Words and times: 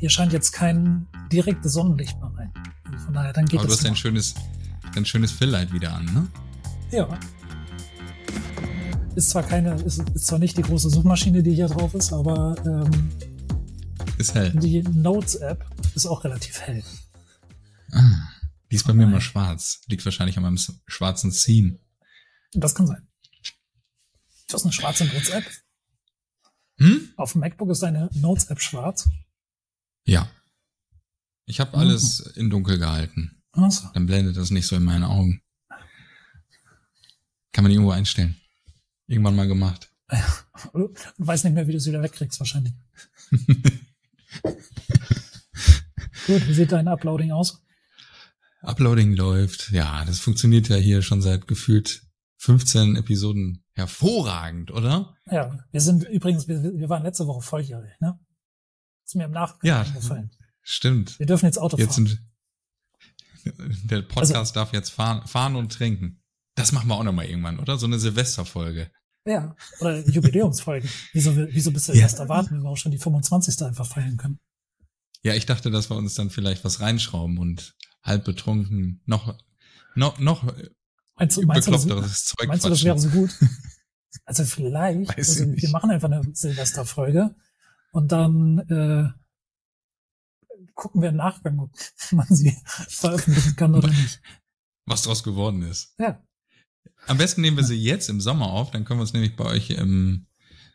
hier 0.00 0.08
scheint 0.08 0.32
jetzt 0.32 0.52
kein 0.52 1.06
direktes 1.30 1.74
Sonnenlicht 1.74 2.18
mehr 2.18 2.32
rein. 2.34 2.52
Also 2.90 3.04
von 3.04 3.14
daher, 3.14 3.34
dann 3.34 3.44
geht 3.44 3.60
Aber 3.60 3.66
du 3.68 3.74
hast 3.74 3.84
dein 3.84 3.92
noch. 3.92 3.98
schönes, 3.98 4.34
dein 4.94 5.04
schönes 5.04 5.30
Fill-Light 5.30 5.72
wieder 5.74 5.92
an, 5.92 6.06
ne? 6.06 6.28
Ja. 6.90 7.06
Ist 9.14 9.28
zwar 9.30 9.42
keine, 9.42 9.74
ist, 9.82 9.98
ist 10.14 10.26
zwar 10.26 10.38
nicht 10.38 10.56
die 10.56 10.62
große 10.62 10.88
Suchmaschine, 10.88 11.42
die 11.42 11.54
hier 11.54 11.68
drauf 11.68 11.92
ist, 11.94 12.14
aber 12.14 12.56
ähm, 12.64 13.10
Ist 14.16 14.34
hell. 14.34 14.52
die 14.52 14.82
Notes-App 14.82 15.66
ist 15.94 16.06
auch 16.06 16.24
relativ 16.24 16.58
hell. 16.60 16.82
Ah, 17.92 18.28
die 18.70 18.76
ist 18.76 18.86
bei 18.86 18.94
mir 18.94 19.02
Nein. 19.02 19.12
immer 19.12 19.20
schwarz. 19.20 19.82
Liegt 19.88 20.04
wahrscheinlich 20.06 20.38
an 20.38 20.44
meinem 20.44 20.58
schwarzen 20.86 21.30
Theme. 21.30 21.78
Das 22.54 22.74
kann 22.74 22.86
sein. 22.86 23.06
Du 24.48 24.54
hast 24.54 24.64
eine 24.64 24.72
schwarze 24.72 25.04
Notes-App. 25.04 25.44
Hm? 26.78 27.10
Auf 27.18 27.32
dem 27.32 27.42
MacBook 27.42 27.68
ist 27.70 27.82
deine 27.82 28.08
Notes-App 28.14 28.60
schwarz. 28.60 29.10
Ja. 30.04 30.30
Ich 31.46 31.60
habe 31.60 31.76
alles 31.76 32.20
in 32.20 32.50
dunkel 32.50 32.78
gehalten. 32.78 33.42
Achso. 33.52 33.88
Dann 33.94 34.06
blendet 34.06 34.36
das 34.36 34.50
nicht 34.50 34.66
so 34.66 34.76
in 34.76 34.84
meine 34.84 35.08
Augen. 35.08 35.42
Kann 37.52 37.64
man 37.64 37.72
irgendwo 37.72 37.90
einstellen. 37.90 38.36
Irgendwann 39.06 39.36
mal 39.36 39.48
gemacht. 39.48 39.90
Du 40.74 40.92
weißt 41.16 41.44
nicht 41.44 41.54
mehr, 41.54 41.66
wie 41.66 41.72
du 41.72 41.78
es 41.78 41.86
wieder 41.86 42.02
wegkriegst, 42.02 42.38
wahrscheinlich. 42.38 42.74
Gut, 46.26 46.46
wie 46.46 46.52
sieht 46.52 46.70
dein 46.70 46.86
Uploading 46.86 47.32
aus? 47.32 47.62
Uploading 48.60 49.14
läuft. 49.14 49.70
Ja, 49.70 50.04
das 50.04 50.20
funktioniert 50.20 50.68
ja 50.68 50.76
hier 50.76 51.00
schon 51.00 51.22
seit 51.22 51.48
gefühlt 51.48 52.02
15 52.36 52.96
Episoden 52.96 53.64
hervorragend, 53.72 54.70
oder? 54.70 55.16
Ja, 55.30 55.64
wir 55.70 55.80
sind 55.80 56.04
übrigens, 56.04 56.46
wir, 56.46 56.62
wir 56.62 56.88
waren 56.88 57.02
letzte 57.02 57.26
Woche 57.26 57.40
volljährig, 57.40 57.92
ne? 58.00 58.18
Ist 59.10 59.16
mir 59.16 59.24
im 59.24 59.32
Nachgang 59.32 59.66
Ja. 59.68 59.82
eingefallen. 59.82 60.30
Stimmt. 60.62 61.18
Wir 61.18 61.26
dürfen 61.26 61.46
jetzt 61.46 61.58
Auto 61.58 61.76
Jetzt 61.76 61.96
fahren. 61.96 62.06
sind 62.06 62.20
der 63.90 64.02
Podcast 64.02 64.54
darf 64.54 64.72
jetzt 64.72 64.90
fahren, 64.90 65.26
fahren 65.26 65.56
und 65.56 65.72
trinken. 65.72 66.22
Das 66.54 66.70
machen 66.70 66.86
wir 66.86 66.94
auch 66.94 67.02
noch 67.02 67.12
mal 67.12 67.24
irgendwann, 67.26 67.58
oder? 67.58 67.76
So 67.76 67.86
eine 67.86 67.98
Silvesterfolge. 67.98 68.88
Ja, 69.26 69.56
oder 69.80 69.98
Jubiläumsfolgen. 70.08 70.88
Wieso, 71.12 71.34
wieso 71.36 71.72
bist 71.72 71.88
du 71.88 71.92
Ja. 71.92 72.02
erst 72.02 72.20
erwarten, 72.20 72.54
wenn 72.54 72.62
wir 72.62 72.68
auch 72.68 72.76
schon 72.76 72.92
die 72.92 72.98
25. 72.98 73.60
einfach 73.66 73.86
feiern 73.86 74.16
können? 74.16 74.38
Ja, 75.24 75.34
ich 75.34 75.44
dachte, 75.44 75.72
dass 75.72 75.90
wir 75.90 75.96
uns 75.96 76.14
dann 76.14 76.30
vielleicht 76.30 76.64
was 76.64 76.78
reinschrauben 76.80 77.38
und 77.38 77.74
halb 78.04 78.24
betrunken 78.24 79.02
noch 79.06 79.36
noch 79.96 80.20
noch 80.20 80.44
Meinst 81.16 81.36
du, 81.36 81.42
meinst 81.42 81.66
du, 81.66 81.72
das, 81.72 82.26
Zeug 82.26 82.46
meinst 82.46 82.64
du, 82.64 82.68
das 82.68 82.84
wäre 82.84 82.98
so 82.98 83.08
gut? 83.08 83.30
Also 84.24 84.44
vielleicht, 84.44 85.16
also 85.16 85.44
wir 85.46 85.68
machen 85.70 85.90
einfach 85.90 86.10
eine 86.10 86.22
Silvesterfolge 86.32 87.34
und 87.92 88.12
dann 88.12 88.58
äh, 88.68 89.08
gucken 90.74 91.02
wir 91.02 91.10
im 91.10 91.16
Nachgang, 91.16 91.58
ob 91.60 91.70
man 92.12 92.26
sie 92.28 92.56
veröffentlichen 92.88 93.56
kann 93.56 93.74
oder 93.74 93.88
nicht. 93.88 94.20
was 94.86 95.02
draus 95.02 95.22
geworden 95.22 95.62
ist. 95.62 95.94
Ja, 95.98 96.22
Am 97.06 97.18
besten 97.18 97.40
nehmen 97.42 97.56
wir 97.56 97.64
sie 97.64 97.76
jetzt 97.82 98.08
im 98.08 98.20
Sommer 98.20 98.50
auf, 98.50 98.70
dann 98.70 98.84
können 98.84 98.98
wir 98.98 99.02
uns 99.02 99.12
nämlich 99.12 99.36
bei 99.36 99.44
euch 99.44 99.70
im 99.70 100.26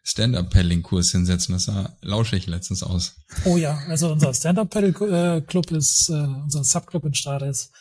Stand-Up-Paddling-Kurs 0.04 1.12
hinsetzen. 1.12 1.54
Das 1.54 1.66
sah 1.66 1.98
lauschig 2.02 2.46
letztens 2.46 2.84
aus. 2.84 3.16
oh 3.46 3.58
ja, 3.58 3.78
also 3.88 4.12
unser 4.12 4.34
Stand-Up-Paddle-Club 4.34 5.72
ist, 5.72 6.10
äh, 6.10 6.14
unser 6.14 6.64
Subclub 6.64 7.06
in 7.06 7.14
Stade 7.16 7.48
ist 7.48 7.72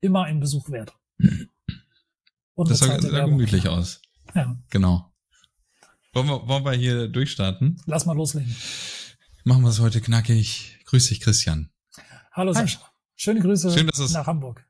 immer 0.00 0.24
ein 0.24 0.38
Besuch 0.40 0.70
wert. 0.70 0.94
Das 2.56 2.78
sah, 2.78 3.00
sah 3.00 3.24
gemütlich 3.24 3.68
aus. 3.68 4.00
Ja, 4.34 4.56
Genau. 4.70 5.11
Wollen 6.14 6.26
wir, 6.28 6.46
wollen 6.46 6.64
wir 6.64 6.72
hier 6.72 7.08
durchstarten? 7.08 7.80
lass 7.86 8.04
mal 8.06 8.14
loslegen. 8.14 8.54
Machen 9.44 9.62
wir 9.62 9.70
es 9.70 9.80
heute 9.80 10.00
knackig. 10.00 10.78
Grüß 10.84 11.08
dich, 11.08 11.20
Christian. 11.20 11.70
Hallo 12.32 12.54
Hi. 12.54 12.62
Sascha. 12.62 12.80
Schöne 13.16 13.40
Grüße 13.40 13.72
Schön, 13.72 13.86
dass 13.86 13.98
es- 13.98 14.12
nach 14.12 14.26
Hamburg. 14.26 14.66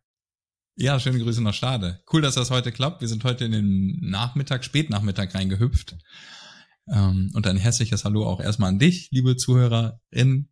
Ja, 0.77 0.99
schöne 1.01 1.19
Grüße 1.19 1.43
nach 1.43 1.53
Stade. 1.53 2.03
Cool, 2.13 2.23
dass 2.23 2.37
das 2.37 2.51
heute 2.51 2.73
klappt. 2.73 3.01
Wir 3.03 3.09
sind 3.09 3.25
heute 3.25 3.45
in 3.45 3.53
den 3.53 3.99
Nachmittag, 4.09 4.65
Spätnachmittag 4.65 5.35
reingehüpft. 5.35 5.97
Ähm, 6.89 7.31
und 7.35 7.47
ein 7.47 7.57
herzliches 7.59 8.05
Hallo 8.05 8.27
auch 8.27 8.41
erstmal 8.41 8.71
an 8.71 8.79
dich, 8.79 9.09
liebe 9.11 9.37
Zuhörerin, 9.37 10.49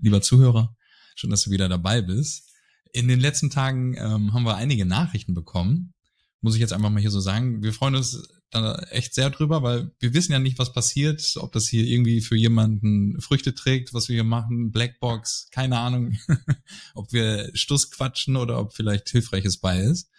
lieber 0.00 0.22
Zuhörer. 0.22 0.74
Schön, 1.16 1.30
dass 1.30 1.42
du 1.42 1.50
wieder 1.50 1.68
dabei 1.68 2.00
bist. 2.00 2.48
In 2.92 3.08
den 3.08 3.20
letzten 3.20 3.50
Tagen 3.50 3.94
ähm, 3.96 4.32
haben 4.32 4.44
wir 4.44 4.56
einige 4.56 4.86
Nachrichten 4.86 5.34
bekommen. 5.34 5.92
Muss 6.40 6.54
ich 6.54 6.60
jetzt 6.60 6.72
einfach 6.72 6.90
mal 6.90 7.00
hier 7.00 7.10
so 7.10 7.20
sagen. 7.20 7.62
Wir 7.62 7.72
freuen 7.74 7.96
uns 7.96 8.22
da 8.50 8.76
echt 8.90 9.14
sehr 9.14 9.30
drüber, 9.30 9.62
weil 9.62 9.90
wir 9.98 10.14
wissen 10.14 10.32
ja 10.32 10.38
nicht, 10.38 10.58
was 10.58 10.72
passiert, 10.72 11.34
ob 11.36 11.52
das 11.52 11.68
hier 11.68 11.84
irgendwie 11.84 12.20
für 12.20 12.36
jemanden 12.36 13.20
Früchte 13.20 13.54
trägt, 13.54 13.92
was 13.92 14.08
wir 14.08 14.14
hier 14.14 14.24
machen, 14.24 14.70
Blackbox, 14.70 15.48
keine 15.50 15.78
Ahnung, 15.78 16.16
ob 16.94 17.12
wir 17.12 17.50
Stuss 17.54 17.90
quatschen 17.90 18.36
oder 18.36 18.58
ob 18.58 18.74
vielleicht 18.74 19.08
Hilfreiches 19.10 19.58
bei 19.58 19.80
ist. 19.80 20.10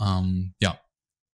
Ähm, 0.00 0.54
ja, 0.60 0.80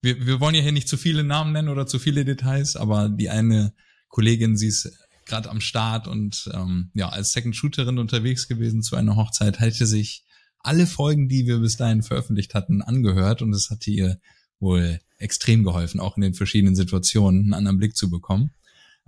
wir, 0.01 0.25
wir 0.25 0.39
wollen 0.39 0.55
ja 0.55 0.61
hier 0.61 0.71
nicht 0.71 0.87
zu 0.87 0.97
viele 0.97 1.23
Namen 1.23 1.53
nennen 1.53 1.69
oder 1.69 1.87
zu 1.87 1.97
viele 1.97 2.25
Details, 2.25 2.75
aber 2.75 3.09
die 3.09 3.29
eine 3.29 3.73
Kollegin, 4.09 4.57
sie 4.57 4.67
ist 4.67 4.91
gerade 5.25 5.49
am 5.49 5.61
Start 5.61 6.07
und 6.07 6.49
ähm, 6.53 6.91
ja, 6.93 7.09
als 7.09 7.31
Second 7.31 7.55
Shooterin 7.55 7.97
unterwegs 7.97 8.47
gewesen 8.47 8.83
zu 8.83 8.95
einer 8.95 9.15
Hochzeit, 9.15 9.59
hatte 9.59 9.87
sich 9.87 10.23
alle 10.59 10.85
Folgen, 10.87 11.29
die 11.29 11.47
wir 11.47 11.59
bis 11.59 11.77
dahin 11.77 12.03
veröffentlicht 12.03 12.53
hatten, 12.53 12.81
angehört 12.81 13.41
und 13.41 13.53
es 13.53 13.69
hatte 13.69 13.89
ihr 13.89 14.19
wohl 14.59 14.99
extrem 15.23 15.63
geholfen, 15.63 15.99
auch 15.99 16.15
in 16.17 16.21
den 16.21 16.33
verschiedenen 16.33 16.75
Situationen 16.75 17.41
einen 17.45 17.53
anderen 17.53 17.77
Blick 17.79 17.95
zu 17.95 18.09
bekommen. 18.09 18.51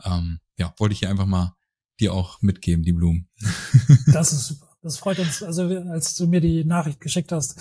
Ähm, 0.04 0.40
ja, 0.58 0.74
wollte 0.78 0.94
ich 0.94 1.00
hier 1.00 1.10
einfach 1.10 1.26
mal 1.26 1.56
dir 2.00 2.14
auch 2.14 2.42
mitgeben, 2.42 2.84
die 2.84 2.94
Blumen. 2.94 3.28
Das 4.08 4.34
ist 4.34 4.48
super. 4.48 4.70
Das 4.82 4.98
freut 4.98 5.18
uns. 5.20 5.42
Also 5.42 5.64
als 5.64 6.16
du 6.16 6.28
mir 6.28 6.42
die 6.42 6.64
Nachricht 6.64 7.00
geschickt 7.00 7.32
hast, 7.32 7.60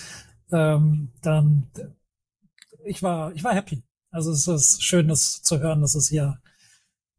ähm, 0.52 1.10
dann 1.22 1.66
ich 2.84 3.02
war 3.02 3.32
ich 3.34 3.42
war 3.42 3.54
happy. 3.54 3.82
Also 4.10 4.30
es 4.30 4.46
ist 4.46 4.82
schön, 4.84 5.08
das 5.08 5.42
zu 5.42 5.58
hören, 5.58 5.80
dass 5.80 5.94
es 5.94 6.08
hier 6.08 6.38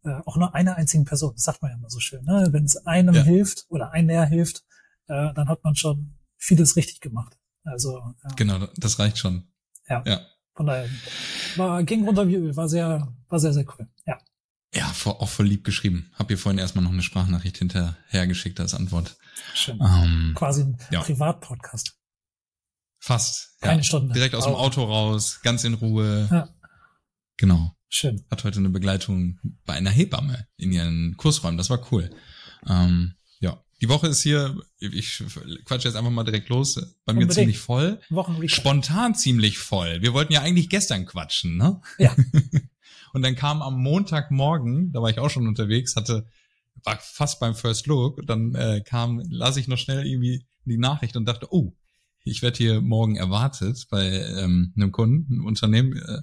äh, 0.03 0.21
auch 0.25 0.37
nur 0.37 0.53
einer 0.53 0.75
einzigen 0.75 1.05
Person, 1.05 1.33
das 1.33 1.43
sagt 1.43 1.61
man 1.61 1.71
ja 1.71 1.77
immer 1.77 1.89
so 1.89 1.99
schön, 1.99 2.23
ne? 2.23 2.47
wenn 2.51 2.65
es 2.65 2.77
einem 2.85 3.15
Ja. 3.15 3.23
hilft 3.23 3.65
oder 3.69 3.91
einer 3.91 4.25
hilft, 4.25 4.63
äh, 5.07 5.33
dann 5.33 5.49
hat 5.49 5.63
man 5.63 5.75
schon 5.75 6.13
vieles 6.37 6.75
richtig 6.75 7.01
gemacht. 7.01 7.37
Also 7.63 7.97
ja, 8.23 8.29
Genau, 8.35 8.67
das 8.77 8.99
reicht 8.99 9.17
schon. 9.17 9.47
Ja. 9.89 10.03
Ja. 10.05 10.21
Von 10.55 10.65
daher 10.65 10.89
war 11.57 11.83
ging 11.83 12.05
runter 12.05 12.27
wie 12.27 12.35
Öl, 12.35 12.55
war 12.55 12.67
sehr 12.69 13.13
war 13.29 13.39
sehr 13.39 13.53
sehr 13.53 13.65
cool. 13.77 13.87
Ja, 14.05 14.17
Ja, 14.73 14.85
vor- 14.87 15.21
auch 15.21 15.29
voll 15.29 15.47
lieb 15.47 15.63
geschrieben. 15.63 16.11
Hab 16.15 16.29
ihr 16.31 16.37
vorhin 16.37 16.59
erstmal 16.59 16.83
noch 16.83 16.91
eine 16.91 17.01
Sprachnachricht 17.01 17.57
hinterhergeschickt 17.57 18.59
als 18.59 18.73
Antwort. 18.73 19.17
schön. 19.53 19.79
Ähm, 19.81 20.33
Quasi 20.35 20.61
ein 20.63 20.77
ja. 20.91 21.01
Privatpodcast. 21.01 21.97
fast. 22.99 23.57
Keine 23.61 23.77
ja. 23.79 23.83
Stunde. 23.83 24.13
Direkt 24.13 24.35
aus 24.35 24.45
dem 24.45 24.53
Aber- 24.53 24.61
Auto 24.63 24.83
raus, 24.83 25.39
ganz 25.43 25.63
in 25.63 25.73
Ruhe. 25.75 26.27
Ja. 26.31 26.49
Genau. 27.37 27.75
Schön. 27.89 28.25
Hat 28.31 28.43
heute 28.43 28.59
eine 28.59 28.69
Begleitung 28.69 29.39
bei 29.65 29.73
einer 29.73 29.91
Hebamme 29.91 30.47
in 30.57 30.71
ihren 30.71 31.15
Kursräumen. 31.17 31.57
Das 31.57 31.69
war 31.69 31.91
cool. 31.91 32.09
Ähm. 32.67 33.13
Die 33.81 33.89
Woche 33.89 34.07
ist 34.07 34.21
hier, 34.21 34.57
ich 34.79 35.21
quatsche 35.65 35.87
jetzt 35.87 35.97
einfach 35.97 36.11
mal 36.11 36.23
direkt 36.23 36.49
los, 36.49 36.75
bei 36.75 37.13
mir 37.13 37.21
Unbedingt. 37.23 37.33
ziemlich 37.33 37.59
voll. 37.59 37.99
Wochenrecap. 38.09 38.49
Spontan 38.49 39.15
ziemlich 39.15 39.57
voll. 39.57 40.01
Wir 40.01 40.13
wollten 40.13 40.31
ja 40.31 40.41
eigentlich 40.41 40.69
gestern 40.69 41.05
quatschen, 41.05 41.57
ne? 41.57 41.81
Ja. 41.97 42.15
Und 43.13 43.21
dann 43.21 43.35
kam 43.35 43.61
am 43.61 43.81
Montagmorgen, 43.81 44.91
da 44.91 45.01
war 45.01 45.09
ich 45.09 45.19
auch 45.19 45.29
schon 45.29 45.47
unterwegs, 45.47 45.95
hatte, 45.95 46.25
war 46.83 46.99
fast 46.99 47.39
beim 47.39 47.55
First 47.55 47.87
Look, 47.87 48.17
und 48.17 48.29
dann 48.29 48.53
äh, 48.55 48.81
kam, 48.81 49.21
las 49.29 49.55
ich 49.55 49.69
noch 49.69 49.77
schnell 49.77 50.05
irgendwie 50.05 50.45
die 50.65 50.77
Nachricht 50.77 51.15
und 51.15 51.25
dachte, 51.25 51.47
oh, 51.49 51.73
ich 52.25 52.41
werde 52.41 52.57
hier 52.57 52.81
morgen 52.81 53.15
erwartet 53.15 53.87
bei 53.89 54.05
ähm, 54.05 54.73
einem 54.75 54.91
Kunden, 54.91 55.31
einem 55.31 55.45
Unternehmen. 55.45 55.95
Äh, 55.95 56.21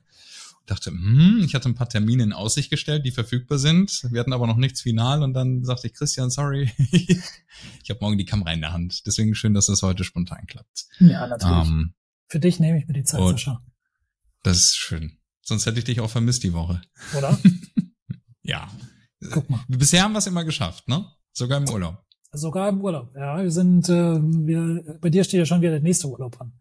dachte, 0.67 0.91
hm, 0.91 1.43
ich 1.45 1.55
hatte 1.55 1.69
ein 1.69 1.75
paar 1.75 1.89
Termine 1.89 2.23
in 2.23 2.33
Aussicht 2.33 2.71
gestellt, 2.71 3.05
die 3.05 3.11
verfügbar 3.11 3.59
sind. 3.59 4.07
Wir 4.11 4.21
hatten 4.21 4.33
aber 4.33 4.47
noch 4.47 4.57
nichts 4.57 4.81
final 4.83 5.23
und 5.23 5.35
dann 5.35 5.65
sagte 5.65 5.87
ich, 5.89 5.95
Christian, 5.95 6.31
sorry, 6.31 6.71
ich 6.93 7.91
habe 7.91 7.99
morgen 8.01 8.19
die 8.19 8.25
Kamera 8.25 8.53
in 8.53 8.61
der 8.61 8.73
Hand. 8.73 9.07
Deswegen 9.07 9.35
schön, 9.35 9.55
dass 9.55 9.67
das 9.67 9.83
heute 9.83 10.05
spontan 10.05 10.47
klappt. 10.47 10.87
Ja, 11.01 11.27
natürlich. 11.27 11.69
Ähm, 11.69 11.95
Für 12.29 12.41
dich 12.41 12.61
nehme 12.61 12.79
ich 12.79 12.87
mir 12.87 12.95
die 12.95 13.05
Zeit, 13.05 13.21
und- 13.21 13.33
Sascha. 13.39 13.63
das 14.43 14.59
ist 14.59 14.77
schön. 14.77 15.19
Sonst 15.45 15.67
hätte 15.67 15.79
ich 15.81 15.85
dich 15.85 16.01
auch 16.01 16.11
vermisst 16.11 16.43
die 16.45 16.53
Woche. 16.53 16.81
Oder? 17.17 17.39
Ja. 18.45 18.69
Guck 19.31 19.49
mal. 19.49 19.61
Bisher 19.69 20.03
haben 20.03 20.13
wir 20.13 20.19
es 20.19 20.27
immer 20.27 20.45
geschafft, 20.45 20.89
ne? 20.89 21.07
Sogar 21.33 21.59
im 21.59 21.69
Urlaub. 21.69 22.05
Sogar 22.33 22.69
im 22.69 22.81
Urlaub. 22.81 23.13
Ja, 23.15 23.41
wir 23.41 23.51
sind, 23.53 23.89
äh, 23.89 24.19
wir, 24.21 24.99
bei 25.01 25.11
dir 25.11 25.23
steht 25.23 25.39
ja 25.39 25.47
schon 25.47 25.61
wieder 25.61 25.71
der 25.71 25.81
nächste 25.81 26.09
Urlaub 26.09 26.41
an. 26.41 26.53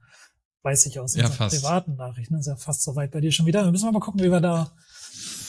Weiß 0.64 0.86
ich 0.86 1.00
aus 1.00 1.16
Ja, 1.16 1.26
unseren 1.26 1.38
fast. 1.38 1.56
privaten 1.62 1.96
Nachrichten. 1.96 2.36
Ist 2.36 2.48
ja 2.48 2.56
fast 2.56 2.84
soweit 2.84 3.12
bei 3.12 3.20
dir 3.22 3.32
schon 3.32 3.46
wieder. 3.46 3.64
Wir 3.66 3.72
müssen 3.72 3.92
mal 3.92 4.00
gucken, 4.00 4.22
wie 4.22 4.30
wir 4.32 4.42
da, 4.42 4.72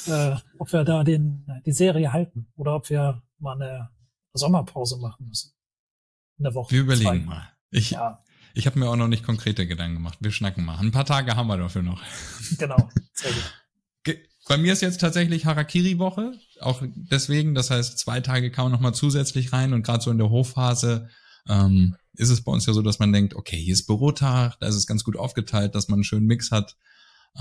äh, 0.07 0.37
ob 0.59 0.73
wir 0.73 0.85
da 0.85 1.05
den, 1.05 1.47
die 1.67 1.73
Serie 1.73 2.13
halten 2.13 2.49
oder 2.57 2.77
ob 2.77 2.89
wir 2.89 3.23
mal 3.39 3.61
eine 3.61 3.91
Sommerpause 4.33 4.97
machen 4.99 5.27
müssen. 5.29 5.53
Eine 6.39 6.55
Woche. 6.55 6.71
Wir 6.73 6.81
überlegen 6.81 7.05
zwei. 7.05 7.19
mal. 7.19 7.49
Ich, 7.71 7.91
Ja, 7.91 8.23
ich 8.55 8.67
habe 8.67 8.79
mir 8.79 8.89
auch 8.89 8.97
noch 8.97 9.09
nicht 9.09 9.25
konkrete 9.25 9.67
Gedanken 9.67 9.97
gemacht. 9.97 10.19
Wir 10.21 10.31
schnacken 10.33 10.65
mal. 10.65 10.79
Ein 10.79 10.93
paar 10.93 11.05
Tage 11.07 11.37
haben 11.37 11.47
wir 11.47 11.57
dafür 11.59 11.83
noch. 11.83 12.03
genau. 12.59 12.89
Sehr 13.13 13.33
gut. 13.33 13.53
Bei 14.49 14.57
mir 14.57 14.73
ist 14.73 14.83
jetzt 14.83 15.01
tatsächlich 15.01 15.47
Harakiri-Woche. 15.47 16.33
Auch 16.61 16.83
deswegen, 16.97 17.55
das 17.55 17.71
heißt, 17.71 17.97
zwei 17.99 18.21
Tage 18.21 18.51
kann 18.51 18.65
man 18.65 18.73
nochmal 18.73 18.93
zusätzlich 18.93 19.53
rein 19.53 19.73
und 19.73 19.85
gerade 19.85 20.03
so 20.03 20.11
in 20.11 20.19
der 20.19 20.31
Hochphase 20.31 21.09
ähm, 21.49 21.95
ist 22.15 22.31
es 22.31 22.43
bei 22.43 22.53
uns 22.53 22.67
ja 22.67 22.73
so, 22.73 22.83
dass 22.83 22.99
man 22.99 23.13
denkt, 23.13 23.35
okay, 23.35 23.57
hier 23.57 23.73
ist 23.73 23.87
Bürotag, 23.87 24.59
da 24.61 24.67
ist 24.67 24.75
es 24.75 24.87
ganz 24.87 25.05
gut 25.05 25.17
aufgeteilt, 25.17 25.75
dass 25.75 25.89
man 25.89 25.99
einen 25.99 26.05
schönen 26.05 26.27
Mix 26.27 26.51
hat 26.51 26.77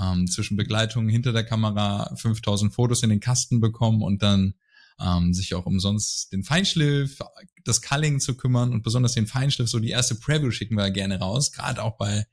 ähm, 0.00 0.26
zwischen 0.26 0.56
Begleitung 0.56 1.08
hinter 1.08 1.32
der 1.32 1.44
Kamera, 1.44 2.14
5000 2.16 2.72
Fotos 2.72 3.02
in 3.02 3.10
den 3.10 3.20
Kasten 3.20 3.60
bekommen 3.60 4.02
und 4.02 4.22
dann 4.22 4.54
ähm, 5.00 5.34
sich 5.34 5.54
auch 5.54 5.66
umsonst 5.66 6.32
den 6.32 6.44
Feinschliff, 6.44 7.18
das 7.64 7.82
Culling 7.82 8.20
zu 8.20 8.36
kümmern 8.36 8.72
und 8.72 8.82
besonders 8.82 9.12
den 9.12 9.26
Feinschliff, 9.26 9.68
so 9.68 9.78
die 9.78 9.90
erste 9.90 10.14
Preview 10.14 10.50
schicken 10.50 10.76
wir 10.76 10.90
gerne 10.90 11.18
raus, 11.18 11.52
gerade 11.52 11.82
auch 11.82 11.96
bei, 11.96 12.26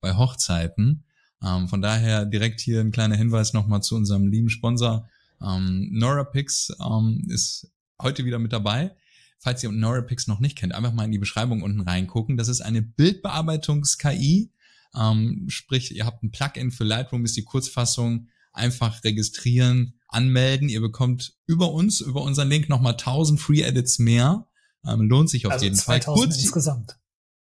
bei 0.00 0.16
Hochzeiten. 0.16 1.04
Ähm, 1.42 1.68
von 1.68 1.80
daher 1.80 2.26
direkt 2.26 2.60
hier 2.60 2.80
ein 2.80 2.92
kleiner 2.92 3.16
Hinweis 3.16 3.52
nochmal 3.52 3.82
zu 3.82 3.96
unserem 3.96 4.28
lieben 4.28 4.50
Sponsor. 4.50 5.08
Ähm, 5.42 5.88
NoraPix 5.92 6.72
ähm, 6.80 7.26
ist 7.28 7.72
heute 8.00 8.24
wieder 8.24 8.38
mit 8.38 8.52
dabei. 8.52 8.94
Falls 9.42 9.62
ihr 9.62 9.72
NoraPix 9.72 10.26
noch 10.26 10.38
nicht 10.38 10.56
kennt, 10.56 10.74
einfach 10.74 10.92
mal 10.92 11.04
in 11.04 11.12
die 11.12 11.18
Beschreibung 11.18 11.62
unten 11.62 11.80
reingucken. 11.80 12.36
Das 12.36 12.48
ist 12.48 12.60
eine 12.60 12.82
Bildbearbeitungs-KI. 12.82 14.52
Ähm, 14.94 15.46
sprich, 15.48 15.94
ihr 15.96 16.04
habt 16.04 16.22
ein 16.22 16.30
Plugin 16.30 16.70
für 16.70 16.84
Lightroom, 16.84 17.24
ist 17.24 17.36
die 17.36 17.44
Kurzfassung. 17.44 18.28
Einfach 18.52 19.02
registrieren, 19.02 19.94
anmelden. 20.08 20.68
Ihr 20.68 20.80
bekommt 20.80 21.38
über 21.46 21.72
uns, 21.72 22.00
über 22.00 22.22
unseren 22.22 22.48
Link 22.48 22.68
nochmal 22.68 22.92
1000 22.92 23.40
Free 23.40 23.62
Edits 23.62 23.98
mehr. 23.98 24.46
Ähm, 24.86 25.02
lohnt 25.02 25.30
sich 25.30 25.46
auf 25.46 25.52
Also 25.52 25.64
jeden 25.64 25.76
Fall. 25.76 26.02
2000 26.02 26.26
Kurz, 26.26 26.42
insgesamt. 26.42 26.98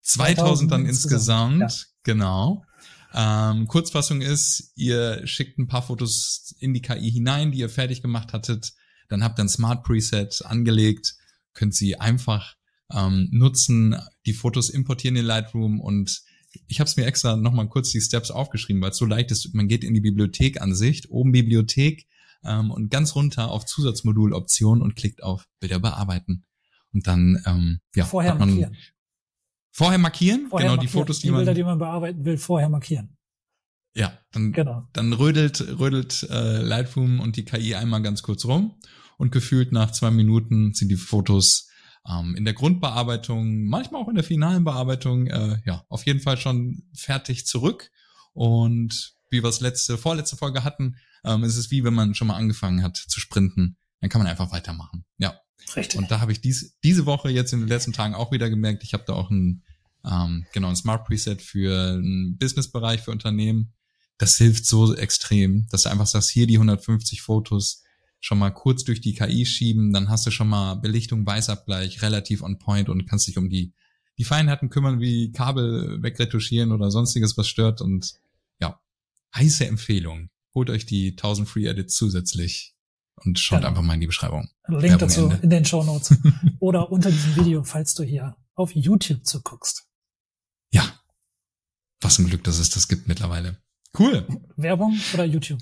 2000 0.02 0.70
dann 0.70 0.80
2000 0.82 0.88
insgesamt, 0.88 1.62
insgesamt, 1.62 1.94
genau. 2.04 2.64
Ähm, 3.14 3.66
Kurzfassung 3.66 4.20
ist, 4.20 4.72
ihr 4.74 5.26
schickt 5.26 5.58
ein 5.58 5.66
paar 5.66 5.82
Fotos 5.82 6.54
in 6.60 6.74
die 6.74 6.82
KI 6.82 7.10
hinein, 7.10 7.52
die 7.52 7.58
ihr 7.58 7.68
fertig 7.68 8.02
gemacht 8.02 8.32
hattet, 8.32 8.72
dann 9.08 9.22
habt 9.22 9.38
ihr 9.38 9.44
ein 9.44 9.48
Smart 9.48 9.84
Preset 9.84 10.42
angelegt, 10.44 11.16
könnt 11.54 11.74
sie 11.74 11.98
einfach 11.98 12.54
ähm, 12.92 13.28
nutzen, 13.30 13.96
die 14.26 14.32
Fotos 14.32 14.70
importieren 14.70 15.16
in 15.16 15.24
Lightroom 15.24 15.80
und 15.80 16.22
ich 16.66 16.80
habe 16.80 16.88
es 16.88 16.96
mir 16.96 17.06
extra 17.06 17.36
nochmal 17.36 17.68
kurz 17.68 17.90
die 17.90 18.00
Steps 18.00 18.30
aufgeschrieben, 18.30 18.82
weil 18.82 18.90
es 18.90 18.98
so 18.98 19.06
leicht 19.06 19.30
ist. 19.30 19.54
Man 19.54 19.68
geht 19.68 19.84
in 19.84 19.94
die 19.94 20.02
Bibliothekansicht, 20.02 21.08
oben 21.10 21.32
Bibliothek 21.32 22.06
ähm, 22.44 22.70
und 22.70 22.90
ganz 22.90 23.14
runter 23.14 23.50
auf 23.50 23.64
Zusatzmoduloption 23.64 24.82
und 24.82 24.94
klickt 24.94 25.22
auf 25.22 25.48
Bilder 25.60 25.78
bearbeiten. 25.78 26.44
Und 26.92 27.06
dann 27.06 27.42
ähm, 27.46 27.80
ja, 27.94 28.04
Vorher 28.04 28.34
man 28.34 28.50
markieren. 28.50 28.76
Vorher 29.70 29.98
markieren, 29.98 30.48
Vorher 30.50 30.66
genau 30.68 30.76
markieren. 30.76 30.80
die 30.80 30.88
Fotos, 30.88 31.20
die, 31.20 31.28
die 31.28 31.32
Bilder, 31.32 31.46
man 31.46 31.54
die 31.54 31.62
man 31.64 31.78
bearbeiten 31.78 32.24
will, 32.26 32.36
vorher 32.36 32.68
markieren. 32.68 33.16
ja, 33.94 34.18
dann 34.32 34.52
Genau. 34.52 34.86
dann 34.92 35.14
rödelt 35.14 35.60
rödelt 35.78 36.26
äh, 36.30 36.60
Lightroom 36.60 37.20
und 37.20 37.36
die 37.36 37.44
KI 37.46 37.74
einmal 37.74 38.02
ganz 38.02 38.22
kurz 38.22 38.44
rum 38.44 38.74
und 39.18 39.32
gefühlt 39.32 39.72
nach 39.72 39.90
zwei 39.92 40.10
Minuten 40.10 40.74
sind 40.74 40.88
die 40.88 40.96
Fotos 40.96 41.68
ähm, 42.08 42.34
in 42.36 42.44
der 42.44 42.54
Grundbearbeitung, 42.54 43.64
manchmal 43.66 44.02
auch 44.02 44.08
in 44.08 44.14
der 44.14 44.24
finalen 44.24 44.64
Bearbeitung, 44.64 45.26
äh, 45.28 45.60
ja, 45.64 45.84
auf 45.88 46.04
jeden 46.06 46.20
Fall 46.20 46.36
schon 46.36 46.82
fertig 46.94 47.46
zurück. 47.46 47.90
Und 48.32 49.14
wie 49.30 49.42
wir 49.42 49.48
es 49.48 49.60
letzte, 49.60 49.98
vorletzte 49.98 50.36
Folge 50.36 50.64
hatten, 50.64 50.96
ähm, 51.24 51.44
ist 51.44 51.56
es 51.56 51.70
wie 51.70 51.84
wenn 51.84 51.94
man 51.94 52.14
schon 52.14 52.28
mal 52.28 52.36
angefangen 52.36 52.82
hat 52.82 52.96
zu 52.96 53.20
sprinten, 53.20 53.76
dann 54.00 54.10
kann 54.10 54.20
man 54.20 54.30
einfach 54.30 54.52
weitermachen. 54.52 55.04
Ja. 55.18 55.38
Richtig. 55.76 55.98
Und 55.98 56.10
da 56.10 56.20
habe 56.20 56.32
ich 56.32 56.40
dies, 56.40 56.76
diese 56.82 57.06
Woche 57.06 57.30
jetzt 57.30 57.52
in 57.52 57.60
den 57.60 57.68
letzten 57.68 57.92
Tagen 57.92 58.14
auch 58.14 58.32
wieder 58.32 58.50
gemerkt, 58.50 58.82
ich 58.82 58.94
habe 58.94 59.04
da 59.06 59.12
auch 59.12 59.30
ein, 59.30 59.62
ähm, 60.04 60.44
genau, 60.52 60.68
ein 60.68 60.76
Smart 60.76 61.04
Preset 61.04 61.40
für 61.40 61.92
einen 61.92 62.36
Businessbereich 62.36 63.00
für 63.00 63.12
Unternehmen. 63.12 63.72
Das 64.18 64.36
hilft 64.36 64.66
so 64.66 64.94
extrem, 64.94 65.66
dass 65.70 65.84
du 65.84 65.90
einfach 65.90 66.06
sagst, 66.06 66.30
hier 66.30 66.46
die 66.46 66.56
150 66.56 67.22
Fotos 67.22 67.81
schon 68.22 68.38
mal 68.38 68.50
kurz 68.50 68.84
durch 68.84 69.00
die 69.00 69.14
KI 69.14 69.44
schieben, 69.44 69.92
dann 69.92 70.08
hast 70.08 70.24
du 70.26 70.30
schon 70.30 70.48
mal 70.48 70.76
Belichtung, 70.76 71.26
Weißabgleich 71.26 72.02
relativ 72.02 72.42
on 72.42 72.58
point 72.58 72.88
und 72.88 73.06
kannst 73.06 73.26
dich 73.26 73.36
um 73.36 73.50
die, 73.50 73.74
die 74.16 74.24
Feinheiten 74.24 74.70
kümmern, 74.70 75.00
wie 75.00 75.32
Kabel 75.32 76.00
wegretuschieren 76.02 76.70
oder 76.70 76.90
sonstiges, 76.92 77.36
was 77.36 77.48
stört 77.48 77.80
und 77.80 78.14
ja, 78.60 78.80
heiße 79.34 79.66
Empfehlung. 79.66 80.30
Holt 80.54 80.70
euch 80.70 80.86
die 80.86 81.10
1000 81.10 81.48
Free 81.48 81.66
Edits 81.66 81.96
zusätzlich 81.96 82.74
und 83.16 83.40
schaut 83.40 83.58
Genau. 83.58 83.70
einfach 83.70 83.82
mal 83.82 83.94
in 83.94 84.00
die 84.00 84.06
Beschreibung. 84.06 84.48
Link 84.68 84.82
Werbung 84.82 84.98
dazu 84.98 85.22
Ende. 85.24 85.38
in 85.42 85.50
den 85.50 85.64
Show 85.64 85.82
Notes. 85.82 86.16
Oder 86.60 86.92
unter 86.92 87.10
diesem 87.10 87.34
Video, 87.36 87.64
falls 87.64 87.94
du 87.94 88.04
hier 88.04 88.36
auf 88.54 88.72
YouTube 88.74 89.26
zuguckst. 89.26 89.88
Ja. 90.70 90.84
Was 92.00 92.18
ein 92.20 92.28
Glück, 92.28 92.44
dass 92.44 92.58
es 92.60 92.70
das 92.70 92.86
gibt 92.86 93.08
mittlerweile. 93.08 93.58
Cool. 93.98 94.26
Werbung 94.56 94.98
oder 95.12 95.24
YouTube? 95.24 95.60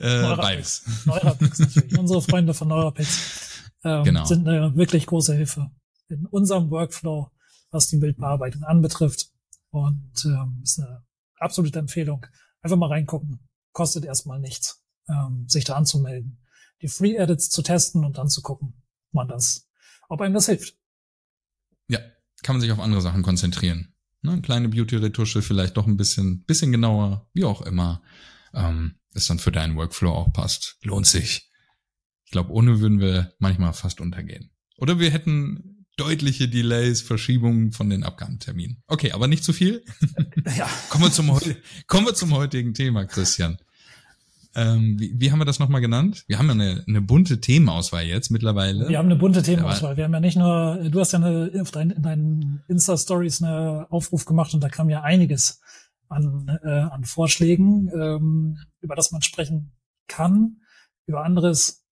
Äh, 0.00 0.22
Neurapix. 0.22 0.42
beides. 0.42 0.82
Neurapix 1.06 1.58
natürlich. 1.58 1.98
Unsere 1.98 2.22
Freunde 2.22 2.54
von 2.54 2.68
Neurapix 2.68 3.62
ähm, 3.84 4.04
Genau. 4.04 4.24
sind 4.24 4.46
eine 4.48 4.74
wirklich 4.76 5.06
große 5.06 5.34
Hilfe 5.34 5.70
in 6.08 6.26
unserem 6.26 6.70
Workflow, 6.70 7.30
was 7.70 7.86
die 7.88 7.98
Bildbearbeitung 7.98 8.64
anbetrifft. 8.64 9.30
Und 9.70 10.12
ähm, 10.24 10.60
ist 10.62 10.80
eine 10.80 11.04
absolute 11.38 11.78
Empfehlung. 11.78 12.26
Einfach 12.62 12.76
mal 12.76 12.88
reingucken. 12.88 13.48
Kostet 13.72 14.04
erstmal 14.04 14.40
nichts, 14.40 14.82
ähm, 15.08 15.46
sich 15.48 15.64
da 15.64 15.76
anzumelden, 15.76 16.44
die 16.82 16.88
Free 16.88 17.14
Edits 17.14 17.48
zu 17.50 17.62
testen 17.62 18.04
und 18.04 18.18
dann 18.18 18.28
zu 18.28 18.42
gucken, 18.42 18.74
ob 19.08 19.14
man 19.14 19.28
das, 19.28 19.68
ob 20.08 20.20
einem 20.20 20.34
das 20.34 20.46
hilft. 20.46 20.76
Ja, 21.88 22.00
kann 22.42 22.56
man 22.56 22.60
sich 22.60 22.72
auf 22.72 22.80
andere 22.80 23.00
Sachen 23.00 23.22
konzentrieren. 23.22 23.94
Ne, 24.22 24.32
eine 24.32 24.42
kleine 24.42 24.68
Beauty-Retusche, 24.68 25.40
vielleicht 25.42 25.76
doch 25.76 25.86
ein 25.86 25.96
bisschen, 25.96 26.44
bisschen 26.44 26.72
genauer, 26.72 27.28
wie 27.32 27.44
auch 27.44 27.62
immer. 27.62 28.02
Ähm, 28.52 28.96
es 29.14 29.26
dann 29.26 29.38
für 29.38 29.52
deinen 29.52 29.76
Workflow 29.76 30.10
auch 30.10 30.32
passt. 30.32 30.76
Lohnt 30.82 31.06
sich. 31.06 31.50
Ich 32.24 32.30
glaube, 32.30 32.52
ohne 32.52 32.80
würden 32.80 33.00
wir 33.00 33.32
manchmal 33.38 33.72
fast 33.72 34.00
untergehen. 34.00 34.50
Oder 34.76 34.98
wir 34.98 35.10
hätten 35.10 35.86
deutliche 35.96 36.48
Delays, 36.48 37.02
Verschiebungen 37.02 37.72
von 37.72 37.90
den 37.90 38.04
Abgabenterminen. 38.04 38.82
Okay, 38.86 39.12
aber 39.12 39.26
nicht 39.26 39.44
zu 39.44 39.52
viel. 39.52 39.84
Ja, 40.56 40.68
Kommen 40.88 41.04
wir 41.04 41.12
zum, 41.12 41.38
kommen 41.86 42.06
wir 42.06 42.14
zum 42.14 42.32
heutigen 42.32 42.72
Thema, 42.72 43.04
Christian. 43.04 43.58
Ähm, 44.54 44.98
wie, 44.98 45.14
wie 45.16 45.30
haben 45.30 45.38
wir 45.38 45.44
das 45.44 45.58
nochmal 45.58 45.80
genannt? 45.80 46.24
Wir 46.26 46.38
haben 46.38 46.46
ja 46.46 46.52
eine, 46.52 46.84
eine 46.88 47.00
bunte 47.00 47.40
Themenauswahl 47.40 48.04
jetzt 48.04 48.30
mittlerweile. 48.30 48.88
Wir 48.88 48.98
haben 48.98 49.06
eine 49.06 49.16
bunte 49.16 49.42
Themenauswahl. 49.42 49.96
Wir 49.96 50.04
haben 50.04 50.14
ja 50.14 50.20
nicht 50.20 50.36
nur, 50.36 50.88
du 50.90 51.00
hast 51.00 51.12
ja 51.12 51.18
eine, 51.18 51.48
in 51.48 52.02
deinen 52.02 52.62
Insta-Stories 52.66 53.42
eine 53.42 53.86
Aufruf 53.90 54.24
gemacht 54.24 54.54
und 54.54 54.60
da 54.60 54.68
kam 54.68 54.88
ja 54.90 55.02
einiges 55.02 55.60
an, 56.10 56.60
äh, 56.62 56.68
an 56.68 57.04
Vorschlägen, 57.04 57.90
ähm, 57.94 58.58
über 58.80 58.94
das 58.94 59.12
man 59.12 59.22
sprechen 59.22 59.72
kann. 60.06 60.60
Über 61.06 61.24
anderes 61.24 61.84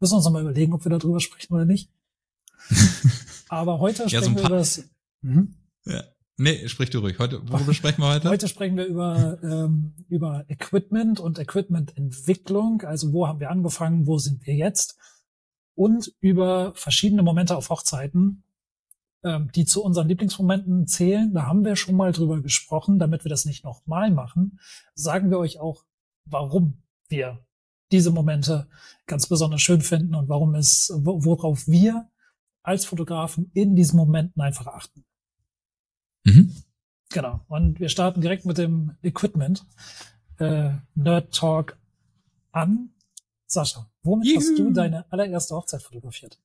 müssen 0.00 0.12
wir 0.12 0.16
uns 0.16 0.24
nochmal 0.24 0.42
überlegen, 0.42 0.72
ob 0.72 0.84
wir 0.84 0.96
darüber 0.96 1.20
sprechen 1.20 1.54
oder 1.54 1.64
nicht. 1.64 1.90
Aber 3.48 3.80
heute 3.80 4.04
Ja, 4.04 4.20
so 4.20 4.26
sprechen 4.26 4.30
ein 4.30 4.36
wir 4.36 4.46
über 4.46 4.56
das, 4.56 4.90
mhm. 5.22 5.54
Ja. 5.84 6.04
Nee, 6.40 6.68
sprich 6.68 6.90
du 6.90 7.00
ruhig. 7.00 7.18
Heute, 7.18 7.42
worüber 7.50 7.74
sprechen 7.74 8.00
wir 8.00 8.14
heute? 8.14 8.28
Heute 8.28 8.46
sprechen 8.46 8.76
wir 8.76 8.84
über, 8.84 9.38
ähm, 9.42 9.94
über 10.08 10.44
Equipment 10.48 11.18
und 11.18 11.40
Equipment-Entwicklung. 11.40 12.82
Also 12.82 13.12
wo 13.12 13.26
haben 13.26 13.40
wir 13.40 13.50
angefangen, 13.50 14.06
wo 14.06 14.18
sind 14.18 14.46
wir 14.46 14.54
jetzt? 14.54 14.96
Und 15.74 16.12
über 16.20 16.72
verschiedene 16.76 17.24
Momente 17.24 17.56
auf 17.56 17.70
Hochzeiten, 17.70 18.44
die 19.22 19.64
zu 19.64 19.82
unseren 19.82 20.08
Lieblingsmomenten 20.08 20.86
zählen. 20.86 21.32
Da 21.34 21.46
haben 21.46 21.64
wir 21.64 21.74
schon 21.76 21.96
mal 21.96 22.12
drüber 22.12 22.40
gesprochen. 22.40 22.98
Damit 22.98 23.24
wir 23.24 23.30
das 23.30 23.44
nicht 23.44 23.64
nochmal 23.64 24.10
machen, 24.10 24.60
sagen 24.94 25.30
wir 25.30 25.38
euch 25.38 25.58
auch, 25.58 25.84
warum 26.24 26.82
wir 27.08 27.44
diese 27.90 28.10
Momente 28.10 28.68
ganz 29.06 29.26
besonders 29.28 29.62
schön 29.62 29.80
finden 29.80 30.14
und 30.14 30.28
warum 30.28 30.54
es, 30.54 30.92
wo- 30.94 31.24
worauf 31.24 31.66
wir 31.66 32.08
als 32.62 32.84
Fotografen 32.84 33.50
in 33.54 33.74
diesen 33.74 33.96
Momenten 33.96 34.42
einfach 34.42 34.66
achten. 34.66 35.04
Mhm. 36.24 36.54
Genau. 37.10 37.40
Und 37.48 37.80
wir 37.80 37.88
starten 37.88 38.20
direkt 38.20 38.44
mit 38.44 38.58
dem 38.58 38.96
Equipment. 39.02 39.64
Äh, 40.38 40.72
Nerd 40.94 41.34
Talk 41.34 41.78
an. 42.52 42.90
Sascha, 43.46 43.90
womit 44.02 44.36
hast 44.36 44.50
Juhu. 44.58 44.68
du 44.68 44.72
deine 44.74 45.10
allererste 45.10 45.56
Hochzeit 45.56 45.82
fotografiert? 45.82 46.38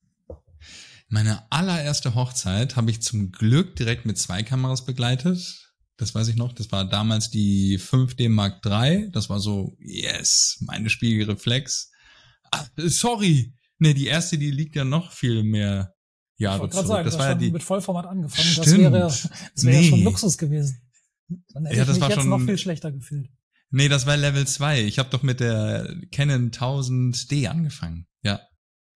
Meine 1.13 1.43
allererste 1.51 2.15
Hochzeit 2.15 2.75
habe 2.75 2.89
ich 2.89 3.03
zum 3.03 3.31
Glück 3.31 3.75
direkt 3.75 4.07
mit 4.07 4.17
zwei 4.17 4.41
Kameras 4.41 4.83
begleitet. 4.83 5.69
Das 5.97 6.15
weiß 6.15 6.27
ich 6.29 6.37
noch. 6.37 6.53
Das 6.53 6.71
war 6.71 6.89
damals 6.89 7.29
die 7.29 7.77
5D 7.77 8.29
Mark 8.29 8.65
III. 8.65 9.11
Das 9.11 9.29
war 9.29 9.39
so, 9.39 9.77
yes, 9.79 10.57
meine 10.61 10.89
Spiegelreflex. 10.89 11.91
Ah, 12.49 12.65
sorry. 12.77 13.53
Nee, 13.77 13.93
die 13.93 14.07
erste, 14.07 14.39
die 14.39 14.49
liegt 14.49 14.75
ja 14.75 14.85
noch 14.85 15.11
viel 15.11 15.43
mehr 15.43 15.93
Ich 16.35 16.41
Jahre 16.45 16.61
wollte 16.61 16.73
gerade 16.77 16.87
zurück. 16.87 16.95
sagen, 16.97 17.05
das 17.05 17.13
du 17.13 17.19
war 17.19 17.29
ja 17.29 17.35
die, 17.35 17.51
mit 17.51 17.61
Vollformat 17.61 18.05
angefangen. 18.07 18.55
Das 18.55 18.65
Stimmt. 18.65 18.79
wäre, 18.79 18.99
das 19.01 19.29
wäre 19.57 19.75
Nee. 19.77 19.83
ja 19.83 19.89
schon 19.89 20.03
Luxus 20.03 20.37
gewesen. 20.39 20.81
Dann 21.53 21.65
hätte 21.65 21.75
Ja, 21.77 21.83
ich 21.83 21.87
das 21.89 21.95
mich 21.97 22.01
war 22.01 22.09
jetzt 22.09 22.19
schon- 22.21 22.29
noch 22.29 22.41
viel 22.41 22.57
schlechter 22.57 22.91
gefühlt. 22.91 23.29
nee, 23.69 23.87
das 23.87 24.07
war 24.07 24.17
Level 24.17 24.47
2. 24.47 24.81
Ich 24.81 24.97
habe 24.97 25.09
doch 25.11 25.21
mit 25.21 25.39
der 25.41 25.95
Canon 26.11 26.49
1000D 26.49 27.45
angefangen. 27.49 28.07
Ja. 28.23 28.39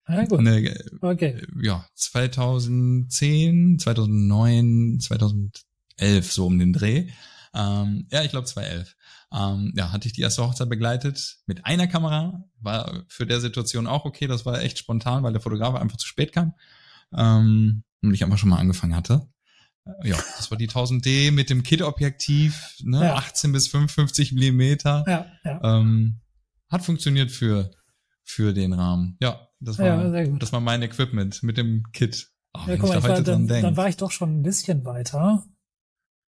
Ja, 0.08 0.26
gut. 0.26 0.40
Eine, 0.40 0.76
Okay. 1.02 1.46
ja, 1.62 1.86
2010, 1.96 3.80
2009, 3.80 5.00
2011 5.00 6.32
so 6.32 6.46
um 6.48 6.58
den 6.60 6.74
Dreh. 6.74 7.10
Ähm, 7.54 8.08
ja, 8.12 8.24
ich 8.24 8.32
glaube 8.32 8.46
2011. 8.46 8.96
Ähm, 9.34 9.74
ja, 9.76 9.92
hatte 9.92 10.08
ich 10.08 10.14
die 10.14 10.22
erste 10.22 10.44
Hochzeit 10.44 10.70
begleitet 10.70 11.40
mit 11.46 11.66
einer 11.66 11.88
Kamera. 11.88 12.46
War 12.60 13.04
für 13.10 13.26
der 13.26 13.42
Situation 13.42 13.88
auch 13.88 14.06
okay. 14.06 14.28
Das 14.28 14.46
war 14.46 14.62
echt 14.62 14.78
spontan, 14.78 15.24
weil 15.24 15.34
der 15.34 15.42
Fotograf 15.42 15.76
einfach 15.76 15.98
zu 15.98 16.08
spät 16.08 16.32
kam. 16.32 16.54
Ähm, 17.14 17.84
und 18.02 18.14
ich 18.14 18.24
einfach 18.24 18.38
schon 18.38 18.50
mal 18.50 18.60
angefangen 18.60 18.96
hatte. 18.96 19.28
Äh, 19.86 20.10
ja, 20.10 20.18
das 20.38 20.50
war 20.52 20.58
die 20.58 20.70
1000D 20.70 21.32
mit 21.32 21.50
dem 21.50 21.64
Kit-Objektiv, 21.64 22.76
ne, 22.84 23.06
ja. 23.06 23.16
18 23.16 23.52
bis 23.52 23.68
55 23.68 24.32
Millimeter. 24.34 25.04
Ja, 25.08 25.26
ja. 25.44 25.80
Ähm, 25.80 26.22
hat 26.70 26.86
funktioniert 26.86 27.32
für 27.32 27.72
für 28.24 28.54
den 28.54 28.74
Rahmen. 28.74 29.18
Ja, 29.22 29.47
das 29.60 29.80
war 29.80 29.86
ja, 29.86 30.28
das 30.38 30.54
war 30.54 30.60
mein 30.60 30.82
Equipment 30.82 31.44
mit 31.44 31.58
dem 31.58 31.84
Kit. 31.92 32.32
Oh, 32.54 32.60
ja, 32.68 32.78
guck 32.78 32.90
mal, 32.90 33.04
war, 33.04 33.22
dann, 33.22 33.48
dann, 33.48 33.78
war 33.78 33.90
ich 33.90 33.98
doch 33.98 34.12
schon 34.12 34.40
ein 34.40 34.44
bisschen 34.44 34.86
weiter. 34.86 35.46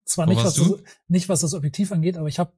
Zwar 0.04 0.26
nicht 0.26 0.44
was, 0.44 0.54
das, 0.54 0.74
nicht 1.08 1.28
was 1.28 1.40
das 1.40 1.54
Objektiv 1.54 1.92
angeht, 1.92 2.16
aber 2.16 2.28
ich 2.28 2.38
habe 2.38 2.52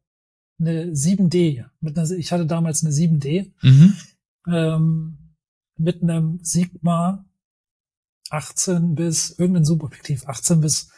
eine 0.59 0.87
7D. 0.93 1.65
Mit 1.81 1.99
einer, 1.99 2.11
ich 2.11 2.33
hatte 2.33 2.47
damals 2.47 2.83
eine 2.83 2.93
7D 2.93 3.53
mhm. 3.63 3.97
ähm, 4.49 5.37
mit 5.77 6.03
einem 6.03 6.39
Sigma 6.43 7.25
18 8.31 8.95
bis 8.95 9.31
irgendein 9.31 9.65
Subobjektiv, 9.65 10.27
18 10.27 10.61
bis 10.61 10.91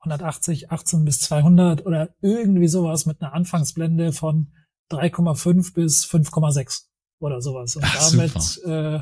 180, 0.00 0.70
18 0.70 1.04
bis 1.04 1.20
200 1.20 1.84
oder 1.86 2.14
irgendwie 2.20 2.68
sowas 2.68 3.06
mit 3.06 3.20
einer 3.20 3.32
Anfangsblende 3.32 4.12
von 4.12 4.52
3,5 4.90 5.74
bis 5.74 6.04
5,6 6.04 6.87
oder 7.18 7.40
sowas. 7.40 7.76
Und 7.76 7.84
Ach, 7.84 8.10
damit 8.10 8.62
äh, 8.64 9.00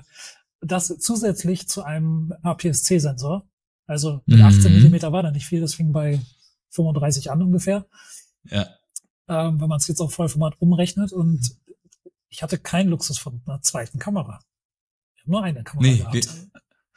das 0.61 0.88
zusätzlich 0.99 1.68
zu 1.68 1.82
einem 1.82 2.32
APS-C-Sensor. 2.42 3.46
Also 3.87 4.23
mit 4.26 4.38
mhm. 4.38 4.44
18 4.44 4.73
Millimeter 4.73 5.12
war 5.12 5.23
da 5.23 5.30
nicht 5.30 5.46
viel, 5.46 5.61
das 5.61 5.75
fing 5.75 5.92
bei 5.92 6.20
35 6.70 7.30
an 7.30 7.42
ungefähr. 7.42 7.87
Ja. 8.44 8.68
Ähm, 9.28 9.61
wenn 9.61 9.68
man 9.68 9.78
es 9.78 9.88
jetzt 9.88 10.00
auf 10.00 10.14
Vollformat 10.14 10.61
umrechnet 10.61 11.12
und 11.12 11.56
ich 12.28 12.42
hatte 12.42 12.58
keinen 12.58 12.90
Luxus 12.90 13.18
von 13.18 13.40
einer 13.46 13.61
zweiten 13.62 13.99
Kamera. 13.99 14.40
Ich 15.14 15.23
habe 15.23 15.30
nur 15.30 15.42
eine 15.42 15.62
Kamera 15.62 15.87
nee, 15.87 15.99
gehabt. 15.99 16.28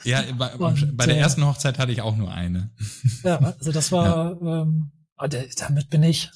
Ja, 0.04 0.24
bei, 0.34 0.56
und, 0.58 0.98
bei 0.98 1.06
der 1.06 1.16
äh, 1.16 1.20
ersten 1.20 1.46
Hochzeit 1.46 1.80
hatte 1.80 1.92
ich 1.92 2.02
auch 2.02 2.16
nur 2.16 2.32
eine. 2.32 2.72
Ja, 3.24 3.38
also 3.38 3.72
das 3.72 3.92
war, 3.92 4.42
ja. 4.42 4.62
ähm, 4.62 4.92
ah, 5.16 5.28
damit 5.28 5.90
bin 5.90 6.04
ich, 6.04 6.32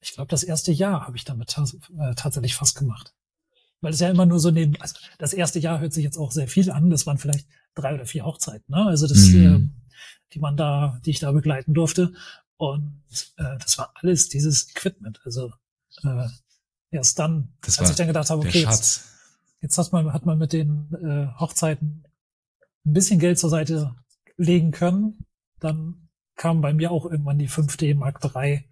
ich 0.00 0.12
glaube, 0.12 0.28
das 0.28 0.42
erste 0.42 0.72
Jahr 0.72 1.06
habe 1.06 1.16
ich 1.16 1.24
damit 1.24 1.56
äh, 1.56 2.14
tatsächlich 2.14 2.54
fast 2.54 2.76
gemacht. 2.76 3.14
Weil 3.80 3.92
es 3.92 4.00
ja 4.00 4.10
immer 4.10 4.26
nur 4.26 4.40
so 4.40 4.50
neben, 4.50 4.80
also 4.80 4.94
das 5.18 5.32
erste 5.32 5.58
Jahr 5.58 5.80
hört 5.80 5.92
sich 5.92 6.04
jetzt 6.04 6.18
auch 6.18 6.32
sehr 6.32 6.48
viel 6.48 6.70
an, 6.70 6.90
das 6.90 7.06
waren 7.06 7.18
vielleicht 7.18 7.46
drei 7.74 7.94
oder 7.94 8.06
vier 8.06 8.24
Hochzeiten, 8.24 8.66
ne? 8.68 8.86
Also 8.86 9.06
das, 9.06 9.28
mhm. 9.28 9.46
ähm, 9.46 9.74
die 10.32 10.38
man 10.38 10.56
da, 10.56 11.00
die 11.04 11.10
ich 11.10 11.20
da 11.20 11.32
begleiten 11.32 11.74
durfte. 11.74 12.12
Und 12.56 13.02
äh, 13.36 13.56
das 13.58 13.78
war 13.78 13.92
alles 13.96 14.28
dieses 14.28 14.68
Equipment. 14.70 15.20
Also 15.24 15.52
äh, 16.02 16.26
erst 16.90 17.18
dann, 17.18 17.54
das 17.62 17.78
als 17.78 17.90
ich 17.90 17.96
dann 17.96 18.06
gedacht 18.06 18.30
habe, 18.30 18.46
okay, 18.46 18.62
jetzt, 18.62 19.04
jetzt 19.60 19.78
hat 19.78 19.92
man, 19.92 20.12
hat 20.12 20.26
man 20.26 20.38
mit 20.38 20.52
den 20.52 20.88
äh, 20.94 21.38
Hochzeiten 21.38 22.04
ein 22.84 22.92
bisschen 22.92 23.18
Geld 23.18 23.38
zur 23.38 23.50
Seite 23.50 23.94
legen 24.36 24.72
können, 24.72 25.24
dann 25.58 26.08
kam 26.36 26.60
bei 26.60 26.72
mir 26.72 26.90
auch 26.90 27.04
irgendwann 27.04 27.38
die 27.38 27.48
5D 27.48 27.94
Mark 27.94 28.20
III 28.24 28.64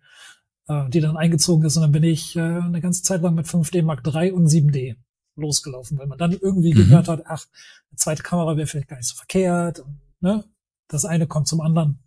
äh, 0.68 0.88
die 0.88 1.00
dann 1.00 1.16
eingezogen 1.16 1.64
ist. 1.64 1.76
Und 1.76 1.82
dann 1.82 1.92
bin 1.92 2.04
ich 2.04 2.36
äh, 2.36 2.40
eine 2.40 2.80
ganze 2.80 3.02
Zeit 3.02 3.22
lang 3.22 3.34
mit 3.34 3.46
5D 3.46 3.82
Mark 3.82 4.06
III 4.06 4.32
und 4.32 4.46
7D 4.46 4.96
losgelaufen, 5.36 5.98
weil 5.98 6.06
man 6.06 6.18
dann 6.18 6.32
irgendwie 6.32 6.74
mhm. 6.74 6.78
gehört 6.78 7.08
hat, 7.08 7.22
ach, 7.26 7.46
eine 7.90 7.96
zweite 7.96 8.22
Kamera 8.22 8.56
wäre 8.56 8.66
vielleicht 8.66 8.88
gar 8.88 8.96
nicht 8.96 9.08
so 9.08 9.16
verkehrt. 9.16 9.80
Und, 9.80 10.00
ne? 10.20 10.44
Das 10.88 11.04
eine 11.04 11.26
kommt 11.26 11.48
zum 11.48 11.60
anderen. 11.60 11.98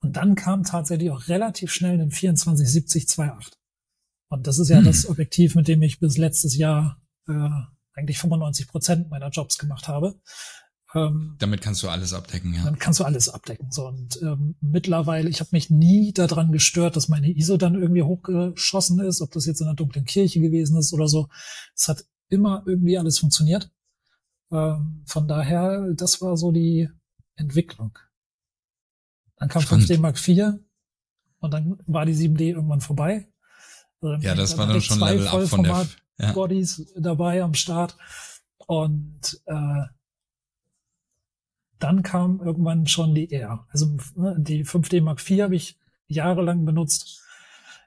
Und 0.00 0.16
dann 0.16 0.34
kam 0.34 0.64
tatsächlich 0.64 1.10
auch 1.10 1.28
relativ 1.28 1.72
schnell 1.72 2.00
ein 2.00 2.10
2470 2.10 3.04
2.8. 3.04 3.52
Und 4.28 4.46
das 4.46 4.58
ist 4.58 4.68
ja 4.68 4.80
mhm. 4.80 4.84
das 4.84 5.08
Objektiv, 5.08 5.54
mit 5.54 5.68
dem 5.68 5.82
ich 5.82 6.00
bis 6.00 6.16
letztes 6.16 6.56
Jahr 6.56 7.00
äh, 7.28 7.50
eigentlich 7.94 8.18
95 8.18 8.68
Prozent 8.68 9.10
meiner 9.10 9.28
Jobs 9.28 9.58
gemacht 9.58 9.88
habe. 9.88 10.18
Ähm, 10.94 11.36
Damit 11.38 11.62
kannst 11.62 11.82
du 11.82 11.88
alles 11.88 12.12
abdecken, 12.12 12.54
ja. 12.54 12.64
Dann 12.64 12.78
kannst 12.78 13.00
du 13.00 13.04
alles 13.04 13.28
abdecken. 13.28 13.70
So 13.70 13.86
und 13.88 14.20
ähm, 14.22 14.56
mittlerweile, 14.60 15.28
ich 15.28 15.40
habe 15.40 15.50
mich 15.52 15.70
nie 15.70 16.12
daran 16.12 16.52
gestört, 16.52 16.96
dass 16.96 17.08
meine 17.08 17.30
ISO 17.30 17.56
dann 17.56 17.74
irgendwie 17.74 18.02
hochgeschossen 18.02 19.00
ist, 19.00 19.22
ob 19.22 19.32
das 19.32 19.46
jetzt 19.46 19.60
in 19.60 19.66
der 19.66 19.74
dunklen 19.74 20.04
Kirche 20.04 20.40
gewesen 20.40 20.76
ist 20.76 20.92
oder 20.92 21.08
so. 21.08 21.28
Es 21.74 21.88
hat 21.88 22.04
immer 22.28 22.62
irgendwie 22.66 22.98
alles 22.98 23.18
funktioniert. 23.18 23.70
Ähm, 24.50 25.02
von 25.06 25.26
daher, 25.26 25.92
das 25.94 26.20
war 26.20 26.36
so 26.36 26.52
die 26.52 26.88
Entwicklung. 27.36 27.98
Dann 29.36 29.48
kam 29.48 29.62
Spannend. 29.62 29.88
5D 29.88 29.98
Mark 29.98 30.28
IV 30.28 30.60
und 31.40 31.52
dann 31.52 31.78
war 31.86 32.04
die 32.04 32.14
7D 32.14 32.50
irgendwann 32.50 32.80
vorbei. 32.80 33.28
Also 34.00 34.26
ja, 34.26 34.34
das 34.34 34.58
war 34.58 34.66
dann 34.66 34.80
schon 34.80 35.00
Level 35.00 35.26
ab 35.26 35.42
von 35.48 35.62
der 35.62 35.86
ja. 36.18 36.32
Bodies 36.32 36.92
dabei 36.96 37.42
am 37.42 37.54
Start 37.54 37.96
und 38.66 39.40
äh, 39.46 39.84
dann 41.82 42.02
kam 42.02 42.40
irgendwann 42.40 42.86
schon 42.86 43.14
die 43.14 43.32
R. 43.32 43.66
Also 43.70 43.96
ne, 44.14 44.36
die 44.38 44.64
5D 44.64 45.02
Mark 45.02 45.28
IV 45.28 45.42
habe 45.42 45.56
ich 45.56 45.78
jahrelang 46.06 46.64
benutzt 46.64 47.22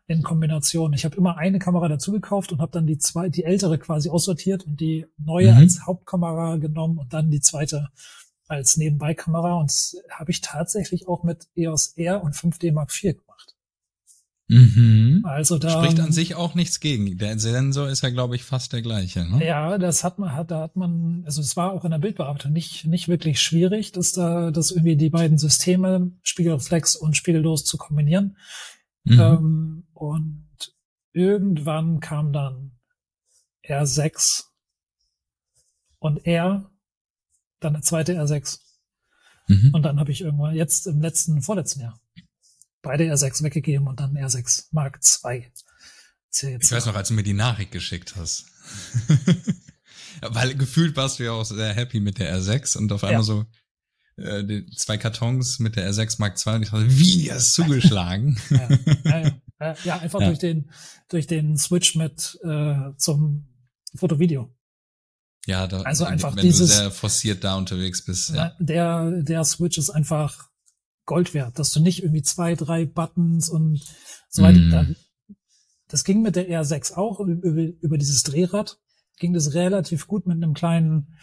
in 0.08 0.22
Kombination. 0.22 0.94
Ich 0.94 1.06
habe 1.06 1.16
immer 1.16 1.38
eine 1.38 1.60
Kamera 1.60 1.88
dazu 1.88 2.12
gekauft 2.12 2.52
und 2.52 2.62
habe 2.62 2.72
dann 2.72 2.86
die 2.86 2.98
zwei, 2.98 3.30
die 3.30 3.44
ältere 3.44 3.78
quasi 3.78 4.10
aussortiert 4.10 4.66
und 4.66 4.80
die 4.80 5.06
neue 5.18 5.52
mhm. 5.52 5.58
als 5.60 5.86
Hauptkamera 5.86 6.58
genommen 6.58 7.00
und 7.00 7.14
dann 7.14 7.32
die 7.32 7.42
zweite 7.42 7.90
als 8.48 8.78
Nebenbeikamera. 8.78 9.54
Und 9.54 9.72
habe 10.12 10.32
ich 10.32 10.42
tatsächlich 10.42 11.08
auch 11.08 11.24
mit 11.24 11.48
EOS 11.56 11.94
R 11.98 12.24
und 12.24 12.36
5D 12.36 12.72
Mark 12.72 12.92
IV 12.92 13.16
Mhm. 14.48 15.22
Also 15.24 15.58
da 15.58 15.70
spricht 15.70 16.00
an 16.00 16.12
sich 16.12 16.36
auch 16.36 16.54
nichts 16.54 16.80
gegen. 16.80 17.18
Der 17.18 17.40
Sensor 17.40 17.90
ist 17.90 18.04
ja, 18.04 18.10
glaube 18.12 18.36
ich, 18.36 18.44
fast 18.44 18.74
der 18.74 18.84
gleiche. 18.84 19.26
Ne? 19.26 19.44
Ja, 19.44 19.80
das 19.80 20.04
hat 20.04 20.20
man, 20.20 20.34
hat, 20.34 20.52
da 20.52 20.62
hat 20.62 20.76
man, 20.76 21.24
also 21.26 21.42
es 21.42 21.58
war 21.58 21.72
auch 21.72 21.84
in 21.84 21.92
der 21.92 21.98
Bildbearbeitung 21.98 22.54
nicht 22.54 22.86
nicht 22.86 23.08
wirklich 23.08 23.42
schwierig, 23.42 23.92
dass 23.92 24.12
da, 24.12 24.52
dass 24.52 24.70
irgendwie 24.70 24.98
die 24.98 25.10
beiden 25.10 25.40
Systeme 25.40 26.12
Spiegelreflex 26.22 26.96
und 26.96 27.18
Spiegellos 27.18 27.66
zu 27.66 27.78
kombinieren. 27.78 28.38
Mhm. 29.04 29.20
Ähm, 29.20 29.84
und 29.94 30.46
irgendwann 31.12 32.00
kam 32.00 32.32
dann 32.32 32.74
R6 33.68 34.44
und 35.98 36.24
R, 36.26 36.70
dann 37.60 37.74
eine 37.74 37.84
zweite 37.84 38.14
R6. 38.14 38.60
Mhm. 39.48 39.72
Und 39.74 39.84
dann 39.84 40.00
habe 40.00 40.12
ich 40.12 40.22
irgendwann 40.22 40.56
jetzt 40.56 40.86
im 40.86 41.02
letzten, 41.02 41.42
vorletzten 41.42 41.82
Jahr 41.82 42.00
beide 42.86 43.12
R6 43.14 43.44
weggegeben 43.44 43.88
und 43.88 44.00
dann 44.00 44.16
R6 44.16 44.68
Mark 44.72 45.00
II. 45.24 45.46
Ich 46.60 46.72
weiß 46.72 46.86
noch, 46.86 46.96
als 46.96 47.10
du 47.10 47.14
mir 47.14 47.24
die 47.24 47.34
Nachricht 47.34 47.72
geschickt 47.72 48.16
hast. 48.16 48.46
Weil 50.22 50.56
gefühlt 50.56 50.96
warst 50.96 51.20
du 51.20 51.24
ja 51.24 51.32
auch 51.32 51.44
sehr 51.44 51.74
happy 51.74 52.00
mit 52.00 52.20
der 52.20 52.38
R6 52.40 52.78
und 52.78 52.92
auf 52.92 53.04
einmal 53.04 53.22
ja. 53.22 53.24
so 53.24 53.46
äh, 54.18 54.64
zwei 54.76 54.98
Kartons 54.98 55.60
mit 55.60 55.76
der 55.76 55.92
R6 55.92 56.16
Mark 56.20 56.38
II 56.46 56.56
und 56.56 56.64
ich 56.64 56.70
dachte, 56.70 56.98
wie, 56.98 57.28
er 57.28 57.38
ist 57.38 57.54
zugeschlagen. 57.54 58.40
ja, 58.50 58.70
ja, 59.04 59.32
ja, 59.60 59.76
ja, 59.84 60.00
einfach 60.00 60.20
durch 60.20 60.40
den 60.40 60.70
durch 61.10 61.28
den 61.28 61.58
Switch 61.58 61.96
mit 61.96 62.40
äh, 62.44 62.92
zum 62.98 63.48
Foto-Video. 63.96 64.54
Ja, 65.46 65.68
da, 65.68 65.82
also 65.82 66.06
einfach 66.06 66.36
wenn 66.36 66.44
dieses, 66.44 66.70
du 66.70 66.76
sehr 66.76 66.92
forciert 66.92 67.44
da 67.44 67.56
unterwegs 67.56 68.04
bist. 68.04 68.32
Ja. 68.32 68.56
Der 68.60 69.22
der 69.22 69.44
Switch 69.44 69.78
ist 69.78 69.90
einfach 69.90 70.50
Gold 71.06 71.34
wert, 71.34 71.60
dass 71.60 71.72
du 71.72 71.80
nicht 71.80 72.04
irgendwie 72.04 72.24
zwei, 72.24 72.56
drei 72.56 72.86
Buttons 72.86 73.50
und 73.50 73.82
so 74.30 74.44
weiter. 74.44 74.84
Mm. 74.84 74.96
Das 75.88 76.04
ging 76.04 76.22
mit 76.22 76.36
der 76.36 76.50
R6 76.50 76.94
auch 76.94 77.20
über, 77.20 77.62
über 77.82 77.98
dieses 77.98 78.24
Drehrad. 78.24 78.80
Ging 79.18 79.34
das 79.34 79.54
relativ 79.54 80.08
gut 80.08 80.26
mit 80.26 80.36
einem 80.36 80.54
kleinen 80.54 81.16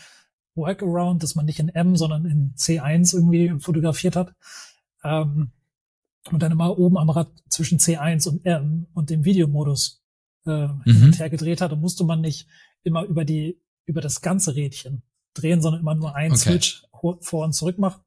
Workaround, 0.54 1.22
dass 1.22 1.34
man 1.34 1.46
nicht 1.46 1.58
in 1.58 1.68
M, 1.68 1.96
sondern 1.96 2.26
in 2.26 2.54
C1 2.56 3.14
irgendwie 3.14 3.58
fotografiert 3.58 4.16
hat. 4.16 4.34
Ähm, 5.02 5.52
und 6.30 6.40
dann 6.40 6.52
immer 6.52 6.78
oben 6.78 6.98
am 6.98 7.10
Rad 7.10 7.32
zwischen 7.48 7.78
C1 7.78 8.28
und 8.28 8.46
M 8.46 8.86
und 8.94 9.10
dem 9.10 9.24
Videomodus 9.24 10.02
äh, 10.46 10.68
mhm. 10.68 10.82
hin 10.84 11.04
und 11.04 11.18
her 11.18 11.30
gedreht 11.30 11.60
hat. 11.60 11.72
Und 11.72 11.80
musste 11.80 12.04
man 12.04 12.20
nicht 12.20 12.46
immer 12.84 13.02
über 13.04 13.24
die, 13.24 13.60
über 13.84 14.00
das 14.00 14.20
ganze 14.20 14.54
Rädchen 14.54 15.02
drehen, 15.34 15.60
sondern 15.60 15.80
immer 15.80 15.94
nur 15.94 16.14
einen 16.14 16.34
okay. 16.34 16.50
Switch 16.50 16.84
vor 17.20 17.44
und 17.44 17.52
zurück 17.52 17.78
machen. 17.78 18.02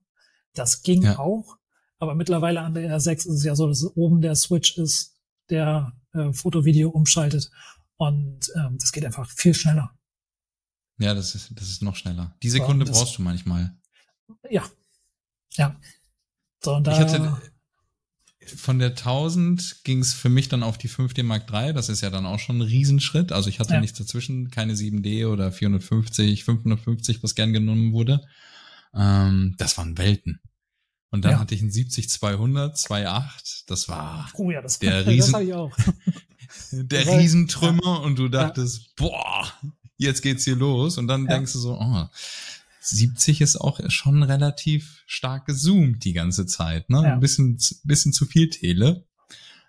Das 0.54 0.84
ging 0.84 1.04
ja. 1.04 1.20
auch. 1.20 1.58
Aber 2.00 2.16
mittlerweile 2.16 2.62
an 2.62 2.74
der 2.74 2.98
R6 2.98 3.12
ist 3.12 3.26
es 3.28 3.44
ja 3.44 3.56
so, 3.56 3.68
dass 3.68 3.84
oben 3.96 4.22
der 4.22 4.36
Switch 4.36 4.78
ist, 4.78 5.16
der 5.50 5.94
äh, 6.14 6.34
Foto-Video 6.34 6.90
umschaltet. 6.90 7.50
Und 7.98 8.52
ähm, 8.56 8.78
das 8.80 8.92
geht 8.92 9.06
einfach 9.06 9.30
viel 9.30 9.54
schneller. 9.54 9.92
Ja, 10.98 11.14
das 11.14 11.36
ist, 11.36 11.52
das 11.56 11.70
ist 11.70 11.82
noch 11.82 11.96
schneller. 11.96 12.36
Die 12.44 12.50
Sekunde 12.50 12.86
das, 12.86 12.98
brauchst 12.98 13.18
du 13.18 13.22
manchmal. 13.22 13.76
Ja. 14.50 14.64
Ja. 15.54 15.80
So, 16.64 16.76
und 16.76 16.86
da, 16.88 16.94
ich 16.94 17.00
hatte, 17.00 17.42
von 18.46 18.80
der 18.80 18.90
1000 18.90 19.84
ging 19.84 20.00
es 20.00 20.14
für 20.14 20.30
mich 20.30 20.50
dann 20.50 20.64
auf 20.64 20.78
die 20.78 20.90
5D 20.90 21.24
Mark 21.24 21.52
III. 21.52 21.74
Das 21.74 21.90
ist 21.90 22.02
ja 22.02 22.10
dann 22.10 22.26
auch 22.26 22.40
schon 22.40 22.60
ein 22.60 22.62
Riesenschritt. 22.62 23.32
Also 23.32 23.50
ich 23.50 23.60
hatte 23.60 23.74
ja. 23.74 23.82
nichts 23.82 23.98
dazwischen, 23.98 24.52
keine 24.52 24.74
7D 24.74 25.28
oder 25.28 25.52
450, 25.52 26.44
550, 26.44 27.24
was 27.24 27.36
gern 27.36 27.54
genommen 27.54 27.94
wurde. 27.94 28.22
Ähm, 28.94 29.56
das 29.58 29.78
waren 29.78 29.98
Welten. 29.98 30.42
Und 31.16 31.24
dann 31.26 31.32
Ja. 31.34 31.40
hatte 31.40 31.56
ich 31.56 31.62
einen 31.62 31.72
70-200, 31.72 32.76
2.8. 32.78 33.64
Das 33.68 33.88
war 33.90 34.30
Oh 34.36 34.52
ja, 34.52 34.62
das, 34.62 34.80
Der 34.80 35.00
das 35.04 35.08
Riesen- 35.08 35.34
hatte 35.34 35.44
ich 35.46 35.54
auch. 35.54 35.76
der 36.72 37.08
Riesentrümmer 37.20 38.02
und 38.02 38.20
du 38.20 38.28
dachtest, 38.30 38.96
boah, 38.96 39.52
jetzt 39.98 40.22
geht's 40.22 40.44
hier 40.46 40.56
los. 40.56 40.98
Und 40.98 41.08
dann 41.08 41.26
Ja. 41.26 41.36
denkst 41.36 41.54
du 41.54 41.60
so, 41.60 41.80
oh, 41.80 42.06
70 42.82 43.42
ist 43.42 43.56
auch 43.56 43.80
schon 43.90 44.22
relativ 44.24 45.04
stark 45.08 45.46
gezoomt 45.48 46.04
die 46.04 46.14
ganze 46.14 46.46
Zeit, 46.46 46.90
ne? 46.90 47.02
Ja. 47.04 47.14
Ein 47.14 47.20
bisschen, 47.20 47.58
bisschen 47.84 48.14
zu 48.14 48.26
viel 48.26 48.50
Tele. 48.50 49.06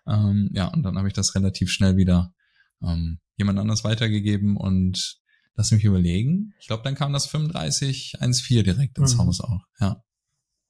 Ähm, 0.06 0.50
ja, 0.52 0.66
und 0.68 0.82
dann 0.82 0.98
habe 0.98 1.08
ich 1.08 1.14
das 1.14 1.34
relativ 1.34 1.70
schnell 1.72 1.96
wieder 1.96 2.34
ähm, 2.82 3.18
jemand 3.38 3.58
anders 3.58 3.84
weitergegeben 3.84 4.56
und 4.56 5.18
lass 5.54 5.70
mich 5.72 5.84
überlegen. 5.84 6.52
Ich 6.60 6.66
glaube, 6.66 6.82
dann 6.84 6.94
kam 6.94 7.12
das 7.14 7.26
3514 7.30 8.64
direkt 8.64 8.98
ins 8.98 9.14
Mhm. 9.14 9.18
Haus 9.18 9.40
auch, 9.40 9.62
ja. 9.80 10.02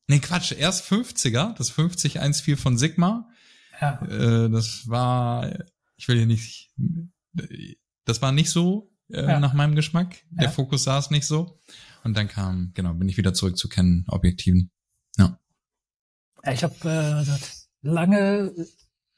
Nee, 0.08 0.20
Quatsch, 0.20 0.52
erst 0.52 0.84
50er, 0.90 1.54
das 1.56 1.70
5014 1.70 2.56
von 2.56 2.78
Sigma. 2.78 3.28
Ja, 3.80 4.00
Äh, 4.02 4.48
das 4.50 4.88
war, 4.88 5.50
ich 5.96 6.06
will 6.08 6.16
hier 6.16 6.26
nicht, 6.26 6.70
das 8.04 8.22
war 8.22 8.32
nicht 8.32 8.50
so 8.50 8.92
äh, 9.10 9.22
Ja. 9.24 9.40
nach 9.40 9.52
meinem 9.52 9.74
Geschmack. 9.74 10.16
Der 10.30 10.44
Ja. 10.46 10.50
Fokus 10.50 10.84
saß 10.84 11.10
nicht 11.10 11.26
so. 11.26 11.58
Und 12.04 12.16
dann 12.16 12.28
kam, 12.28 12.70
genau, 12.74 12.94
bin 12.94 13.08
ich 13.08 13.16
wieder 13.16 13.34
zurück 13.34 13.56
zu 13.58 13.68
kennen 13.68 14.04
Objektiven. 14.08 14.70
Ja. 15.18 15.38
Ja, 16.44 16.52
ich 16.52 16.62
habe 16.62 16.74
äh, 16.84 17.24
lange 17.82 18.54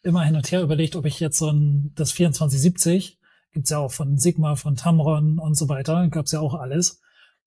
immer 0.03 0.25
hin 0.25 0.37
und 0.37 0.51
her 0.51 0.63
überlegt, 0.63 0.97
ob 0.97 1.05
ich 1.05 1.21
jetzt 1.21 1.39
so 1.39 1.51
ein 1.51 1.93
das 1.95 2.11
2470 2.11 3.19
gibt's 3.53 3.71
ja 3.71 3.79
auch 3.79 3.93
von 3.93 4.19
Sigma, 4.19 4.57
von 4.57 4.77
Tamron 4.77 5.39
und 5.39 5.55
so 5.55 5.69
weiter, 5.69 6.09
gab's 6.09 6.33
ja 6.33 6.41
auch 6.41 6.55
alles. 6.55 7.01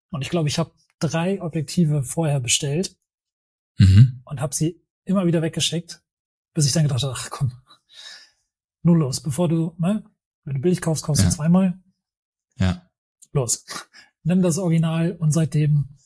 Und 0.09 0.21
ich 0.21 0.29
glaube, 0.29 0.49
ich 0.49 0.59
habe 0.59 0.71
drei 0.99 1.41
Objektive 1.41 2.03
vorher 2.03 2.39
bestellt 2.39 2.95
Mhm. 3.77 4.21
und 4.25 4.41
habe 4.41 4.53
sie 4.53 4.81
immer 5.05 5.25
wieder 5.25 5.41
weggeschickt, 5.41 6.03
bis 6.53 6.65
ich 6.65 6.71
dann 6.73 6.83
gedacht 6.83 7.03
habe, 7.03 7.13
ach 7.17 7.29
komm, 7.29 7.51
nur 8.83 8.97
los, 8.97 9.21
bevor 9.21 9.47
du, 9.49 9.75
ne, 9.77 10.03
wenn 10.43 10.55
du 10.55 10.61
billig 10.61 10.81
kaufst, 10.81 11.03
kaufst 11.03 11.23
Ja. 11.23 11.29
du 11.29 11.35
zweimal, 11.35 11.79
Ja. 12.57 12.89
los. 13.31 13.65
Nimm 14.23 14.41
das 14.41 14.57
Original 14.59 15.13
und 15.13 15.31
seitdem 15.31 15.97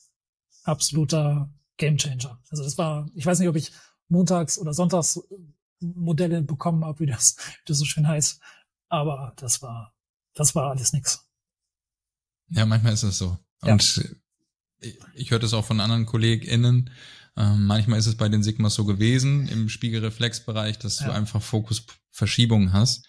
absoluter 0.64 1.52
Gamechanger. 1.76 2.42
Also 2.50 2.62
das 2.64 2.78
war, 2.78 3.10
ich 3.14 3.26
weiß 3.26 3.38
nicht, 3.38 3.48
ob 3.48 3.56
ich 3.56 3.72
montags 4.08 4.58
oder 4.58 4.72
sonntags 4.72 5.20
Modelle 5.80 6.40
bekommen 6.42 6.84
habe, 6.84 7.00
wie 7.00 7.06
das, 7.06 7.36
wie 7.38 7.62
das 7.66 7.78
so 7.78 7.84
schön 7.84 8.08
heißt, 8.08 8.40
aber 8.88 9.34
das 9.36 9.60
war, 9.60 9.94
das 10.34 10.54
war 10.54 10.70
alles 10.70 10.92
nix. 10.94 11.28
Ja, 12.48 12.64
manchmal 12.64 12.94
ist 12.94 13.02
es 13.02 13.18
so. 13.18 13.38
Ja. 13.62 13.72
Und 13.72 14.06
ich, 14.80 14.98
ich 15.14 15.30
höre 15.30 15.38
das 15.40 15.52
auch 15.52 15.64
von 15.64 15.80
anderen 15.80 16.06
KollegInnen. 16.06 16.90
Ähm, 17.36 17.66
manchmal 17.66 17.98
ist 17.98 18.06
es 18.06 18.14
bei 18.16 18.28
den 18.28 18.42
Sigmas 18.42 18.74
so 18.74 18.84
gewesen 18.84 19.48
im 19.48 19.68
Spiegelreflexbereich, 19.68 20.78
dass 20.78 20.98
du 20.98 21.04
Ja. 21.04 21.12
einfach 21.12 21.42
Fokusverschiebungen 21.42 22.72
hast. 22.72 23.06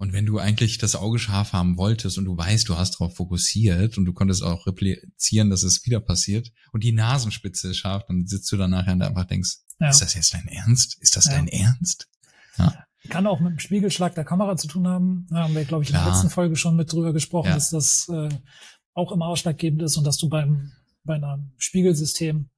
Und 0.00 0.12
wenn 0.12 0.26
du 0.26 0.38
eigentlich 0.38 0.78
das 0.78 0.94
Auge 0.94 1.18
scharf 1.18 1.52
haben 1.52 1.76
wolltest 1.76 2.18
und 2.18 2.24
du 2.24 2.36
weißt, 2.36 2.68
du 2.68 2.76
hast 2.76 2.92
darauf 3.00 3.16
fokussiert 3.16 3.98
und 3.98 4.04
du 4.04 4.12
konntest 4.12 4.44
auch 4.44 4.66
replizieren, 4.68 5.50
dass 5.50 5.64
es 5.64 5.84
wieder 5.84 5.98
passiert 5.98 6.52
und 6.72 6.84
die 6.84 6.92
Nasenspitze 6.92 7.70
ist 7.70 7.78
scharf, 7.78 8.04
dann 8.06 8.24
sitzt 8.26 8.50
du 8.52 8.56
dann 8.56 8.70
nachher 8.70 8.92
und 8.92 9.02
einfach 9.02 9.24
denkst, 9.24 9.56
Ja. 9.80 9.88
ist 9.88 10.00
das 10.02 10.14
jetzt 10.14 10.32
dein 10.34 10.46
Ernst? 10.46 10.96
Ist 11.00 11.16
das 11.16 11.24
Ja. 11.26 11.32
dein 11.32 11.48
Ernst? 11.48 12.06
Kann 13.08 13.26
auch 13.26 13.40
mit 13.40 13.52
dem 13.52 13.58
Spiegelschlag 13.58 14.14
der 14.14 14.24
Kamera 14.24 14.56
zu 14.56 14.66
tun 14.68 14.86
haben. 14.86 15.26
Da 15.30 15.44
haben 15.44 15.54
wir, 15.54 15.64
glaube 15.64 15.82
ich, 15.82 15.90
in 15.90 15.94
der 15.94 16.02
Klar. 16.02 16.14
letzten 16.14 16.30
Folge 16.30 16.56
schon 16.56 16.76
mit 16.76 16.92
drüber 16.92 17.12
gesprochen, 17.12 17.48
Ja. 17.48 17.54
dass 17.54 17.70
das 17.70 18.08
äh, 18.08 18.28
auch 18.92 19.12
immer 19.12 19.26
ausschlaggebend 19.26 19.82
ist 19.82 19.96
und 19.96 20.04
dass 20.04 20.18
du 20.18 20.28
beim 20.28 20.72
bei 21.04 21.14
einem 21.14 21.52
Spiegelsystem 21.56 22.50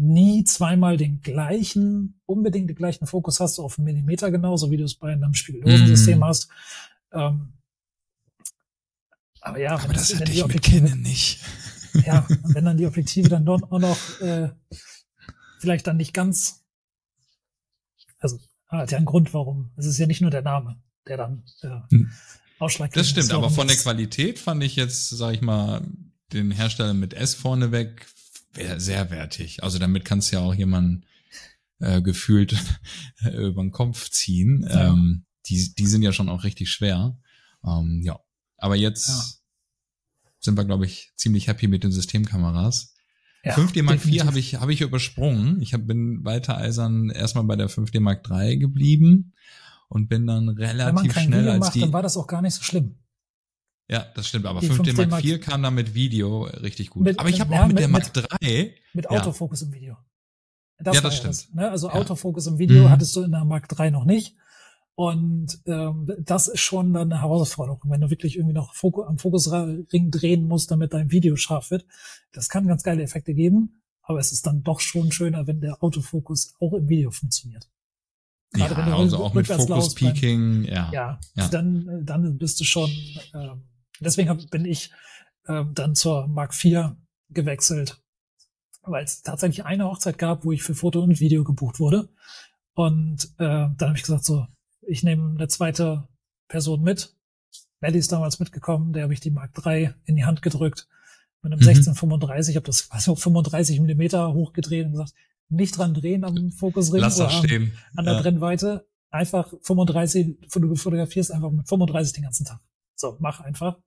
nie 0.00 0.44
zweimal 0.44 0.96
den 0.96 1.20
gleichen, 1.20 2.20
unbedingt 2.26 2.70
den 2.70 2.76
gleichen 2.76 3.06
Fokus 3.06 3.38
hast 3.38 3.58
auf 3.58 3.78
einen 3.78 3.84
Millimeter 3.84 4.30
genau, 4.30 4.56
so 4.56 4.70
wie 4.70 4.76
du 4.78 4.84
es 4.84 4.94
bei 4.94 5.12
einem 5.12 5.34
spiegellosen 5.34 5.84
Mm. 5.84 5.88
System 5.88 6.24
hast. 6.24 6.48
Ähm, 7.12 7.52
aber 9.42 9.58
ja, 9.60 9.74
Aber 9.74 9.84
wenn, 9.84 9.92
das 9.92 10.14
hatte 10.14 10.24
die 10.24 10.32
ich 10.32 10.36
mit 10.38 10.44
Objektive, 10.46 10.86
Canon 10.86 11.02
nicht. 11.02 11.40
ja, 12.06 12.26
und 12.42 12.54
wenn 12.54 12.64
dann 12.64 12.76
die 12.76 12.86
Objektive 12.86 13.28
dann 13.28 13.44
doch 13.44 13.62
auch 13.70 13.78
noch 13.78 13.98
äh, 14.20 14.50
vielleicht 15.58 15.86
dann 15.86 15.96
nicht 15.96 16.12
ganz, 16.14 16.64
also 18.20 18.38
hat 18.68 18.90
ja 18.92 18.98
einen 18.98 19.06
Grund, 19.06 19.32
warum. 19.34 19.70
Es 19.76 19.86
ist 19.86 19.98
ja 19.98 20.06
nicht 20.06 20.20
nur 20.20 20.30
der 20.30 20.42
Name, 20.42 20.80
der 21.06 21.16
dann 21.16 21.42
äh, 21.62 21.68
Hm. 21.90 22.10
ausschlaggebend 22.58 22.96
Das 23.00 23.08
stimmt, 23.10 23.24
ist, 23.26 23.32
aber 23.32 23.50
von 23.50 23.66
der 23.66 23.76
das- 23.76 23.82
Qualität 23.84 24.38
fand 24.38 24.62
ich 24.62 24.76
jetzt, 24.76 25.08
sag 25.10 25.34
ich 25.34 25.40
mal, 25.42 25.82
den 26.32 26.50
Hersteller 26.52 26.94
mit 26.94 27.12
S 27.14 27.34
vorneweg 27.34 28.06
sehr 28.78 29.10
wertig. 29.10 29.62
Also 29.62 29.78
damit 29.78 30.04
kannst 30.04 30.30
du 30.32 30.36
ja 30.36 30.42
auch 30.42 30.54
jemanden 30.54 31.04
äh, 31.78 32.02
gefühlt 32.02 32.52
über 33.32 33.62
den 33.62 33.70
Kopf 33.70 34.10
ziehen. 34.10 34.66
Ja. 34.68 34.88
Ähm, 34.92 35.24
die, 35.46 35.74
die 35.74 35.86
sind 35.86 36.02
ja 36.02 36.12
schon 36.12 36.28
auch 36.28 36.44
richtig 36.44 36.70
schwer. 36.70 37.18
Ähm, 37.64 38.00
ja, 38.02 38.18
aber 38.56 38.76
jetzt 38.76 39.08
Ja. 39.08 39.24
sind 40.40 40.56
wir, 40.56 40.64
glaube 40.64 40.86
ich, 40.86 41.12
ziemlich 41.16 41.48
happy 41.48 41.68
mit 41.68 41.84
den 41.84 41.92
Systemkameras. 41.92 42.94
Ja, 43.42 43.54
5D 43.54 43.82
Mark 43.82 43.96
IV 43.96 44.02
definitiv. 44.02 44.26
habe 44.26 44.38
ich, 44.38 44.54
habe 44.56 44.72
ich 44.72 44.80
übersprungen. 44.82 45.62
Ich 45.62 45.72
hab, 45.72 45.86
bin 45.86 46.24
weiter 46.24 46.58
eisern 46.58 47.08
erstmal 47.08 47.44
bei 47.44 47.56
der 47.56 47.70
5D 47.70 47.98
Mark 48.00 48.28
III 48.30 48.58
geblieben 48.58 49.32
und 49.88 50.08
bin 50.08 50.26
dann 50.26 50.48
Wenn 50.48 50.76
man 50.76 50.76
relativ 50.98 51.14
kein 51.14 51.24
schnell 51.24 51.40
Video 51.40 51.52
als 51.52 51.60
macht, 51.60 51.74
die. 51.74 51.80
dann 51.80 51.92
war 51.94 52.02
das 52.02 52.16
auch 52.18 52.26
gar 52.26 52.42
nicht 52.42 52.54
so 52.54 52.62
schlimm. 52.62 52.96
Ja, 53.90 54.06
das 54.14 54.28
stimmt, 54.28 54.46
aber 54.46 54.60
Die 54.60 54.68
5D 54.70 54.90
5D 54.92 54.96
Mark 54.96 55.10
Mark- 55.10 55.24
IV 55.24 55.40
kam 55.40 55.62
da 55.64 55.70
mit 55.70 55.94
Video 55.94 56.44
richtig 56.44 56.90
gut. 56.90 57.02
Mit- 57.02 57.18
aber 57.18 57.28
ich 57.28 57.40
habe 57.40 57.52
ja, 57.52 57.62
auch 57.62 57.66
mit, 57.66 57.74
mit- 57.74 57.80
der 57.82 57.88
Mark 57.88 58.14
mit- 58.14 58.26
III, 58.42 58.74
Mit 58.94 59.04
Ja. 59.06 59.10
Autofokus 59.10 59.62
im 59.62 59.72
Video. 59.72 59.96
Das 60.78 60.94
Ja, 60.96 61.02
das 61.02 61.16
stimmt. 61.16 61.54
ne? 61.54 61.70
Also 61.70 61.88
Ja. 61.88 61.94
Autofokus 61.94 62.46
im 62.46 62.58
Video 62.58 62.84
Mhm. 62.84 62.90
hattest 62.90 63.14
du 63.16 63.22
in 63.22 63.32
der 63.32 63.44
Mark 63.44 63.68
III 63.76 63.90
noch 63.90 64.04
nicht. 64.04 64.36
Und 64.94 65.58
ähm, 65.66 66.08
das 66.18 66.48
ist 66.48 66.60
schon 66.60 66.92
dann 66.92 67.10
eine 67.12 67.22
Herausforderung, 67.22 67.80
wenn 67.86 68.00
du 68.02 68.10
wirklich 68.10 68.36
irgendwie 68.36 68.54
noch 68.54 68.74
Fokus, 68.74 69.06
am 69.06 69.18
Fokusring 69.18 70.10
drehen 70.10 70.46
musst, 70.46 70.70
damit 70.70 70.92
dein 70.92 71.10
Video 71.10 71.36
scharf 71.36 71.70
wird. 71.70 71.86
Das 72.32 72.48
kann 72.48 72.66
ganz 72.66 72.82
geile 72.82 73.02
Effekte 73.02 73.32
geben, 73.34 73.82
aber 74.02 74.18
es 74.20 74.30
ist 74.30 74.46
dann 74.46 74.62
doch 74.62 74.80
schon 74.80 75.10
schöner, 75.10 75.46
wenn 75.46 75.60
der 75.60 75.82
Autofokus 75.82 76.54
auch 76.60 76.74
im 76.74 76.88
Video 76.88 77.10
funktioniert. 77.10 77.68
ja, 78.54 78.66
Gerade 78.68 78.82
wenn 78.82 78.90
du 78.92 78.96
also 78.98 79.16
auch 79.24 79.32
mit 79.34 79.48
beim- 79.48 79.94
Peaking, 79.94 80.64
ja. 80.64 80.90
Ja, 80.92 81.20
Ja. 81.34 81.48
dann 81.48 82.04
dann 82.04 82.36
bist 82.38 82.60
du 82.60 82.64
schon. 82.64 82.90
Ähm, 83.34 83.62
deswegen 84.00 84.46
bin 84.50 84.64
ich 84.64 84.90
ähm, 85.48 85.72
dann 85.74 85.94
zur 85.94 86.26
Mark 86.26 86.52
IV 86.62 86.90
gewechselt, 87.30 88.02
weil 88.82 89.04
es 89.04 89.22
tatsächlich 89.22 89.64
eine 89.64 89.84
Hochzeit 89.84 90.18
gab, 90.18 90.44
wo 90.44 90.52
ich 90.52 90.62
für 90.62 90.74
Foto 90.74 91.00
und 91.02 91.20
Video 91.20 91.44
gebucht 91.44 91.80
wurde. 91.80 92.08
Und 92.74 93.24
äh, 93.38 93.68
dann 93.76 93.80
habe 93.80 93.96
ich 93.96 94.02
gesagt, 94.02 94.24
so, 94.24 94.46
ich 94.82 95.02
nehme 95.02 95.34
eine 95.36 95.48
zweite 95.48 96.08
Person 96.48 96.82
mit. 96.82 97.14
Melly 97.80 97.98
ist 97.98 98.12
damals 98.12 98.38
mitgekommen, 98.40 98.92
der 98.92 99.04
habe 99.04 99.12
ich 99.12 99.20
die 99.20 99.30
Mark 99.30 99.52
III 99.64 99.94
in 100.04 100.16
die 100.16 100.24
Hand 100.24 100.42
gedrückt 100.42 100.86
mit 101.42 101.52
einem 101.52 101.60
Mhm. 101.60 101.68
1635, 101.68 102.52
ich 102.52 102.56
habe 102.56 102.66
das 102.66 102.88
nicht, 103.06 103.14
35 103.16 103.80
Millimeter 103.80 104.32
hochgedreht 104.34 104.86
und 104.86 104.92
gesagt, 104.92 105.14
nicht 105.48 105.76
dran 105.76 105.94
drehen 105.94 106.24
am 106.24 106.52
Fokusring 106.52 107.00
Lass 107.00 107.18
oder 107.18 107.30
stehen. 107.30 107.72
an 107.96 108.04
der 108.04 108.14
Ja. 108.14 108.20
Brennweite. 108.22 108.86
Einfach 109.10 109.52
35, 109.62 110.36
du 110.54 110.76
fotografierst 110.76 111.32
einfach 111.32 111.50
mit 111.50 111.66
35 111.68 112.12
den 112.12 112.22
ganzen 112.24 112.44
Tag. 112.44 112.60
So, 113.00 113.16
mach 113.18 113.40
einfach. 113.40 113.78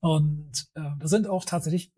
Und 0.00 0.66
äh, 0.74 0.90
da 0.98 1.06
sind 1.06 1.26
auch 1.26 1.44
tatsächlich 1.44 1.92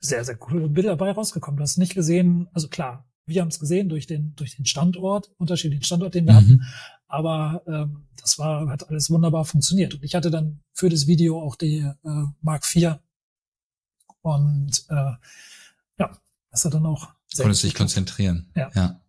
sehr, 0.00 0.24
sehr 0.24 0.36
coole 0.36 0.68
Bilder 0.68 0.90
dabei 0.90 1.12
rausgekommen. 1.12 1.58
Du 1.58 1.62
hast 1.62 1.78
nicht 1.78 1.94
gesehen, 1.94 2.48
also 2.52 2.68
klar, 2.68 3.08
wir 3.26 3.40
haben 3.40 3.48
es 3.48 3.60
gesehen 3.60 3.88
durch 3.88 4.06
den, 4.06 4.34
durch 4.34 4.56
den 4.56 4.66
Standort, 4.66 5.30
unterschiedlichen 5.38 5.84
Standort, 5.84 6.14
den 6.14 6.26
wir 6.26 6.34
hatten. 6.34 6.54
Mhm. 6.54 6.64
Aber 7.06 7.62
ähm, 7.66 8.08
das 8.16 8.38
war, 8.38 8.68
hat 8.68 8.88
alles 8.88 9.10
wunderbar 9.10 9.44
funktioniert. 9.44 9.94
Und 9.94 10.02
ich 10.02 10.14
hatte 10.14 10.30
dann 10.30 10.60
für 10.72 10.88
das 10.88 11.06
Video 11.06 11.40
auch 11.40 11.54
die 11.54 11.78
äh, 11.78 12.24
Mark 12.40 12.64
IV. 12.74 12.96
Und 14.22 14.84
äh, 14.88 15.12
ja, 15.98 16.18
das 16.50 16.64
hat 16.64 16.74
dann 16.74 16.86
auch 16.86 17.10
sehr 17.28 17.44
Konntest 17.44 17.62
dich 17.62 17.74
konzentrieren. 17.74 18.50
Ja. 18.56 18.70
ja. 18.74 19.00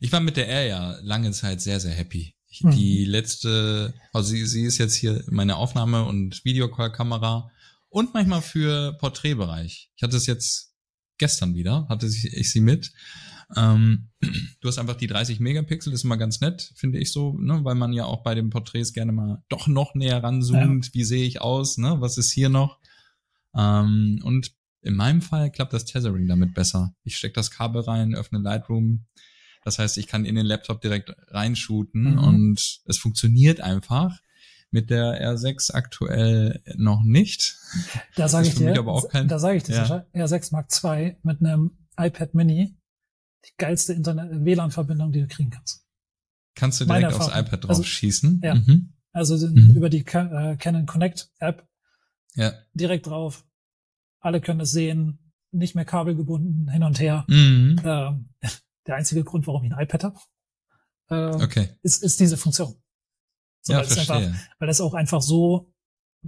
Ich 0.00 0.12
war 0.12 0.20
mit 0.20 0.36
der 0.36 0.48
R 0.48 0.66
ja 0.66 0.98
lange 1.00 1.32
Zeit 1.32 1.62
sehr, 1.62 1.80
sehr 1.80 1.94
happy. 1.94 2.35
Mhm. 2.62 2.70
Die 2.70 3.04
letzte, 3.04 3.94
also 4.12 4.30
sie, 4.30 4.44
sie 4.46 4.64
ist 4.64 4.78
jetzt 4.78 4.94
hier 4.94 5.24
meine 5.28 5.56
Aufnahme- 5.56 6.04
und 6.04 6.44
Videocall-Kamera 6.44 7.50
und 7.88 8.14
manchmal 8.14 8.42
für 8.42 8.92
Porträtbereich. 8.98 9.90
Ich 9.96 10.02
hatte 10.02 10.16
es 10.16 10.26
jetzt 10.26 10.74
gestern 11.18 11.54
wieder, 11.54 11.86
hatte 11.88 12.06
ich, 12.06 12.50
sie 12.52 12.60
mit. 12.60 12.92
Ähm, 13.56 14.08
du 14.60 14.68
hast 14.68 14.78
einfach 14.78 14.96
die 14.96 15.06
30 15.06 15.40
Megapixel, 15.40 15.92
das 15.92 16.00
ist 16.00 16.04
immer 16.04 16.16
ganz 16.16 16.40
nett, 16.40 16.72
finde 16.74 16.98
ich 16.98 17.12
so, 17.12 17.38
ne, 17.38 17.64
weil 17.64 17.74
man 17.74 17.92
ja 17.92 18.04
auch 18.04 18.22
bei 18.22 18.34
den 18.34 18.50
Porträts 18.50 18.92
gerne 18.92 19.12
mal 19.12 19.42
doch 19.48 19.66
noch 19.66 19.94
näher 19.94 20.22
ranzoomt. 20.22 20.92
Wie 20.94 21.04
sehe 21.04 21.26
ich 21.26 21.40
aus, 21.40 21.78
ne? 21.78 22.00
Was 22.00 22.18
ist 22.18 22.32
hier 22.32 22.48
noch? 22.48 22.78
Ähm, 23.56 24.20
und 24.22 24.52
in 24.82 24.94
meinem 24.94 25.22
Fall 25.22 25.50
klappt 25.50 25.72
das 25.72 25.84
Tethering 25.84 26.28
damit 26.28 26.54
besser. 26.54 26.94
Ich 27.02 27.16
stecke 27.16 27.34
das 27.34 27.50
Kabel 27.50 27.82
rein, 27.82 28.14
öffne 28.14 28.38
Lightroom. 28.38 29.06
Das 29.66 29.80
heißt, 29.80 29.98
ich 29.98 30.06
kann 30.06 30.24
in 30.24 30.36
den 30.36 30.46
Laptop 30.46 30.80
direkt 30.80 31.12
reinshooten 31.32 32.12
Mhm. 32.12 32.18
und 32.18 32.80
es 32.86 32.98
funktioniert 32.98 33.60
einfach. 33.60 34.16
Mit 34.70 34.90
der 34.90 35.20
R6 35.34 35.72
aktuell 35.72 36.62
noch 36.76 37.02
nicht. 37.02 37.56
Da 38.14 38.28
sage 38.28 38.46
ich 38.46 38.54
dir, 38.54 38.72
kein- 39.10 39.26
da 39.26 39.38
sage 39.40 39.56
ich 39.56 39.64
dir, 39.64 39.74
Ja. 39.74 39.84
Sascha, 39.86 40.06
R6 40.14 40.52
Mark 40.52 40.68
II 40.84 41.16
mit 41.24 41.40
einem 41.40 41.72
iPad 41.98 42.34
Mini, 42.34 42.76
die 43.44 43.50
geilste 43.58 43.92
Internet 43.92 44.44
WLAN-Verbindung, 44.44 45.10
die 45.10 45.20
du 45.22 45.26
kriegen 45.26 45.50
kannst. 45.50 45.84
Kannst 46.54 46.80
du 46.80 46.84
direkt 46.84 47.12
aufs 47.12 47.26
iPad 47.28 47.64
drauf 47.64 47.70
Also, 47.70 47.82
schießen? 47.82 48.40
ja. 48.44 48.54
Mhm. 48.54 48.92
Also 49.12 49.36
Mhm. 49.48 49.72
über 49.76 49.90
die 49.90 50.04
äh, 50.06 50.56
Canon 50.56 50.86
Connect 50.86 51.28
App 51.40 51.66
Ja. 52.36 52.52
direkt 52.72 53.06
drauf. 53.08 53.44
Alle 54.20 54.40
können 54.40 54.60
es 54.60 54.70
sehen, 54.70 55.32
nicht 55.50 55.74
mehr 55.74 55.84
kabelgebunden, 55.84 56.68
hin 56.70 56.82
und 56.84 57.00
her. 57.00 57.24
Mhm. 57.28 57.80
Ähm, 57.84 58.28
der 58.86 58.96
einzige 58.96 59.24
Grund, 59.24 59.46
warum 59.46 59.64
ich 59.64 59.72
ein 59.72 59.80
iPad 59.82 60.04
habe, 60.04 60.18
ähm, 61.10 61.40
Okay. 61.42 61.68
ist, 61.82 62.02
ist 62.02 62.18
diese 62.20 62.36
Funktion. 62.36 62.74
So, 63.62 63.72
ja, 63.72 63.78
weil, 63.80 63.86
es 63.86 63.98
einfach, 63.98 64.20
verstehe. 64.20 64.40
weil 64.58 64.68
das 64.68 64.80
auch 64.80 64.94
einfach 64.94 65.22
so 65.22 65.72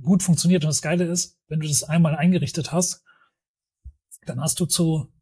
gut 0.00 0.22
funktioniert. 0.22 0.64
Und 0.64 0.68
das 0.68 0.82
Geile 0.82 1.04
ist, 1.04 1.38
wenn 1.48 1.60
du 1.60 1.68
das 1.68 1.82
einmal 1.84 2.16
eingerichtet 2.16 2.72
hast, 2.72 3.02
dann 4.26 4.40
hast 4.40 4.58
du 4.60 4.66
zu 4.66 5.12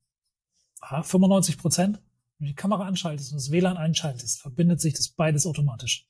ah, 0.80 1.02
95 1.02 1.58
Prozent, 1.58 2.02
wenn 2.38 2.46
du 2.46 2.52
die 2.52 2.54
Kamera 2.54 2.86
anschaltest 2.86 3.32
und 3.32 3.38
das 3.38 3.50
WLAN 3.50 3.76
einschaltest, 3.76 4.40
verbindet 4.40 4.80
sich 4.80 4.94
das 4.94 5.08
beides 5.08 5.46
automatisch. 5.46 6.06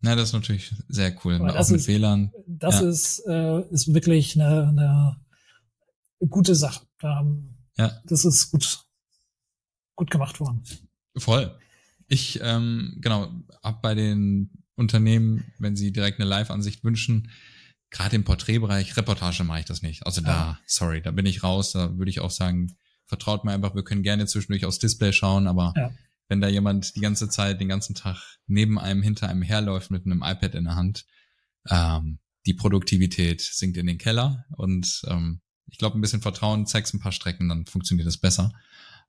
Na, 0.00 0.16
das 0.16 0.28
ist 0.30 0.32
natürlich 0.32 0.74
sehr 0.88 1.16
cool. 1.24 1.36
Aber 1.36 1.50
Auch 1.50 1.54
das 1.54 1.70
mit 1.70 1.80
ist- 1.80 1.88
WLAN. 1.88 2.32
Das 2.46 2.80
Ja. 2.80 2.88
ist, 2.88 3.22
äh, 3.26 3.60
ist 3.70 3.94
wirklich 3.94 4.34
eine, 4.40 4.68
eine 4.68 5.16
gute 6.28 6.54
Sache. 6.54 6.86
Ähm, 7.02 7.56
Ja. 7.76 8.00
Das 8.04 8.24
ist 8.24 8.50
gut, 8.50 8.84
gut 9.96 10.10
gemacht 10.10 10.40
worden. 10.40 10.62
Voll. 11.16 11.56
Ich, 12.08 12.40
ähm, 12.42 12.98
genau, 13.00 13.30
hab 13.62 13.82
bei 13.82 13.94
den 13.94 14.50
Unternehmen, 14.74 15.44
wenn 15.58 15.76
sie 15.76 15.92
direkt 15.92 16.20
eine 16.20 16.28
Live-Ansicht 16.28 16.84
wünschen, 16.84 17.30
gerade 17.90 18.16
im 18.16 18.24
Porträtbereich, 18.24 18.96
Reportage 18.96 19.44
mache 19.44 19.60
ich 19.60 19.64
das 19.66 19.82
nicht. 19.82 20.06
Also 20.06 20.20
da, 20.20 20.30
Ja. 20.30 20.60
sorry, 20.66 21.02
da 21.02 21.10
bin 21.10 21.26
ich 21.26 21.42
raus. 21.42 21.72
Da 21.72 21.96
würde 21.98 22.10
ich 22.10 22.20
auch 22.20 22.30
sagen, 22.30 22.76
vertraut 23.06 23.44
mir 23.44 23.52
einfach, 23.52 23.74
wir 23.74 23.84
können 23.84 24.02
gerne 24.02 24.26
zwischendurch 24.26 24.64
aufs 24.64 24.78
Display 24.78 25.12
schauen, 25.12 25.46
aber 25.46 25.74
Ja. 25.76 25.92
wenn 26.28 26.40
da 26.40 26.48
jemand 26.48 26.96
die 26.96 27.00
ganze 27.00 27.28
Zeit, 27.28 27.60
den 27.60 27.68
ganzen 27.68 27.94
Tag 27.94 28.16
neben 28.46 28.78
einem, 28.78 29.02
hinter 29.02 29.28
einem 29.28 29.42
herläuft 29.42 29.90
mit 29.90 30.06
einem 30.06 30.22
iPad 30.22 30.54
in 30.54 30.64
der 30.64 30.74
Hand, 30.74 31.04
ähm, 31.68 32.18
die 32.46 32.54
Produktivität 32.54 33.40
sinkt 33.42 33.76
in 33.76 33.86
den 33.86 33.98
Keller 33.98 34.46
und 34.56 35.02
ähm, 35.08 35.40
ich 35.70 35.78
glaube, 35.78 35.96
ein 35.96 36.00
bisschen 36.00 36.20
Vertrauen, 36.22 36.66
zeigst 36.66 36.92
ein 36.94 37.00
paar 37.00 37.12
Strecken, 37.12 37.48
dann 37.48 37.66
funktioniert 37.66 38.06
das 38.06 38.18
besser. 38.18 38.52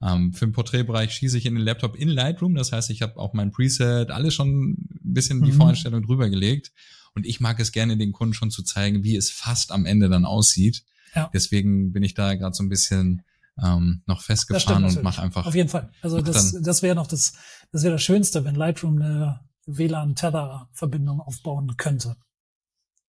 Ähm, 0.02 0.34
für 0.34 0.46
den 0.46 0.52
Porträtbereich 0.54 1.12
schieße 1.14 1.38
ich 1.38 1.46
in 1.46 1.56
den 1.56 1.64
Laptop 1.64 1.96
in 1.96 2.10
Lightroom, 2.10 2.56
das 2.56 2.72
heißt, 2.72 2.90
ich 2.90 3.02
habe 3.02 3.18
auch 3.18 3.34
mein 3.34 3.52
Preset, 3.52 4.12
alles 4.12 4.34
schon 4.34 4.72
ein 4.72 4.88
bisschen 5.02 5.44
die 5.44 5.52
Mhm. 5.52 5.58
Voreinstellung 5.58 6.04
drüber 6.04 6.30
gelegt 6.30 6.72
und 7.16 7.26
ich 7.26 7.40
mag 7.40 7.60
es 7.60 7.72
gerne, 7.72 7.96
den 7.98 8.12
Kunden 8.12 8.34
schon 8.34 8.52
zu 8.52 8.64
zeigen, 8.64 9.04
wie 9.04 9.16
es 9.16 9.30
fast 9.32 9.72
am 9.72 9.86
Ende 9.86 10.10
dann 10.10 10.26
aussieht. 10.26 10.84
Ja. 11.16 11.30
Deswegen 11.34 11.92
bin 11.94 12.04
ich 12.04 12.16
da 12.16 12.34
gerade 12.36 12.56
so 12.56 12.64
ein 12.64 12.70
bisschen 12.70 13.22
ähm, 13.64 14.02
noch 14.08 14.22
festgefahren 14.24 14.84
und 14.84 15.04
mache 15.04 15.22
einfach 15.22 15.46
Auf 15.46 15.54
jeden 15.54 15.70
Fall. 15.70 15.90
Also 16.02 16.22
das, 16.22 16.60
das 16.60 16.82
wäre 16.82 16.96
noch 16.96 17.06
das, 17.06 17.34
das 17.72 17.84
wäre 17.84 17.94
das 17.94 18.02
Schönste, 18.02 18.44
wenn 18.46 18.56
Lightroom 18.56 19.00
eine 19.00 19.42
WLAN-Tether-Verbindung 19.68 21.20
aufbauen 21.22 21.76
könnte. 21.78 22.16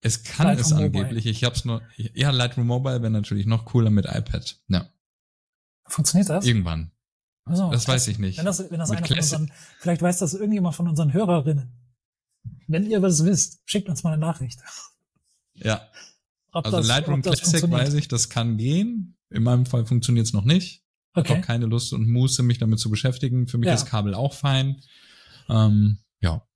Es 0.00 0.22
kann 0.22 0.46
Lightroom 0.46 0.64
es 0.64 0.70
Mobile. 0.70 0.84
angeblich. 1.04 1.26
Ich 1.26 1.44
hab's 1.44 1.64
nur. 1.66 1.82
Ja, 2.14 2.30
Lightroom 2.30 2.66
Mobile 2.66 3.02
wäre 3.02 3.10
natürlich 3.10 3.44
noch 3.46 3.66
cooler 3.66 3.90
mit 3.90 4.06
iPad. 4.06 4.58
Ja, 4.68 4.88
Funktioniert 5.90 6.28
das? 6.30 6.44
irgendwann. 6.46 6.90
Also, 7.44 7.70
Das 7.70 7.88
weiß 7.88 8.08
ich 8.08 8.18
nicht. 8.18 8.38
Wenn 8.38 8.44
das, 8.44 8.58
wenn 8.70 8.78
das 8.78 8.90
Mit 8.90 8.98
einer 8.98 9.06
von 9.06 9.14
Classic- 9.16 9.38
unseren, 9.40 9.52
vielleicht 9.78 10.02
weiß 10.02 10.18
das 10.18 10.34
irgendjemand 10.34 10.74
von 10.76 10.88
unseren 10.88 11.12
Hörerinnen. 11.12 11.72
Wenn 12.68 12.86
ihr 12.86 13.02
was 13.02 13.24
wisst, 13.24 13.60
schickt 13.64 13.88
uns 13.88 14.02
mal 14.04 14.12
eine 14.12 14.20
Nachricht. 14.20 14.60
Ja, 15.54 15.88
Ob 16.52 16.64
also 16.66 16.78
das, 16.78 16.86
Lightroom 16.86 17.22
Classic 17.22 17.68
weiß 17.70 17.94
ich, 17.94 18.08
das 18.08 18.28
kann 18.30 18.56
gehen. 18.56 19.16
In 19.30 19.42
meinem 19.42 19.66
Fall 19.66 19.84
funktioniert 19.86 20.26
es 20.26 20.32
noch 20.32 20.44
nicht. 20.44 20.82
Ich 21.12 21.18
Okay. 21.20 21.28
habe 21.34 21.40
keine 21.42 21.66
Lust 21.66 21.92
und 21.92 22.08
Muße, 22.08 22.42
mich 22.44 22.58
damit 22.58 22.78
zu 22.78 22.88
beschäftigen. 22.90 23.46
Für 23.48 23.58
mich 23.58 23.66
Ja. 23.66 23.74
ist 23.74 23.86
Kabel 23.86 24.14
auch 24.14 24.32
fein. 24.32 24.80
Ähm, 25.48 25.98
ja. 26.20 26.46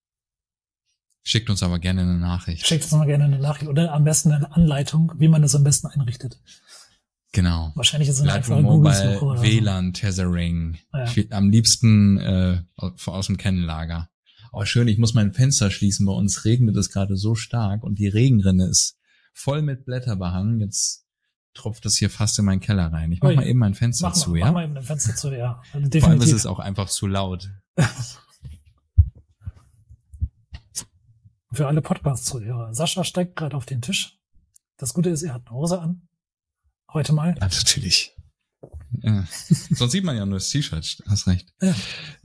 Schickt 1.25 1.49
uns 1.51 1.62
aber 1.62 1.79
gerne 1.79 2.03
eine 2.03 2.18
Nachricht. 2.18 2.66
Schickt 2.66 2.85
uns 2.85 2.92
mal 2.92 3.07
gerne 3.07 3.25
eine 3.25 3.38
Nachricht 3.38 3.68
oder 3.68 3.92
am 3.92 4.05
besten 4.05 4.31
eine 4.31 4.53
Anleitung, 4.53 5.12
wie 5.16 5.29
man 5.29 5.42
das 5.42 5.55
am 5.55 5.64
besten 5.64 5.87
einrichtet. 5.88 6.38
Genau. 7.35 7.73
Wahrscheinlich 7.75 8.09
ist 8.09 8.20
es 8.20 8.25
Lightroom 8.25 8.62
Mobile, 8.62 9.18
so. 9.18 9.42
WLAN, 9.42 9.92
Tethering. 9.92 10.79
Ja. 10.92 11.05
Ich 11.05 11.33
am 11.33 11.51
liebsten 11.51 12.16
äh, 12.18 12.62
aus 12.77 13.27
dem 13.27 13.37
Kennenlager. 13.37 14.09
Oh, 14.53 14.64
schön, 14.64 14.87
ich 14.87 14.99
muss 14.99 15.14
mein 15.14 15.33
Fenster 15.33 15.73
schließen. 15.73 16.07
Bei 16.07 16.12
uns 16.12 16.44
regnet 16.44 16.77
es 16.77 16.90
gerade 16.90 17.16
so 17.16 17.35
stark 17.35 17.83
und 17.83 17.99
die 17.99 18.07
Regenrinne 18.07 18.66
ist 18.66 18.97
voll 19.33 19.62
mit 19.62 19.85
Blätter 19.85 20.14
behangen. 20.14 20.61
Jetzt 20.61 21.07
tropft 21.55 21.85
es 21.87 21.97
hier 21.97 22.09
fast 22.09 22.38
in 22.38 22.44
meinen 22.44 22.61
Keller 22.61 22.92
rein. 22.92 23.11
Ich 23.11 23.20
mach 23.20 23.31
Ui. 23.31 23.37
mal 23.37 23.47
eben 23.49 23.59
mein 23.59 23.75
Fenster 23.75 24.11
Mach 24.11 24.14
zu, 24.14 24.31
mal, 24.31 24.38
ja? 24.38 24.47
mach 24.47 24.53
mal 24.53 24.64
eben 24.64 24.77
ein 24.77 24.85
Fenster 24.85 25.16
zu, 25.16 25.33
ja. 25.33 25.61
Also 25.61 25.70
Vor 25.73 25.75
allem 25.81 25.85
ist 25.87 25.94
definitiv. 25.94 26.35
es 26.37 26.47
auch 26.47 26.61
einfach 26.61 26.88
zu 26.88 27.09
laut. 27.09 27.51
Für 31.53 31.66
alle 31.66 31.83
Podcast-Zuhörer. 31.83 32.73
Sascha 32.75 33.03
steigt 33.03 33.35
gerade 33.35 33.57
auf 33.57 33.66
den 33.66 33.83
Tisch. 33.83 34.20
Das 34.77 34.94
Gute 34.94 35.11
ist, 35.11 35.25
er 35.25 35.35
hat 35.35 35.49
eine 35.49 35.57
Hose 35.57 35.81
an. 35.81 36.03
Heute 36.94 37.12
mal. 37.12 37.35
Ja, 37.40 37.48
natürlich. 37.48 38.12
Ja. 39.02 39.26
Sonst 39.70 39.90
sieht 39.90 40.04
man 40.04 40.16
ja 40.16 40.24
nur 40.24 40.38
das 40.38 40.48
T-Shirt, 40.48 41.02
hast 41.09 41.26
recht. 41.26 41.52
Ja. 41.61 41.74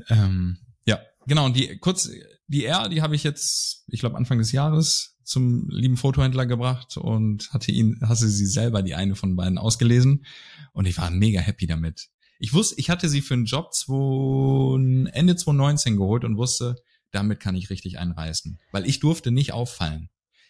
Ähm, 0.09 0.59
ja, 0.85 0.99
genau. 1.25 1.47
Und 1.47 1.55
die 1.55 1.79
kurz, 1.79 2.09
die 2.47 2.65
R, 2.65 2.87
die 2.87 3.01
habe 3.01 3.15
ich 3.15 3.23
jetzt, 3.23 3.83
ich 3.87 3.99
glaube 3.99 4.15
Anfang 4.15 4.37
des 4.37 4.51
Jahres 4.51 5.17
zum 5.23 5.67
lieben 5.69 5.97
Fotohändler 5.97 6.45
gebracht 6.45 6.97
und 6.97 7.51
hatte 7.51 7.71
ihn, 7.71 7.99
hatte 8.01 8.27
sie 8.27 8.45
selber 8.45 8.83
die 8.83 8.93
eine 8.93 9.15
von 9.15 9.35
beiden 9.35 9.57
ausgelesen 9.57 10.25
und 10.73 10.85
ich 10.85 10.97
war 10.99 11.09
mega 11.09 11.41
happy 11.41 11.65
damit. 11.65 12.09
Ich 12.37 12.53
wusste, 12.53 12.75
ich 12.77 12.91
hatte 12.91 13.09
sie 13.09 13.21
für 13.21 13.33
einen 13.33 13.45
Job 13.45 13.73
zwei, 13.73 15.09
Ende 15.11 15.35
2019 15.35 15.97
geholt 15.97 16.23
und 16.23 16.37
wusste, 16.37 16.75
damit 17.11 17.39
kann 17.39 17.55
ich 17.55 17.71
richtig 17.71 17.97
einreißen, 17.97 18.59
weil 18.71 18.87
ich 18.87 18.99
durfte 18.99 19.31
nicht 19.31 19.51
auffallen. 19.51 20.09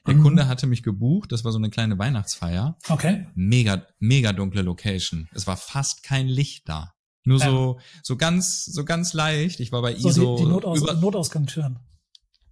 Der 0.10 0.18
Mhm. 0.18 0.24
Kunde 0.24 0.48
hatte 0.48 0.68
mich 0.68 0.84
gebucht, 0.84 1.32
das 1.32 1.44
war 1.46 1.52
so 1.52 1.58
eine 1.58 1.70
kleine 1.70 1.98
Weihnachtsfeier 1.98 2.78
Okay. 2.90 3.28
mega, 3.36 3.86
mega 4.00 4.34
dunkle 4.34 4.62
Location. 4.64 5.30
Es 5.34 5.48
war 5.48 5.56
fast 5.58 6.04
kein 6.04 6.28
Licht 6.28 6.68
da. 6.68 6.94
Nur 7.26 7.40
Ja. 7.40 7.46
so, 7.46 7.80
so 8.04 8.18
ganz, 8.18 8.66
so 8.66 8.86
ganz 8.86 9.14
leicht. 9.14 9.60
Ich 9.60 9.72
war 9.72 9.82
bei 9.82 9.96
So, 9.96 10.10
ISO. 10.10 10.36
die, 10.38 10.44
die 10.44 10.50
Notaus 10.50 10.80
über, 10.82 10.94
Notausgangtüren. 10.96 11.80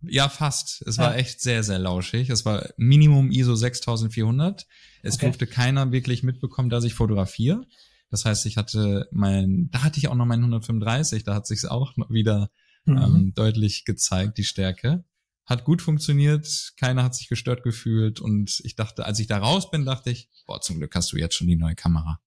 ja, 0.03 0.29
fast. 0.29 0.83
Es 0.85 0.97
Ja. 0.97 1.03
war 1.03 1.15
echt 1.17 1.41
sehr, 1.41 1.63
sehr 1.63 1.79
lauschig. 1.79 2.29
Es 2.29 2.45
war 2.45 2.69
Minimum 2.77 3.31
ISO 3.31 3.55
6400. 3.55 4.67
Es 5.01 5.15
Okay. 5.15 5.25
durfte 5.25 5.47
keiner 5.47 5.91
wirklich 5.91 6.21
mitbekommen, 6.23 6.69
dass 6.69 6.83
ich 6.83 6.93
fotografiere. 6.93 7.65
Das 8.09 8.23
heißt, 8.23 8.45
ich 8.45 8.55
hatte 8.57 9.07
mein, 9.11 9.69
da 9.71 9.83
hatte 9.83 9.97
ich 9.99 10.07
auch 10.07 10.15
noch 10.15 10.25
meinen 10.25 10.43
135, 10.43 11.23
da 11.23 11.33
hat 11.33 11.47
sich's 11.47 11.65
auch 11.65 11.93
wieder 12.09 12.49
Mhm. 12.85 12.97
ähm, 12.97 13.33
deutlich 13.35 13.83
gezeigt, 13.83 14.37
die 14.37 14.43
Stärke. 14.45 15.03
Hat 15.47 15.63
gut 15.63 15.81
funktioniert, 15.81 16.73
keiner 16.77 17.03
hat 17.03 17.15
sich 17.15 17.29
gestört 17.29 17.63
gefühlt 17.63 18.19
und 18.19 18.59
ich 18.63 18.75
dachte, 18.75 19.05
als 19.05 19.17
ich 19.19 19.27
da 19.27 19.37
raus 19.39 19.71
bin, 19.71 19.85
dachte 19.85 20.11
ich, 20.11 20.29
boah, 20.45 20.59
zum 20.61 20.77
Glück 20.77 20.93
hast 20.93 21.11
du 21.13 21.17
jetzt 21.17 21.35
schon 21.35 21.47
die 21.47 21.55
neue 21.55 21.73
Kamera. 21.75 22.19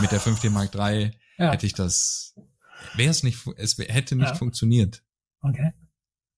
Mit 0.00 0.12
der 0.12 0.20
5D 0.20 0.50
Mark 0.50 0.74
III 0.74 1.12
ja. 1.38 1.50
hätte 1.52 1.66
ich 1.66 1.72
das, 1.72 2.34
wäre 2.94 3.10
es 3.10 3.22
nicht, 3.22 3.38
es 3.56 3.76
hätte 3.78 4.16
nicht 4.16 4.28
Ja. 4.28 4.34
funktioniert. 4.34 5.02
Okay. 5.40 5.72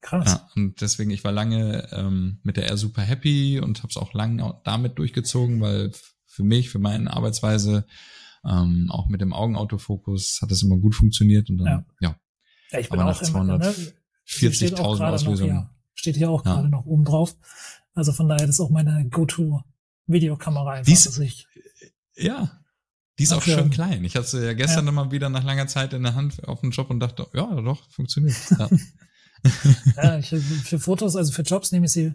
Krass. 0.00 0.32
Ja, 0.32 0.48
und 0.54 0.80
deswegen, 0.82 1.10
ich 1.10 1.24
war 1.24 1.32
lange 1.32 1.88
ähm, 1.92 2.38
mit 2.42 2.56
der 2.58 2.68
R 2.68 2.76
super 2.76 3.02
happy 3.02 3.58
und 3.58 3.78
habe 3.78 3.88
es 3.90 3.96
auch 3.96 4.12
lange 4.12 4.60
damit 4.64 4.98
durchgezogen, 4.98 5.60
weil 5.60 5.92
für 6.26 6.44
mich, 6.44 6.70
für 6.70 6.78
meine 6.78 7.12
Arbeitsweise, 7.12 7.86
ähm, 8.44 8.88
auch 8.90 9.08
mit 9.08 9.20
dem 9.20 9.32
Augenautofokus 9.32 10.40
hat 10.42 10.50
es 10.52 10.62
immer 10.62 10.76
gut 10.76 10.94
funktioniert 10.94 11.48
und 11.50 11.58
dann, 11.58 11.66
Ja. 11.66 11.84
ja, 12.10 12.16
Ja, 12.70 12.78
ich 12.80 12.88
bin 12.90 13.00
aber 13.00 13.10
auch 13.12 13.20
nach 13.22 13.28
immer, 13.28 13.58
ne, 13.58 13.72
sie 13.72 13.92
steht 14.52 14.74
auch 14.74 14.94
40.000 14.94 14.98
gerade 14.98 14.98
noch 14.98 15.12
Auslösungen. 15.14 15.70
Steht 15.94 16.16
hier 16.16 16.30
auch 16.30 16.44
Ja. 16.44 16.54
gerade 16.54 16.68
noch 16.68 16.84
oben 16.86 17.04
drauf. 17.04 17.36
Also 17.94 18.12
von 18.12 18.28
daher, 18.28 18.48
ist 18.48 18.60
auch 18.60 18.70
meine 18.70 19.08
Go-To-Videokamera 19.08 20.72
einfach. 20.72 20.86
Dies- 20.90 21.04
dass 21.04 21.18
ich, 21.18 21.46
Ja. 22.16 22.60
Die 23.18 23.22
ist 23.22 23.32
auch 23.32 23.36
Dafür- 23.36 23.58
schön 23.58 23.70
klein. 23.70 24.04
Ich 24.04 24.16
hatte 24.16 24.26
sie 24.26 24.44
ja 24.44 24.54
gestern 24.54 24.88
immer 24.88 25.12
wieder 25.12 25.28
nach 25.28 25.44
langer 25.44 25.68
Zeit 25.68 25.92
in 25.92 26.02
der 26.02 26.16
Hand 26.16 26.42
auf 26.48 26.60
dem 26.62 26.72
Job 26.72 26.90
und 26.90 26.98
dachte, 26.98 27.28
ja, 27.32 27.46
doch, 27.60 27.88
funktioniert. 27.90 28.34
Ja. 29.94 30.02
ja, 30.02 30.18
ich, 30.18 30.28
für 30.30 30.78
Fotos, 30.80 31.16
also 31.16 31.30
für 31.30 31.42
Jobs 31.42 31.70
nehme 31.70 31.84
ich 31.86 31.92
sie 31.92 32.14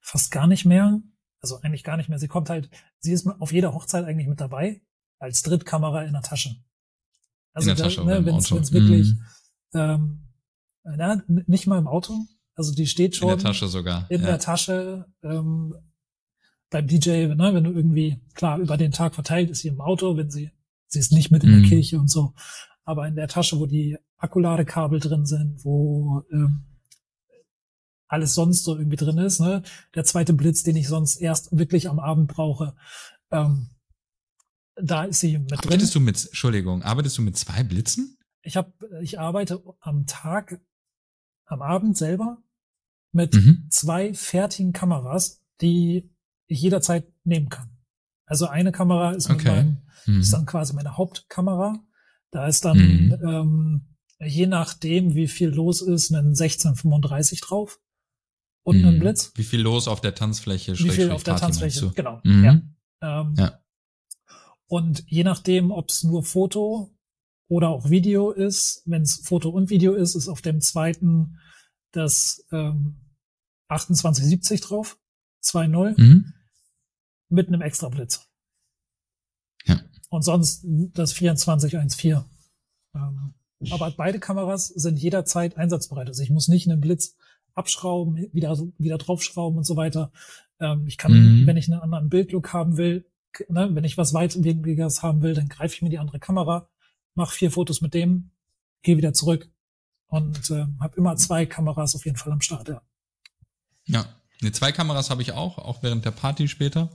fast 0.00 0.30
gar 0.30 0.46
nicht 0.46 0.64
mehr. 0.64 1.00
Also 1.40 1.60
eigentlich 1.60 1.84
gar 1.84 1.96
nicht 1.98 2.08
mehr. 2.08 2.18
Sie 2.18 2.26
kommt 2.26 2.48
halt, 2.50 2.70
sie 3.00 3.12
ist 3.12 3.26
auf 3.26 3.52
jeder 3.52 3.74
Hochzeit 3.74 4.04
eigentlich 4.06 4.26
mit 4.28 4.40
dabei, 4.40 4.80
als 5.18 5.42
Drittkamera 5.42 6.02
in 6.04 6.14
der 6.14 6.22
Tasche. 6.22 6.56
Also 7.52 7.70
in 7.70 7.76
der 7.76 7.84
da, 7.84 7.88
Tasche 7.90 8.02
oder 8.02 8.20
ne, 8.20 8.26
wenn 8.26 8.36
es 8.36 8.50
wirklich, 8.72 9.12
Mhm. 9.12 9.20
ähm, 9.74 10.28
na, 10.84 11.22
nicht 11.46 11.66
mal 11.66 11.78
im 11.78 11.86
Auto. 11.86 12.18
Also 12.60 12.74
die 12.74 12.86
steht 12.86 13.14
In 13.14 13.18
schon 13.20 13.28
der 13.28 13.38
Tasche 13.38 13.68
sogar. 13.68 14.04
in 14.10 14.20
ja. 14.20 14.26
der 14.26 14.38
Tasche. 14.38 15.06
Ähm, 15.22 15.74
beim 16.68 16.86
DJ, 16.86 17.26
ne, 17.28 17.50
wenn 17.54 17.64
du 17.64 17.72
irgendwie, 17.72 18.20
klar, 18.34 18.58
über 18.58 18.76
den 18.76 18.92
Tag 18.92 19.14
verteilt 19.14 19.48
ist 19.48 19.60
sie 19.62 19.68
im 19.68 19.80
Auto, 19.80 20.18
wenn 20.18 20.30
sie, 20.30 20.50
sie 20.88 20.98
ist 20.98 21.10
nicht 21.10 21.30
mit 21.30 21.42
in 21.42 21.50
Mhm. 21.56 21.60
der 21.62 21.68
Kirche 21.70 21.98
und 21.98 22.08
so, 22.08 22.34
aber 22.84 23.08
in 23.08 23.16
der 23.16 23.28
Tasche, 23.28 23.58
wo 23.58 23.64
die 23.64 23.96
Akkuladekabel 24.18 25.00
drin 25.00 25.24
sind, 25.24 25.64
wo 25.64 26.22
ähm, 26.30 26.66
alles 28.08 28.34
sonst 28.34 28.64
so 28.64 28.76
irgendwie 28.76 28.96
drin 28.98 29.16
ist, 29.16 29.40
ne, 29.40 29.62
der 29.94 30.04
zweite 30.04 30.34
Blitz, 30.34 30.62
den 30.62 30.76
ich 30.76 30.86
sonst 30.86 31.16
erst 31.16 31.56
wirklich 31.56 31.88
am 31.88 31.98
Abend 31.98 32.28
brauche, 32.28 32.76
ähm, 33.30 33.70
da 34.76 35.04
ist 35.04 35.20
sie 35.20 35.38
mit 35.38 35.50
drin. 35.52 35.58
Arbeitest 35.64 35.94
du 35.94 36.00
mit, 36.00 36.24
Entschuldigung, 36.26 36.82
arbeitest 36.82 37.16
du 37.16 37.22
mit 37.22 37.38
zwei 37.38 37.62
Blitzen? 37.62 38.18
ich 38.42 38.56
habe, 38.58 38.72
ich 39.02 39.18
arbeite 39.18 39.62
am 39.80 40.04
Tag, 40.06 40.60
am 41.46 41.62
Abend 41.62 41.96
selber 41.96 42.38
mit 43.12 43.34
Mhm. 43.34 43.66
zwei 43.70 44.14
fertigen 44.14 44.72
Kameras, 44.72 45.42
die 45.60 46.10
ich 46.46 46.60
jederzeit 46.62 47.06
nehmen 47.24 47.48
kann. 47.48 47.70
Also 48.26 48.46
eine 48.46 48.72
Kamera 48.72 49.12
ist 49.12 49.28
mit 49.28 49.38
Okay. 49.40 49.48
meinem, 49.48 49.78
Mhm. 50.06 50.20
ist 50.20 50.32
dann 50.32 50.46
quasi 50.46 50.74
meine 50.74 50.96
Hauptkamera. 50.96 51.82
Da 52.30 52.46
ist 52.46 52.64
dann 52.64 52.78
Mhm. 52.78 53.18
ähm, 53.26 53.86
je 54.20 54.46
nachdem, 54.46 55.14
wie 55.14 55.28
viel 55.28 55.48
los 55.48 55.82
ist, 55.82 56.10
ein 56.10 56.34
1635 56.34 57.40
drauf 57.40 57.80
und 58.62 58.78
Mhm. 58.80 58.84
ein 58.86 58.98
Blitz. 59.00 59.32
Wie 59.34 59.44
viel 59.44 59.60
los 59.62 59.88
auf 59.88 60.00
der 60.00 60.14
Tanzfläche? 60.14 60.78
Wie 60.78 60.90
viel 60.90 61.10
auf 61.10 61.22
der 61.24 61.32
Party, 61.32 61.46
Tanzfläche? 61.46 61.92
Genau. 61.96 62.20
Mhm. 62.24 62.44
Ja. 62.44 62.60
Ähm, 63.22 63.34
Ja. 63.36 63.60
Und 64.68 65.02
je 65.08 65.24
nachdem, 65.24 65.72
ob 65.72 65.88
es 65.90 66.04
nur 66.04 66.22
Foto 66.22 66.94
oder 67.48 67.70
auch 67.70 67.90
Video 67.90 68.30
ist, 68.30 68.82
wenn 68.86 69.02
es 69.02 69.16
Foto 69.24 69.48
und 69.50 69.68
Video 69.70 69.94
ist, 69.94 70.14
ist 70.14 70.28
auf 70.28 70.42
dem 70.42 70.60
zweiten 70.60 71.38
das 71.92 72.44
ähm, 72.52 72.96
2870 73.68 74.60
drauf, 74.60 74.98
2.0 75.44 75.94
Mhm. 76.00 76.32
mit 77.28 77.48
einem 77.48 77.62
extra 77.62 77.88
Blitz. 77.88 78.28
Ja. 79.64 79.80
Und 80.08 80.22
sonst 80.22 80.64
das 80.64 81.14
2414. 81.14 82.24
Ähm, 82.94 83.34
aber 83.70 83.90
beide 83.92 84.18
Kameras 84.18 84.68
sind 84.68 84.98
jederzeit 84.98 85.56
einsatzbereit. 85.56 86.08
Also 86.08 86.22
ich 86.22 86.30
muss 86.30 86.48
nicht 86.48 86.68
einen 86.68 86.80
Blitz 86.80 87.16
abschrauben, 87.54 88.16
wieder, 88.32 88.56
wieder 88.78 88.98
draufschrauben 88.98 89.58
und 89.58 89.64
so 89.64 89.76
weiter. 89.76 90.10
Ähm, 90.60 90.86
ich 90.86 90.96
kann, 90.98 91.12
Mhm. 91.12 91.46
wenn 91.46 91.56
ich 91.56 91.70
einen 91.70 91.80
anderen 91.80 92.08
Bildlook 92.08 92.52
haben 92.52 92.76
will, 92.76 93.06
ne, 93.48 93.68
wenn 93.74 93.84
ich 93.84 93.98
was 93.98 94.14
weitwinkligeres 94.14 95.02
haben 95.02 95.22
will, 95.22 95.34
dann 95.34 95.48
greife 95.48 95.74
ich 95.74 95.82
mir 95.82 95.90
die 95.90 95.98
andere 95.98 96.18
Kamera, 96.18 96.68
mache 97.14 97.34
vier 97.34 97.50
Fotos 97.50 97.80
mit 97.80 97.94
dem, 97.94 98.30
gehe 98.82 98.96
wieder 98.96 99.12
zurück 99.12 99.48
und 100.10 100.50
ähm, 100.50 100.76
habe 100.80 100.96
immer 100.96 101.16
zwei 101.16 101.46
Kameras 101.46 101.94
auf 101.94 102.04
jeden 102.04 102.16
Fall 102.16 102.32
am 102.32 102.40
Start. 102.40 102.68
Ja. 102.68 102.82
Ja. 103.86 104.04
Ne, 104.42 104.52
zwei 104.52 104.72
Kameras 104.72 105.10
habe 105.10 105.22
ich 105.22 105.32
auch, 105.32 105.58
auch 105.58 105.82
während 105.82 106.04
der 106.04 106.12
Party 106.12 106.48
später. 106.48 106.90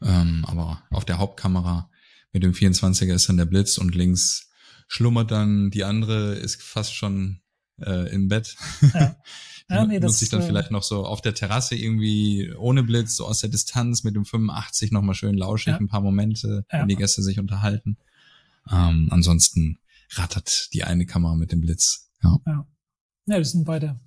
Ähm, 0.00 0.44
aber 0.46 0.82
auf 0.90 1.04
der 1.04 1.18
Hauptkamera 1.18 1.90
mit 2.32 2.42
dem 2.42 2.52
24er 2.52 3.12
ist 3.14 3.28
dann 3.28 3.36
der 3.36 3.44
Blitz 3.46 3.78
und 3.78 3.94
links 3.94 4.50
schlummert 4.86 5.30
dann 5.30 5.70
die 5.70 5.84
andere, 5.84 6.34
ist 6.34 6.62
fast 6.62 6.94
schon 6.94 7.40
äh, 7.80 8.10
im 8.12 8.28
Bett. 8.28 8.56
Ja. 8.94 9.16
Ja, 9.70 9.84
nee, 9.84 10.00
nutze 10.00 10.24
ich 10.24 10.30
dann 10.30 10.40
äh, 10.40 10.46
vielleicht 10.46 10.70
noch 10.70 10.82
so 10.82 11.04
auf 11.04 11.20
der 11.20 11.34
Terrasse 11.34 11.76
irgendwie 11.76 12.50
ohne 12.56 12.82
Blitz, 12.82 13.16
so 13.16 13.26
aus 13.26 13.40
der 13.40 13.50
Distanz 13.50 14.02
mit 14.02 14.16
dem 14.16 14.24
85 14.24 14.92
nochmal 14.92 15.14
schön 15.14 15.36
lauschig, 15.36 15.74
Ja. 15.74 15.76
ein 15.76 15.88
paar 15.88 16.00
Momente, 16.00 16.64
Ja. 16.72 16.80
wenn 16.80 16.88
die 16.88 16.96
Gäste 16.96 17.22
sich 17.22 17.38
unterhalten. 17.38 17.98
Ähm, 18.72 19.08
ansonsten 19.10 19.78
rattert 20.12 20.72
die 20.72 20.84
eine 20.84 21.04
Kamera 21.04 21.34
mit 21.34 21.52
dem 21.52 21.60
Blitz. 21.60 22.07
Ja. 22.22 22.66
Ja, 23.26 23.38
die 23.38 23.44
sind 23.44 23.64
beide, 23.64 24.00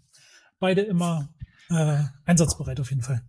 beide 0.60 0.82
immer 0.82 1.34
äh, 1.69 2.04
einsatzbereit 2.26 2.80
auf 2.80 2.89
jeden 2.89 3.04
Fall. 3.04 3.24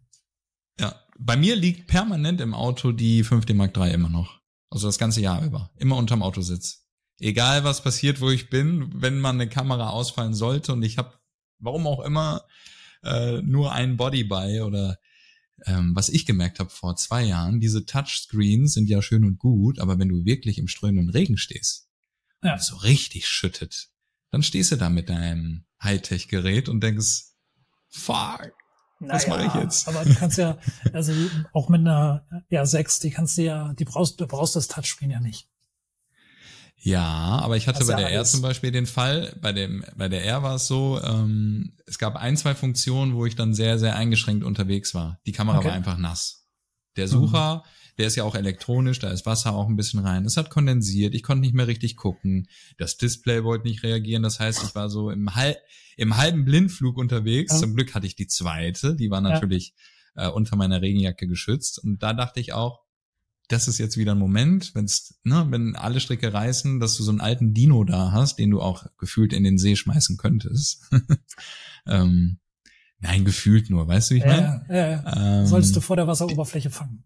Ja, 0.80 0.98
bei 1.18 1.36
mir 1.36 1.54
liegt 1.54 1.86
permanent 1.86 2.40
im 2.40 2.54
Auto 2.54 2.92
die 2.92 3.24
5D 3.24 3.54
Mark 3.54 3.76
III 3.76 3.92
immer 3.92 4.08
noch. 4.08 4.40
Also 4.70 4.88
das 4.88 4.98
ganze 4.98 5.20
Jahr 5.20 5.44
über. 5.44 5.70
Immer 5.76 5.96
unterm 5.96 6.22
Autositz. 6.22 6.86
Egal 7.18 7.62
was 7.62 7.82
passiert, 7.82 8.20
wo 8.20 8.30
ich 8.30 8.48
bin, 8.48 8.90
wenn 9.00 9.20
mal 9.20 9.30
eine 9.30 9.48
Kamera 9.48 9.90
ausfallen 9.90 10.34
sollte 10.34 10.72
und 10.72 10.82
ich 10.82 10.96
habe, 10.98 11.12
warum 11.58 11.86
auch 11.86 12.00
immer, 12.00 12.42
äh, 13.04 13.42
nur 13.42 13.72
ein 13.72 13.96
Body 13.96 14.24
bei 14.24 14.64
oder 14.64 14.98
ähm, 15.66 15.94
was 15.94 16.08
ich 16.08 16.24
gemerkt 16.26 16.58
habe 16.58 16.70
vor 16.70 16.96
zwei 16.96 17.22
Jahren, 17.22 17.60
diese 17.60 17.84
Touchscreens 17.84 18.72
sind 18.72 18.88
ja 18.88 19.02
schön 19.02 19.24
und 19.24 19.38
gut, 19.38 19.78
aber 19.78 19.98
wenn 19.98 20.08
du 20.08 20.24
wirklich 20.24 20.58
im 20.58 20.66
strömenden 20.68 21.10
Regen 21.10 21.36
stehst, 21.36 21.88
Ja. 22.42 22.58
so 22.58 22.76
richtig 22.76 23.28
schüttet, 23.28 23.90
dann 24.32 24.42
stehst 24.42 24.72
du 24.72 24.76
da 24.76 24.88
mit 24.88 25.08
deinem 25.08 25.64
Hightech-Gerät 25.82 26.68
und 26.68 26.80
denkst, 26.82 27.26
fuck, 27.90 28.52
Was 28.98 29.26
mache 29.28 29.46
ich 29.46 29.54
jetzt? 29.54 29.86
Aber 29.86 30.04
du 30.04 30.14
kannst 30.14 30.38
ja, 30.38 30.58
also 30.92 31.12
auch 31.52 31.68
mit 31.68 31.82
einer 31.82 32.26
ja, 32.48 32.64
6, 32.64 33.00
die 33.00 33.10
kannst 33.10 33.38
du 33.38 33.42
ja, 33.42 33.74
die 33.74 33.84
brauchst, 33.84 34.20
du 34.20 34.26
brauchst 34.26 34.56
das 34.56 34.68
Touchscreen 34.68 35.10
ja 35.10 35.20
nicht. 35.20 35.48
Ja, 36.84 37.38
aber 37.42 37.56
ich 37.56 37.68
hatte 37.68 37.80
Was 37.80 37.86
bei 37.86 37.94
der 37.94 38.10
R 38.10 38.24
zum 38.24 38.42
Beispiel 38.42 38.72
den 38.72 38.86
Fall, 38.86 39.36
bei 39.40 39.52
dem, 39.52 39.84
bei 39.96 40.08
der 40.08 40.24
R 40.24 40.42
war 40.42 40.56
es 40.56 40.66
so, 40.66 41.00
ähm, 41.04 41.76
es 41.86 41.98
gab 41.98 42.16
ein, 42.16 42.36
zwei 42.36 42.56
Funktionen, 42.56 43.14
wo 43.14 43.24
ich 43.24 43.36
dann 43.36 43.54
sehr, 43.54 43.78
sehr 43.78 43.94
eingeschränkt 43.94 44.44
unterwegs 44.44 44.92
war. 44.94 45.20
Die 45.26 45.32
Kamera 45.32 45.58
Okay. 45.58 45.68
war 45.68 45.74
einfach 45.74 45.98
nass. 45.98 46.48
Der 46.96 47.06
Sucher, 47.06 47.64
der 47.98 48.06
ist 48.06 48.16
ja 48.16 48.24
auch 48.24 48.34
elektronisch, 48.34 48.98
da 48.98 49.10
ist 49.10 49.26
Wasser 49.26 49.54
auch 49.54 49.68
ein 49.68 49.76
bisschen 49.76 50.00
rein. 50.00 50.24
Es 50.24 50.36
hat 50.36 50.50
kondensiert, 50.50 51.14
ich 51.14 51.22
konnte 51.22 51.42
nicht 51.42 51.54
mehr 51.54 51.66
richtig 51.66 51.96
gucken. 51.96 52.48
Das 52.78 52.96
Display 52.96 53.44
wollte 53.44 53.68
nicht 53.68 53.82
reagieren, 53.82 54.22
das 54.22 54.40
heißt, 54.40 54.62
ich 54.64 54.74
war 54.74 54.88
so 54.88 55.10
im, 55.10 55.34
Hal 55.34 55.56
im 55.96 56.16
halben 56.16 56.44
Blindflug 56.44 56.96
unterwegs. 56.96 57.52
Ja. 57.52 57.58
Zum 57.58 57.74
Glück 57.74 57.94
hatte 57.94 58.06
ich 58.06 58.16
die 58.16 58.26
zweite, 58.26 58.96
die 58.96 59.10
war 59.10 59.22
Ja. 59.22 59.28
natürlich 59.30 59.74
äh, 60.14 60.28
unter 60.28 60.56
meiner 60.56 60.80
Regenjacke 60.82 61.26
geschützt. 61.26 61.78
Und 61.78 62.02
da 62.02 62.12
dachte 62.12 62.40
ich 62.40 62.52
auch, 62.52 62.80
das 63.48 63.68
ist 63.68 63.78
jetzt 63.78 63.96
wieder 63.98 64.12
ein 64.12 64.18
Moment, 64.18 64.74
wenn's, 64.74 65.20
ne, 65.24 65.46
wenn 65.50 65.76
alle 65.76 66.00
Stricke 66.00 66.32
reißen, 66.32 66.80
dass 66.80 66.96
du 66.96 67.02
so 67.02 67.10
einen 67.10 67.20
alten 67.20 67.52
Dino 67.52 67.84
da 67.84 68.12
hast, 68.12 68.38
den 68.38 68.50
du 68.50 68.62
auch 68.62 68.86
gefühlt 68.98 69.32
in 69.32 69.44
den 69.44 69.58
See 69.58 69.76
schmeißen 69.76 70.16
könntest. 70.16 70.82
ähm, 71.86 72.38
nein, 73.00 73.24
gefühlt 73.24 73.68
nur, 73.68 73.86
weißt 73.86 74.10
du, 74.10 74.14
wie 74.14 74.18
ich 74.18 74.24
meine? 74.24 74.64
Ja, 74.68 74.74
ja, 74.74 74.90
ja. 74.90 75.40
Ähm, 75.40 75.46
Solltest 75.46 75.76
du 75.76 75.80
vor 75.80 75.96
der 75.96 76.06
Wasseroberfläche 76.06 76.70
fangen. 76.70 77.04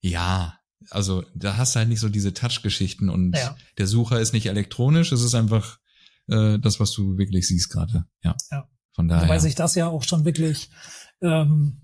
Ja, 0.00 0.58
also 0.90 1.24
da 1.34 1.56
hast 1.56 1.74
du 1.74 1.78
halt 1.80 1.88
nicht 1.88 2.00
so 2.00 2.08
diese 2.08 2.32
Touch-Geschichten 2.34 3.08
und 3.10 3.36
Ja. 3.36 3.56
der 3.78 3.86
Sucher 3.86 4.20
ist 4.20 4.32
nicht 4.32 4.46
elektronisch, 4.46 5.12
es 5.12 5.22
ist 5.22 5.34
einfach 5.34 5.78
äh, 6.28 6.58
das, 6.58 6.80
was 6.80 6.92
du 6.92 7.18
wirklich 7.18 7.46
siehst 7.46 7.70
gerade. 7.70 8.06
Ja. 8.22 8.36
Ja. 8.50 8.68
Von 8.94 9.08
daher. 9.08 9.24
Wobei 9.24 9.38
sich 9.38 9.54
das 9.54 9.74
ja 9.74 9.88
auch 9.88 10.02
schon 10.04 10.24
wirklich, 10.24 10.70
ähm, 11.22 11.80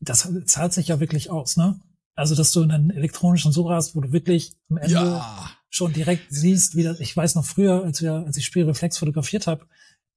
das 0.00 0.28
zahlt 0.46 0.72
sich 0.72 0.88
ja 0.88 1.00
wirklich 1.00 1.30
aus, 1.30 1.56
ne? 1.56 1.80
Also, 2.14 2.34
dass 2.34 2.52
du 2.52 2.62
einen 2.62 2.90
elektronischen 2.90 3.52
Sucher 3.52 3.74
hast, 3.74 3.94
wo 3.94 4.00
du 4.00 4.12
wirklich 4.12 4.52
am 4.68 4.76
Ende 4.78 4.92
ja. 4.94 5.50
schon 5.70 5.92
direkt 5.92 6.26
siehst, 6.30 6.74
wie 6.76 6.82
das, 6.82 7.00
ich 7.00 7.16
weiß 7.16 7.34
noch 7.34 7.44
früher, 7.46 7.82
als 7.84 8.02
wir, 8.02 8.12
als 8.14 8.36
ich 8.36 8.44
Spielreflex 8.44 8.98
fotografiert 8.98 9.46
habe, 9.46 9.66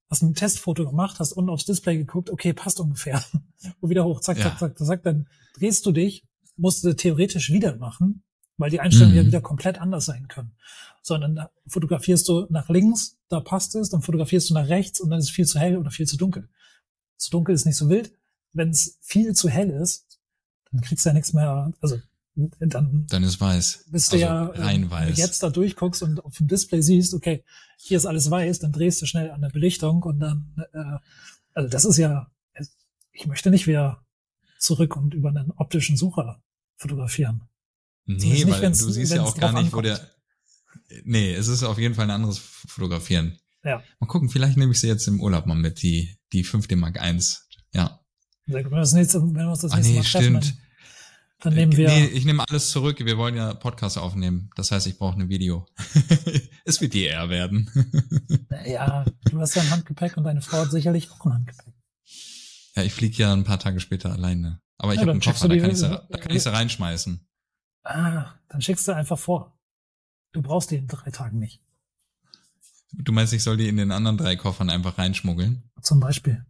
hast 0.10 0.22
ein 0.22 0.34
Testfoto 0.36 0.86
gemacht, 0.86 1.20
hast 1.20 1.34
unten 1.34 1.50
aufs 1.50 1.66
Display 1.66 1.98
geguckt, 1.98 2.30
okay, 2.30 2.54
passt 2.54 2.80
ungefähr. 2.80 3.24
Und 3.80 3.90
wieder 3.90 4.04
hoch, 4.06 4.20
zack, 4.22 4.38
Ja. 4.38 4.58
zack, 4.58 4.78
zack, 4.78 4.88
zack, 4.88 5.04
dann 5.04 5.28
drehst 5.56 5.86
du 5.86 5.92
dich, 5.92 6.26
musst 6.58 6.84
du 6.84 6.94
theoretisch 6.96 7.52
wieder 7.52 7.76
machen, 7.78 8.24
weil 8.58 8.70
die 8.70 8.80
Einstellungen 8.80 9.16
Mhm. 9.16 9.22
ja 9.22 9.28
wieder 9.28 9.42
komplett 9.42 9.80
anders 9.82 10.06
sein 10.06 10.28
können. 10.28 10.52
Sondern 11.02 11.36
da 11.36 11.50
fotografierst 11.68 12.28
du 12.30 12.48
nach 12.50 12.70
links, 12.70 13.18
da 13.30 13.40
passt 13.40 13.76
es, 13.76 13.90
dann 13.90 14.02
fotografierst 14.02 14.50
du 14.50 14.54
nach 14.54 14.68
rechts 14.70 15.02
und 15.02 15.10
dann 15.10 15.20
ist 15.20 15.26
es 15.26 15.32
viel 15.32 15.46
zu 15.46 15.60
hell 15.60 15.78
oder 15.78 15.92
viel 15.92 16.08
zu 16.08 16.18
dunkel. 16.18 16.48
Zu 17.18 17.32
dunkel 17.32 17.56
ist 17.56 17.66
nicht 17.66 17.78
so 17.78 17.90
wild. 17.90 18.14
Wenn 18.54 18.70
es 18.70 18.98
viel 19.02 19.34
zu 19.34 19.50
hell 19.50 19.70
ist, 19.70 20.20
dann 20.72 20.82
kriegst 20.82 21.06
du 21.06 21.10
ja 21.10 21.14
nichts 21.14 21.34
mehr, 21.34 21.72
also 21.82 22.00
dann 22.36 23.06
Dann 23.10 23.24
ist 23.24 23.40
weiß. 23.40 23.86
bist 23.92 24.12
du 24.12 24.16
also 24.16 24.26
ja, 24.26 24.44
rein 24.46 24.76
ähm, 24.76 24.82
wenn 24.84 24.90
weiß. 24.92 25.16
du 25.16 25.22
jetzt 25.22 25.44
da 25.44 25.50
durchguckst 25.50 26.02
und 26.02 26.24
auf 26.26 26.38
dem 26.38 26.48
Display 26.48 26.82
siehst, 26.82 27.14
okay, 27.14 27.44
hier 27.78 27.98
ist 27.98 28.06
alles 28.08 28.30
weiß, 28.32 28.60
dann 28.60 28.72
drehst 28.72 29.02
du 29.02 29.06
schnell 29.06 29.30
an 29.32 29.42
der 29.42 29.50
Belichtung 29.50 30.02
und 30.04 30.20
dann, 30.20 30.52
äh, 30.74 30.98
also 31.54 31.70
das 31.70 31.86
ist 31.86 31.98
ja, 31.98 32.32
ich 33.12 33.28
möchte 33.28 33.52
nicht 33.52 33.68
wieder 33.68 34.03
zurück 34.64 34.96
und 34.96 35.14
über 35.14 35.30
einen 35.30 35.52
optischen 35.52 35.98
Sucher 35.98 36.42
fotografieren. 36.76 37.44
Nee, 38.06 38.44
nicht, 38.44 38.50
weil 38.50 38.62
du 38.62 38.74
siehst 38.74 39.14
ja 39.14 39.24
auch 39.24 39.38
gar 39.38 39.54
nicht, 39.62 39.74
wo 39.74 39.82
der. 39.82 39.94
ankommt. 39.94 40.10
Nee, 41.06 41.34
es 41.34 41.48
ist 41.48 41.64
auf 41.64 41.78
jeden 41.78 41.96
Fall 41.96 42.06
ein 42.06 42.12
anderes 42.12 42.40
Fotografieren. 42.40 43.40
Ja. 43.64 43.82
Mal 44.00 44.08
gucken, 44.08 44.30
vielleicht 44.30 44.58
nehme 44.58 44.72
ich 44.72 44.80
sie 44.80 44.88
jetzt 44.88 45.08
im 45.08 45.22
Urlaub 45.22 45.46
mal 45.46 45.56
mit, 45.56 45.82
die, 45.82 46.18
die 46.34 46.44
5D 46.44 46.76
Mark 46.76 46.98
I. 46.98 47.20
Ja. 47.74 48.00
Sehr 48.46 48.64
gut. 48.64 48.72
Wenn 48.72 48.78
wir, 48.78 48.80
das 48.80 48.94
nächste, 48.94 49.22
wenn 49.22 49.34
wir 49.34 49.50
uns 49.50 49.60
das 49.60 49.74
nächste 49.74 49.92
nee, 49.92 50.00
Mal 50.00 50.04
treffen, 50.04 50.42
stimmt. 50.42 50.58
dann, 51.40 51.40
dann 51.40 51.54
nehmen 51.54 51.78
wir, 51.78 51.88
Nee, 51.88 52.06
ich 52.08 52.26
nehme 52.26 52.44
alles 52.50 52.72
zurück. 52.72 53.00
Wir 53.00 53.18
wollen 53.18 53.36
ja 53.36 53.54
Podcast 53.54 53.98
aufnehmen. 53.98 54.50
Das 54.56 54.72
heißt, 54.72 54.88
ich 54.88 54.98
brauche 54.98 55.20
ein 55.20 55.30
Video. 55.30 55.66
es 56.66 56.82
wird 56.82 56.94
die 56.94 57.08
R 57.08 57.30
werden. 57.30 57.70
ja, 58.66 59.06
du 59.30 59.40
hast 59.40 59.56
ja 59.56 59.62
ein 59.62 59.70
Handgepäck 59.70 60.18
und 60.18 60.26
deine 60.26 60.42
Frau 60.42 60.58
hat 60.58 60.72
sicherlich 60.72 61.10
auch 61.12 61.26
ein 61.26 61.34
Handgepäck. 61.34 61.74
Ja, 62.76 62.84
ich 62.84 62.94
fliege 62.94 63.18
ja 63.18 63.34
ein 63.34 63.44
paar 63.44 63.60
Tage 63.60 63.80
später 63.80 64.12
alleine. 64.12 64.60
Aber 64.78 64.94
ich 64.94 64.98
Ja, 64.98 65.02
habe 65.04 65.12
einen 65.12 65.22
Koffer, 65.22 65.48
da 65.48 65.58
kann, 65.58 65.70
ich 65.72 65.78
sie, 65.78 65.90
da 65.90 66.18
kann 66.18 66.36
ich 66.36 66.44
sie 66.44 66.52
reinschmeißen. 66.52 67.26
Ah, 67.84 68.34
dann 68.50 68.62
schickst 68.62 68.88
du 68.88 68.94
einfach 68.96 69.20
vor. 69.20 69.58
Du 70.32 70.42
brauchst 70.42 70.72
die 70.72 70.78
in 70.78 70.88
drei 70.88 71.12
Tagen 71.12 71.40
nicht. 71.40 71.62
Du 72.94 73.12
meinst, 73.12 73.34
ich 73.34 73.44
soll 73.44 73.58
die 73.58 73.68
in 73.68 73.78
den 73.78 73.92
anderen 73.92 74.18
drei 74.18 74.36
Koffern 74.36 74.70
einfach 74.70 74.98
reinschmuggeln? 74.98 75.64
Zum 75.82 76.00
Beispiel. 76.00 76.46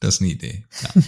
Das 0.00 0.16
ist 0.16 0.20
eine 0.20 0.30
Idee. 0.30 0.66
Ja. 0.82 1.02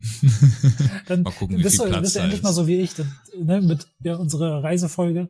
Dann 1.06 1.22
Mal 1.22 1.32
gucken, 1.32 1.58
wie 1.58 1.62
bist 1.62 1.76
viel 1.76 1.86
du, 1.86 1.90
Platz 1.90 2.02
bist 2.02 2.14
du 2.14 2.18
da 2.18 2.24
endlich 2.24 2.40
ist. 2.40 2.44
mal 2.44 2.52
so 2.52 2.66
wie 2.66 2.80
ich. 2.80 2.94
Denn, 2.94 3.12
ne, 3.38 3.60
mit 3.60 3.88
ja, 4.00 4.16
unserer 4.16 4.62
Reisefolge 4.62 5.20
habe 5.20 5.28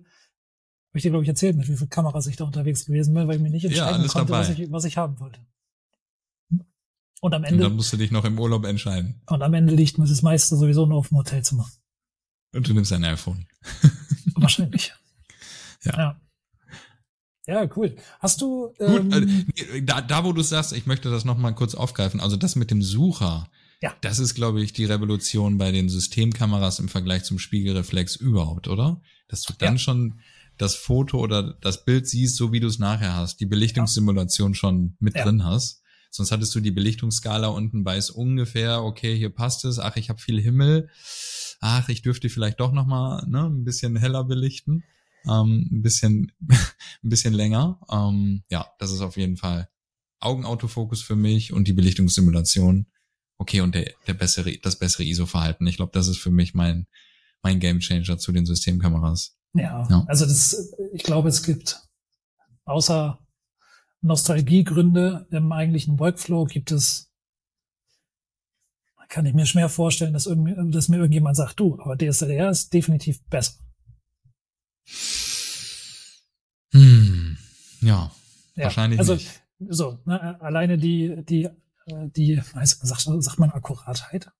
ich 0.94 1.02
dir, 1.02 1.11
glaube 1.11 1.24
ich, 1.24 1.28
erzählt, 1.28 1.57
mit 1.57 1.68
wie 1.68 1.76
viel 1.76 1.87
Kameras 1.88 2.26
ich 2.26 2.37
da 2.37 2.44
unterwegs 2.44 2.85
gewesen 2.85 3.14
bin, 3.14 3.26
weil 3.28 3.37
ich 3.37 3.42
mir 3.42 3.50
nicht 3.50 3.64
entscheiden 3.64 4.00
alles 4.00 4.12
konnte, 4.12 4.33
was 4.33 4.48
ich, 4.50 4.70
was 4.70 4.85
ich 4.85 4.96
haben 4.96 5.18
wollte. 5.20 5.40
Und 7.24 7.32
am 7.32 7.40
Und 7.40 7.48
Ende, 7.48 7.62
dann 7.62 7.76
musst 7.76 7.90
du 7.90 7.96
dich 7.96 8.10
noch 8.10 8.26
im 8.26 8.38
Urlaub 8.38 8.66
entscheiden. 8.66 9.22
und 9.26 9.40
am 9.42 9.54
Ende 9.54 9.74
liegt 9.74 9.96
mir 9.96 10.06
das 10.06 10.20
meiste 10.20 10.56
sowieso 10.56 10.84
nur 10.84 10.98
auf 10.98 11.08
dem 11.08 11.16
Hotelzimmer. 11.16 11.66
Und 12.52 12.68
du 12.68 12.74
nimmst 12.74 12.92
ein 12.92 13.02
iPhone. 13.02 13.46
Wahrscheinlich. 14.34 14.92
Ja. 15.84 15.96
ja. 15.96 16.20
Ja, 17.46 17.68
cool. 17.76 17.96
Hast 18.20 18.40
du 18.42 18.68
Gut, 18.78 18.80
äh, 18.80 18.96
ähm, 19.18 19.46
nee, 19.56 19.80
da, 19.82 20.02
da 20.02 20.24
wo 20.24 20.32
du 20.34 20.42
sagst, 20.42 20.72
ich 20.74 20.84
möchte 20.87 21.10
das 21.10 21.24
nochmal 21.24 21.54
kurz 21.54 21.74
aufgreifen, 21.74 22.20
also 22.20 22.37
das 22.37 22.56
mit 22.56 22.70
dem 22.70 22.82
Sucher, 22.82 23.48
Ja. 23.82 23.94
das 24.02 24.18
ist, 24.18 24.34
glaube 24.34 24.62
ich, 24.62 24.72
die 24.74 24.84
Revolution 24.84 25.56
bei 25.58 25.72
den 25.72 25.88
Systemkameras 25.88 26.78
im 26.78 26.88
Vergleich 26.88 27.24
zum 27.24 27.38
Spiegelreflex 27.38 28.16
überhaupt, 28.16 28.68
oder? 28.68 29.00
Dass 29.28 29.42
du 29.42 29.52
dann 29.58 29.74
Ja. 29.74 29.78
schon 29.78 30.20
das 30.58 30.74
Foto 30.74 31.18
oder 31.20 31.54
das 31.60 31.84
Bild 31.87 32.06
siehst, 32.08 32.37
so 32.37 32.52
wie 32.52 32.60
du 32.60 32.66
es 32.66 32.78
nachher 32.78 33.14
hast, 33.14 33.40
die 33.40 33.46
Belichtungssimulation 33.46 34.54
schon 34.54 34.96
mit 35.00 35.14
Ja. 35.16 35.24
drin 35.24 35.44
hast. 35.44 35.80
Sonst 36.14 36.31
hattest 36.31 36.55
du 36.55 36.61
die 36.61 36.70
Belichtungsskala 36.70 37.48
unten, 37.48 37.85
weiß 37.85 38.11
ungefähr, 38.11 38.85
okay, 38.85 39.18
hier 39.18 39.31
passt 39.31 39.64
es, 39.64 39.81
ach, 39.81 39.96
ich 39.96 40.11
habe 40.11 40.20
viel 40.20 40.40
Himmel, 40.40 40.88
ach, 41.59 41.88
ich 41.88 42.03
dürfte 42.03 42.29
vielleicht 42.29 42.61
doch 42.61 42.70
nochmal 42.70 43.27
ne, 43.27 43.46
ein 43.46 43.64
bisschen 43.64 43.96
heller 43.96 44.22
belichten, 44.22 44.85
ähm, 45.29 45.68
ein 45.72 45.83
bisschen, 45.83 46.31
ein 47.03 47.09
bisschen 47.09 47.35
länger. 47.35 47.81
Ähm, 47.90 48.44
ja, 48.48 48.64
das 48.79 48.92
ist 48.92 49.00
auf 49.00 49.16
jeden 49.16 49.37
Fall 49.37 49.68
Augenautofokus 50.20 51.03
für 51.03 51.16
mich 51.16 51.53
und 51.53 51.66
die 51.66 51.72
Belichtungssimulation. 51.72 52.87
Okay, 53.37 53.61
und 53.61 53.74
der, 53.74 53.90
der 54.07 54.14
bessere, 54.14 54.57
das 54.59 54.79
bessere 54.79 55.03
ISO-Verhalten. 55.03 55.66
Ich 55.66 55.79
glaube, 55.79 55.90
das 55.92 56.07
ist 56.07 56.18
für 56.18 56.31
mich 56.31 56.55
mein, 56.55 56.87
mein 57.42 57.59
Gamechanger 57.59 58.18
zu 58.18 58.31
den 58.31 58.46
Systemkameras. 58.46 59.37
ja, 59.55 59.85
Ja. 59.90 60.05
also 60.07 60.27
das, 60.27 60.72
ich 60.92 61.03
glaube, 61.03 61.29
es 61.29 61.42
gibt 61.42 61.81
außer 62.66 63.18
Nostalgiegründe 64.04 65.26
im 65.30 65.50
eigentlichen 65.50 65.98
Workflow 65.98 66.44
gibt 66.44 66.70
es, 66.70 67.10
kann 69.08 69.26
ich 69.26 69.34
mir 69.34 69.46
schwer 69.46 69.68
vorstellen, 69.68 70.12
dass, 70.12 70.26
irgendwie, 70.26 70.54
dass 70.70 70.88
mir 70.88 70.96
irgendjemand 70.96 71.36
sagt, 71.36 71.58
du, 71.58 71.80
aber 71.80 71.96
DSLR 71.96 72.50
ist 72.50 72.72
definitiv 72.72 73.24
besser. 73.26 73.54
Hm, 76.72 77.38
ja, 77.80 78.10
Ja, 78.56 78.64
wahrscheinlich 78.64 78.98
also, 78.98 79.14
nicht. 79.14 79.42
So, 79.68 79.98
ne, 80.04 80.40
alleine 80.40 80.76
die, 80.76 81.24
die, 81.24 81.44
äh, 81.86 82.08
die, 82.08 82.40
heißt, 82.40 82.86
sagt, 82.86 83.02
sagt 83.02 83.38
man 83.38 83.50
Akkuratheit? 83.50 84.30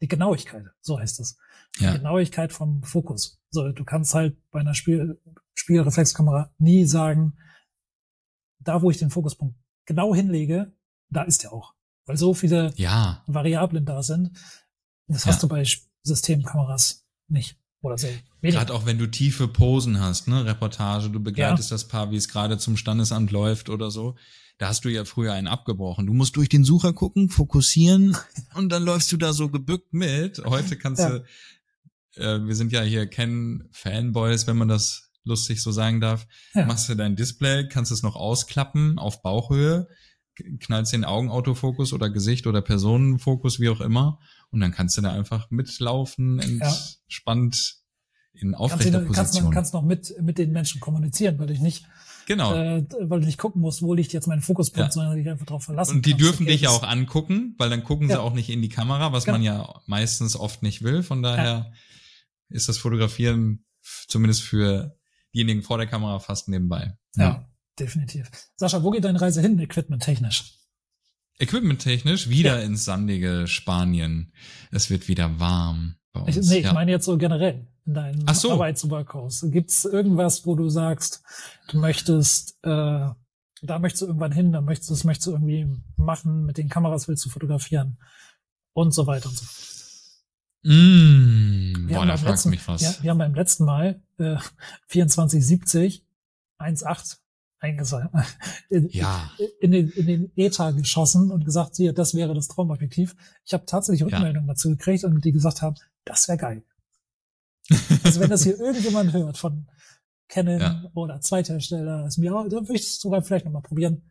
Die 0.00 0.08
Genauigkeit, 0.08 0.64
so 0.80 0.98
heißt 0.98 1.20
es. 1.20 1.38
Die 1.78 1.84
Ja, 1.84 1.96
Genauigkeit 1.96 2.52
vom 2.52 2.82
Fokus. 2.82 3.38
So, 3.50 3.70
du 3.70 3.84
kannst 3.84 4.14
halt 4.14 4.36
bei 4.50 4.60
einer 4.60 4.74
Spiel, 4.74 5.20
Spielreflexkamera 5.54 6.52
nie 6.58 6.84
sagen, 6.84 7.38
da 8.66 8.82
wo 8.82 8.90
ich 8.90 8.98
den 8.98 9.10
Fokuspunkt 9.10 9.56
genau 9.86 10.14
hinlege, 10.14 10.72
da 11.10 11.22
ist 11.22 11.44
er 11.44 11.52
auch. 11.52 11.74
Weil 12.06 12.16
so 12.16 12.34
viele 12.34 12.72
ja, 12.76 13.22
Variablen 13.26 13.84
da 13.84 14.02
sind. 14.02 14.30
Das 15.08 15.24
Ja. 15.24 15.32
hast 15.32 15.42
du 15.42 15.48
bei 15.48 15.64
Systemkameras 16.02 17.04
nicht. 17.28 17.56
Oder 17.82 17.98
sehr 17.98 18.10
wenig. 18.40 18.56
gerade 18.56 18.72
auch 18.74 18.86
wenn 18.86 18.98
du 18.98 19.06
tiefe 19.06 19.46
Posen 19.48 20.00
hast, 20.00 20.26
ne, 20.28 20.44
Reportage, 20.44 21.10
du 21.10 21.20
begleitest 21.20 21.70
das 21.70 21.86
Paar, 21.86 22.10
wie 22.10 22.16
es 22.16 22.28
gerade 22.28 22.58
zum 22.58 22.76
Standesamt 22.76 23.30
läuft 23.30 23.68
oder 23.68 23.90
so. 23.90 24.16
Da 24.58 24.68
hast 24.68 24.84
du 24.84 24.88
ja 24.88 25.04
früher 25.04 25.34
einen 25.34 25.46
abgebrochen. 25.46 26.06
Du 26.06 26.14
musst 26.14 26.34
durch 26.36 26.48
den 26.48 26.64
Sucher 26.64 26.92
gucken, 26.94 27.28
fokussieren 27.28 28.16
und 28.54 28.70
dann 28.70 28.82
läufst 28.82 29.12
du 29.12 29.16
da 29.18 29.32
so 29.32 29.50
gebückt 29.50 29.92
mit. 29.92 30.42
Heute 30.44 30.76
kannst 30.78 31.02
Ja. 31.02 31.10
du, 31.18 31.24
äh, 32.16 32.44
wir 32.46 32.56
sind 32.56 32.72
ja 32.72 32.80
hier 32.82 33.06
Ken-Fanboys, 33.06 34.46
wenn 34.46 34.56
man 34.56 34.68
das 34.68 35.05
lustig 35.26 35.60
so 35.62 35.70
sagen 35.72 36.00
darf. 36.00 36.26
Ja. 36.54 36.64
Machst 36.66 36.88
du 36.88 36.94
dein 36.94 37.16
Display, 37.16 37.68
kannst 37.68 37.92
es 37.92 38.02
noch 38.02 38.16
ausklappen 38.16 38.98
auf 38.98 39.22
Bauchhöhe, 39.22 39.88
knallst 40.60 40.92
den 40.92 41.04
Augenautofokus 41.04 41.92
oder 41.92 42.10
Gesicht 42.10 42.46
oder 42.46 42.62
Personenfokus, 42.62 43.58
wie 43.60 43.68
auch 43.68 43.80
immer. 43.80 44.18
Und 44.50 44.60
dann 44.60 44.70
kannst 44.72 44.96
du 44.96 45.02
da 45.02 45.12
einfach 45.12 45.50
mitlaufen, 45.50 46.38
entspannt 46.40 47.76
in 48.34 48.52
kannst, 48.52 48.60
aufrechter 48.60 49.00
du, 49.00 49.06
kannst, 49.06 49.16
noch, 49.16 49.24
Position. 49.24 49.50
kannst 49.54 49.74
noch 49.74 49.82
mit, 49.82 50.14
mit 50.20 50.36
den 50.38 50.52
Menschen 50.52 50.80
kommunizieren, 50.80 51.38
weil 51.38 51.50
ich 51.50 51.60
nicht 51.60 51.86
genau. 52.26 52.54
äh, 52.54 52.84
weil 53.00 53.20
du 53.20 53.26
nicht 53.26 53.38
gucken 53.38 53.62
musst, 53.62 53.80
wo 53.80 53.94
liegt 53.94 54.12
jetzt 54.12 54.26
mein 54.26 54.42
Fokuspunkt, 54.42 54.88
Ja. 54.88 54.92
sondern 54.92 55.16
dich 55.16 55.26
einfach 55.28 55.46
darauf 55.46 55.64
verlassen 55.64 55.96
Und 55.96 56.06
die 56.06 56.10
kannst, 56.10 56.24
dürfen 56.24 56.42
okay, 56.42 56.52
dich 56.52 56.60
ja 56.62 56.70
auch 56.70 56.82
angucken, 56.82 57.54
weil 57.56 57.70
dann 57.70 57.82
gucken 57.82 58.08
sie 58.08 58.14
Ja. 58.14 58.20
auch 58.20 58.34
nicht 58.34 58.50
in 58.50 58.60
die 58.60 58.68
Kamera, 58.68 59.12
was 59.12 59.24
Genau. 59.24 59.38
man 59.38 59.42
ja 59.42 59.80
meistens 59.86 60.36
oft 60.36 60.62
nicht 60.62 60.82
will. 60.82 61.02
Von 61.02 61.22
daher 61.22 61.72
ist 62.50 62.68
das 62.68 62.76
Fotografieren 62.76 63.64
zumindest 64.06 64.42
für 64.42 64.98
diejenigen 65.36 65.62
vor 65.62 65.76
der 65.78 65.86
Kamera 65.86 66.18
fast 66.18 66.48
nebenbei. 66.48 66.96
Ja, 67.16 67.46
definitiv. 67.78 68.30
Sascha, 68.56 68.82
wo 68.82 68.90
geht 68.90 69.04
deine 69.04 69.20
Reise 69.20 69.42
hin, 69.42 69.58
equipment-technisch? 69.58 70.54
Equipment-technisch 71.38 72.30
wieder 72.30 72.62
ins 72.62 72.86
sandige 72.86 73.46
Spanien. 73.46 74.32
Es 74.70 74.88
wird 74.88 75.08
wieder 75.08 75.38
warm 75.38 75.96
bei 76.12 76.20
uns. 76.20 76.36
Ich, 76.36 76.48
nee, 76.48 76.60
ja. 76.60 76.68
ich 76.68 76.74
meine 76.74 76.90
jetzt 76.90 77.04
so 77.04 77.18
generell 77.18 77.68
in 77.84 77.94
deinem 77.94 78.22
Ach 78.24 78.34
so. 78.34 78.58
Gibt 79.50 79.70
es 79.70 79.84
irgendwas, 79.84 80.46
wo 80.46 80.56
du 80.56 80.70
sagst, 80.70 81.22
du 81.68 81.78
möchtest, 81.78 82.56
äh, 82.62 83.10
da 83.62 83.78
möchtest 83.78 84.02
du 84.02 84.06
irgendwann 84.06 84.32
hin, 84.32 84.52
da 84.52 84.62
möchtest 84.62 84.88
du, 84.88 84.94
das 84.94 85.04
möchtest 85.04 85.26
du 85.26 85.32
irgendwie 85.32 85.66
machen, 85.96 86.46
mit 86.46 86.56
den 86.56 86.70
Kameras 86.70 87.08
willst 87.08 87.26
du 87.26 87.28
fotografieren 87.28 87.98
und 88.72 88.94
so 88.94 89.06
weiter 89.06 89.28
und 89.28 89.36
so 89.36 89.44
fort. 89.44 89.75
Mm, 90.66 91.88
Wir 91.88 91.94
boah, 91.94 92.00
haben 92.02 92.08
da 92.08 92.16
fragst 92.16 92.26
letzten- 92.26 92.48
du 92.48 92.50
mich 92.56 92.68
was. 92.68 92.82
Ja, 92.82 92.94
wir 93.02 93.10
haben 93.10 93.18
beim 93.18 93.34
letzten 93.34 93.64
Mal 93.64 94.02
äh, 94.18 94.36
2470 94.88 96.04
1.8 96.58 97.18
eingesammelt. 97.58 98.10
In, 98.68 98.88
Ja. 98.88 99.30
in 99.60 99.70
den, 99.72 99.90
in 99.90 100.06
den 100.06 100.32
Ether 100.36 100.72
geschossen 100.72 101.30
und 101.30 101.44
gesagt, 101.44 101.76
hier, 101.76 101.92
das 101.92 102.14
wäre 102.14 102.34
das 102.34 102.48
Traumobjektiv. 102.48 103.14
Ich 103.44 103.52
habe 103.54 103.64
tatsächlich 103.66 104.00
Ja. 104.00 104.06
Rückmeldungen 104.16 104.48
dazu 104.48 104.70
gekriegt 104.70 105.04
und 105.04 105.24
die 105.24 105.32
gesagt 105.32 105.62
haben, 105.62 105.76
das 106.04 106.26
wäre 106.28 106.38
geil. 106.38 106.64
Also 108.04 108.20
wenn 108.20 108.30
das 108.30 108.42
hier 108.44 108.58
irgendjemand 108.60 109.12
hört 109.12 109.38
von 109.38 109.68
Canon 110.28 110.60
Ja. 110.60 110.90
oder 110.94 111.20
Zweithersteller, 111.20 112.06
ist 112.06 112.18
mir, 112.18 112.30
dann 112.30 112.50
würde 112.50 112.74
ich 112.74 112.82
es 112.82 113.00
sogar 113.00 113.22
vielleicht 113.22 113.44
nochmal 113.44 113.62
probieren. 113.62 114.02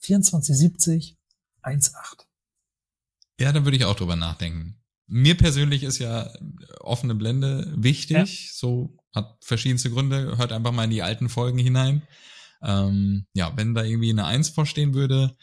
2470 0.00 1.16
1.8. 1.62 2.26
Ja, 3.40 3.52
da 3.52 3.64
würde 3.64 3.76
ich 3.76 3.84
auch 3.84 3.96
drüber 3.96 4.16
nachdenken. 4.16 4.76
Mir 5.06 5.36
persönlich 5.36 5.82
ist 5.82 5.98
ja 5.98 6.30
offene 6.80 7.14
Blende 7.14 7.72
wichtig. 7.76 8.50
So 8.54 8.96
hat 9.14 9.36
verschiedenste 9.40 9.90
Gründe. 9.90 10.38
Hört 10.38 10.52
einfach 10.52 10.72
mal 10.72 10.84
in 10.84 10.90
die 10.90 11.02
alten 11.02 11.28
Folgen 11.28 11.58
hinein. 11.58 12.02
Ähm, 12.62 13.26
ja, 13.34 13.52
wenn 13.56 13.74
da 13.74 13.84
irgendwie 13.84 14.10
eine 14.10 14.24
Eins 14.24 14.48
vorstehen 14.48 14.94
würde, 14.94 15.36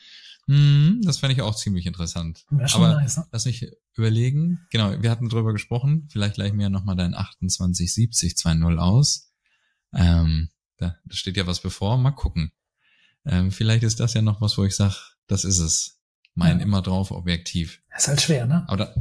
hm, 0.47 1.01
das 1.03 1.19
fände 1.19 1.35
ich 1.35 1.41
auch 1.41 1.55
ziemlich 1.55 1.85
interessant. 1.85 2.45
Aber 2.73 2.95
nice, 2.95 3.17
ne? 3.17 3.27
lass 3.31 3.45
mich 3.45 3.67
überlegen. 3.95 4.59
Genau, 4.71 5.01
wir 5.01 5.11
hatten 5.11 5.29
drüber 5.29 5.53
gesprochen. 5.53 6.07
Vielleicht 6.11 6.35
gleich 6.35 6.53
mir 6.53 6.69
nochmal 6.69 6.95
dein 6.95 7.13
2870 7.13 8.33
2.0 8.33 8.77
aus. 8.77 9.31
Ähm, 9.93 10.49
da, 10.77 10.95
da 11.05 11.15
steht 11.15 11.37
ja 11.37 11.45
was 11.45 11.61
bevor. 11.61 11.97
Mal 11.97 12.11
gucken. 12.11 12.51
Ähm, 13.25 13.51
vielleicht 13.51 13.83
ist 13.83 13.99
das 13.99 14.15
ja 14.15 14.21
noch 14.21 14.41
was, 14.41 14.57
wo 14.57 14.65
ich 14.65 14.75
sage, 14.75 14.95
das 15.27 15.45
ist 15.45 15.59
es. 15.59 15.99
Mein 16.33 16.57
Ja. 16.59 16.63
immer 16.63 16.81
drauf 16.81 17.11
Objektiv. 17.11 17.81
Ist 17.95 18.07
halt 18.07 18.21
schwer, 18.21 18.47
ne? 18.47 18.63
Aber 18.67 18.77
da, 18.77 18.95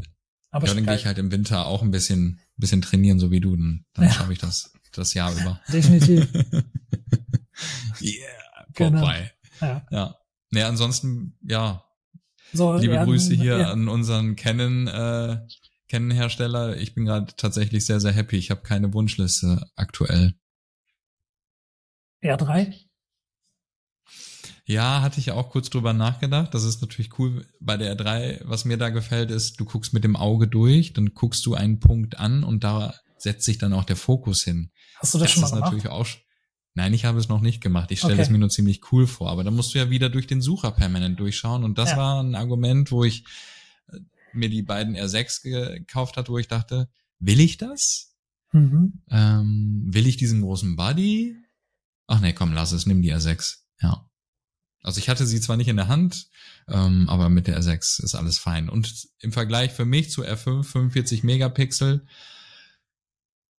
Aber 0.50 0.66
ja, 0.66 0.74
dann 0.74 0.84
gehe 0.84 0.96
ich 0.96 1.06
halt 1.06 1.18
im 1.18 1.30
Winter 1.30 1.66
auch 1.66 1.82
ein 1.82 1.90
bisschen, 1.90 2.40
bisschen 2.56 2.82
trainieren, 2.82 3.18
so 3.20 3.30
wie 3.30 3.40
du. 3.40 3.56
Dann, 3.56 3.84
dann 3.94 4.04
Ja. 4.06 4.10
schaffe 4.12 4.32
ich 4.32 4.38
das 4.38 4.72
das 4.92 5.14
Jahr 5.14 5.32
über. 5.32 5.60
Definitiv. 5.72 6.26
yeah, 8.00 8.64
Genau. 8.74 8.98
vorbei. 8.98 9.32
Ja. 9.60 9.86
Ja. 9.90 10.16
Nee, 10.50 10.62
ansonsten, 10.62 11.38
ja, 11.42 11.84
So, 12.52 12.74
liebe 12.76 12.94
ja, 12.94 13.04
Grüße 13.04 13.34
hier 13.34 13.58
ja. 13.58 13.70
an 13.70 13.88
unseren 13.88 14.34
Canon, 14.34 14.88
äh, 14.88 15.38
Canon-Hersteller. 15.88 16.76
Ich 16.78 16.94
bin 16.94 17.04
gerade 17.04 17.32
tatsächlich 17.36 17.86
sehr, 17.86 18.00
sehr 18.00 18.12
happy. 18.12 18.36
Ich 18.36 18.50
habe 18.50 18.62
keine 18.62 18.92
Wunschliste 18.92 19.64
aktuell. 19.76 20.34
R3? 22.24 22.74
Ja, 24.70 25.02
hatte 25.02 25.18
ich 25.18 25.32
auch 25.32 25.50
kurz 25.50 25.68
drüber 25.68 25.92
nachgedacht. 25.92 26.54
Das 26.54 26.62
ist 26.62 26.80
natürlich 26.80 27.18
cool 27.18 27.44
bei 27.60 27.76
der 27.76 27.96
R3. 27.98 28.42
Was 28.44 28.64
mir 28.64 28.76
da 28.76 28.88
gefällt, 28.90 29.30
ist, 29.32 29.58
du 29.58 29.64
guckst 29.64 29.92
mit 29.92 30.04
dem 30.04 30.14
Auge 30.14 30.46
durch, 30.46 30.92
dann 30.92 31.12
guckst 31.14 31.44
du 31.46 31.54
einen 31.54 31.80
Punkt 31.80 32.18
an 32.18 32.44
und 32.44 32.62
da 32.62 32.94
setzt 33.18 33.44
sich 33.44 33.58
dann 33.58 33.72
auch 33.72 33.82
der 33.84 33.96
Fokus 33.96 34.44
hin. 34.44 34.70
Hast 35.00 35.14
du 35.14 35.18
das, 35.18 35.32
schon 35.32 35.40
mal 35.40 35.46
ist 35.48 35.52
gemacht? 35.54 35.72
natürlich 35.72 35.88
auch. 35.90 36.06
Nein, 36.74 36.94
ich 36.94 37.04
habe 37.04 37.18
es 37.18 37.28
noch 37.28 37.40
nicht 37.40 37.60
gemacht. 37.60 37.90
Ich 37.90 37.98
stelle 37.98 38.14
Okay. 38.14 38.22
es 38.22 38.30
mir 38.30 38.38
nur 38.38 38.48
ziemlich 38.48 38.80
cool 38.92 39.08
vor. 39.08 39.28
Aber 39.30 39.42
da 39.42 39.50
musst 39.50 39.74
du 39.74 39.78
ja 39.78 39.90
wieder 39.90 40.08
durch 40.08 40.28
den 40.28 40.40
Sucher 40.40 40.70
permanent 40.70 41.18
durchschauen. 41.18 41.64
Und 41.64 41.76
das 41.78 41.90
Ja. 41.90 41.96
war 41.96 42.22
ein 42.22 42.36
Argument, 42.36 42.92
wo 42.92 43.02
ich 43.02 43.24
äh, 43.92 43.98
mir 44.32 44.48
die 44.50 44.62
beiden 44.62 44.94
R6 44.96 45.42
gekauft 45.42 46.16
hat, 46.16 46.28
wo 46.28 46.38
ich 46.38 46.46
dachte, 46.46 46.88
will 47.18 47.40
ich 47.40 47.56
das? 47.56 48.14
Mhm. 48.52 49.02
Ähm, 49.10 49.82
will 49.88 50.06
ich 50.06 50.16
diesen 50.16 50.42
großen 50.42 50.76
Body? 50.76 51.34
Ach 52.06 52.20
nee, 52.20 52.32
komm, 52.32 52.52
lass 52.52 52.70
es, 52.70 52.86
nimm 52.86 53.02
die 53.02 53.12
R6. 53.12 53.56
Ja. 53.82 54.06
Also 54.82 54.98
ich 54.98 55.08
hatte 55.08 55.26
sie 55.26 55.40
zwar 55.40 55.56
nicht 55.56 55.68
in 55.68 55.76
der 55.76 55.88
Hand, 55.88 56.28
ähm, 56.68 57.08
aber 57.08 57.28
mit 57.28 57.46
der 57.46 57.60
R6 57.60 58.02
ist 58.02 58.14
alles 58.14 58.38
fein. 58.38 58.68
Und 58.68 59.08
im 59.20 59.32
Vergleich 59.32 59.72
für 59.72 59.84
mich 59.84 60.10
zu 60.10 60.24
R5, 60.24 60.64
45 60.64 61.22
Megapixel, 61.22 62.06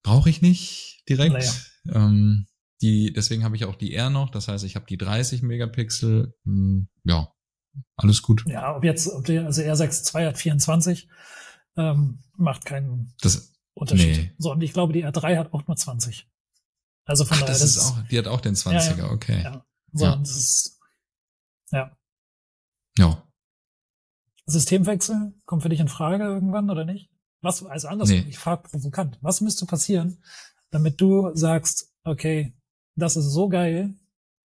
brauche 0.03 0.29
ich 0.29 0.41
nicht 0.41 1.03
direkt. 1.07 1.33
Naja. 1.33 1.53
Ähm, 2.07 2.47
die, 2.81 3.13
deswegen 3.13 3.43
habe 3.43 3.55
ich 3.55 3.65
auch 3.65 3.75
die 3.75 3.93
R 3.93 4.09
noch, 4.09 4.31
das 4.31 4.47
heißt, 4.47 4.63
ich 4.63 4.75
habe 4.75 4.87
die 4.87 4.97
30 4.97 5.43
Megapixel. 5.43 6.33
Hm, 6.45 6.87
ja, 7.03 7.31
alles 7.95 8.23
gut. 8.23 8.43
Ja, 8.47 8.75
ob 8.75 8.83
jetzt, 8.83 9.07
ob 9.07 9.25
der, 9.25 9.45
also 9.45 9.61
R6 9.61 10.15
II 10.19 10.25
hat 10.25 10.37
24, 10.37 11.07
ähm, 11.77 12.23
macht 12.35 12.65
keinen 12.65 13.13
Das, 13.21 13.53
Unterschied. 13.73 14.17
Nee. 14.17 14.31
So, 14.37 14.51
und 14.51 14.61
ich 14.61 14.73
glaube, 14.73 14.93
die 14.93 15.05
R3 15.05 15.37
hat 15.37 15.53
auch 15.53 15.67
nur 15.67 15.77
20. 15.77 16.27
Also 17.05 17.25
von 17.25 17.37
Ach, 17.37 17.41
daher, 17.41 17.53
das 17.53 17.61
ist 17.61 17.79
auch, 17.79 18.01
die 18.09 18.17
hat 18.17 18.27
auch 18.27 18.41
den 18.41 18.55
20er, 18.55 18.73
Ja, 18.73 18.97
ja. 18.97 19.11
okay. 19.11 19.41
ja. 19.43 19.65
So, 19.93 20.05
Ja. 20.05 20.15
Das 20.17 20.35
ist, 20.35 20.79
ja. 21.71 21.95
Ja. 22.97 23.23
Systemwechsel 24.45 25.33
kommt 25.45 25.63
für 25.63 25.69
dich 25.69 25.79
in 25.79 25.87
Frage 25.87 26.23
irgendwann 26.25 26.69
oder 26.69 26.83
nicht? 26.85 27.09
Was, 27.41 27.63
also 27.65 27.87
andersrum, 27.87 28.17
Nee. 28.19 28.25
ich 28.29 28.37
frage 28.37 28.63
provokant, 28.69 29.17
was 29.21 29.41
müsste 29.41 29.65
passieren, 29.65 30.17
damit 30.69 30.99
du 31.01 31.33
sagst, 31.35 31.91
okay, 32.03 32.53
das 32.95 33.15
ist 33.15 33.31
so 33.31 33.49
geil, 33.49 33.95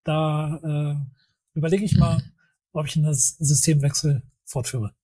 da 0.04 0.56
äh, 0.62 1.56
überlege 1.58 1.84
ich 1.84 1.96
mal, 1.96 2.22
ob 2.72 2.86
ich 2.86 2.96
einen 2.96 3.14
Systemwechsel 3.14 4.22
fortführe. 4.44 4.94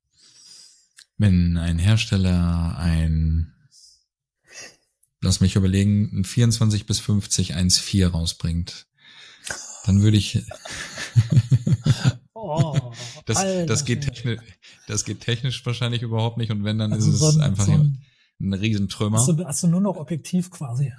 Wenn 1.16 1.56
ein 1.56 1.78
Hersteller 1.78 2.76
ein, 2.78 3.52
lass 5.20 5.40
mich 5.40 5.56
überlegen, 5.56 6.10
ein 6.20 6.24
24 6.24 6.86
bis 6.86 7.00
50 7.00 7.54
1.4 7.56 8.08
rausbringt, 8.08 8.86
dann 9.86 10.02
würde 10.02 10.16
ich, 10.16 10.42
Oh, 12.34 12.92
das, 13.26 13.44
das 13.66 13.84
geht 13.84 14.02
technisch, 14.02 14.40
das 14.86 15.04
geht 15.04 15.20
technisch 15.20 15.64
wahrscheinlich 15.66 16.02
überhaupt 16.02 16.38
nicht 16.38 16.50
und 16.50 16.64
wenn, 16.64 16.78
dann 16.78 16.92
Also 16.92 17.10
ist 17.10 17.18
so 17.18 17.28
es 17.28 17.36
ein- 17.36 17.42
einfach 17.42 17.66
so 17.66 17.72
ein- 17.72 18.02
ein 18.42 18.54
Riesentrümmer. 18.54 19.18
Hast 19.18 19.28
du, 19.28 19.44
hast 19.44 19.62
du 19.62 19.66
nur 19.66 19.82
noch 19.82 19.96
objektiv 19.96 20.50
quasi. 20.50 20.92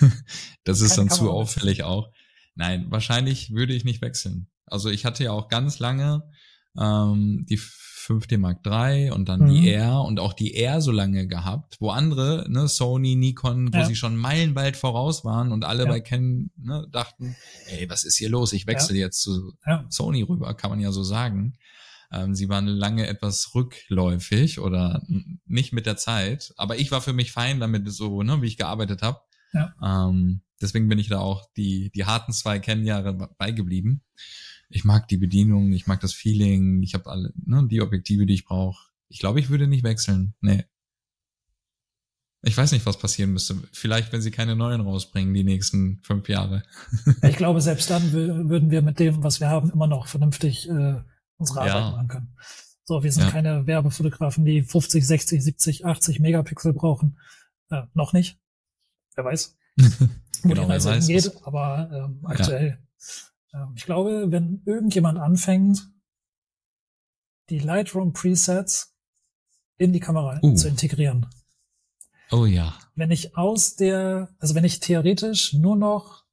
Das 0.64 0.80
ist 0.80 0.96
Keine 0.96 1.08
dann 1.08 1.10
zu 1.16 1.24
Kamera 1.24 1.34
auffällig 1.36 1.82
auch. 1.84 2.10
Nein, 2.54 2.86
wahrscheinlich 2.90 3.50
würde 3.52 3.72
ich 3.74 3.84
nicht 3.84 4.00
wechseln. 4.02 4.48
Also 4.64 4.88
ich 4.88 5.04
hatte 5.04 5.22
ja 5.22 5.30
auch 5.32 5.48
ganz 5.48 5.78
lange 5.78 6.22
ähm, 6.80 7.44
die 7.48 7.60
5D 8.06 8.38
Mark 8.38 8.60
III 8.64 9.10
und 9.10 9.28
dann 9.28 9.40
Mhm. 9.42 9.48
die 9.48 9.70
R 9.70 10.02
und 10.02 10.20
auch 10.20 10.32
die 10.32 10.54
R 10.54 10.80
so 10.80 10.92
lange 10.92 11.26
gehabt, 11.26 11.76
wo 11.80 11.90
andere, 11.90 12.46
ne, 12.48 12.68
Sony, 12.68 13.16
Nikon, 13.16 13.72
wo 13.72 13.78
Ja. 13.78 13.84
sie 13.86 13.96
schon 13.96 14.16
meilenweit 14.16 14.76
voraus 14.76 15.24
waren 15.24 15.50
und 15.52 15.64
alle 15.64 15.84
Ja. 15.84 15.88
bei 15.88 16.00
Canon 16.00 16.50
ne, 16.56 16.86
dachten, 16.92 17.34
ey, 17.68 17.88
was 17.90 18.04
ist 18.04 18.16
hier 18.16 18.28
los? 18.28 18.52
Ich 18.52 18.66
wechsle 18.66 18.96
jetzt 18.96 19.20
zu 19.20 19.52
Ja. 19.66 19.84
Sony 19.88 20.22
rüber, 20.22 20.54
kann 20.54 20.70
man 20.70 20.80
ja 20.80 20.92
so 20.92 21.02
sagen. 21.02 21.54
Ähm, 22.12 22.36
sie 22.36 22.48
waren 22.48 22.68
lange 22.68 23.08
etwas 23.08 23.52
rückläufig 23.54 24.60
oder 24.60 25.02
nicht 25.46 25.72
mit 25.72 25.86
der 25.86 25.96
Zeit, 25.96 26.52
aber 26.56 26.78
ich 26.78 26.92
war 26.92 27.00
für 27.02 27.12
mich 27.12 27.32
fein 27.32 27.58
damit, 27.58 27.90
so 27.92 28.22
ne, 28.22 28.40
wie 28.42 28.46
ich 28.46 28.56
gearbeitet 28.56 29.02
habe. 29.02 29.20
Ja. 29.52 29.74
Ähm, 29.82 30.42
deswegen 30.62 30.88
bin 30.88 30.98
ich 31.00 31.08
da 31.08 31.18
auch 31.18 31.44
die 31.56 31.90
die 31.94 32.04
harten 32.04 32.32
zwei 32.32 32.58
Kennjahre 32.60 33.12
beigeblieben. 33.38 34.02
Ich 34.68 34.84
mag 34.84 35.06
die 35.08 35.16
Bedienung, 35.16 35.72
ich 35.72 35.86
mag 35.86 36.00
das 36.00 36.12
Feeling, 36.12 36.82
ich 36.82 36.94
habe 36.94 37.08
alle 37.10 37.32
ne, 37.44 37.66
die 37.68 37.80
Objektive, 37.80 38.26
die 38.26 38.34
ich 38.34 38.44
brauche. 38.44 38.90
Ich 39.08 39.20
glaube, 39.20 39.38
ich 39.40 39.48
würde 39.48 39.66
nicht 39.68 39.84
wechseln. 39.84 40.34
Nee. 40.40 40.64
Ich 42.42 42.56
weiß 42.56 42.72
nicht, 42.72 42.86
was 42.86 42.98
passieren 42.98 43.32
müsste. 43.32 43.56
Vielleicht, 43.72 44.12
wenn 44.12 44.20
sie 44.20 44.30
keine 44.30 44.54
neuen 44.54 44.80
rausbringen, 44.80 45.34
die 45.34 45.42
nächsten 45.44 45.98
fünf 46.02 46.28
Jahre. 46.28 46.62
Ich 47.22 47.36
glaube, 47.36 47.60
selbst 47.60 47.90
dann 47.90 48.02
wü- 48.12 48.48
würden 48.48 48.70
wir 48.70 48.82
mit 48.82 48.98
dem, 49.00 49.22
was 49.22 49.40
wir 49.40 49.48
haben, 49.48 49.70
immer 49.70 49.86
noch 49.86 50.06
vernünftig 50.06 50.68
äh, 50.68 51.00
unsere 51.38 51.60
Arbeit 51.60 51.74
Ja. 51.74 51.90
machen 51.92 52.08
können. 52.08 52.36
So, 52.84 53.02
wir 53.02 53.10
sind 53.10 53.24
Ja. 53.24 53.30
keine 53.30 53.66
Werbefotografen, 53.66 54.44
die 54.44 54.62
50, 54.62 55.04
60, 55.04 55.42
70, 55.42 55.86
80 55.86 56.20
Megapixel 56.20 56.72
brauchen. 56.72 57.18
Äh, 57.70 57.82
noch 57.94 58.12
nicht. 58.12 58.38
Wer 59.16 59.24
weiß, 59.24 59.56
wo 59.76 60.48
Genau, 60.48 60.54
die 60.54 60.58
wer 60.60 60.68
Reise 60.68 60.90
weiß, 60.90 61.08
was- 61.08 61.42
aber 61.44 61.90
ähm, 61.92 62.20
aktuell. 62.26 62.66
Ähm, 62.68 62.78
ich 63.74 63.84
glaube, 63.84 64.30
wenn 64.30 64.62
irgendjemand 64.66 65.18
anfängt, 65.18 65.88
die 67.48 67.58
Lightroom 67.58 68.12
Presets 68.12 68.94
in 69.78 69.92
die 69.92 70.00
Kamera 70.00 70.40
Uh. 70.42 70.54
zu 70.54 70.68
integrieren, 70.68 71.26
Oh 72.30 72.44
ja. 72.44 72.76
wenn 72.94 73.10
ich 73.10 73.36
aus 73.36 73.76
der, 73.76 74.34
also 74.38 74.54
wenn 74.54 74.64
ich 74.64 74.80
theoretisch 74.80 75.52
nur 75.52 75.76
noch, 75.76 76.24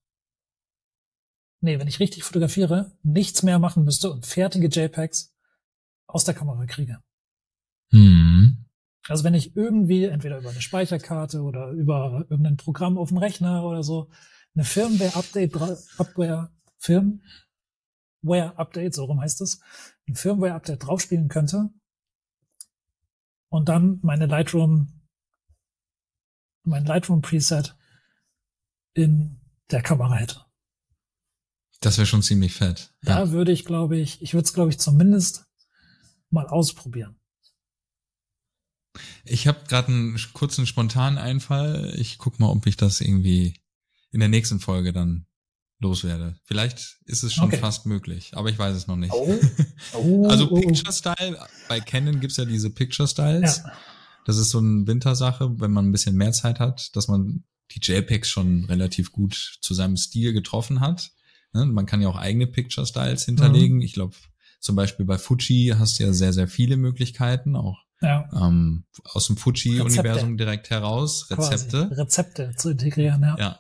nee, 1.61 1.79
wenn 1.79 1.87
ich 1.87 1.99
richtig 1.99 2.23
fotografiere, 2.23 2.97
nichts 3.03 3.43
mehr 3.43 3.59
machen 3.59 3.83
müsste 3.83 4.11
und 4.11 4.25
fertige 4.25 4.67
JPEGs 4.67 5.33
aus 6.07 6.23
der 6.23 6.33
Kamera 6.33 6.65
kriege. 6.65 6.99
Hm. 7.91 8.65
Also 9.07 9.23
wenn 9.23 9.33
ich 9.33 9.55
irgendwie 9.55 10.05
entweder 10.05 10.39
über 10.39 10.49
eine 10.49 10.61
Speicherkarte 10.61 11.41
oder 11.41 11.69
über 11.71 12.25
irgendein 12.29 12.57
Programm 12.57 12.97
auf 12.97 13.09
dem 13.09 13.17
Rechner 13.17 13.63
oder 13.65 13.83
so 13.83 14.09
eine 14.55 14.63
Firmware-Update, 14.63 15.55
Upware, 15.97 16.51
Firmware-Update, 16.83 18.93
so 18.93 19.05
rum 19.05 19.21
heißt 19.21 19.41
es, 19.41 19.61
ein 20.07 20.15
Firmware-Update 20.15 20.85
draufspielen 20.85 21.29
könnte 21.29 21.69
und 23.49 23.69
dann 23.69 23.99
meine 24.01 24.25
Lightroom, 24.25 25.01
mein 26.63 26.85
Lightroom-Preset 26.85 27.75
in 28.93 29.39
der 29.71 29.81
Kamera 29.81 30.15
hätte. 30.15 30.45
Das 31.79 31.97
wäre 31.97 32.05
schon 32.05 32.23
ziemlich 32.23 32.53
fett. 32.53 32.93
Da 33.01 33.25
Ja. 33.25 33.31
würde 33.31 33.51
ich, 33.51 33.65
glaube 33.65 33.97
ich, 33.97 34.21
ich 34.21 34.33
würde 34.33 34.45
es, 34.45 34.53
glaube 34.53 34.69
ich, 34.69 34.79
zumindest 34.79 35.45
mal 36.29 36.47
ausprobieren. 36.47 37.19
Ich 39.25 39.47
habe 39.47 39.65
gerade 39.67 39.87
einen 39.89 40.19
kurzen 40.33 40.67
spontanen 40.67 41.17
Einfall. 41.17 41.93
Ich 41.97 42.17
guck 42.17 42.39
mal, 42.39 42.49
ob 42.49 42.65
ich 42.67 42.77
das 42.77 43.01
irgendwie 43.01 43.59
in 44.11 44.19
der 44.19 44.29
nächsten 44.29 44.59
Folge 44.59 44.93
dann 44.93 45.25
loswerde. 45.83 46.35
Vielleicht 46.45 46.97
ist 47.05 47.21
es 47.23 47.33
schon 47.33 47.45
Okay. 47.45 47.57
fast 47.57 47.85
möglich, 47.85 48.31
aber 48.33 48.49
ich 48.49 48.57
weiß 48.57 48.75
es 48.75 48.87
noch 48.87 48.95
nicht. 48.95 49.13
Oh. 49.13 49.35
Oh, 49.93 50.27
Also. 50.27 50.47
Picture 50.47 50.91
Style, 50.93 51.37
bei 51.69 51.79
Canon 51.79 52.19
gibt's 52.19 52.37
ja 52.37 52.45
diese 52.45 52.69
Picture 52.71 53.07
Styles. 53.07 53.57
Ja. 53.63 53.71
Das 54.25 54.37
ist 54.37 54.49
so 54.49 54.57
eine 54.59 54.87
Wintersache, 54.87 55.59
wenn 55.59 55.71
man 55.71 55.85
ein 55.87 55.91
bisschen 55.91 56.15
mehr 56.15 56.31
Zeit 56.31 56.59
hat, 56.59 56.95
dass 56.95 57.07
man 57.07 57.43
die 57.71 57.79
JPEGs 57.81 58.29
schon 58.29 58.65
relativ 58.65 59.11
gut 59.11 59.57
zu 59.61 59.73
seinem 59.73 59.97
Stil 59.97 60.33
getroffen 60.33 60.79
hat. 60.79 61.11
Ne, 61.53 61.65
Man 61.65 61.85
kann 61.85 62.01
ja 62.01 62.07
auch 62.07 62.15
eigene 62.15 62.47
Picture 62.47 62.87
Styles 62.87 63.25
hinterlegen. 63.25 63.77
Mhm. 63.77 63.81
Ich 63.83 63.93
glaube, 63.93 64.15
zum 64.59 64.75
Beispiel 64.75 65.05
bei 65.05 65.17
Fuji 65.17 65.73
hast 65.77 65.99
du 65.99 66.03
ja 66.05 66.13
sehr, 66.13 66.33
sehr 66.33 66.47
viele 66.47 66.77
Möglichkeiten, 66.77 67.55
auch 67.55 67.83
Ja. 68.01 68.29
ähm, 68.33 68.85
aus 69.03 69.27
dem 69.27 69.35
Fuji-Universum 69.37 70.37
direkt 70.37 70.69
heraus, 70.69 71.29
Rezepte. 71.29 71.87
Quasi. 71.87 71.93
Rezepte 72.01 72.53
zu 72.57 72.69
integrieren, 72.71 73.21
ja. 73.21 73.35
Ja. 73.37 73.59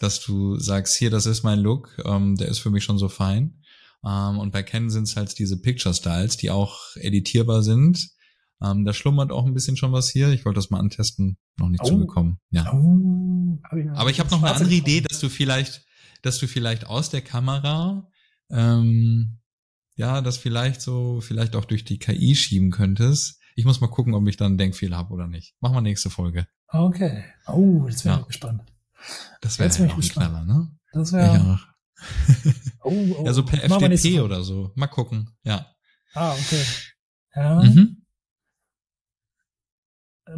Dass 0.00 0.20
du 0.20 0.58
sagst, 0.58 0.96
hier, 0.96 1.10
das 1.10 1.26
ist 1.26 1.42
mein 1.42 1.58
Look, 1.60 1.96
ähm, 2.04 2.36
der 2.36 2.48
ist 2.48 2.58
für 2.58 2.70
mich 2.70 2.84
schon 2.84 2.98
so 2.98 3.08
fein. 3.08 3.62
Ähm, 4.04 4.38
und 4.38 4.52
bei 4.52 4.62
Canon 4.62 4.90
sind 4.90 5.04
es 5.04 5.16
halt 5.16 5.38
diese 5.38 5.60
Picture 5.60 5.94
Styles, 5.94 6.36
die 6.36 6.50
auch 6.50 6.78
editierbar 6.96 7.62
sind. 7.62 8.10
Ähm, 8.62 8.84
da 8.84 8.92
schlummert 8.92 9.32
auch 9.32 9.46
ein 9.46 9.54
bisschen 9.54 9.76
schon 9.76 9.92
was 9.92 10.10
hier. 10.10 10.30
Ich 10.30 10.44
wollte 10.44 10.58
das 10.58 10.70
mal 10.70 10.78
antesten, 10.80 11.38
noch 11.58 11.68
nicht 11.68 11.82
Oh. 11.82 11.88
zugekommen. 11.88 12.38
Ja. 12.50 12.72
Oh, 12.72 13.58
hab 13.64 13.72
ich 13.78 13.90
Aber 13.90 14.10
ich 14.10 14.20
habe 14.20 14.30
noch 14.30 14.42
eine 14.42 14.54
andere. 14.54 14.72
Idee, 14.74 15.00
dass 15.00 15.18
du 15.18 15.28
vielleicht, 15.28 15.84
dass 16.22 16.38
du 16.38 16.46
vielleicht 16.46 16.86
aus 16.86 17.10
der 17.10 17.20
Kamera, 17.22 18.08
ähm, 18.50 19.38
ja, 19.96 20.20
das 20.20 20.36
vielleicht 20.36 20.80
so, 20.82 21.20
vielleicht 21.20 21.56
auch 21.56 21.64
durch 21.64 21.84
die 21.84 21.98
KI 21.98 22.34
schieben 22.34 22.70
könntest. 22.70 23.40
Ich 23.56 23.64
muss 23.64 23.80
mal 23.80 23.88
gucken, 23.88 24.14
ob 24.14 24.26
ich 24.28 24.36
dann 24.36 24.48
einen 24.52 24.58
Denkfehler 24.58 24.96
habe 24.98 25.12
oder 25.14 25.26
nicht. 25.26 25.54
Machen 25.60 25.74
wir 25.74 25.80
nächste 25.80 26.10
Folge. 26.10 26.46
Okay. 26.68 27.24
Oh, 27.46 27.86
jetzt 27.88 28.02
bin 28.02 28.12
Ja. 28.12 28.20
ich 28.20 28.26
gespannt. 28.26 28.62
Das 29.40 29.58
wäre 29.58 29.68
Jetzt 29.68 29.78
bin 29.78 29.86
ja 29.86 29.92
auch 29.92 29.96
ein 29.96 30.00
gespannt. 30.00 30.28
Knaller, 30.28 30.44
ne? 30.44 30.70
Das 30.92 31.12
wäre. 31.12 31.40
auch. 31.40 31.66
Oh, 32.84 33.16
oh, 33.18 33.24
Ja, 33.26 33.32
so 33.32 33.44
per 33.44 33.58
FTP 33.62 34.20
oder 34.20 34.42
so. 34.44 34.72
Mal 34.74 34.86
gucken. 34.86 35.30
Ja. 35.44 35.66
Ah, 36.14 36.32
okay. 36.32 36.62
Ja. 37.34 37.62
Mhm. 37.62 38.02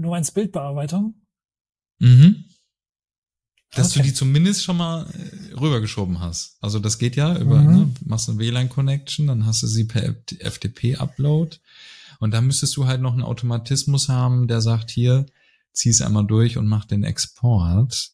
Du 0.00 0.10
meinst 0.10 0.34
Bildbearbeitung? 0.34 1.14
Mhm. 1.98 2.44
Dass 3.72 3.90
Okay. 3.90 4.00
du 4.00 4.08
die 4.08 4.14
zumindest 4.14 4.64
schon 4.64 4.76
mal 4.78 5.06
äh, 5.10 5.54
rübergeschoben 5.54 6.20
hast. 6.20 6.56
Also 6.60 6.78
das 6.78 6.98
geht 6.98 7.16
ja 7.16 7.36
über, 7.38 7.58
Mhm. 7.60 7.76
ne, 7.76 7.94
machst 8.04 8.28
eine 8.28 8.38
WLAN-Connection, 8.38 9.26
dann 9.26 9.46
hast 9.46 9.62
du 9.62 9.66
sie 9.66 9.84
per 9.84 10.14
FTP-Upload 10.40 11.58
und 12.20 12.30
dann 12.32 12.46
müsstest 12.46 12.76
du 12.76 12.86
halt 12.86 13.00
noch 13.00 13.12
einen 13.12 13.22
Automatismus 13.22 14.08
haben, 14.08 14.48
der 14.48 14.60
sagt, 14.60 14.90
hier, 14.90 15.26
zieh's 15.72 16.00
einmal 16.00 16.26
durch 16.26 16.56
und 16.56 16.66
mach 16.66 16.84
den 16.86 17.04
Export. 17.04 18.10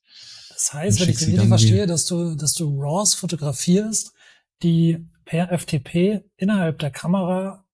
Das 0.65 0.73
heißt, 0.73 1.01
wenn 1.01 1.11
ich 1.11 1.19
sie 1.19 1.33
richtig 1.33 1.49
verstehe, 1.49 1.87
dass 1.87 2.07
du, 2.07 2.37
dass 2.37 2.55
du 2.55 2.81
RAWs 2.81 3.13
fotografierst, 3.15 4.15
die 4.63 5.07
per 5.27 5.57
FTP 5.59 6.25
innerhalb 6.37 6.79
der 6.79 6.91
Kamera 6.91 7.67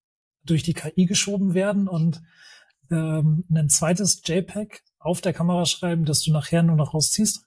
durch 0.44 0.64
die 0.64 0.74
KI 0.74 1.06
geschoben 1.06 1.54
werden 1.54 1.86
und 1.86 2.20
ähm, 2.90 3.44
ein 3.48 3.68
zweites 3.68 4.22
JPEG 4.24 4.82
auf 4.98 5.20
der 5.20 5.32
Kamera 5.32 5.66
schreiben, 5.66 6.04
das 6.04 6.22
du 6.22 6.32
nachher 6.32 6.64
nur 6.64 6.74
noch 6.74 6.92
rausziehst? 6.92 7.46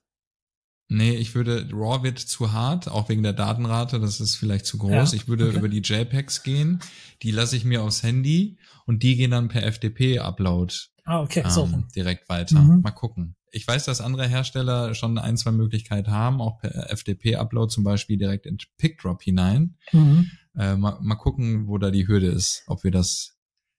Nee, 0.87 1.15
ich 1.15 1.35
würde, 1.35 1.67
RAW 1.73 2.03
wird 2.03 2.19
zu 2.19 2.53
hart, 2.53 2.87
auch 2.87 3.09
wegen 3.09 3.23
der 3.23 3.33
Datenrate, 3.33 3.99
das 3.99 4.21
ist 4.21 4.37
vielleicht 4.37 4.65
zu 4.65 4.77
groß. 4.77 5.11
Ja, 5.11 5.13
ich 5.13 5.27
würde 5.27 5.49
okay. 5.49 5.57
über 5.57 5.67
die 5.67 5.81
JPEGs 5.81 6.43
gehen, 6.43 6.79
die 7.21 7.31
lasse 7.31 7.57
ich 7.57 7.65
mir 7.65 7.83
aufs 7.83 8.01
Handy 8.01 8.57
und 8.85 9.03
die 9.03 9.17
gehen 9.17 9.31
dann 9.31 9.49
per 9.49 9.63
FTP-Upload 9.69 10.73
Ah, 11.05 11.21
okay, 11.21 11.43
so 11.49 11.65
ähm, 11.65 11.71
rum. 11.71 11.87
direkt 11.93 12.29
weiter. 12.29 12.61
Mhm. 12.61 12.81
Mal 12.81 12.91
gucken. 12.91 13.35
Ich 13.55 13.67
weiß, 13.67 13.85
dass 13.85 14.01
andere 14.01 14.27
Hersteller 14.27 14.95
schon 14.95 15.19
ein, 15.19 15.37
zwei 15.37 15.51
Möglichkeiten 15.51 16.11
haben, 16.11 16.41
auch 16.41 16.59
per 16.59 16.89
FTP-Upload 16.89 17.71
zum 17.71 17.83
Beispiel 17.83 18.17
direkt 18.17 18.47
in 18.47 18.57
PickDrop 18.77 19.21
hinein. 19.21 19.77
Mhm. 19.91 20.31
Äh, 20.57 20.75
mal, 20.75 20.97
mal 21.01 21.15
gucken, 21.15 21.67
wo 21.67 21.77
da 21.77 21.91
die 21.91 22.07
Hürde 22.07 22.27
ist, 22.27 22.63
ob 22.65 22.83
wir 22.83 22.89
das 22.89 23.37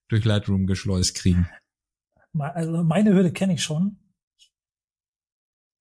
durch 0.09 0.25
Lightroom 0.25 0.67
geschleust 0.67 1.17
kriegen. 1.17 1.49
Also 2.39 2.85
meine 2.85 3.13
Hürde 3.13 3.33
kenne 3.33 3.55
ich 3.55 3.65
schon. 3.65 3.99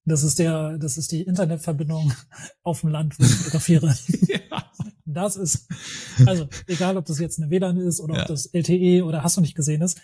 Das 0.06 0.24
ist 0.24 0.40
der, 0.40 0.80
das 0.80 0.98
ist 0.98 1.12
die 1.12 1.22
Internetverbindung 1.22 2.14
auf 2.64 2.82
dem 2.82 2.90
Land, 2.90 3.20
wo 3.20 3.24
ich 3.24 3.32
fotografiere. 3.32 3.96
ja. 4.28 4.72
Das 5.06 5.36
ist, 5.36 5.70
also 6.26 6.48
egal, 6.66 6.98
ob 6.98 7.06
das 7.06 7.20
jetzt 7.20 7.40
eine 7.40 7.52
WLAN 7.52 7.78
ist 7.78 8.00
oder 8.00 8.16
ja. 8.16 8.22
ob 8.22 8.28
das 8.28 8.48
LTE 8.48 9.04
oder 9.06 9.24
hast 9.24 9.38
du 9.38 9.42
nicht 9.42 9.56
gesehen 9.56 9.84
ist, 9.84 10.02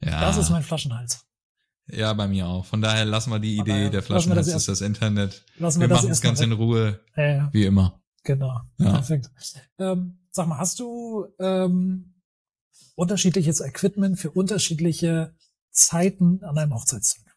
ja. 0.00 0.20
das 0.20 0.36
ist 0.36 0.50
mein 0.50 0.62
Flaschenhals. 0.62 1.26
Ja, 1.92 2.12
bei 2.14 2.26
mir 2.26 2.46
auch. 2.46 2.64
Von 2.64 2.80
daher 2.80 3.04
lassen 3.04 3.30
wir 3.30 3.38
die 3.38 3.58
Idee, 3.58 3.90
der 3.90 4.02
Flaschenhals 4.02 4.46
das 4.46 4.56
ist 4.56 4.68
das 4.68 4.80
Internet. 4.80 5.44
Lassen 5.58 5.80
wir, 5.80 5.88
wir 5.88 5.94
das 5.94 6.02
machen 6.02 6.12
es 6.12 6.20
ganz 6.22 6.40
in 6.40 6.52
Ruhe, 6.52 7.00
ja, 7.16 7.50
wie 7.52 7.64
immer. 7.64 8.02
Genau, 8.24 8.60
ja. 8.78 8.92
perfekt. 8.92 9.30
Ähm, 9.78 10.18
sag 10.30 10.46
mal, 10.46 10.58
hast 10.58 10.80
du 10.80 11.26
ähm, 11.38 12.14
unterschiedliches 12.94 13.60
Equipment 13.60 14.18
für 14.18 14.30
unterschiedliche 14.30 15.34
Zeiten 15.70 16.42
an 16.44 16.56
einem 16.56 16.74
Hochzeitstag? 16.74 17.36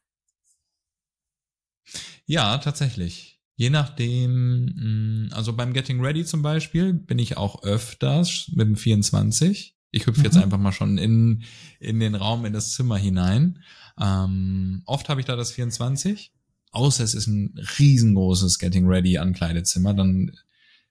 Ja, 2.25 2.57
tatsächlich. 2.57 3.41
Je 3.55 3.69
nachdem, 3.69 4.65
mm, 4.65 5.29
also 5.33 5.53
beim 5.53 5.73
Getting 5.73 6.01
Ready 6.01 6.25
zum 6.25 6.41
Beispiel 6.41 6.93
bin 6.93 7.19
ich 7.19 7.37
auch 7.37 7.63
öfters 7.63 8.51
mit 8.53 8.67
dem 8.67 8.75
24. 8.75 9.74
Ich 9.95 10.07
hüpfe 10.07 10.19
mhm. 10.19 10.25
jetzt 10.25 10.37
einfach 10.37 10.57
mal 10.57 10.73
schon 10.73 10.97
in, 10.97 11.43
in 11.79 12.01
den 12.01 12.15
Raum, 12.15 12.43
in 12.43 12.51
das 12.51 12.73
Zimmer 12.73 12.97
hinein. 12.97 13.59
Ähm, 13.97 14.81
oft 14.85 15.07
habe 15.07 15.21
ich 15.21 15.25
da 15.25 15.37
das 15.37 15.53
24, 15.53 16.33
außer 16.71 17.01
es 17.01 17.13
ist 17.13 17.27
ein 17.27 17.57
riesengroßes 17.79 18.59
Getting 18.59 18.87
Ready 18.87 19.17
Ankleidezimmer, 19.17 19.93
dann 19.93 20.31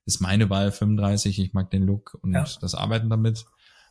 ist 0.07 0.21
meine 0.21 0.49
Wahl 0.49 0.73
35. 0.73 1.39
Ich 1.39 1.53
mag 1.53 1.71
den 1.71 1.83
Look 1.83 2.19
und 2.23 2.33
ja. 2.33 2.47
das 2.63 2.75
Arbeiten 2.75 3.11
damit. 3.11 3.45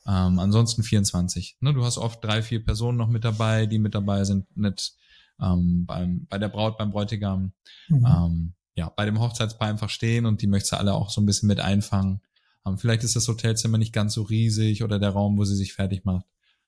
Ähm, 0.08 0.40
ansonsten 0.40 0.82
24. 0.82 1.58
Ne, 1.60 1.76
du 1.76 1.86
hast 1.86 2.00
oft 2.00 2.24
drei, 2.24 2.42
vier 2.42 2.66
Personen 2.66 2.98
noch 2.98 3.08
mit 3.08 3.24
dabei, 3.24 3.68
die 3.68 3.78
mit 3.78 3.94
dabei 3.94 4.24
sind, 4.24 4.58
nicht 4.58 4.96
ähm, 5.40 5.86
beim, 5.86 6.26
bei 6.28 6.40
der 6.40 6.50
Braut, 6.50 6.80
beim 6.80 6.90
Bräutigam. 6.90 7.54
Mhm. 7.88 8.06
Ähm, 8.06 8.54
ja, 8.76 8.90
bei 8.90 9.06
dem 9.06 9.20
Hochzeitspaar 9.20 9.68
einfach 9.68 9.90
stehen 9.90 10.26
und 10.26 10.42
die 10.42 10.48
möchtest 10.48 10.72
du 10.72 10.78
alle 10.78 10.96
auch 10.96 11.12
so 11.12 11.22
ein 11.22 11.28
bisschen 11.28 11.48
mit 11.48 11.60
einfangen. 11.60 12.22
Ähm, 12.66 12.78
vielleicht 12.78 13.04
ist 13.04 13.16
das 13.16 13.28
Hotelzimmer 13.28 13.78
nicht 13.78 13.94
ganz 13.94 14.14
so 14.14 14.24
riesig 14.24 14.84
oder 14.84 15.00
der 15.00 15.10
Raum, 15.10 15.38
wo 15.38 15.46
sie 15.46 15.56
sich 15.56 15.74
fertig 15.74 16.06
macht. 16.06 16.26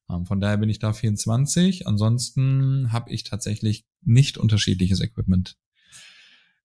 Ähm, 0.10 0.26
von 0.26 0.40
daher 0.40 0.58
bin 0.58 0.70
ich 0.70 0.80
da 0.80 0.94
24. 0.94 1.88
Ansonsten 1.88 2.92
habe 2.92 3.12
ich 3.12 3.24
tatsächlich 3.24 3.86
nicht 4.02 4.38
unterschiedliches 4.38 5.02
Equipment. 5.02 5.58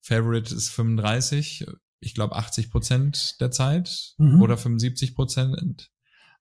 Favorite 0.01 0.55
ist 0.55 0.71
35, 0.71 1.67
ich 2.01 2.15
glaube 2.15 2.37
80 2.37 2.71
Prozent 2.71 3.37
der 3.41 3.51
Zeit 3.51 4.15
mhm. 4.19 4.41
oder 4.41 4.57
75 4.57 5.15
Prozent. 5.15 5.91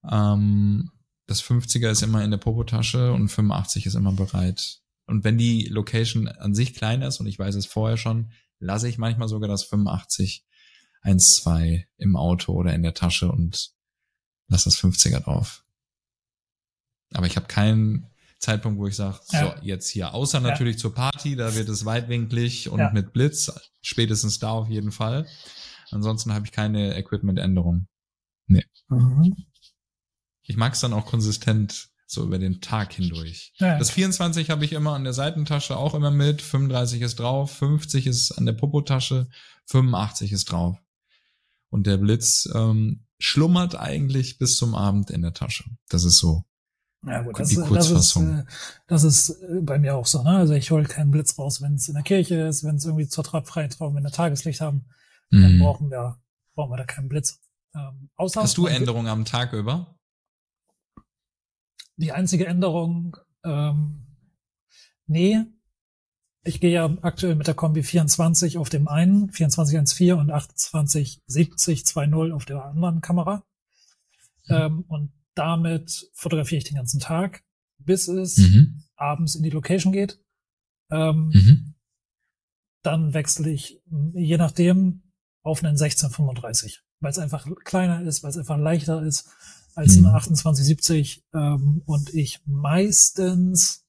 Ähm, 0.08 0.90
das 1.26 1.42
50er 1.42 1.90
ist 1.90 2.02
immer 2.02 2.24
in 2.24 2.30
der 2.30 2.38
Popotasche 2.38 3.12
und 3.12 3.28
85 3.28 3.86
ist 3.86 3.94
immer 3.94 4.12
bereit. 4.12 4.80
Und 5.06 5.24
wenn 5.24 5.38
die 5.38 5.64
Location 5.64 6.28
an 6.28 6.54
sich 6.54 6.74
klein 6.74 7.02
ist 7.02 7.20
und 7.20 7.26
ich 7.26 7.38
weiß 7.38 7.54
es 7.54 7.66
vorher 7.66 7.96
schon, 7.96 8.32
lasse 8.58 8.88
ich 8.88 8.98
manchmal 8.98 9.28
sogar 9.28 9.48
das 9.48 9.64
85 9.64 10.46
1, 11.02 11.36
2 11.42 11.86
im 11.98 12.16
Auto 12.16 12.52
oder 12.52 12.74
in 12.74 12.82
der 12.82 12.94
Tasche 12.94 13.30
und 13.30 13.70
lasse 14.48 14.64
das 14.64 14.78
50er 14.78 15.20
drauf. 15.20 15.64
Aber 17.12 17.26
ich 17.26 17.36
habe 17.36 17.46
keinen 17.46 18.06
Zeitpunkt, 18.38 18.78
wo 18.78 18.86
ich 18.86 18.96
sage, 18.96 19.18
ja. 19.32 19.56
so, 19.56 19.62
jetzt 19.62 19.88
hier, 19.88 20.14
außer 20.14 20.40
natürlich 20.40 20.76
ja. 20.76 20.82
zur 20.82 20.94
Party, 20.94 21.36
da 21.36 21.54
wird 21.54 21.68
es 21.68 21.84
weitwinklig 21.84 22.68
und 22.68 22.80
ja. 22.80 22.90
mit 22.90 23.12
Blitz, 23.12 23.52
spätestens 23.82 24.38
da 24.38 24.50
auf 24.50 24.68
jeden 24.68 24.92
Fall. 24.92 25.26
Ansonsten 25.90 26.32
habe 26.32 26.46
ich 26.46 26.52
keine 26.52 26.96
Equipment-Änderung. 26.96 27.86
Nee. 28.46 28.64
Mhm. 28.88 29.36
Ich 30.42 30.56
mag 30.56 30.72
es 30.72 30.80
dann 30.80 30.92
auch 30.92 31.06
konsistent 31.06 31.90
so 32.06 32.24
über 32.24 32.38
den 32.38 32.60
Tag 32.60 32.92
hindurch. 32.94 33.52
Ja. 33.58 33.78
Das 33.78 33.90
24 33.90 34.50
habe 34.50 34.64
ich 34.64 34.72
immer 34.72 34.94
an 34.94 35.04
der 35.04 35.12
Seitentasche 35.12 35.76
auch 35.76 35.94
immer 35.94 36.10
mit, 36.10 36.42
35 36.42 37.02
ist 37.02 37.20
drauf, 37.20 37.52
50 37.52 38.06
ist 38.06 38.32
an 38.32 38.46
der 38.46 38.52
Popotasche, 38.54 39.28
85 39.66 40.32
ist 40.32 40.50
drauf. 40.50 40.76
Und 41.70 41.86
der 41.86 41.96
Blitz 41.96 42.48
ähm, 42.54 43.06
schlummert 43.18 43.76
eigentlich 43.76 44.38
bis 44.38 44.56
zum 44.56 44.74
Abend 44.74 45.10
in 45.10 45.22
der 45.22 45.32
Tasche. 45.32 45.64
Das 45.88 46.04
ist 46.04 46.18
so. 46.18 46.44
Ja, 47.06 47.22
gut, 47.22 47.38
das, 47.38 47.48
die 47.48 47.56
Kurzfassung. 47.56 48.44
Das 48.86 49.04
ist, 49.04 49.30
das 49.30 49.38
ist 49.38 49.42
äh, 49.42 49.60
bei 49.62 49.78
mir 49.78 49.96
auch 49.96 50.06
so. 50.06 50.22
Ne? 50.22 50.36
Also 50.36 50.52
ich 50.54 50.70
hole 50.70 50.84
keinen 50.84 51.10
Blitz 51.10 51.38
raus, 51.38 51.62
wenn 51.62 51.74
es 51.74 51.88
in 51.88 51.94
der 51.94 52.02
Kirche 52.02 52.40
ist, 52.42 52.64
wenn 52.64 52.76
es 52.76 52.84
irgendwie 52.84 53.08
zur 53.08 53.24
Trappfreiheit, 53.24 53.80
wenn 53.80 54.02
wir 54.02 54.10
Tageslicht 54.10 54.60
haben, 54.60 54.86
dann 55.30 55.56
mm. 55.56 55.60
brauchen 55.60 55.90
wir 55.90 56.20
brauchen 56.54 56.72
wir 56.72 56.76
da 56.76 56.84
keinen 56.84 57.08
Blitz. 57.08 57.40
Ähm, 57.74 58.10
außer 58.16 58.42
Hast 58.42 58.58
du 58.58 58.66
Änderungen 58.66 59.06
am 59.06 59.24
Tag 59.24 59.52
über? 59.52 59.96
Die 61.96 62.12
einzige 62.12 62.46
Änderung, 62.46 63.16
ähm, 63.44 64.06
nee, 65.06 65.40
ich 66.42 66.60
gehe 66.60 66.72
ja 66.72 66.96
aktuell 67.02 67.34
mit 67.34 67.46
der 67.46 67.54
Kombi 67.54 67.82
24 67.82 68.58
auf 68.58 68.70
dem 68.70 68.88
einen, 68.88 69.30
2414 69.30 70.14
und 70.14 70.28
287020 70.28 72.32
auf 72.32 72.44
der 72.44 72.64
anderen 72.64 73.00
Kamera. 73.00 73.44
Mhm. 74.46 74.54
Ähm, 74.54 74.84
und 74.88 75.12
damit 75.34 76.10
fotografiere 76.14 76.58
ich 76.58 76.64
den 76.64 76.76
ganzen 76.76 77.00
Tag, 77.00 77.42
bis 77.78 78.08
es 78.08 78.38
mhm. 78.38 78.82
abends 78.96 79.34
in 79.34 79.42
die 79.42 79.50
Location 79.50 79.92
geht. 79.92 80.18
Ähm, 80.90 81.30
mhm. 81.32 81.74
Dann 82.82 83.12
wechsle 83.12 83.50
ich, 83.50 83.82
je 84.14 84.38
nachdem, 84.38 85.02
auf 85.42 85.62
einen 85.62 85.76
1635, 85.76 86.82
weil 87.00 87.10
es 87.10 87.18
einfach 87.18 87.46
kleiner 87.64 88.02
ist, 88.02 88.22
weil 88.22 88.30
es 88.30 88.38
einfach 88.38 88.58
leichter 88.58 89.02
ist 89.02 89.30
als 89.74 89.96
mhm. 89.96 90.06
ein 90.06 90.34
2870 90.34 91.24
ähm, 91.32 91.82
und 91.86 92.14
ich 92.14 92.40
meistens 92.46 93.86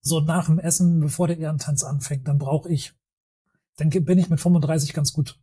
so 0.00 0.20
nach 0.20 0.46
dem 0.46 0.58
Essen, 0.58 1.00
bevor 1.00 1.28
der 1.28 1.38
Ehrentanz 1.38 1.84
anfängt, 1.84 2.26
dann 2.28 2.38
brauche 2.38 2.68
ich, 2.68 2.94
dann 3.76 3.90
bin 3.90 4.18
ich 4.18 4.30
mit 4.30 4.40
35 4.40 4.92
ganz 4.92 5.12
gut 5.12 5.38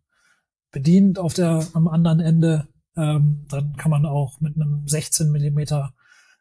bedient 0.72 1.20
auf 1.20 1.34
der 1.34 1.66
am 1.74 1.88
anderen 1.88 2.20
Ende. 2.20 2.68
Ähm, 2.96 3.46
dann 3.50 3.76
kann 3.78 3.92
man 3.92 4.06
auch 4.06 4.42
mit 4.42 4.56
einem 4.56 4.88
16 4.88 5.32
Millimeter 5.32 5.94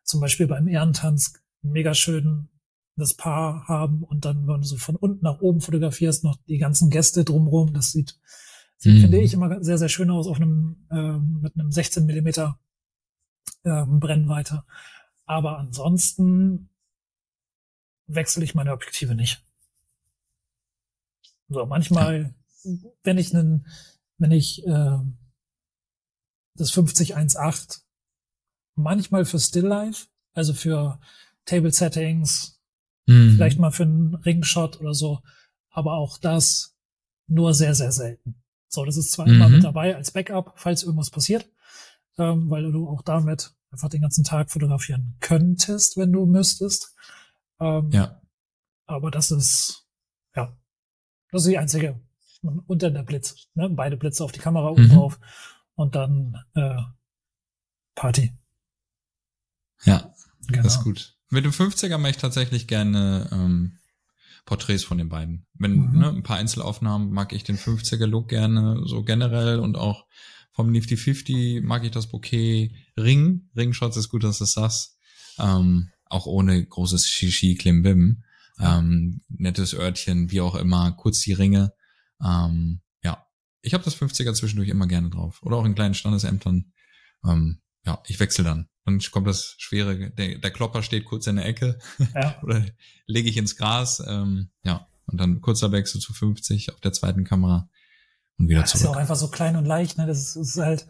zum 0.02 0.20
Beispiel 0.20 0.46
beim 0.46 0.68
Ehrentanz 0.68 1.34
mega 1.62 1.94
schön 1.94 2.48
das 2.96 3.14
Paar 3.14 3.68
haben 3.68 4.02
und 4.02 4.24
dann, 4.24 4.46
wenn 4.48 4.62
du 4.62 4.66
so 4.66 4.78
von 4.78 4.96
unten 4.96 5.22
nach 5.22 5.40
oben 5.40 5.60
fotografierst, 5.60 6.24
noch 6.24 6.36
die 6.48 6.56
ganzen 6.56 6.88
Gäste 6.88 7.24
drumherum, 7.24 7.74
das 7.74 7.92
sieht 7.92 8.18
Sieht, 8.78 8.96
mhm. 8.96 9.00
finde 9.00 9.20
ich, 9.20 9.32
immer 9.32 9.62
sehr, 9.62 9.78
sehr 9.78 9.88
schön 9.88 10.10
aus 10.10 10.26
auf 10.26 10.36
einem, 10.36 10.86
äh, 10.90 11.18
mit 11.18 11.54
einem 11.58 11.72
16 11.72 12.04
Millimeter 12.04 12.58
äh, 13.64 13.84
Brennweite. 13.86 14.64
Aber 15.24 15.58
ansonsten 15.58 16.68
wechsle 18.06 18.44
ich 18.44 18.54
meine 18.54 18.72
Objektive 18.72 19.14
nicht. 19.14 19.42
So, 21.48 21.64
manchmal, 21.66 22.34
wenn 23.02 23.18
ich 23.18 23.34
einen, 23.34 23.66
wenn 24.18 24.32
ich 24.32 24.66
äh, 24.66 24.98
das 26.54 26.70
5018 26.70 27.82
manchmal 28.74 29.24
für 29.24 29.38
Still 29.38 29.66
Life, 29.66 30.06
also 30.34 30.54
für 30.54 31.00
Table 31.44 31.72
Settings, 31.72 32.60
mhm. 33.06 33.34
vielleicht 33.34 33.58
mal 33.58 33.70
für 33.70 33.84
einen 33.84 34.14
Ringshot 34.14 34.80
oder 34.80 34.94
so, 34.94 35.20
aber 35.70 35.94
auch 35.94 36.18
das 36.18 36.76
nur 37.26 37.54
sehr, 37.54 37.74
sehr 37.74 37.92
selten. 37.92 38.42
So, 38.68 38.84
das 38.84 38.96
ist 38.96 39.12
zwar 39.12 39.26
mhm. 39.26 39.34
immer 39.34 39.48
mit 39.48 39.64
dabei 39.64 39.96
als 39.96 40.10
Backup, 40.10 40.54
falls 40.56 40.82
irgendwas 40.82 41.10
passiert, 41.10 41.48
ähm, 42.18 42.50
weil 42.50 42.70
du 42.72 42.88
auch 42.88 43.02
damit 43.02 43.54
einfach 43.70 43.88
den 43.88 44.02
ganzen 44.02 44.24
Tag 44.24 44.50
fotografieren 44.50 45.16
könntest, 45.20 45.96
wenn 45.96 46.12
du 46.12 46.26
müsstest. 46.26 46.94
Ähm, 47.60 47.90
ja. 47.90 48.20
Aber 48.86 49.10
das 49.10 49.30
ist, 49.30 49.86
ja, 50.34 50.56
das 51.30 51.42
ist 51.42 51.50
die 51.50 51.58
einzige. 51.58 52.00
Und 52.66 52.82
dann 52.82 52.94
der 52.94 53.02
Blitz, 53.02 53.48
ne? 53.54 53.68
beide 53.70 53.96
Blitze 53.96 54.22
auf 54.22 54.32
die 54.32 54.38
Kamera 54.38 54.68
oben 54.68 54.84
mhm. 54.84 54.90
drauf 54.90 55.18
und 55.74 55.94
dann 55.94 56.36
äh, 56.54 56.80
Party. 57.94 58.36
Ja, 59.84 60.12
genau. 60.46 60.62
das 60.62 60.76
ist 60.76 60.84
gut. 60.84 61.16
Mit 61.30 61.44
dem 61.44 61.52
50er 61.52 61.98
möchte 61.98 62.18
ich 62.18 62.22
tatsächlich 62.22 62.68
gerne 62.68 63.28
ähm, 63.32 63.78
Porträts 64.44 64.84
von 64.84 64.98
den 64.98 65.08
beiden. 65.08 65.46
Wenn 65.54 65.90
mhm. 65.90 65.98
ne, 65.98 66.08
ein 66.10 66.22
paar 66.22 66.36
Einzelaufnahmen 66.36 67.10
mag 67.10 67.32
ich 67.32 67.42
den 67.42 67.58
50er 67.58 68.06
Look 68.06 68.28
gerne 68.28 68.82
so 68.84 69.02
generell 69.02 69.58
und 69.58 69.76
auch 69.76 70.06
vom 70.52 70.70
Nifty 70.70 70.96
50 70.96 71.62
mag 71.62 71.84
ich 71.84 71.90
das 71.90 72.06
Bouquet 72.06 72.72
Ring. 72.96 73.50
Ringshots 73.56 73.96
ist 73.96 74.08
gut, 74.08 74.24
dass 74.24 74.38
du 74.38 74.44
das 74.44 74.52
sagst. 74.52 74.98
Ähm, 75.38 75.90
auch 76.06 76.26
ohne 76.26 76.64
großes 76.64 77.08
Shishi 77.08 77.56
Klimbim. 77.56 78.22
Ähm, 78.58 79.20
nettes 79.28 79.74
Örtchen, 79.74 80.30
wie 80.30 80.40
auch 80.40 80.54
immer, 80.54 80.92
kurz 80.92 81.20
die 81.20 81.34
Ringe. 81.34 81.74
Ähm, 82.24 82.80
ja, 83.02 83.26
ich 83.60 83.74
habe 83.74 83.84
das 83.84 83.96
50er 84.00 84.32
zwischendurch 84.32 84.70
immer 84.70 84.86
gerne 84.86 85.10
drauf. 85.10 85.42
Oder 85.42 85.56
auch 85.56 85.64
in 85.64 85.74
kleinen 85.74 85.94
Standesämtern. 85.94 86.72
Ähm, 87.24 87.60
ja, 87.84 88.02
ich 88.06 88.18
wechsle 88.18 88.44
dann. 88.44 88.68
Dann 88.84 89.00
kommt 89.10 89.26
das 89.26 89.56
Schwere, 89.58 90.10
der, 90.10 90.38
der 90.38 90.50
Klopper 90.50 90.82
steht 90.82 91.04
kurz 91.04 91.26
in 91.26 91.36
der 91.36 91.46
Ecke 91.46 91.78
ja. 92.14 92.40
oder 92.42 92.64
lege 93.06 93.28
ich 93.28 93.36
ins 93.36 93.56
Gras. 93.56 94.02
Ähm, 94.06 94.50
ja, 94.62 94.86
und 95.06 95.20
dann 95.20 95.40
kurzer 95.40 95.72
Wechsel 95.72 96.00
zu 96.00 96.12
50 96.12 96.72
auf 96.72 96.80
der 96.80 96.92
zweiten 96.92 97.24
Kamera 97.24 97.68
und 98.38 98.48
wieder 98.48 98.60
ja, 98.60 98.64
zurück. 98.64 98.72
Das 98.72 98.80
ist 98.80 98.84
ja 98.84 98.90
auch 98.90 98.96
einfach 98.96 99.16
so 99.16 99.28
klein 99.28 99.56
und 99.56 99.64
leicht, 99.64 99.98
ne? 99.98 100.06
Das 100.06 100.18
ist, 100.18 100.36
ist 100.36 100.56
halt 100.56 100.86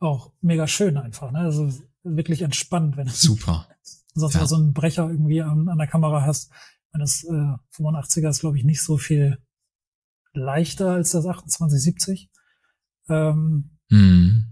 auch 0.00 0.32
mega 0.40 0.66
schön 0.66 0.96
einfach, 0.96 1.30
ne? 1.30 1.40
Also 1.40 1.72
wirklich 2.02 2.42
entspannt, 2.42 2.96
wenn 2.96 3.08
Super. 3.08 3.68
sonst 4.14 4.34
ja. 4.34 4.40
mal 4.40 4.46
so 4.46 4.56
einen 4.56 4.72
Brecher 4.72 5.08
irgendwie 5.08 5.42
an, 5.42 5.68
an 5.68 5.78
der 5.78 5.86
Kamera 5.86 6.22
hast. 6.24 6.50
Das 6.92 7.22
äh, 7.24 7.54
85er 7.76 8.30
ist, 8.30 8.40
glaube 8.40 8.58
ich, 8.58 8.64
nicht 8.64 8.82
so 8.82 8.98
viel 8.98 9.38
leichter 10.32 10.90
als 10.92 11.12
das 11.12 11.22
2870. 11.24 12.30
Ähm, 13.08 13.76
Hm. 13.90 14.44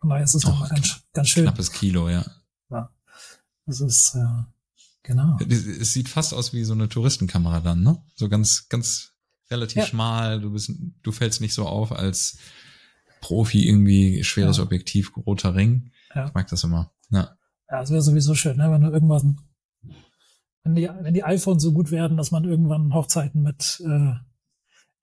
von 0.00 0.10
daher 0.10 0.24
ist 0.24 0.34
es 0.34 0.44
Och, 0.44 0.50
doch 0.60 0.68
ganz, 0.68 1.02
ganz 1.14 1.28
schön. 1.28 1.44
Knappes 1.44 1.72
Kilo, 1.72 2.08
ja. 2.10 2.24
Ja. 2.70 2.90
Das 3.66 3.80
ist, 3.80 4.14
äh, 4.14 4.42
genau. 5.02 5.38
Es 5.48 5.64
es 5.66 5.92
sieht 5.92 6.08
fast 6.10 6.34
aus 6.34 6.52
wie 6.52 6.64
so 6.64 6.74
eine 6.74 6.88
Touristenkamera 6.90 7.60
dann, 7.60 7.82
ne? 7.82 8.02
So 8.14 8.28
ganz, 8.28 8.68
ganz 8.68 9.12
relativ 9.50 9.76
Ja. 9.78 9.86
schmal. 9.86 10.40
Du 10.40 10.52
bist, 10.52 10.70
du 11.02 11.12
fällst 11.12 11.40
nicht 11.40 11.54
so 11.54 11.66
auf 11.66 11.92
als 11.92 12.38
Profi 13.22 13.66
irgendwie 13.66 14.22
schweres 14.24 14.58
Ja. 14.58 14.64
Objektiv, 14.64 15.16
roter 15.16 15.54
Ring. 15.54 15.92
Ja. 16.14 16.26
Ich 16.26 16.34
mag 16.34 16.48
das 16.48 16.64
immer. 16.64 16.92
Ja. 17.10 17.36
Ja, 17.72 17.80
es 17.82 17.90
wäre 17.90 18.02
sowieso 18.02 18.34
schön, 18.34 18.58
ne, 18.58 18.70
wenn 18.70 18.82
du 18.82 18.90
irgendwann, 18.90 19.40
wenn 20.62 20.74
die, 20.74 20.88
wenn 21.00 21.14
die 21.14 21.24
iPhones 21.24 21.62
so 21.62 21.72
gut 21.72 21.90
werden, 21.90 22.16
dass 22.18 22.30
man 22.30 22.44
irgendwann 22.44 22.92
Hochzeiten 22.94 23.42
mit 23.42 23.82
äh, 23.84 24.12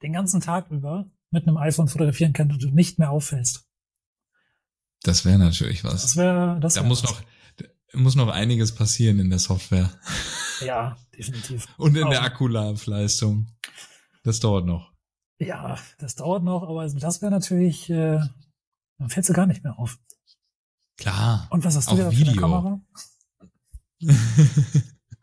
den 0.04 0.14
ganzen 0.14 0.40
Tag 0.40 0.70
über 0.70 1.10
mit 1.32 1.48
einem 1.48 1.58
iPhone 1.58 1.88
fotografieren 1.88 2.32
kann 2.34 2.52
und 2.52 2.62
du 2.64 2.70
nicht 2.70 3.00
mehr 3.00 3.10
auffällst. 3.12 3.66
Das 5.04 5.26
wäre 5.26 5.40
natürlich 5.40 5.82
Das 5.82 5.94
was. 6.04 6.16
wäre, 6.18 6.60
das 6.60 6.76
Da 6.76 6.82
wär 6.82 6.88
muss 6.88 7.04
was. 7.04 7.10
noch, 7.12 7.22
da 7.58 7.66
muss 8.00 8.16
noch 8.16 8.30
einiges 8.30 8.74
passieren 8.76 9.20
in 9.20 9.30
der 9.32 9.40
Software. 9.40 9.90
Ja, 10.64 10.96
definitiv. 11.18 11.66
Und 11.78 11.96
in 11.98 12.08
der 12.10 12.20
Aber- 12.20 12.22
Akkulaufleistung. 12.28 13.48
Das 14.24 14.40
dauert 14.40 14.66
noch. 14.66 14.92
Ja, 15.40 15.78
das 15.98 16.16
dauert 16.16 16.44
noch, 16.44 16.64
aber 16.64 16.86
das 16.88 17.22
wäre 17.22 17.32
natürlich, 17.32 17.90
äh, 17.90 18.20
dann 18.98 19.10
fällst 19.10 19.30
du 19.30 19.34
gar 19.34 19.48
nicht 19.48 19.64
mehr 19.64 19.80
auf. 19.80 19.98
Klar. 21.00 21.48
Und 21.50 21.64
was 21.64 21.76
hast 21.76 21.88
du 21.88 21.92
Auch 21.94 21.98
da 21.98 22.12
für 22.12 22.28
eine. 22.28 22.36
Kamera? 22.36 22.82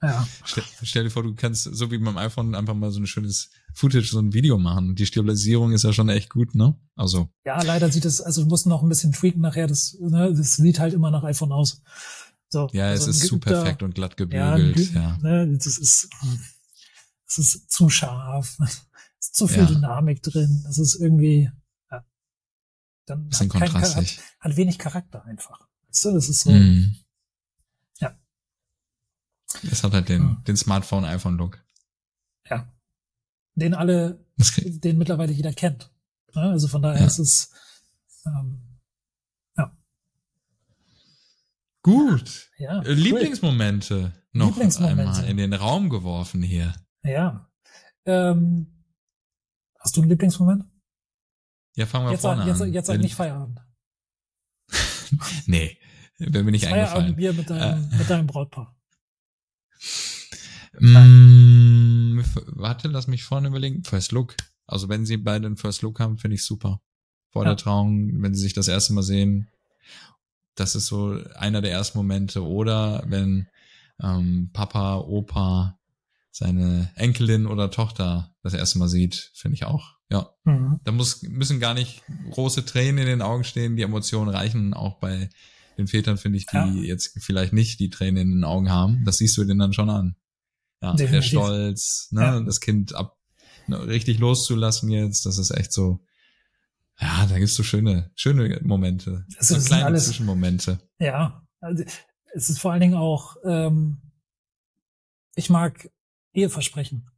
Ja, 0.03 0.29
Stell, 0.45 0.65
stell 0.83 1.05
dir 1.05 1.11
vor, 1.11 1.23
du 1.23 1.35
kannst 1.35 1.65
so 1.65 1.91
wie 1.91 1.97
beim 1.97 2.19
iPhone 2.19 2.55
einfach 2.55 2.75
mal 2.75 2.91
so 2.91 3.01
ein 3.01 3.07
schönes 3.07 3.49
Footage, 3.73 4.11
so 4.11 4.19
ein 4.19 4.35
Video 4.35 4.59
machen. 4.59 4.95
Die 4.95 5.07
Stabilisierung 5.07 5.73
ist 5.73 5.85
ja 5.85 5.93
schon 5.95 6.11
echt 6.11 6.29
gut, 6.29 6.55
ne? 6.55 6.77
Also, 6.97 7.31
ja, 7.47 7.61
leider 7.63 7.91
sieht 7.91 8.05
es, 8.05 8.21
also 8.21 8.43
du 8.43 8.49
musst 8.49 8.67
noch 8.67 8.83
ein 8.83 8.91
bisschen 8.91 9.13
tweaken 9.13 9.41
nachher, 9.41 9.67
das, 9.67 9.97
ne, 9.99 10.35
das 10.35 10.57
sieht 10.57 10.79
halt 10.81 10.93
immer 10.93 11.11
nach 11.11 11.25
iPhone 11.25 11.51
aus. 11.51 11.81
So, 12.51 12.69
ja, 12.75 12.89
also 12.89 13.09
es 13.11 13.23
ist 13.23 13.29
zu 13.29 13.39
perfekt 13.39 13.83
und 13.83 13.95
glatt 13.95 14.21
Ja, 14.21 14.55
gebügelt, 14.57 14.77
Ge- 14.77 14.95
ja. 14.95 15.17
Ne, 15.23 15.57
das 15.57 15.79
ist, 15.79 16.11
es 17.27 17.39
ist 17.39 17.71
zu 17.73 17.89
scharf. 17.89 18.59
Es 19.19 19.29
ist 19.29 19.37
zu 19.37 19.49
viel 19.49 19.63
Ja. 19.63 19.67
Dynamik 19.67 20.23
drin. 20.23 20.65
Es 20.69 20.77
ist 20.77 20.95
irgendwie, 21.01 21.45
ja, 21.45 21.53
dann 23.07 23.31
hat, 23.33 23.49
kein- 23.51 23.73
hat, 23.73 23.97
hat 24.41 24.57
wenig 24.57 24.79
Charakter 24.79 25.25
einfach. 25.25 25.69
Weißt 25.89 26.05
du, 26.05 26.13
das 26.13 26.29
ist 26.29 26.41
so, 26.41 26.51
Mhm. 26.51 26.97
Ja. 28.01 28.19
Das 29.63 29.83
hat 29.85 29.93
halt 29.93 30.09
den, 30.09 30.23
Mhm. 30.23 30.45
den 30.45 30.57
Smartphone-iPhone-Look. 30.57 31.63
ja, 32.51 32.73
den 33.55 33.75
alle, 33.75 34.25
den 34.67 34.99
mittlerweile 34.99 35.33
jeder 35.33 35.53
kennt. 35.53 35.91
Ne? 36.35 36.43
Also 36.43 36.69
von 36.69 36.83
daher 36.83 37.01
Ja. 37.01 37.07
ist 37.07 37.19
es, 37.19 37.51
ähm, 38.27 38.63
Gut. 41.83 42.51
ja. 42.59 42.83
Äh, 42.83 42.93
Lieblingsmomente 42.95 44.13
noch 44.33 44.49
Lieblingsmomente. 44.49 45.03
einmal 45.03 45.25
in 45.31 45.37
den 45.37 45.53
Raum 45.53 45.89
geworfen 45.89 46.43
hier. 46.43 46.75
Cool. 47.05 47.11
Ja. 47.13 47.51
Ähm, 48.07 48.85
hast 49.79 49.97
du 49.97 50.01
einen 50.01 50.11
Lieblingsmoment? 50.11 50.65
Ja, 51.77 51.87
fangen 51.87 52.07
wir 52.07 52.13
Jetzt, 52.13 52.23
vorne 52.23 52.45
jetzt, 52.47 52.61
an. 52.61 52.73
jetzt 52.73 52.87
sag 52.87 52.95
Den- 52.95 53.03
nicht 53.03 53.15
Feierabend. 53.15 53.61
Nee, 55.47 55.79
wäre 56.19 56.43
mir 56.45 56.51
nicht 56.51 56.65
eingefallen. 56.67 56.89
Feierabendbier 57.15 57.33
mit 57.35 57.49
deinem, 57.51 57.93
Äh. 57.93 57.97
mit 57.99 58.11
deinem 58.11 58.27
Brautpaar. 58.27 58.77
Mm, 60.79 62.21
warte, 62.49 62.89
lass 62.89 63.07
mich 63.07 63.25
vorne 63.25 63.49
überlegen. 63.49 63.83
First 63.85 64.13
Look. 64.13 64.37
Also 64.67 64.91
wenn 64.91 65.07
sie 65.07 65.17
beide 65.17 65.47
einen 65.47 65.57
First 65.57 65.81
Look 65.81 66.01
haben, 66.01 66.19
finde 66.19 66.35
ich 66.35 66.45
super. 66.45 66.83
Vor 67.31 67.45
Ja. 67.45 67.51
der 67.51 67.57
Trauung, 67.57 68.23
wenn 68.23 68.35
sie 68.35 68.43
sich 68.43 68.53
das 68.53 68.69
erste 68.69 68.93
Mal 68.93 69.03
sehen, 69.03 69.49
das 70.55 70.75
ist 70.75 70.87
so 70.89 71.19
einer 71.37 71.63
der 71.63 71.71
ersten 71.73 71.97
Momente. 71.99 72.45
Oder 72.45 73.03
wenn 73.07 73.49
ähm, 74.03 74.51
Papa, 74.53 74.97
Opa 74.99 75.76
seine 76.37 76.91
Enkelin 76.97 77.47
oder 77.47 77.71
Tochter 77.71 78.35
das 78.43 78.53
erste 78.53 78.79
Mal 78.79 78.89
sieht, 78.89 79.33
finde 79.35 79.55
ich 79.55 79.65
auch. 79.65 79.95
Ja, 80.11 80.29
Mhm. 80.45 80.81
da 80.85 80.93
muss, 80.93 81.23
müssen 81.23 81.61
gar 81.61 81.73
nicht 81.73 82.03
große 82.31 82.65
Tränen 82.67 82.99
in 82.99 83.07
den 83.07 83.23
Augen 83.23 83.43
stehen. 83.43 83.77
Die 83.77 83.83
Emotionen 83.83 84.29
reichen 84.29 84.75
auch 84.75 85.01
bei 85.01 85.31
den 85.79 85.87
Vätern, 85.89 86.19
finde 86.19 86.37
ich, 86.39 86.47
die 86.47 86.57
Ja. 86.57 86.67
jetzt 86.67 87.19
vielleicht 87.23 87.53
nicht 87.55 87.81
die 87.81 87.89
Tränen 87.89 88.19
in 88.23 88.31
den 88.33 88.45
Augen 88.45 88.71
haben. 88.71 89.03
Das 89.07 89.17
siehst 89.17 89.37
du 89.39 89.45
denen 89.45 89.59
dann 89.61 89.73
schon 89.73 89.89
an. 89.89 90.15
Ja, 90.83 90.93
der 90.93 91.07
Definitiv. 91.07 91.31
Stolz, 91.31 92.09
ne, 92.11 92.21
Ja. 92.21 92.41
das 92.41 92.61
Kind 92.61 92.95
ab, 92.95 93.17
ne, 93.67 93.87
richtig 93.87 94.19
loszulassen 94.19 94.91
jetzt, 94.91 95.25
das 95.25 95.39
ist 95.39 95.51
echt 95.53 95.73
so, 95.73 96.05
ja, 97.01 97.25
da 97.27 97.39
gibt's 97.39 97.55
so 97.55 97.63
schöne, 97.63 98.11
schöne 98.15 98.61
Momente. 98.63 99.25
Es 99.39 99.49
so 99.49 99.59
kleine 99.59 99.87
alles- 99.87 100.05
Zwischenmomente. 100.07 100.79
Ja, 100.99 101.47
also 101.61 101.83
es 102.35 102.51
ist 102.51 102.59
vor 102.61 102.73
allen 102.73 102.81
Dingen 102.83 102.95
auch, 102.95 103.37
ähm, 103.45 104.03
ich 105.35 105.49
mag 105.51 105.91
Eheversprechen. 106.37 107.11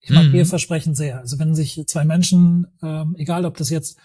Ich 0.00 0.10
mag 0.10 0.26
Mhm. 0.26 0.34
Eheversprechen 0.34 0.94
sehr. 0.94 1.18
Also 1.18 1.38
wenn 1.38 1.54
sich 1.54 1.82
zwei 1.86 2.04
Menschen, 2.04 2.66
ähm, 2.82 3.14
egal 3.18 3.44
ob 3.44 3.56
das 3.56 3.70
jetzt 3.70 3.98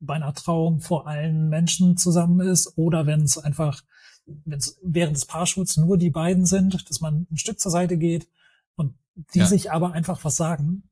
bei 0.00 0.14
einer 0.14 0.32
Trauung 0.34 0.80
vor 0.80 1.06
allen 1.06 1.48
Menschen 1.48 1.96
zusammen 1.96 2.40
ist 2.40 2.76
oder 2.78 3.06
wenn 3.06 3.22
es 3.22 3.36
einfach, 3.38 3.82
wenn 4.26 4.58
es 4.58 4.78
während 4.82 5.16
des 5.16 5.26
Paarschutz 5.26 5.76
nur 5.76 5.98
die 5.98 6.10
beiden 6.10 6.46
sind, 6.46 6.88
dass 6.88 7.00
man 7.00 7.26
ein 7.30 7.36
Stück 7.36 7.60
zur 7.60 7.70
Seite 7.70 7.96
geht 7.98 8.28
und 8.76 8.94
die 9.34 9.40
Ja. 9.40 9.46
sich 9.46 9.70
aber 9.72 9.92
einfach 9.92 10.24
was 10.24 10.36
sagen, 10.36 10.84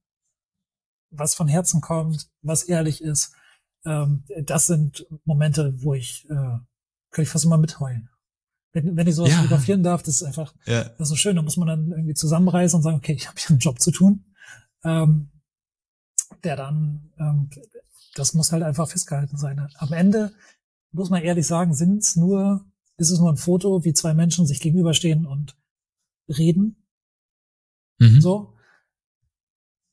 was 1.11 1.35
von 1.35 1.49
Herzen 1.49 1.81
kommt, 1.81 2.29
was 2.43 2.65
ehrlich 2.65 3.01
ist. 3.03 3.33
Ähm, 3.85 4.25
das 4.43 4.67
sind 4.67 5.07
Momente, 5.25 5.83
wo 5.83 5.95
ich, 5.95 6.29
äh, 6.29 6.35
kann 6.35 7.23
ich 7.23 7.29
fast 7.29 7.45
immer 7.47 7.57
mitheulen. 7.59 8.11
Wenn, 8.85 8.97
wenn 8.97 9.07
ich 9.07 9.15
sowas 9.15 9.31
Ja. 9.31 9.37
fotografieren 9.39 9.83
darf, 9.83 10.03
das 10.03 10.17
ist 10.17 10.23
einfach, 10.23 10.55
Ja, 10.67 10.85
das 10.85 11.01
ist 11.01 11.09
so 11.09 11.17
schön, 11.17 11.37
da 11.37 11.43
muss 11.43 11.57
man 11.57 11.69
dann 11.69 11.91
irgendwie 11.91 12.15
zusammenreisen 12.15 12.77
und 12.79 12.83
sagen, 12.83 12.97
okay, 12.97 13.13
ich 13.13 13.27
habe 13.29 13.39
hier 13.39 13.51
einen 13.51 13.59
Job 13.59 13.81
zu 13.81 13.91
tun. 13.91 14.25
Ähm, 14.85 15.31
der 16.45 16.57
dann, 16.57 17.13
ähm, 17.19 17.51
das 18.15 18.35
muss 18.35 18.53
halt 18.53 18.63
einfach 18.63 18.89
festgehalten 18.89 19.37
sein. 19.37 19.59
Am 19.79 19.93
Ende, 19.93 20.33
muss 20.93 21.11
man 21.11 21.23
ehrlich 21.23 21.47
sagen, 21.47 21.75
sind 21.75 21.99
es 21.99 22.17
nur, 22.17 22.65
ist 22.97 23.11
es 23.11 23.19
nur 23.19 23.31
ein 23.31 23.37
Foto, 23.37 23.85
wie 23.85 23.93
zwei 23.95 24.15
Menschen 24.15 24.47
sich 24.47 24.61
gegenüberstehen 24.61 25.27
und 25.27 25.57
reden. 26.29 26.77
mhm. 27.99 28.21
So. 28.21 28.55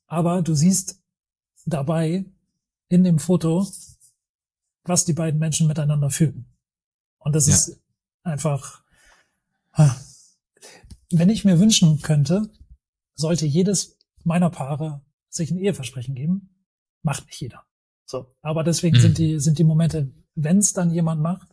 Aber 0.08 0.42
du 0.44 0.54
siehst 0.54 1.02
dabei 1.66 2.26
in 2.90 3.04
dem 3.04 3.18
Foto, 3.20 3.68
was 4.84 5.06
die 5.06 5.14
beiden 5.14 5.40
Menschen 5.40 5.66
miteinander 5.68 6.10
fühlen. 6.12 6.46
Und 7.18 7.34
das 7.36 7.48
Ja. 7.48 7.56
ist 7.56 7.82
einfach, 8.26 8.82
wenn 11.12 11.30
ich 11.30 11.46
mir 11.46 11.60
wünschen 11.60 12.02
könnte, 12.02 12.50
sollte 13.16 13.46
jedes 13.46 13.98
meiner 14.24 14.50
Paare 14.50 15.02
sich 15.30 15.52
ein 15.52 15.58
Eheversprechen 15.60 16.16
geben, 16.16 16.64
macht 17.04 17.26
nicht 17.28 17.40
jeder. 17.40 17.64
So. 18.06 18.30
Aber 18.42 18.64
deswegen 18.64 18.98
Mhm. 18.98 19.02
sind 19.02 19.18
die, 19.18 19.40
sind 19.40 19.60
die 19.60 19.64
Momente, 19.64 20.12
wenn 20.36 20.58
es 20.58 20.74
dann 20.74 20.92
jemand 20.92 21.22
macht, 21.22 21.48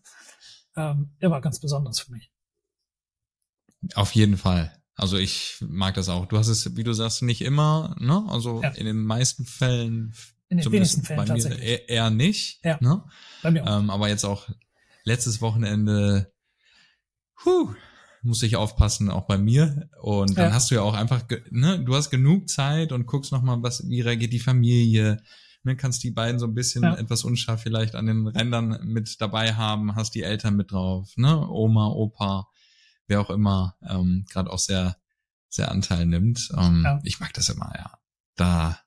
ähm, 0.76 1.14
immer 1.20 1.40
ganz 1.40 1.60
besonders 1.60 2.00
für 2.00 2.12
mich. 2.12 2.30
Auf 3.94 4.14
jeden 4.14 4.36
Fall. 4.36 4.76
Also 4.94 5.16
ich 5.18 5.56
mag 5.60 5.94
das 5.94 6.08
auch. 6.08 6.26
Du 6.26 6.38
hast 6.38 6.48
es, 6.48 6.76
wie 6.76 6.84
du 6.84 6.92
sagst, 6.92 7.22
nicht 7.22 7.42
immer, 7.42 7.96
ne? 7.98 8.24
Also 8.28 8.62
Ja. 8.62 8.70
in 8.70 8.86
den 8.86 9.02
meisten 9.04 9.44
Fällen, 9.44 10.14
In 10.48 10.58
den 10.58 10.70
wenigsten 10.72 11.02
Fällen 11.02 11.26
bei 11.26 11.34
mir 11.34 11.58
eher, 11.58 11.88
eher 11.88 12.10
nicht. 12.10 12.64
Ja. 12.64 12.78
Ne? 12.80 13.04
Bei 13.42 13.50
mir 13.50 13.66
auch. 13.66 13.78
Ähm, 13.80 13.90
aber 13.90 14.08
jetzt 14.08 14.24
auch 14.24 14.48
letztes 15.04 15.40
Wochenende, 15.40 16.31
huh, 17.44 17.74
muss 18.22 18.42
ich 18.42 18.56
aufpassen, 18.56 19.10
auch 19.10 19.26
bei 19.26 19.36
mir. 19.38 19.88
Und 20.00 20.38
dann 20.38 20.50
Ja. 20.50 20.54
hast 20.54 20.70
du 20.70 20.76
ja 20.76 20.82
auch 20.82 20.94
einfach, 20.94 21.22
ne, 21.50 21.80
du 21.84 21.94
hast 21.94 22.10
genug 22.10 22.48
Zeit 22.48 22.92
und 22.92 23.06
guckst 23.06 23.32
nochmal, 23.32 23.62
was, 23.62 23.88
wie 23.88 24.00
reagiert 24.00 24.32
die 24.32 24.38
Familie. 24.38 25.22
Ne, 25.64 25.76
kannst 25.76 26.02
die 26.02 26.10
beiden 26.10 26.38
so 26.40 26.46
ein 26.46 26.54
bisschen 26.54 26.82
Ja. 26.82 26.94
etwas 26.96 27.24
unscharf 27.24 27.62
vielleicht 27.62 27.94
an 27.94 28.06
den 28.06 28.26
Rändern 28.26 28.80
mit 28.84 29.20
dabei 29.20 29.54
haben, 29.54 29.94
hast 29.94 30.14
die 30.14 30.22
Eltern 30.22 30.56
mit 30.56 30.72
drauf, 30.72 31.12
ne, 31.16 31.48
Oma, 31.48 31.86
Opa, 31.88 32.48
wer 33.06 33.20
auch 33.20 33.30
immer, 33.30 33.76
ähm, 33.88 34.24
gerade 34.30 34.50
auch 34.50 34.58
sehr, 34.58 34.96
sehr 35.48 35.70
Anteil 35.70 36.06
nimmt. 36.06 36.48
Ähm, 36.56 36.82
Ja. 36.84 37.00
Ich 37.04 37.20
mag 37.20 37.32
das 37.34 37.48
immer, 37.48 37.72
ja. 37.76 37.92
Da, 38.36 38.78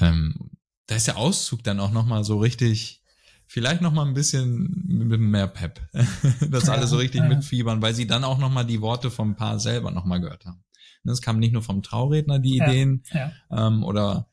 ähm, 0.00 0.50
da 0.86 0.94
ist 0.94 1.06
der 1.08 1.16
Auszug 1.16 1.62
dann 1.64 1.80
auch 1.80 1.90
nochmal 1.90 2.24
so 2.24 2.38
richtig, 2.38 3.02
vielleicht 3.46 3.80
nochmal 3.82 4.06
ein 4.06 4.14
bisschen 4.14 4.82
mit 4.86 5.20
mehr 5.20 5.46
Pep, 5.46 5.80
dass 6.50 6.68
alle 6.68 6.86
so 6.86 6.96
richtig 6.96 7.22
mitfiebern, 7.22 7.80
weil 7.82 7.94
sie 7.94 8.06
dann 8.06 8.24
auch 8.24 8.38
nochmal 8.38 8.66
die 8.66 8.80
Worte 8.80 9.10
vom 9.10 9.36
Paar 9.36 9.58
selber 9.60 9.90
nochmal 9.90 10.20
gehört 10.20 10.44
haben. 10.46 10.62
Ne, 11.04 11.12
Es 11.12 11.22
kam 11.22 11.38
nicht 11.38 11.52
nur 11.52 11.62
vom 11.62 11.82
Trauredner 11.82 12.38
die. 12.38 12.56
Ideen 12.56 13.02
Ja. 13.12 13.32
ähm, 13.50 13.82
oder 13.84 14.28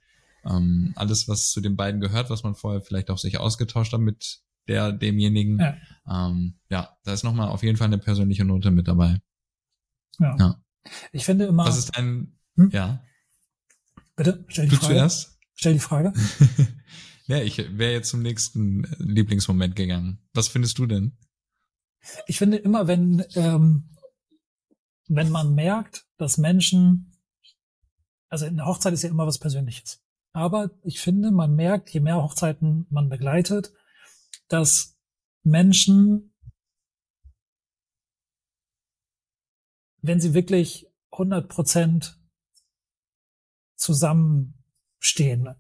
ähm, 0.46 0.94
alles, 0.96 1.28
was 1.28 1.52
zu 1.52 1.62
den 1.62 1.76
beiden 1.76 2.02
gehört, 2.02 2.30
was 2.30 2.44
man 2.44 2.56
vorher 2.56 2.82
vielleicht 2.82 3.10
auch 3.10 3.18
sich 3.18 3.40
ausgetauscht 3.40 3.94
hat 3.94 4.02
mit 4.02 4.40
der, 4.68 4.92
demjenigen. 4.92 5.60
Ja. 5.60 5.76
Ähm, 6.10 6.56
ja, 6.70 6.98
da 7.04 7.14
ist 7.14 7.24
nochmal 7.24 7.50
auf 7.50 7.64
jeden 7.64 7.78
Fall 7.78 7.88
eine 7.88 7.98
persönliche 8.00 8.44
Note 8.46 8.72
mit 8.72 8.88
dabei. 8.88 9.22
Ja. 10.20 10.36
Ja. 10.40 10.64
Ich 11.12 11.26
finde 11.26 11.46
immer. 11.46 11.66
Was 11.66 11.78
ist 11.78 11.96
ein, 11.98 12.38
Hm? 12.58 12.70
ja, 12.72 13.02
Bitte, 14.16 14.46
stell 14.48 14.66
die 14.66 14.72
du 14.72 14.76
Frage. 14.78 14.94
zuerst? 14.94 15.40
Stell 15.56 15.74
die 15.74 15.80
Frage. 15.80 16.14
ja, 17.26 17.42
ich 17.42 17.58
wäre 17.78 17.94
jetzt 17.94 18.10
zum 18.10 18.22
nächsten 18.22 18.84
äh, 18.84 18.96
Lieblingsmoment 19.00 19.76
gegangen. 19.76 20.20
Was 20.34 20.48
findest 20.48 20.78
du 20.78 20.86
denn? 20.86 21.18
Ich 22.28 22.38
finde 22.38 22.58
immer, 22.58 22.88
wenn, 22.88 23.26
ähm, 23.36 23.96
wenn 25.08 25.30
man 25.30 25.56
merkt, 25.56 26.06
dass 26.18 26.38
Menschen, 26.38 27.18
also 28.30 28.46
in 28.46 28.58
der 28.58 28.66
Hochzeit 28.66 28.94
ist 28.94 29.04
ja 29.04 29.10
immer 29.10 29.26
was 29.26 29.40
Persönliches. 29.40 30.04
Aber 30.34 30.72
ich 30.84 31.00
finde, 31.00 31.32
man 31.32 31.56
merkt, 31.56 31.92
je 31.92 32.00
mehr 32.00 32.22
Hochzeiten 32.22 32.88
man 32.90 33.08
begleitet, 33.08 33.72
dass 34.48 34.98
Menschen, 35.44 36.36
wenn 40.02 40.20
sie 40.20 40.34
wirklich 40.34 40.88
100 41.12 41.48
Prozent 41.48 42.20
zusammenstehen. 43.76 45.56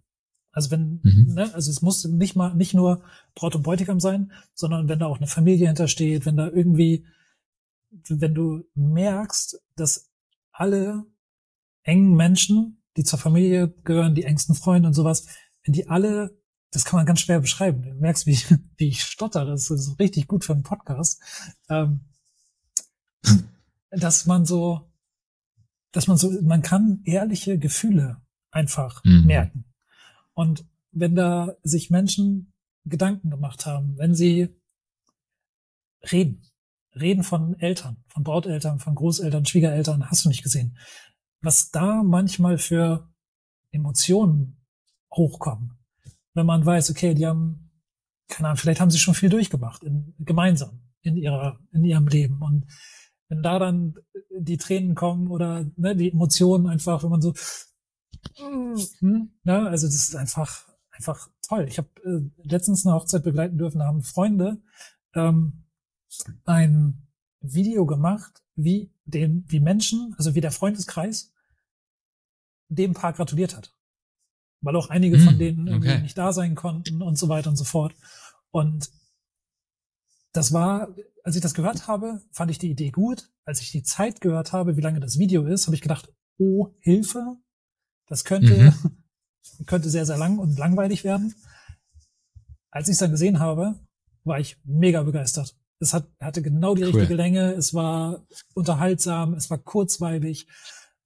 Also 0.53 0.71
wenn, 0.71 1.01
Mhm. 1.03 1.33
ne, 1.33 1.53
also 1.53 1.69
es 1.69 1.81
muss 1.81 2.05
nicht 2.05 2.35
mal, 2.35 2.53
nicht 2.55 2.73
nur 2.73 3.03
Braut 3.35 3.55
und 3.55 3.63
Bräutigam 3.63 3.99
sein, 3.99 4.31
sondern 4.53 4.87
wenn 4.87 4.99
da 4.99 5.07
auch 5.07 5.17
eine 5.17 5.27
Familie 5.27 5.67
hintersteht, 5.67 6.25
wenn 6.25 6.37
da 6.37 6.47
irgendwie, 6.47 7.05
wenn 8.07 8.33
du 8.33 8.63
merkst, 8.75 9.59
dass 9.75 10.09
alle 10.51 11.05
engen 11.83 12.15
Menschen, 12.15 12.81
die 12.95 13.03
zur 13.03 13.19
Familie 13.19 13.67
gehören, 13.83 14.15
die 14.15 14.23
engsten 14.23 14.55
Freunde 14.55 14.87
und 14.87 14.93
sowas, 14.93 15.25
wenn 15.63 15.73
die 15.73 15.89
alle, 15.89 16.39
das 16.71 16.85
kann 16.85 16.97
man 16.97 17.05
ganz 17.05 17.19
schwer 17.21 17.39
beschreiben. 17.39 17.81
Du 17.81 17.93
merkst, 17.95 18.25
wie, 18.27 18.37
wie 18.77 18.87
ich 18.89 19.03
stotter, 19.03 19.45
das 19.45 19.69
ist 19.71 19.99
richtig 19.99 20.27
gut 20.27 20.45
für 20.45 20.53
einen 20.53 20.63
Podcast, 20.63 21.19
ähm, 21.69 22.01
dass 23.91 24.25
man 24.25 24.45
so, 24.45 24.89
dass 25.91 26.07
man 26.07 26.17
so, 26.17 26.31
man 26.41 26.61
kann 26.61 27.01
ehrliche 27.05 27.57
Gefühle 27.59 28.21
einfach 28.51 29.03
Mhm. 29.03 29.25
merken. 29.25 29.65
Und 30.33 30.65
wenn 30.91 31.15
da 31.15 31.55
sich 31.63 31.89
Menschen 31.89 32.53
Gedanken 32.85 33.29
gemacht 33.29 33.65
haben, 33.65 33.97
wenn 33.97 34.13
sie 34.13 34.49
reden, 36.11 36.43
reden 36.95 37.23
von 37.23 37.57
Eltern, 37.59 38.03
von 38.07 38.23
Brauteltern, 38.23 38.79
von 38.79 38.95
Großeltern, 38.95 39.45
Schwiegereltern, 39.45 40.09
hast 40.09 40.25
du 40.25 40.29
nicht 40.29 40.43
gesehen, 40.43 40.77
was 41.41 41.71
da 41.71 42.03
manchmal 42.03 42.57
für 42.57 43.09
Emotionen 43.71 44.61
hochkommen. 45.13 45.77
Wenn 46.33 46.45
man 46.45 46.65
weiß, 46.65 46.91
okay, 46.91 47.13
die 47.13 47.25
haben, 47.25 47.71
keine 48.27 48.49
Ahnung, 48.49 48.57
vielleicht 48.57 48.81
haben 48.81 48.91
sie 48.91 48.99
schon 48.99 49.13
viel 49.13 49.29
durchgemacht, 49.29 49.83
in, 49.83 50.13
gemeinsam 50.19 50.81
in 51.01 51.17
ihrer, 51.17 51.59
in 51.71 51.83
ihrem 51.83 52.07
Leben. 52.07 52.41
Und 52.41 52.65
wenn 53.27 53.43
da 53.43 53.59
dann 53.59 53.95
die 54.37 54.57
Tränen 54.57 54.95
kommen 54.95 55.27
oder 55.27 55.65
ne, 55.75 55.95
die 55.95 56.11
Emotionen 56.11 56.67
einfach, 56.67 57.03
wenn 57.03 57.09
man 57.09 57.21
so, 57.21 57.33
hm, 58.37 59.31
ne, 59.43 59.69
also 59.69 59.87
das 59.87 59.95
ist 59.95 60.15
einfach, 60.15 60.67
einfach 60.91 61.29
toll. 61.47 61.65
Ich 61.67 61.77
habe 61.77 61.89
äh, 62.03 62.47
letztens 62.47 62.85
eine 62.85 62.95
Hochzeit 62.95 63.23
begleiten 63.23 63.57
dürfen, 63.57 63.79
da 63.79 63.85
haben 63.85 64.03
Freunde 64.03 64.61
ähm, 65.13 65.63
ein 66.45 67.07
Video 67.41 67.85
gemacht, 67.85 68.43
wie 68.55 68.91
den, 69.05 69.45
wie 69.47 69.59
Menschen, 69.59 70.15
also 70.17 70.35
wie 70.35 70.41
der 70.41 70.51
Freundeskreis 70.51 71.33
dem 72.69 72.93
Paar 72.93 73.13
gratuliert 73.13 73.55
hat. 73.55 73.75
Weil 74.61 74.75
auch 74.75 74.89
einige 74.89 75.17
Hm, 75.17 75.23
von 75.23 75.37
denen 75.37 75.67
irgendwie 75.67 75.89
okay. 75.89 76.01
nicht 76.01 76.17
da 76.17 76.31
sein 76.31 76.55
konnten 76.55 77.01
und 77.01 77.17
so 77.17 77.27
weiter 77.29 77.49
und 77.49 77.57
so 77.57 77.65
fort. 77.65 77.93
Und 78.51 78.89
das 80.31 80.53
war, 80.53 80.95
als 81.23 81.35
ich 81.35 81.41
das 81.41 81.53
gehört 81.53 81.87
habe, 81.87 82.21
fand 82.31 82.49
ich 82.49 82.59
die 82.59 82.71
Idee 82.71 82.91
gut. 82.91 83.29
Als 83.45 83.61
ich 83.61 83.71
die 83.71 83.83
Zeit 83.83 84.21
gehört 84.21 84.53
habe, 84.53 84.77
wie 84.77 84.81
lange 84.81 84.99
das 84.99 85.19
Video 85.19 85.45
ist, 85.45 85.67
habe 85.67 85.75
ich 85.75 85.81
gedacht, 85.81 86.11
oh, 86.37 86.73
Hilfe. 86.79 87.37
Das 88.13 88.25
könnte, 88.25 88.71
könnte 89.65 89.89
sehr, 89.89 90.05
sehr 90.05 90.19
lang 90.19 90.37
und 90.37 90.59
langweilig 90.59 91.03
werden. 91.03 91.33
Als 92.69 92.87
ich 92.87 92.91
es 92.93 92.99
dann 92.99 93.09
gesehen 93.09 93.39
habe, 93.39 93.73
war 94.23 94.39
ich 94.39 94.59
mega 94.65 95.01
begeistert. 95.01 95.55
Es 95.79 95.95
hat, 95.95 96.07
hatte 96.19 96.43
genau 96.43 96.75
die 96.75 96.83
Cool. 96.83 96.89
richtige 96.89 97.15
Länge, 97.15 97.53
es 97.53 97.73
war 97.73 98.23
unterhaltsam, 98.53 99.33
es 99.33 99.49
war 99.49 99.57
kurzweilig. 99.57 100.45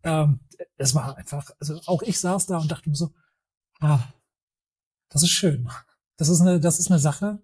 Ähm, 0.04 0.42
es 0.76 0.96
war 0.96 1.16
einfach, 1.16 1.50
also 1.62 1.80
auch 1.86 2.02
ich 2.02 2.20
saß 2.20 2.46
da 2.48 2.58
und 2.58 2.70
dachte 2.70 2.90
mir 2.90 2.98
so, 2.98 3.14
ah, 3.80 4.04
das 5.08 5.24
ist 5.24 5.30
schön. 5.30 5.70
Das 6.18 6.28
ist 6.28 6.42
eine, 6.42 6.60
das 6.60 6.78
ist 6.78 6.92
eine 6.92 7.00
Sache, 7.00 7.42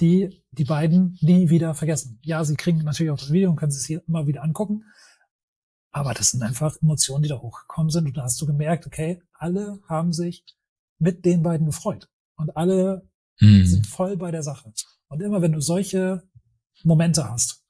die 0.00 0.42
die 0.52 0.64
beiden 0.64 1.18
nie 1.20 1.50
wieder 1.50 1.74
vergessen. 1.74 2.18
Ja, 2.22 2.42
sie 2.46 2.56
kriegen 2.56 2.78
natürlich 2.78 3.10
auch 3.10 3.18
das 3.18 3.30
Video 3.30 3.50
und 3.50 3.56
können 3.56 3.72
es 3.72 3.84
hier 3.84 4.02
immer 4.08 4.26
wieder 4.26 4.42
angucken. 4.42 4.84
Aber 5.96 6.12
das 6.12 6.32
sind 6.32 6.42
einfach 6.42 6.76
Emotionen, 6.82 7.22
die 7.22 7.30
da 7.30 7.40
hochgekommen 7.40 7.88
sind. 7.90 8.04
Und 8.04 8.16
da 8.18 8.24
hast 8.24 8.38
du 8.38 8.44
gemerkt, 8.44 8.86
okay, 8.86 9.22
alle 9.32 9.80
haben 9.88 10.12
sich 10.12 10.44
mit 10.98 11.24
den 11.24 11.42
beiden 11.42 11.64
gefreut. 11.64 12.10
Und 12.36 12.54
alle 12.54 13.08
Hm. 13.38 13.64
sind 13.64 13.86
voll 13.86 14.18
bei 14.18 14.30
der 14.30 14.42
Sache. 14.42 14.70
Und 15.08 15.22
immer 15.22 15.40
wenn 15.40 15.52
du 15.52 15.60
solche 15.62 16.22
Momente 16.84 17.30
hast, 17.30 17.64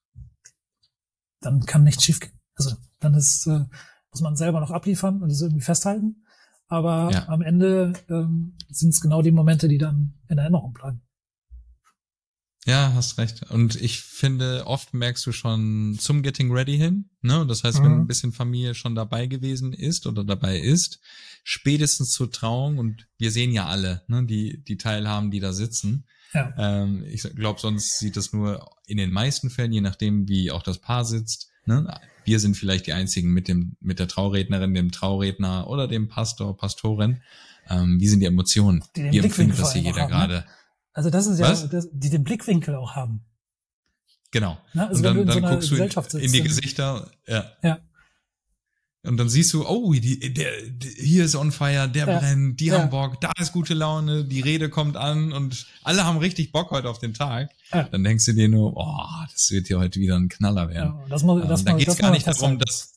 dann 1.40 1.60
kann 1.66 1.84
nichts 1.84 2.02
schiefgehen. 2.02 2.36
Also 2.56 2.74
dann 2.98 3.14
ist, 3.14 3.46
äh, 3.46 3.64
muss 4.10 4.20
man 4.22 4.34
selber 4.36 4.58
noch 4.58 4.72
abliefern 4.72 5.22
und 5.22 5.30
es 5.30 5.40
irgendwie 5.40 5.64
festhalten. 5.64 6.24
Aber 6.66 7.10
Ja. 7.12 7.28
am 7.28 7.42
Ende 7.42 7.92
ähm, 8.08 8.56
sind 8.70 8.88
es 8.88 9.00
genau 9.00 9.22
die 9.22 9.30
Momente, 9.30 9.68
die 9.68 9.78
dann 9.78 10.14
in 10.28 10.38
Erinnerung 10.38 10.72
bleiben. 10.72 11.00
Ja, 12.66 12.92
hast 12.94 13.16
recht. 13.16 13.44
Und 13.50 13.80
ich 13.80 14.00
finde, 14.00 14.66
oft 14.66 14.92
merkst 14.92 15.24
du 15.24 15.30
schon 15.32 15.96
zum 16.00 16.22
Getting 16.22 16.52
Ready 16.52 16.76
hin, 16.76 17.08
ne? 17.22 17.46
Das 17.46 17.62
heißt, 17.62 17.80
wenn 17.82 17.92
Mhm. 17.92 18.00
ein 18.00 18.06
bisschen 18.08 18.32
Familie 18.32 18.74
schon 18.74 18.96
dabei 18.96 19.26
gewesen 19.26 19.72
ist 19.72 20.06
oder 20.06 20.24
dabei 20.24 20.58
ist, 20.58 20.98
spätestens 21.44 22.10
zur 22.10 22.30
Trauung, 22.32 22.78
und 22.78 23.06
wir 23.18 23.30
sehen 23.30 23.52
ja 23.52 23.66
alle, 23.66 24.02
ne, 24.08 24.24
die, 24.26 24.64
die 24.64 24.76
teilhaben, 24.76 25.30
die 25.30 25.38
da 25.38 25.52
sitzen. 25.52 26.04
Ja. 26.34 26.52
Ähm, 26.58 27.04
ich 27.08 27.22
glaube, 27.22 27.60
sonst 27.60 28.00
sieht 28.00 28.16
das 28.16 28.32
nur 28.32 28.68
in 28.86 28.96
den 28.96 29.12
meisten 29.12 29.48
Fällen, 29.48 29.72
je 29.72 29.80
nachdem, 29.80 30.28
wie 30.28 30.50
auch 30.50 30.64
das 30.64 30.78
Paar 30.78 31.04
sitzt. 31.04 31.48
Ne? 31.66 31.86
Wir 32.24 32.40
sind 32.40 32.56
vielleicht 32.56 32.88
die 32.88 32.92
einzigen 32.92 33.32
mit 33.32 33.46
dem, 33.46 33.76
mit 33.80 34.00
der 34.00 34.08
Traurednerin, 34.08 34.74
dem 34.74 34.90
Trauredner 34.90 35.68
oder 35.68 35.86
dem 35.86 36.08
Pastor, 36.08 36.56
Pastorin. 36.56 37.20
Ähm, 37.68 38.00
wie 38.00 38.08
sind 38.08 38.20
die 38.20 38.26
Emotionen? 38.26 38.82
Die 38.96 39.04
Wie 39.12 39.18
empfindet 39.18 39.58
das 39.58 39.72
hier 39.72 39.82
jeder 39.82 40.06
auch 40.06 40.10
haben, 40.10 40.32
ne? 40.32 40.44
Also 40.96 41.10
das 41.10 41.26
ist 41.26 41.38
ja, 41.38 41.52
das, 41.66 41.88
die 41.92 42.08
den 42.08 42.24
Blickwinkel 42.24 42.74
auch 42.74 42.92
haben. 42.96 43.20
Genau. 44.30 44.56
Ne? 44.72 44.88
Also 44.88 44.96
und 44.98 45.02
dann, 45.04 45.14
du 45.16 45.20
in 45.22 45.26
so 45.28 45.34
dann 45.34 45.44
einer 45.44 45.52
guckst 45.54 45.68
du 45.70 45.74
Gesellschaft 45.74 46.10
sitzt, 46.10 46.24
in 46.24 46.32
die 46.32 46.42
Gesichter, 46.42 47.10
ja. 47.26 47.44
Ja. 47.62 47.78
Und 49.02 49.18
dann 49.18 49.28
siehst 49.28 49.52
du, 49.52 49.64
oh, 49.68 49.92
die, 49.92 50.32
der, 50.32 50.50
der, 50.70 50.90
hier 50.90 51.24
ist 51.26 51.36
on 51.36 51.52
fire, 51.52 51.86
der 51.86 52.06
Ja. 52.08 52.18
brennt, 52.18 52.58
die 52.60 52.66
Ja. 52.66 52.80
haben 52.80 52.90
Bock, 52.90 53.20
da 53.20 53.30
ist 53.38 53.52
gute 53.52 53.74
Laune, 53.74 54.24
die 54.24 54.40
Rede 54.40 54.68
kommt 54.70 54.96
an 54.96 55.32
und 55.32 55.66
alle 55.84 56.04
haben 56.04 56.16
richtig 56.18 56.50
Bock 56.50 56.70
heute 56.70 56.88
auf 56.88 56.98
den 56.98 57.12
Tag. 57.12 57.50
Ja. 57.72 57.84
Dann 57.84 58.02
denkst 58.02 58.24
du 58.24 58.32
dir 58.32 58.48
nur, 58.48 58.74
oh, 58.74 59.04
das 59.30 59.50
wird 59.50 59.66
hier 59.68 59.78
heute 59.78 60.00
wieder 60.00 60.16
ein 60.16 60.28
Knaller 60.30 60.62
Ja, 60.62 60.68
werden. 60.70 60.94
und 61.02 61.10
das 61.10 61.22
muss, 61.22 61.42
Ähm, 61.42 61.48
das 61.48 61.62
da 61.64 61.72
geht's 61.74 61.84
das 61.92 61.98
gar 61.98 62.10
nicht 62.10 62.26
darum, 62.26 62.58
dass 62.58 62.94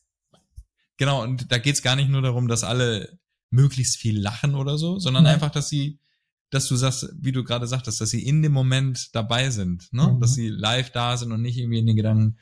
genau 0.97 1.22
und 1.22 1.52
da 1.52 1.58
geht's 1.58 1.82
gar 1.82 1.95
nicht 1.97 2.10
nur 2.10 2.22
darum, 2.22 2.47
dass 2.47 2.64
alle 2.64 3.20
möglichst 3.52 3.97
viel 3.97 4.18
lachen 4.20 4.56
oder 4.56 4.78
so, 4.78 5.00
sondern 5.00 5.26
Nein. 5.26 5.34
einfach, 5.36 5.52
dass 5.52 5.68
sie, 5.70 6.00
dass 6.52 6.68
du 6.68 6.76
sagst, 6.76 7.10
wie 7.20 7.32
du 7.32 7.43
gerade 7.43 7.68
sagtest, 7.68 8.02
dass 8.02 8.10
sie 8.10 8.24
in 8.26 8.41
dem 8.41 8.52
Moment 8.54 9.14
dabei 9.16 9.50
sind, 9.52 9.91
ne? 9.93 10.08
Mhm. 10.14 10.20
dass 10.20 10.34
sie 10.34 10.50
live 10.50 10.91
da 10.91 11.16
sind 11.18 11.32
und 11.32 11.41
nicht 11.41 11.58
irgendwie 11.58 11.80
in 11.80 11.86
den 11.86 11.95
Gedanken, 11.95 12.38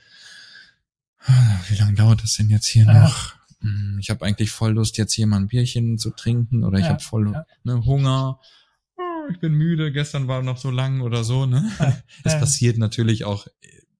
"Ah, 1.26 1.60
wie 1.70 1.76
lange 1.76 1.94
dauert 1.96 2.24
das 2.24 2.36
denn 2.36 2.50
jetzt 2.50 2.68
hier 2.68 2.86
Ja. 2.86 3.04
noch? 3.04 3.34
Hm, 3.62 3.98
Ich 4.00 4.10
habe 4.10 4.24
eigentlich 4.26 4.52
voll 4.52 4.74
Lust, 4.74 4.98
jetzt 4.98 5.14
hier 5.14 5.28
mal 5.28 5.38
ein 5.38 5.48
Bierchen 5.48 5.98
zu 5.98 6.12
trinken 6.12 6.64
oder 6.64 6.78
ich 6.78 6.86
Ja, 6.86 6.92
habe 6.92 7.04
voll 7.04 7.32
ja. 7.32 7.46
ne, 7.64 7.84
Hunger. 7.86 8.40
Ah, 8.98 9.28
Ich 9.32 9.40
bin 9.40 9.54
müde, 9.54 9.92
gestern 9.92 10.28
war 10.28 10.42
noch 10.44 10.58
so 10.58 10.70
lang 10.72 11.02
oder 11.02 11.24
so. 11.24 11.46
Ne? 11.46 11.70
Es 12.24 12.34
passiert 12.40 12.78
natürlich 12.78 13.26
auch 13.26 13.48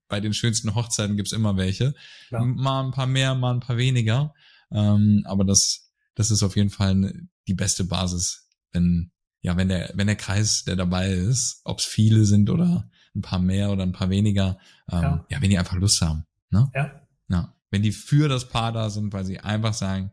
bei 0.08 0.20
den 0.20 0.32
schönsten 0.32 0.74
Hochzeiten 0.74 1.16
gibt's 1.16 1.32
immer 1.32 1.56
welche. 1.58 1.94
Klar. 2.28 2.46
Mal 2.46 2.84
ein 2.86 2.92
paar 2.92 3.06
mehr, 3.06 3.34
mal 3.34 3.52
ein 3.52 3.60
paar 3.60 3.76
weniger. 3.76 4.32
Ähm, 4.70 5.22
aber 5.26 5.44
das, 5.44 5.90
das 6.14 6.30
ist 6.30 6.42
auf 6.42 6.56
jeden 6.56 6.70
Fall 6.70 7.26
die 7.46 7.54
beste 7.54 7.84
Basis, 7.84 8.48
wenn, 8.72 9.10
ja, 9.48 9.56
wenn 9.56 9.68
der, 9.68 9.90
wenn 9.94 10.08
der 10.08 10.16
Kreis, 10.16 10.64
der 10.64 10.76
dabei 10.76 11.10
ist, 11.10 11.62
ob's 11.64 11.86
viele 11.86 12.26
sind 12.26 12.50
oder 12.50 12.86
ein 13.16 13.22
paar 13.22 13.38
mehr 13.38 13.70
oder 13.70 13.82
ein 13.82 13.92
paar 13.92 14.10
weniger, 14.10 14.58
ähm, 14.92 15.00
ja. 15.00 15.26
Ja. 15.30 15.40
wenn 15.40 15.48
die 15.48 15.56
einfach 15.56 15.78
Lust 15.78 16.02
haben. 16.02 16.26
Ne? 16.50 16.70
Ja. 16.74 17.00
Ja. 17.28 17.54
Wenn 17.70 17.80
die 17.80 17.92
für 17.92 18.28
das 18.28 18.50
Paar 18.50 18.72
da 18.72 18.90
sind, 18.90 19.10
weil 19.14 19.24
sie 19.24 19.40
einfach 19.40 19.72
sagen, 19.72 20.12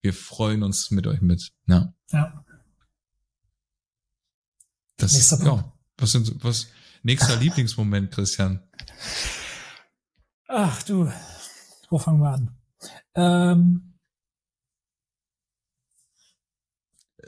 wir 0.00 0.14
freuen 0.14 0.62
uns 0.62 0.90
mit 0.90 1.06
euch 1.06 1.20
mit. 1.20 1.52
Ja. 1.66 1.92
Ja. 2.12 2.46
Das, 4.96 5.12
Nächster 5.12 5.36
Punkt. 5.36 5.66
ja. 5.66 5.72
Was 5.98 6.12
sind, 6.12 6.42
was, 6.42 6.68
nächster 7.02 7.36
Lieblingsmoment, 7.36 8.10
Christian? 8.10 8.62
Ach 10.48 10.82
du, 10.84 11.12
wo 11.90 11.98
fangen 11.98 12.20
wir 12.20 12.30
an? 12.30 12.56
Ähm, 13.16 13.91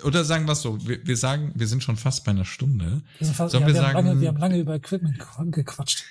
Oder 0.03 0.25
sagen 0.25 0.47
wir 0.47 0.53
es 0.53 0.63
so, 0.63 0.85
wir, 0.87 1.07
wir 1.07 1.17
sagen, 1.17 1.53
wir 1.55 1.69
sind 1.69 1.83
schon 1.85 1.97
fast 1.97 2.25
bei 2.25 2.33
einer 2.33 2.45
Stunde. 2.45 3.03
wir, 3.19 3.27
sind 3.27 3.37
fast, 3.37 3.53
Sollen 3.53 3.63
ja, 3.63 3.69
wir 3.69 3.75
wir, 3.75 3.83
haben 3.83 3.93
sagen- 3.95 4.07
lange, 4.09 4.21
wir 4.21 4.29
haben 4.29 4.39
lange 4.39 4.59
über 4.59 4.75
Equipment 4.75 5.19
gequatscht. 5.53 6.05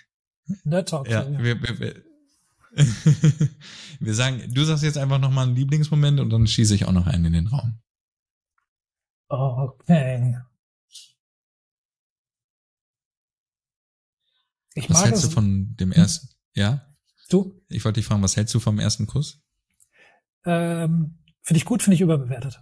Nerd 0.63 0.89
Talk. 0.89 1.09
Ja, 1.09 1.27
wir, 1.29 1.61
wir, 1.61 1.79
wir, 1.79 2.03
Wir 3.99 4.13
sagen, 4.15 4.41
du 4.53 4.63
sagst 4.63 4.84
jetzt 4.84 4.97
einfach 4.97 5.19
nochmal 5.19 5.45
einen 5.47 5.55
Lieblingsmoment 5.55 6.19
und 6.19 6.29
dann 6.31 6.47
schieße 6.47 6.73
ich 6.75 6.86
auch 6.86 6.91
noch 6.91 7.05
einen 7.07 7.25
in 7.25 7.34
den 7.34 7.47
Raum. 7.47 7.79
Okay. 9.29 10.38
Ich 14.75 14.89
was 14.89 15.05
hältst 15.05 15.23
du 15.25 15.29
von 15.29 15.75
dem 15.75 15.91
ersten? 15.91 16.27
Hm? 16.27 16.34
Ja? 16.55 16.88
Du? 17.29 17.61
Ich 17.69 17.86
wollte 17.86 17.99
dich 17.99 18.07
fragen, 18.07 18.23
was 18.23 18.36
hältst 18.38 18.53
du 18.55 18.59
vom 18.59 18.79
ersten 18.79 19.05
Kuss? 19.07 19.39
Ähm, 20.45 21.19
finde 21.41 21.57
ich 21.57 21.65
gut, 21.65 21.84
finde 21.84 21.95
ich 21.95 22.01
überbewertet. 22.01 22.59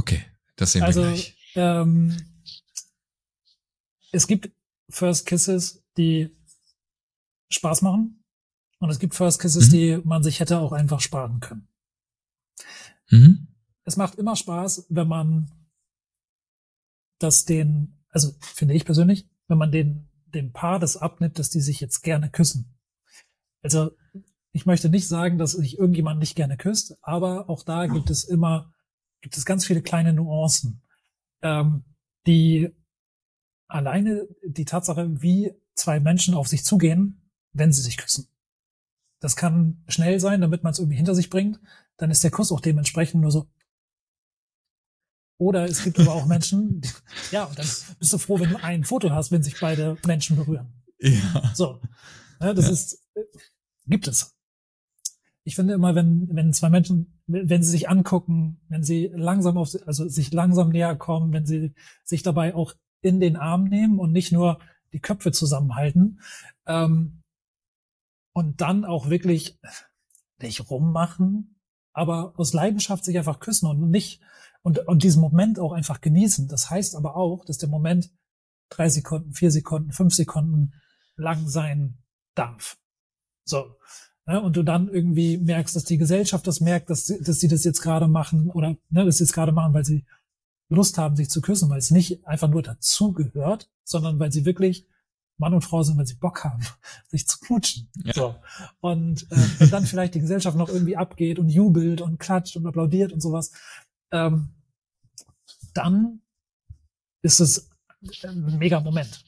Okay, 0.00 0.24
das 0.56 0.72
sehen 0.72 0.82
also, 0.82 1.02
wir 1.02 1.08
gleich. 1.08 1.36
Ähm, 1.56 2.16
es 4.12 4.26
gibt 4.26 4.50
First 4.88 5.26
Kisses, 5.26 5.84
die 5.98 6.34
Spaß 7.50 7.82
machen. 7.82 8.24
Und 8.78 8.88
es 8.88 8.98
gibt 8.98 9.14
First 9.14 9.42
Kisses, 9.42 9.66
mhm. 9.66 9.72
die 9.72 10.00
man 10.04 10.22
sich 10.22 10.40
hätte 10.40 10.58
auch 10.58 10.72
einfach 10.72 11.00
sparen 11.00 11.40
können. 11.40 11.68
Mhm. 13.10 13.48
Es 13.84 13.98
macht 13.98 14.14
immer 14.14 14.36
Spaß, 14.36 14.86
wenn 14.88 15.06
man 15.06 15.50
das 17.18 17.44
den, 17.44 18.02
also 18.08 18.32
finde 18.40 18.72
ich 18.72 18.86
persönlich, 18.86 19.28
wenn 19.48 19.58
man 19.58 19.70
den, 19.70 20.08
dem 20.24 20.52
Paar 20.52 20.78
das 20.78 20.96
abnimmt, 20.96 21.38
dass 21.38 21.50
die 21.50 21.60
sich 21.60 21.78
jetzt 21.80 22.00
gerne 22.00 22.30
küssen. 22.30 22.74
Also 23.62 23.90
ich 24.52 24.64
möchte 24.64 24.88
nicht 24.88 25.06
sagen, 25.06 25.36
dass 25.36 25.52
sich 25.52 25.78
irgendjemand 25.78 26.20
nicht 26.20 26.36
gerne 26.36 26.56
küsst, 26.56 26.96
aber 27.02 27.50
auch 27.50 27.62
da 27.64 27.86
gibt 27.86 28.08
es 28.08 28.24
immer, 28.24 28.72
gibt 29.20 29.36
es 29.36 29.44
ganz 29.44 29.66
viele 29.66 29.82
kleine 29.82 30.12
Nuancen, 30.12 30.82
ähm, 31.42 31.84
die 32.26 32.70
alleine 33.68 34.26
die 34.44 34.64
Tatsache, 34.64 35.22
wie 35.22 35.54
zwei 35.74 36.00
Menschen 36.00 36.34
auf 36.34 36.48
sich 36.48 36.64
zugehen, 36.64 37.30
wenn 37.52 37.72
sie 37.72 37.82
sich 37.82 37.96
küssen. 37.96 38.28
Das 39.20 39.36
kann 39.36 39.82
schnell 39.88 40.18
sein, 40.18 40.40
damit 40.40 40.62
man 40.62 40.72
es 40.72 40.78
irgendwie 40.78 40.96
hinter 40.96 41.14
sich 41.14 41.30
bringt. 41.30 41.60
Dann 41.96 42.10
ist 42.10 42.24
der 42.24 42.30
Kuss 42.30 42.52
auch 42.52 42.60
dementsprechend 42.60 43.20
nur 43.20 43.30
so. 43.30 43.48
Oder 45.38 45.64
es 45.64 45.84
gibt 45.84 45.98
aber 45.98 46.14
auch 46.14 46.26
Menschen, 46.26 46.80
die, 46.80 46.90
ja, 47.30 47.44
und 47.44 47.58
dann 47.58 47.66
bist 47.98 48.12
du 48.12 48.18
froh, 48.18 48.40
wenn 48.40 48.50
du 48.50 48.62
ein 48.62 48.84
Foto 48.84 49.10
hast, 49.10 49.30
wenn 49.30 49.42
sich 49.42 49.58
beide 49.58 49.96
Menschen 50.06 50.36
berühren. 50.36 50.82
Ja. 50.98 51.52
So. 51.54 51.80
Ja, 52.40 52.52
das 52.52 52.66
ja. 52.66 52.72
ist, 52.72 53.08
äh, 53.14 53.22
gibt 53.86 54.06
es 54.08 54.34
ich 55.44 55.56
finde 55.56 55.74
immer, 55.74 55.94
wenn, 55.94 56.28
wenn 56.32 56.52
zwei 56.52 56.68
Menschen, 56.68 57.20
wenn 57.26 57.62
sie 57.62 57.70
sich 57.70 57.88
angucken, 57.88 58.60
wenn 58.68 58.82
sie 58.82 59.10
langsam 59.14 59.56
auf, 59.56 59.74
also 59.86 60.08
sich 60.08 60.32
langsam 60.32 60.70
näher 60.70 60.96
kommen, 60.96 61.32
wenn 61.32 61.46
sie 61.46 61.74
sich 62.04 62.22
dabei 62.22 62.54
auch 62.54 62.74
in 63.00 63.20
den 63.20 63.36
Arm 63.36 63.64
nehmen 63.64 63.98
und 63.98 64.12
nicht 64.12 64.32
nur 64.32 64.58
die 64.92 65.00
Köpfe 65.00 65.32
zusammenhalten, 65.32 66.20
ähm, 66.66 67.22
und 68.32 68.60
dann 68.60 68.84
auch 68.84 69.10
wirklich 69.10 69.58
nicht 70.40 70.70
rummachen, 70.70 71.60
aber 71.92 72.34
aus 72.38 72.52
Leidenschaft 72.52 73.04
sich 73.04 73.18
einfach 73.18 73.40
küssen 73.40 73.66
und 73.66 73.90
nicht, 73.90 74.20
und, 74.62 74.78
und 74.86 75.02
diesen 75.02 75.20
Moment 75.20 75.58
auch 75.58 75.72
einfach 75.72 76.00
genießen. 76.00 76.48
Das 76.48 76.70
heißt 76.70 76.94
aber 76.94 77.16
auch, 77.16 77.44
dass 77.44 77.58
der 77.58 77.68
Moment 77.68 78.10
drei 78.68 78.88
Sekunden, 78.88 79.32
vier 79.32 79.50
Sekunden, 79.50 79.92
fünf 79.92 80.14
Sekunden 80.14 80.74
lang 81.16 81.48
sein 81.48 81.98
darf. 82.34 82.78
So. 83.44 83.76
Ja, 84.26 84.38
und 84.38 84.56
du 84.56 84.62
dann 84.62 84.88
irgendwie 84.88 85.38
merkst, 85.38 85.74
dass 85.74 85.84
die 85.84 85.98
Gesellschaft 85.98 86.46
das 86.46 86.60
merkt, 86.60 86.90
dass, 86.90 87.06
sie, 87.06 87.20
dass 87.20 87.40
sie 87.40 87.48
das 87.48 87.64
jetzt 87.64 87.80
gerade 87.80 88.06
machen 88.06 88.50
oder 88.50 88.76
ne, 88.90 89.04
das 89.04 89.18
jetzt 89.18 89.32
gerade 89.32 89.52
machen, 89.52 89.74
weil 89.74 89.84
sie 89.84 90.04
Lust 90.68 90.98
haben, 90.98 91.16
sich 91.16 91.28
zu 91.28 91.40
küssen, 91.40 91.68
weil 91.68 91.78
es 91.78 91.90
nicht 91.90 92.24
einfach 92.26 92.48
nur 92.48 92.62
dazugehört, 92.62 93.68
sondern 93.84 94.18
weil 94.18 94.30
sie 94.30 94.44
wirklich 94.44 94.86
Mann 95.36 95.54
und 95.54 95.62
Frau 95.62 95.82
sind, 95.82 95.96
weil 95.98 96.06
sie 96.06 96.14
Bock 96.14 96.44
haben, 96.44 96.62
sich 97.08 97.26
zu 97.26 97.40
knutschen. 97.40 97.88
Ja. 98.04 98.12
So. 98.12 98.34
Und 98.80 99.22
äh, 99.32 99.36
wenn 99.58 99.70
dann 99.70 99.86
vielleicht 99.86 100.14
die 100.14 100.20
Gesellschaft 100.20 100.56
noch 100.56 100.68
irgendwie 100.68 100.96
abgeht 100.96 101.38
und 101.38 101.48
jubelt 101.48 102.00
und 102.00 102.18
klatscht 102.18 102.56
und 102.56 102.66
applaudiert 102.66 103.12
und 103.12 103.20
sowas, 103.20 103.50
ähm, 104.12 104.50
dann 105.74 106.20
ist 107.22 107.40
es 107.40 107.70
ein 108.22 108.58
mega 108.58 108.80
Moment. 108.80 109.24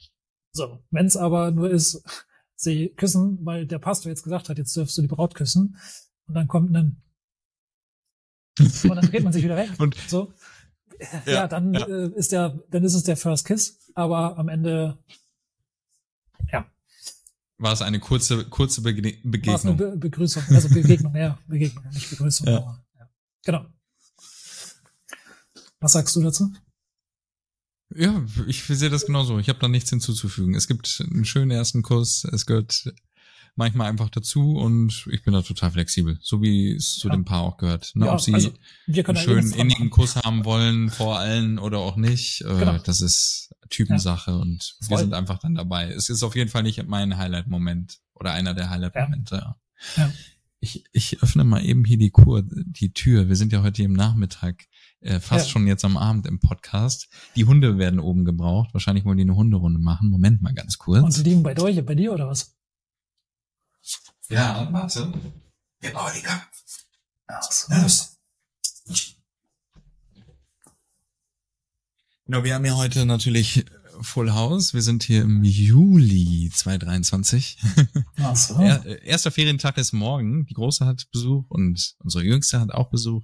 So, 0.55 0.79
wenn 0.91 1.07
es 1.07 1.17
aber 1.17 1.51
nur 1.51 1.71
ist, 1.71 2.03
sie 2.63 2.91
küssen, 2.97 3.39
weil 3.43 3.67
der 3.67 3.79
Pastor 3.79 4.11
jetzt 4.11 4.23
gesagt 4.23 4.49
hat, 4.49 4.59
jetzt 4.59 4.77
dürfst 4.77 4.97
du 4.97 5.03
die 5.03 5.09
Braut 5.09 5.35
küssen. 5.35 5.77
Und 6.27 6.35
dann 6.35 6.49
kommt 6.49 6.75
ein 6.75 7.03
und 8.59 8.97
dann 8.97 9.07
dreht 9.07 9.25
man 9.25 9.33
sich 9.33 9.45
wieder 9.45 9.57
weg. 9.57 9.71
Und 9.79 9.97
so. 10.09 10.33
Ja, 11.27 11.33
ja 11.33 11.49
dann 11.49 11.75
ja. 11.75 11.87
Äh, 11.87 12.11
ist 12.15 12.33
der, 12.33 12.61
dann 12.71 12.85
ist 12.85 12.95
es 12.95 13.03
der 13.03 13.17
First 13.17 13.47
Kiss, 13.47 13.91
aber 13.95 14.39
am 14.39 14.49
Ende, 14.49 14.99
ja. 16.53 16.67
War 17.59 17.73
es 17.73 17.83
eine 17.83 17.99
kurze, 17.99 18.45
kurze 18.45 18.83
Begne 18.83 19.15
Begegnung? 19.25 19.47
War 19.47 19.55
es 19.55 19.65
eine 19.65 19.75
Be 19.75 19.97
Begrüßung, 19.97 20.43
also 20.51 20.69
Begegnung, 20.69 21.15
ja, 21.17 21.39
Begegnung, 21.47 21.85
nicht 21.89 22.11
Begrüßung. 22.11 22.47
Ja. 22.47 22.59
Aber, 22.59 22.85
ja. 22.99 23.09
Genau. 23.45 23.67
Was 25.81 25.93
sagst 25.93 26.15
du 26.15 26.23
dazu? 26.23 26.53
Ja, 27.97 28.25
ich 28.47 28.65
sehe 28.65 28.91
das 28.91 29.07
genauso. 29.07 29.39
Ich 29.39 29.49
habe 29.49 29.59
da 29.59 29.69
nichts 29.69 29.91
hinzuzufügen. 29.91 30.55
Es 30.55 30.69
gibt 30.69 31.05
einen 31.11 31.25
schönen 31.25 31.51
ersten 31.51 31.83
Kurs, 31.83 32.25
es 32.33 32.47
gehört 32.47 32.93
manchmal 33.55 33.89
einfach 33.89 34.09
dazu 34.09 34.57
und 34.57 35.07
ich 35.11 35.23
bin 35.25 35.35
da 35.35 35.43
total 35.43 35.73
flexibel, 35.73 36.19
so 36.23 36.41
wie 36.43 36.73
es 36.73 36.95
zu 36.95 37.09
ja. 37.09 37.15
dem 37.15 37.25
Paar 37.25 37.43
auch 37.43 37.57
gehört. 37.57 37.93
Ne, 37.95 38.07
ja, 38.07 38.13
ob 38.13 38.21
sie 38.21 38.35
also, 38.35 38.53
einen 38.87 39.17
schönen 39.17 39.53
innigen 39.53 39.91
Kuss 39.91 40.17
haben 40.17 40.45
wollen 40.45 40.91
vor 40.91 41.19
allen 41.19 41.59
oder 41.59 41.79
auch 41.79 41.97
nicht, 41.97 42.43
äh, 42.43 42.59
genau. 42.59 42.79
das 42.79 43.01
ist 43.01 43.55
Typensache 43.69 44.31
ja. 44.31 44.37
und 44.39 44.77
Voll. 44.81 44.91
wir 44.91 44.99
sind 44.99 45.15
einfach 45.15 45.39
dann 45.39 45.55
dabei. 45.55 45.91
Es 45.91 46.09
ist 46.09 46.23
auf 46.23 46.35
jeden 46.35 46.51
Fall 46.51 46.63
nicht 46.63 46.83
mein 46.87 47.17
Highlight-Moment 47.17 47.99
oder 48.15 48.33
einer 48.33 48.55
der 48.55 48.71
Highlight-Momente. 48.71 49.55
Ich, 50.61 50.85
ich 50.93 51.23
öffne 51.23 51.45
mal 51.45 51.65
eben 51.65 51.85
hier 51.85 51.99
die 51.99 52.11
Kur, 52.11 52.43
die 52.45 52.93
Tür. 52.93 53.29
Wir 53.29 53.37
sind 53.37 53.53
ja 53.53 53.63
heute 53.63 53.83
im 53.83 53.95
Nachmittag 53.95 54.67
äh, 55.03 55.21
fast 55.21 55.47
ja. 55.47 55.53
schon 55.53 55.67
jetzt 55.67 55.85
am 55.85 55.97
Abend 55.97 56.27
im 56.27 56.39
Podcast. 56.39 57.09
Die 57.37 57.45
Hunde 57.45 57.79
werden 57.79 58.01
oben 58.01 58.25
gebraucht. 58.25 58.73
Wahrscheinlich 58.73 59.05
wollen 59.05 59.19
die 59.19 59.25
eine 59.25 59.35
Hunderunde 59.35 59.79
machen. 59.79 60.11
Moment 60.11 60.43
mal 60.43 60.55
ganz 60.55 60.79
kurz. 60.79 61.03
Und 61.03 61.13
sie 61.13 61.23
liegen 61.23 61.43
bei 61.43 61.59
euch, 61.59 61.85
bei 61.85 61.95
dir 61.95 62.13
oder 62.13 62.29
was? 62.29 62.57
Ja, 64.29 64.69
warte. 64.73 65.13
Genau, 65.81 66.09
Digga. 66.11 66.47
Los. 67.83 68.17
Genau, 72.25 72.45
wir 72.45 72.55
haben 72.55 72.65
ja 72.65 72.77
heute 72.77 73.05
natürlich 73.05 73.65
Full 74.01 74.33
House. 74.33 74.75
Wir 74.75 74.83
sind 74.83 75.03
hier 75.03 75.23
im 75.23 75.43
Juli 75.45 76.51
2023. 76.55 77.59
Ach 78.19 78.37
so. 78.37 78.61
Erster 78.61 79.31
Ferientag 79.31 79.77
ist 79.77 79.93
morgen. 79.93 80.47
Die 80.47 80.55
Große 80.55 80.87
hat 80.87 81.11
Besuch 81.11 81.51
und 81.51 81.95
unsere 81.99 82.25
Jüngste 82.25 82.61
hat 82.61 82.73
auch 82.73 82.91
Besuch 82.91 83.23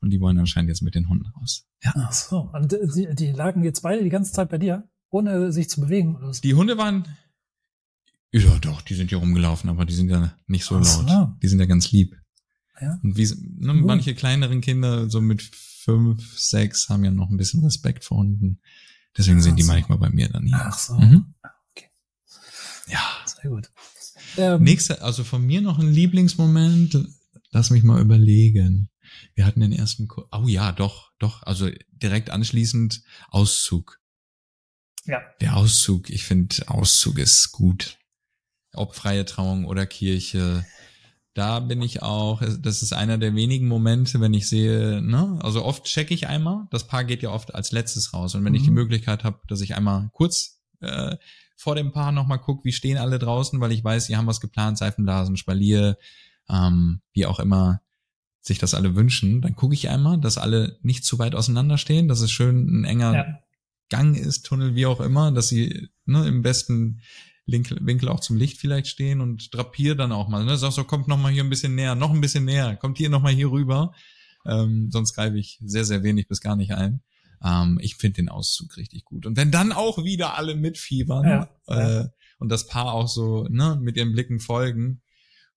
und 0.00 0.10
die 0.10 0.20
wollen 0.20 0.38
anscheinend 0.38 0.68
jetzt 0.68 0.82
mit 0.82 0.94
den 0.94 1.08
Hunden 1.08 1.26
raus. 1.26 1.66
Ja. 1.82 1.92
Ach 1.96 2.12
so. 2.12 2.50
Und 2.52 2.72
die, 2.72 3.08
die 3.14 3.32
lagen 3.32 3.62
jetzt 3.64 3.82
beide 3.82 4.02
die 4.02 4.10
ganze 4.10 4.32
Zeit 4.32 4.48
bei 4.48 4.58
dir, 4.58 4.88
ohne 5.10 5.52
sich 5.52 5.68
zu 5.68 5.80
bewegen? 5.80 6.16
Oder 6.16 6.32
so? 6.32 6.40
Die 6.40 6.54
Hunde 6.54 6.78
waren, 6.78 7.04
ja 8.32 8.58
doch, 8.58 8.80
die 8.82 8.94
sind 8.94 9.08
hier 9.08 9.18
rumgelaufen, 9.18 9.68
aber 9.68 9.84
die 9.84 9.94
sind 9.94 10.08
ja 10.08 10.34
nicht 10.46 10.64
so 10.64 10.76
Ach 10.76 11.06
laut. 11.06 11.42
Die 11.42 11.48
sind 11.48 11.60
ja 11.60 11.66
ganz 11.66 11.90
lieb. 11.90 12.16
Ja. 12.80 12.98
Und 13.02 13.16
wie, 13.16 13.28
ne, 13.58 13.74
manche 13.74 14.14
kleineren 14.14 14.60
Kinder, 14.60 15.10
so 15.10 15.20
mit 15.20 15.42
fünf, 15.42 16.38
sechs, 16.38 16.88
haben 16.88 17.04
ja 17.04 17.10
noch 17.10 17.28
ein 17.30 17.36
bisschen 17.36 17.62
Respekt 17.62 18.04
vor 18.04 18.18
Hunden. 18.18 18.60
Deswegen 19.16 19.38
Ach 19.38 19.42
sind 19.42 19.58
die 19.58 19.64
so. 19.64 19.72
manchmal 19.72 19.98
bei 19.98 20.08
mir 20.08 20.28
dann 20.28 20.46
hier. 20.46 20.56
Ach 20.58 20.78
so. 20.78 20.94
Mhm. 20.94 21.34
Okay. 21.72 21.88
Ja. 22.88 23.00
Sehr 23.26 23.50
gut. 23.50 23.70
Ähm, 24.36 24.62
Nächste, 24.62 25.02
also 25.02 25.24
von 25.24 25.44
mir 25.44 25.60
noch 25.60 25.78
ein 25.78 25.92
Lieblingsmoment. 25.92 27.06
Lass 27.50 27.70
mich 27.70 27.82
mal 27.82 28.00
überlegen. 28.00 28.88
Wir 29.34 29.46
hatten 29.46 29.60
den 29.60 29.72
ersten, 29.72 30.08
Ko 30.08 30.26
oh 30.32 30.46
ja, 30.46 30.72
doch, 30.72 31.12
doch, 31.18 31.42
also 31.42 31.68
direkt 31.90 32.30
anschließend 32.30 33.02
Auszug. 33.28 34.00
Ja. 35.06 35.22
Der 35.40 35.56
Auszug, 35.56 36.10
ich 36.10 36.24
finde, 36.24 36.68
Auszug 36.68 37.18
ist 37.18 37.52
gut. 37.52 37.98
Ob 38.72 38.94
freie 38.94 39.24
Trauung 39.24 39.64
oder 39.64 39.86
Kirche. 39.86 40.64
Da 41.34 41.60
bin 41.60 41.80
ich 41.82 42.02
auch, 42.02 42.42
das 42.60 42.82
ist 42.82 42.92
einer 42.92 43.18
der 43.18 43.34
wenigen 43.34 43.68
Momente, 43.68 44.20
wenn 44.20 44.34
ich 44.34 44.48
sehe, 44.48 45.00
ne, 45.00 45.38
also 45.42 45.64
oft 45.64 45.84
checke 45.84 46.12
ich 46.12 46.26
einmal, 46.26 46.66
das 46.70 46.86
Paar 46.86 47.04
geht 47.04 47.22
ja 47.22 47.30
oft 47.30 47.54
als 47.54 47.72
letztes 47.72 48.12
raus. 48.12 48.34
Und 48.34 48.44
wenn 48.44 48.52
mhm. 48.52 48.56
ich 48.56 48.64
die 48.64 48.70
mhm. 48.70 48.76
Möglichkeit 48.76 49.24
habe, 49.24 49.40
dass 49.48 49.60
ich 49.60 49.76
einmal 49.76 50.10
kurz 50.12 50.60
äh, 50.80 51.16
vor 51.56 51.74
dem 51.76 51.92
Paar 51.92 52.10
nochmal 52.10 52.40
gucke, 52.40 52.64
wie 52.64 52.72
stehen 52.72 52.98
alle 52.98 53.18
draußen, 53.18 53.60
weil 53.60 53.72
ich 53.72 53.84
weiß, 53.84 54.06
sie 54.06 54.16
haben 54.16 54.26
was 54.26 54.40
geplant, 54.40 54.78
Seifenblasen, 54.78 55.36
Spalier, 55.36 55.98
ähm, 56.48 57.00
wie 57.12 57.26
auch 57.26 57.38
immer, 57.38 57.80
sich 58.40 58.58
das 58.58 58.74
alle 58.74 58.96
wünschen, 58.96 59.42
dann 59.42 59.54
gucke 59.54 59.74
ich 59.74 59.88
einmal, 59.88 60.18
dass 60.18 60.38
alle 60.38 60.78
nicht 60.82 61.04
zu 61.04 61.18
weit 61.18 61.34
auseinanderstehen, 61.34 62.08
dass 62.08 62.20
es 62.20 62.30
schön 62.30 62.80
ein 62.80 62.84
enger 62.84 63.14
ja. 63.14 63.38
Gang 63.90 64.16
ist, 64.16 64.46
Tunnel, 64.46 64.74
wie 64.74 64.86
auch 64.86 65.00
immer, 65.00 65.32
dass 65.32 65.48
sie 65.48 65.88
ne, 66.06 66.26
im 66.26 66.42
besten 66.42 67.02
Winkel 67.46 68.08
auch 68.08 68.20
zum 68.20 68.36
Licht 68.36 68.58
vielleicht 68.58 68.86
stehen 68.86 69.20
und 69.20 69.52
drapier 69.52 69.96
dann 69.96 70.12
auch 70.12 70.28
mal. 70.28 70.44
Ne? 70.44 70.56
Sag 70.56 70.72
so, 70.72 70.84
kommt 70.84 71.08
noch 71.08 71.18
mal 71.18 71.32
hier 71.32 71.42
ein 71.42 71.50
bisschen 71.50 71.74
näher, 71.74 71.96
noch 71.96 72.12
ein 72.12 72.20
bisschen 72.20 72.44
näher, 72.44 72.76
kommt 72.76 72.98
hier 72.98 73.10
noch 73.10 73.22
mal 73.22 73.32
hier 73.32 73.50
rüber. 73.50 73.92
Ähm, 74.46 74.90
sonst 74.90 75.14
greife 75.14 75.36
ich 75.36 75.58
sehr, 75.62 75.84
sehr 75.84 76.02
wenig 76.02 76.28
bis 76.28 76.40
gar 76.40 76.54
nicht 76.54 76.72
ein. 76.72 77.02
Ähm, 77.44 77.78
ich 77.82 77.96
finde 77.96 78.16
den 78.16 78.28
Auszug 78.28 78.76
richtig 78.76 79.04
gut. 79.04 79.26
Und 79.26 79.36
wenn 79.36 79.50
dann 79.50 79.72
auch 79.72 80.04
wieder 80.04 80.38
alle 80.38 80.54
mitfiebern 80.54 81.24
ja, 81.24 81.50
äh, 81.66 82.02
ja. 82.02 82.10
und 82.38 82.48
das 82.48 82.68
Paar 82.68 82.92
auch 82.92 83.08
so 83.08 83.48
ne, 83.50 83.76
mit 83.82 83.96
ihren 83.96 84.12
Blicken 84.12 84.38
folgen, 84.38 85.02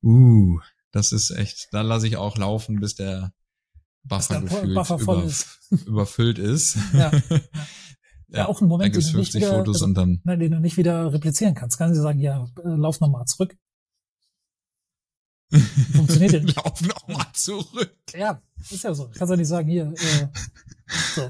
Uh, 0.03 0.59
das 0.93 1.11
ist 1.11 1.31
echt, 1.31 1.67
da 1.73 1.81
lasse 1.81 2.07
ich 2.07 2.15
auch 2.15 2.37
laufen, 2.37 2.79
bis 2.79 2.95
der 2.95 3.33
Buffer 4.03 4.17
Dass 4.17 4.27
der 4.29 4.41
gefühlt 4.41 4.75
Buffer 4.75 4.99
voll 4.99 5.17
über, 5.19 5.25
ist. 5.27 5.59
überfüllt 5.85 6.39
ist. 6.39 6.77
Ja, 6.93 7.11
Ja, 8.29 8.47
auch 8.47 8.61
ein 8.61 8.67
Moment, 8.67 8.95
dann 8.95 8.99
gibt's 9.01 9.07
den 9.07 9.13
du 9.13 9.19
nicht 9.19 9.31
50 9.33 9.41
wieder- 9.43 9.57
Fotos 9.59 9.75
also- 9.75 9.85
und 9.85 9.93
dann, 9.95 10.21
Nein, 10.23 10.39
den 10.39 10.51
du 10.53 10.59
nicht 10.59 10.77
wieder 10.77 11.11
replizieren 11.13 11.53
kannst. 11.53 11.77
Kannst 11.77 11.97
du 11.97 12.01
sagen, 12.01 12.19
ja, 12.19 12.45
äh, 12.63 12.67
lauf 12.69 12.99
nochmal 12.99 13.25
zurück. 13.25 13.55
Funktioniert 15.93 16.33
ja 16.33 16.39
nicht. 16.43 16.55
Lauf 16.55 16.81
noch 16.81 17.07
mal 17.07 17.27
zurück. 17.33 17.95
Ja, 18.15 18.41
ist 18.71 18.83
ja 18.83 18.93
so. 18.93 19.09
Kannst 19.09 19.29
ja 19.31 19.37
nicht 19.37 19.47
sagen, 19.47 19.69
hier, 19.69 19.93
äh, 19.95 20.27
so. 21.15 21.29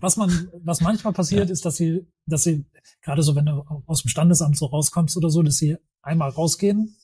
Was 0.00 0.16
man, 0.16 0.48
was 0.62 0.80
manchmal 0.80 1.12
passiert, 1.12 1.48
Ja. 1.48 1.52
ist, 1.52 1.64
dass 1.66 1.76
sie, 1.76 2.06
dass 2.26 2.44
sie, 2.44 2.64
gerade 3.02 3.22
so, 3.22 3.34
wenn 3.34 3.46
du 3.46 3.62
aus 3.86 4.02
dem 4.02 4.08
Standesamt 4.08 4.56
so 4.56 4.66
rauskommst 4.66 5.16
oder 5.16 5.28
so, 5.30 5.42
dass 5.42 5.56
sie 5.56 5.76
einmal 6.02 6.30
rausgehen, 6.30 6.96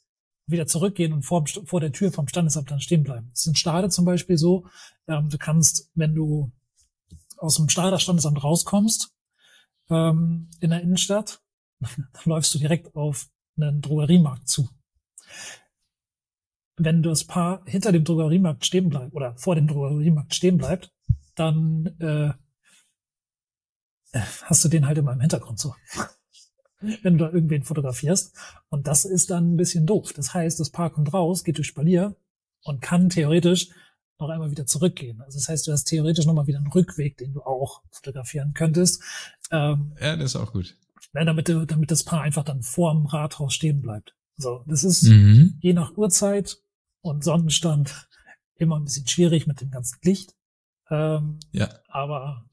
wieder 0.47 0.67
zurückgehen 0.67 1.13
und 1.13 1.23
vor, 1.23 1.45
vor 1.47 1.81
der 1.81 1.93
Tür 1.93 2.13
vom 2.13 2.29
Standesamt 2.29 2.71
dann 2.71 2.81
stehen 2.81 3.03
bleiben. 3.03 3.31
Ist 3.33 3.47
in 3.47 3.55
Stade 3.55 3.89
zum 3.89 4.05
Beispiel 4.05 4.37
so, 4.37 4.67
ähm, 5.09 5.29
du 5.29 5.39
kannst, 5.39 5.91
wenn 5.95 6.15
du 6.15 6.53
aus 7.39 7.57
dem 7.57 7.69
Stader 7.69 7.99
Standesamt 7.99 8.43
rauskommst, 8.43 9.13
ähm, 9.91 10.51
in 10.61 10.71
der 10.71 10.83
Innenstadt, 10.83 11.41
dann 11.81 12.23
läufst 12.25 12.55
du 12.55 12.59
direkt 12.59 12.95
auf 12.95 13.29
einen 13.57 13.81
Drogeriemarkt 13.81 14.49
zu. 14.49 14.69
Wenn 16.77 17.03
das 17.03 17.25
Paar 17.25 17.63
hinter 17.67 17.93
dem 17.93 18.05
Drogeriemarkt 18.05 18.67
stehen 18.67 18.89
bleibt 18.89 19.15
oder 19.15 19.37
vor 19.37 19.55
dem 19.55 19.69
Drogeriemarkt 19.69 20.35
stehen 20.35 20.59
bleibt, 20.59 20.93
dann 21.37 21.87
äh, 22.01 22.33
äh, 24.13 24.21
hast 24.45 24.65
du 24.65 24.69
den 24.69 24.87
halt 24.87 24.99
immer 24.99 25.13
im 25.13 25.21
Hintergrund 25.21 25.59
so. 25.59 25.75
Wenn 27.03 27.19
du 27.19 27.25
da 27.27 27.33
irgendwen 27.33 27.63
fotografierst. 27.63 28.35
Und 28.69 28.87
das 28.87 29.05
ist 29.05 29.31
dann 29.31 29.55
ein 29.55 29.57
bisschen 29.57 29.87
doof. 29.87 30.13
Das 30.15 30.35
heißt, 30.35 30.59
das 30.61 30.71
Paar 30.71 30.91
kommt 30.91 31.13
raus, 31.13 31.45
geht 31.45 31.57
durch 31.59 31.67
Spalier 31.69 32.17
und 32.63 32.81
kann 32.81 33.09
theoretisch 33.09 33.69
noch 34.19 34.29
einmal 34.29 34.51
wieder 34.51 34.65
zurückgehen. 34.67 35.21
Also 35.23 35.39
das 35.39 35.49
heißt, 35.49 35.67
du 35.67 35.73
hast 35.73 35.85
theoretisch 35.85 36.25
nochmal 36.27 36.47
wieder 36.47 36.59
einen 36.59 36.69
Rückweg, 36.73 37.17
den 37.19 37.33
du 37.33 37.43
auch 37.43 37.83
fotografieren 37.91 38.55
könntest. 38.55 39.03
Ähm, 39.51 39.93
Ja, 40.01 40.17
das 40.17 40.35
ist 40.35 40.37
auch 40.37 40.53
gut. 40.53 40.77
ne, 41.13 41.25
damit, 41.25 41.49
damit 41.49 41.91
das 41.91 42.05
Paar 42.05 42.23
einfach 42.23 42.45
dann 42.45 42.63
vorm 42.63 43.07
Rathaus 43.07 43.55
stehen 43.55 43.81
bleibt. 43.83 44.15
So, 44.37 44.63
das 44.67 44.85
ist 44.85 45.03
Mhm. 45.05 45.59
je 45.61 45.73
nach 45.75 45.97
Uhrzeit 45.97 46.59
und 47.03 47.23
Sonnenstand 47.25 48.09
immer 48.57 48.79
ein 48.79 48.85
bisschen 48.85 49.07
schwierig 49.07 49.47
mit 49.47 49.61
dem 49.61 49.71
ganzen 49.71 49.99
Licht. 50.03 50.35
Ähm, 50.91 51.39
Ja. 51.53 51.69
aber 51.89 52.45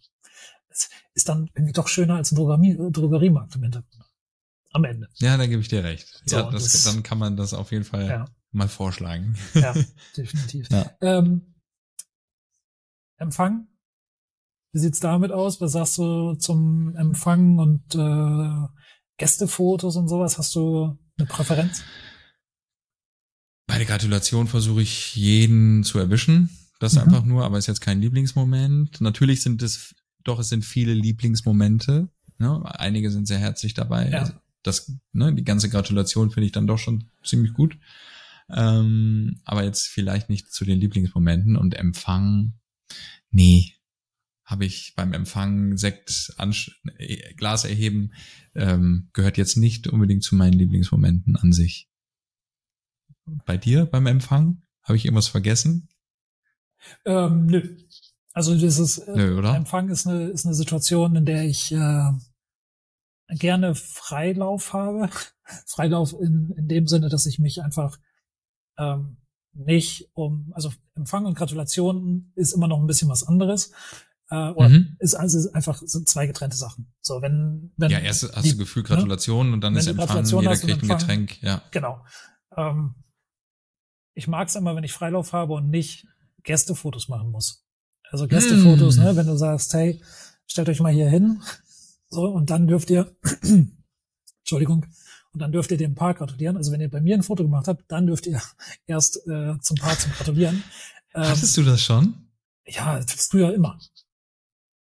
es 0.70 0.90
ist 1.14 1.30
dann 1.30 1.50
irgendwie 1.54 1.74
doch 1.74 1.88
schöner 1.88 2.16
als 2.16 2.32
ein 2.32 2.36
Drogerie, 2.36 2.78
Drogeriemarkt 2.92 3.56
im 3.56 3.64
Hintergrund. 3.64 4.01
Am 4.74 4.84
Ende. 4.86 5.08
Ja, 5.16 5.36
da 5.38 5.46
gebe 5.48 5.62
ich 5.62 5.68
dir 5.68 5.84
recht. 5.84 6.22
So, 6.26 6.38
ja, 6.38 6.50
das, 6.52 6.72
das- 6.72 6.84
dann 6.86 7.04
kann 7.04 7.18
man 7.18 7.36
das 7.38 7.54
auf 7.54 7.72
jeden 7.72 7.84
Fall 7.84 8.08
Ja, 8.08 8.26
mal 8.52 8.68
vorschlagen. 8.70 9.36
ja, 9.54 9.74
definitiv. 10.18 10.68
Ja. 10.70 10.90
Ähm, 11.02 11.56
Empfang? 13.18 13.68
Wie 14.74 14.80
sieht's 14.80 15.00
damit 15.00 15.32
aus? 15.32 15.60
Was 15.62 15.74
sagst 15.74 15.98
du 15.98 16.36
zum 16.36 16.96
Empfang 16.96 17.60
und 17.60 17.94
äh, 17.96 18.68
Gästefotos 19.18 19.96
und 19.98 20.08
sowas? 20.08 20.38
Hast 20.38 20.56
du 20.56 20.98
eine 21.18 21.28
Präferenz? 21.28 21.84
Bei 23.68 23.78
der 23.78 23.86
Gratulation 23.86 24.48
versuche 24.48 24.82
ich 24.82 25.16
jeden 25.16 25.84
zu 25.84 26.00
erwischen. 26.00 26.50
Das 26.80 26.94
Mhm. 26.96 27.02
einfach 27.02 27.24
nur, 27.26 27.44
aber 27.46 27.58
ist 27.58 27.68
jetzt 27.68 27.82
kein 27.82 28.02
Lieblingsmoment. 28.02 29.02
Natürlich 29.02 29.44
sind 29.44 29.62
es, 29.62 29.94
doch, 30.24 30.40
es 30.40 30.50
sind 30.50 30.64
viele 30.66 30.94
Lieblingsmomente. 30.94 32.10
Ne? 32.38 32.62
Einige 32.80 33.12
sind 33.12 33.28
sehr 33.28 33.38
herzlich 33.40 33.74
dabei. 33.74 34.10
Ja. 34.10 34.42
Das, 34.64 34.94
ne, 35.12 35.34
die 35.34 35.44
ganze 35.44 35.70
Gratulation 35.70 36.32
finde 36.32 36.46
ich 36.46 36.52
dann 36.52 36.68
doch 36.68 36.78
schon 36.78 37.06
ziemlich 37.24 37.54
gut. 37.54 37.78
Ähm, 38.50 39.40
aber 39.46 39.64
jetzt 39.64 39.88
vielleicht 39.88 40.30
nicht 40.30 40.52
zu 40.52 40.66
den 40.66 40.80
Lieblingsmomenten 40.80 41.56
und 41.56 41.76
Empfang. 41.76 42.54
Nee. 43.30 43.74
Habe 44.44 44.66
ich 44.66 44.94
beim 44.96 45.14
Empfang 45.14 45.78
Sekt, 45.78 46.34
Ansch 46.38 46.82
äh, 46.98 47.34
Glas 47.36 47.64
erheben, 47.64 48.12
ähm, 48.54 49.10
gehört 49.14 49.38
jetzt 49.38 49.56
nicht 49.56 49.88
unbedingt 49.88 50.24
zu 50.24 50.36
meinen 50.36 50.54
Lieblingsmomenten 50.54 51.38
an 51.38 51.54
sich. 51.54 51.90
Bei 53.46 53.58
dir 53.58 53.86
beim 53.86 54.08
Empfang? 54.08 54.62
Habe 54.84 54.98
ich 54.98 55.06
irgendwas 55.06 55.28
vergessen? 55.28 55.88
Ähm, 57.06 57.46
nö. 57.46 57.78
Also 58.34 58.58
dieses 58.58 58.98
äh, 58.98 59.16
Nö, 59.16 59.38
oder? 59.38 59.56
Empfang 59.56 59.90
ist 59.90 60.08
eine, 60.08 60.28
ist 60.28 60.46
eine 60.46 60.56
Situation, 60.56 61.16
in 61.16 61.26
der 61.26 61.44
ich 61.44 61.72
äh, 61.72 62.12
gerne 63.38 63.76
Freilauf 63.76 64.74
habe. 64.74 65.10
Freilauf 65.68 66.14
in, 66.14 66.54
in 66.58 66.68
dem 66.68 66.88
Sinne, 66.88 67.10
dass 67.10 67.26
ich 67.26 67.40
mich 67.40 67.62
einfach 67.62 67.98
ähm, 68.78 69.18
nicht 69.54 70.10
um, 70.14 70.52
also 70.56 70.72
Empfang 70.96 71.26
und 71.26 71.36
Gratulation 71.38 72.32
ist 72.36 72.54
immer 72.54 72.68
noch 72.68 72.80
ein 72.80 72.88
bisschen 72.88 73.10
was 73.10 73.24
anderes. 73.28 73.72
Äh, 74.30 74.50
oder 74.52 74.70
Mhm. 74.70 74.96
ist 75.00 75.14
also 75.16 75.52
einfach 75.52 75.82
sind 75.84 76.08
zwei 76.08 76.26
getrennte 76.26 76.56
Sachen. 76.56 76.94
So, 77.02 77.22
wenn, 77.22 77.74
wenn 77.76 77.92
Ja, 77.92 78.00
erst 78.00 78.34
hast 78.34 78.46
die- 78.46 78.52
du 78.52 78.58
Gefühl 78.58 78.84
Gratulation 78.84 79.52
und 79.54 79.62
dann 79.62 79.74
Wenn 79.74 79.80
ist 79.82 79.88
Empfang, 79.88 80.26
jeder 80.26 80.56
kriegt 80.56 80.84
ein 80.84 80.88
Getränk. 80.88 81.42
Ja. 81.42 81.62
Genau. 81.72 82.06
Ähm, 82.56 82.96
ich 84.14 84.28
mag 84.28 84.48
es 84.48 84.56
immer, 84.56 84.76
wenn 84.76 84.84
ich 84.86 84.94
Freilauf 84.94 85.34
habe 85.34 85.54
und 85.54 85.70
nicht 85.70 86.08
Gästefotos 86.44 87.08
machen 87.10 87.30
muss. 87.32 87.66
Also 88.10 88.28
Gästefotos, 88.28 88.98
Mm. 88.98 89.02
ne, 89.02 89.16
wenn 89.16 89.28
du 89.28 89.38
sagst, 89.38 89.74
hey, 89.74 90.02
stellt 90.48 90.68
euch 90.70 90.80
mal 90.82 90.92
hier 90.94 91.10
hin, 91.10 91.42
so, 92.12 92.26
und 92.28 92.50
dann 92.52 92.68
dürft 92.68 92.90
ihr, 92.92 93.16
Entschuldigung, 94.42 94.86
und 95.34 95.40
dann 95.40 95.52
dürft 95.52 95.72
ihr 95.72 95.78
dem 95.78 95.96
Paar 95.96 96.14
gratulieren. 96.14 96.58
Also 96.58 96.72
wenn 96.72 96.82
ihr 96.82 96.90
bei 96.92 97.00
mir 97.02 97.16
ein 97.16 97.24
Foto 97.24 97.44
gemacht 97.44 97.68
habt, 97.68 97.90
dann 97.90 98.06
dürft 98.06 98.28
ihr 98.28 98.42
erst 98.86 99.26
äh, 99.28 99.58
zum 99.62 99.78
Paar 99.78 99.98
zum 99.98 100.12
Gratulieren. 100.12 100.64
Ähm, 101.14 101.24
Hattest 101.24 101.56
du 101.58 101.64
das 101.64 101.82
schon? 101.82 102.28
ja, 102.66 103.02
früher 103.08 103.54
immer. 103.54 103.80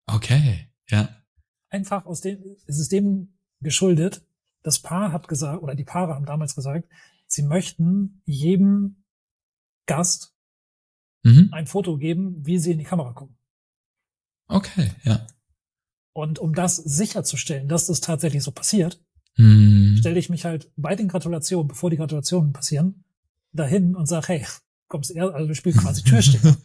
Okay. 0.07 0.69
Ja. 0.89 1.09
einfach 1.69 2.05
aus 2.05 2.21
dem, 2.21 2.37
es 2.67 2.77
ist 2.79 2.91
dem 2.91 3.33
geschuldet, 3.59 4.23
das 4.61 4.79
Paar 4.79 5.11
hat 5.11 5.27
gesagt, 5.27 5.63
oder 5.63 5.73
die 5.75 5.83
Paare 5.83 6.13
haben 6.13 6.25
damals 6.25 6.53
gesagt, 6.55 6.87
sie 7.27 7.41
möchten 7.41 8.21
jedem 8.25 9.03
Gast 9.87 10.31
Mhm. 11.23 11.49
ein 11.53 11.65
Foto 11.65 11.97
geben, 11.97 12.45
wie 12.45 12.59
sie 12.59 12.73
in 12.73 12.77
die 12.77 12.83
Kamera 12.83 13.13
gucken. 13.13 13.35
Okay, 14.47 14.91
ja. 15.05 15.25
Und 16.15 16.39
um 16.39 16.53
das 16.55 16.77
sicherzustellen, 16.77 17.67
dass 17.67 17.87
das 17.87 17.99
tatsächlich 17.99 18.41
so 18.41 18.51
passiert, 18.51 19.01
Hm. 19.35 19.97
stelle 19.99 20.17
ich 20.17 20.29
mich 20.29 20.45
halt 20.45 20.71
bei 20.77 20.95
den 20.95 21.09
Gratulationen, 21.09 21.67
bevor 21.67 21.89
die 21.89 21.97
Gratulationen 21.97 22.53
passieren, 22.53 23.03
dahin 23.51 23.95
und 23.97 24.05
sage, 24.05 24.27
hey, 24.29 24.45
kommst 24.87 25.11
erst, 25.11 25.33
also 25.33 25.49
wir 25.49 25.55
spielen 25.55 25.75
quasi 25.75 26.03
Türsteher. 26.03 26.55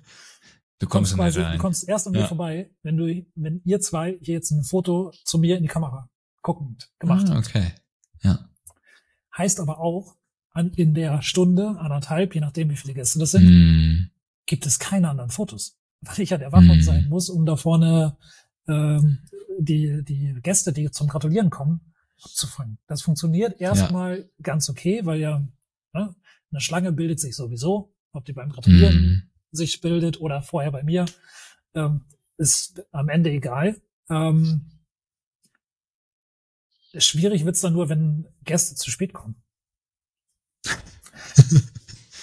Du 0.79 0.87
kommst 0.87 1.11
in 1.13 1.19
quasi, 1.19 1.41
rein. 1.41 1.57
du 1.57 1.59
kommst 1.59 1.89
erst 1.89 2.07
an 2.07 2.13
mir 2.13 2.21
Ja. 2.21 2.27
vorbei, 2.29 2.71
wenn 2.85 2.97
du, 2.97 3.27
wenn 3.35 3.61
ihr 3.65 3.81
zwei 3.81 4.17
hier 4.23 4.35
jetzt 4.35 4.53
ein 4.53 4.63
Foto 4.63 5.13
zu 5.25 5.39
mir 5.39 5.57
in 5.57 5.65
die 5.65 5.69
Kamera 5.69 6.09
guckend 6.43 6.89
gemacht 7.01 7.27
ah, 7.29 7.35
habt. 7.35 7.49
okay. 7.49 7.73
Ja. 8.23 8.49
Heißt 9.37 9.59
aber 9.59 9.81
auch, 9.81 10.15
an, 10.53 10.71
in 10.75 10.95
der 10.95 11.23
Stunde, 11.23 11.77
anderthalb, 11.81 12.37
je 12.37 12.41
nachdem 12.41 12.71
wie 12.71 12.77
viele 12.77 12.95
Gäste 12.95 13.19
das 13.19 13.33
sind, 13.33 13.49
Hm. 13.49 14.11
gibt 14.47 14.65
es 14.65 14.79
keine 14.79 15.09
anderen 15.11 15.31
Fotos. 15.31 15.77
Weil 16.03 16.21
ich 16.21 16.31
ja 16.31 16.39
der 16.39 16.53
Wachmann 16.53 16.79
Mhm. 16.79 16.83
sein 16.83 17.09
muss, 17.09 17.29
um 17.31 17.45
da 17.47 17.57
vorne 17.57 18.17
ähm, 18.69 19.19
die, 19.65 20.03
die 20.05 20.35
Gäste, 20.43 20.73
die 20.73 20.91
zum 20.91 21.09
Gratulieren 21.09 21.51
kommen, 21.51 21.81
abzufangen. 22.23 22.79
Das 22.87 23.03
funktioniert 23.03 23.61
erstmal 23.61 24.29
ganz 24.43 24.69
okay, 24.69 25.05
weil 25.05 25.21
ja 25.21 25.47
ne, 25.93 26.15
eine 26.51 26.61
Schlange 26.61 26.93
bildet 26.93 27.21
sich 27.21 27.37
sowieso, 27.37 27.95
ob 28.13 28.25
die 28.25 28.33
beim 28.33 28.51
Gratulieren 28.51 28.93
Hm. 28.95 29.23
sich 29.53 29.81
bildet 29.81 30.21
oder 30.21 30.43
vorher 30.43 30.73
bei 30.73 30.83
mir, 30.83 31.07
ähm, 31.75 32.05
ist 32.37 32.83
am 32.93 33.09
Ende 33.09 33.31
egal. 33.31 33.81
Ähm, 34.09 34.67
schwierig 36.97 37.45
wird's 37.45 37.61
dann 37.61 37.73
nur, 37.75 37.89
wenn 37.89 38.27
Gäste 38.45 38.75
zu 38.75 38.91
spät 38.91 39.13
kommen. 39.13 39.37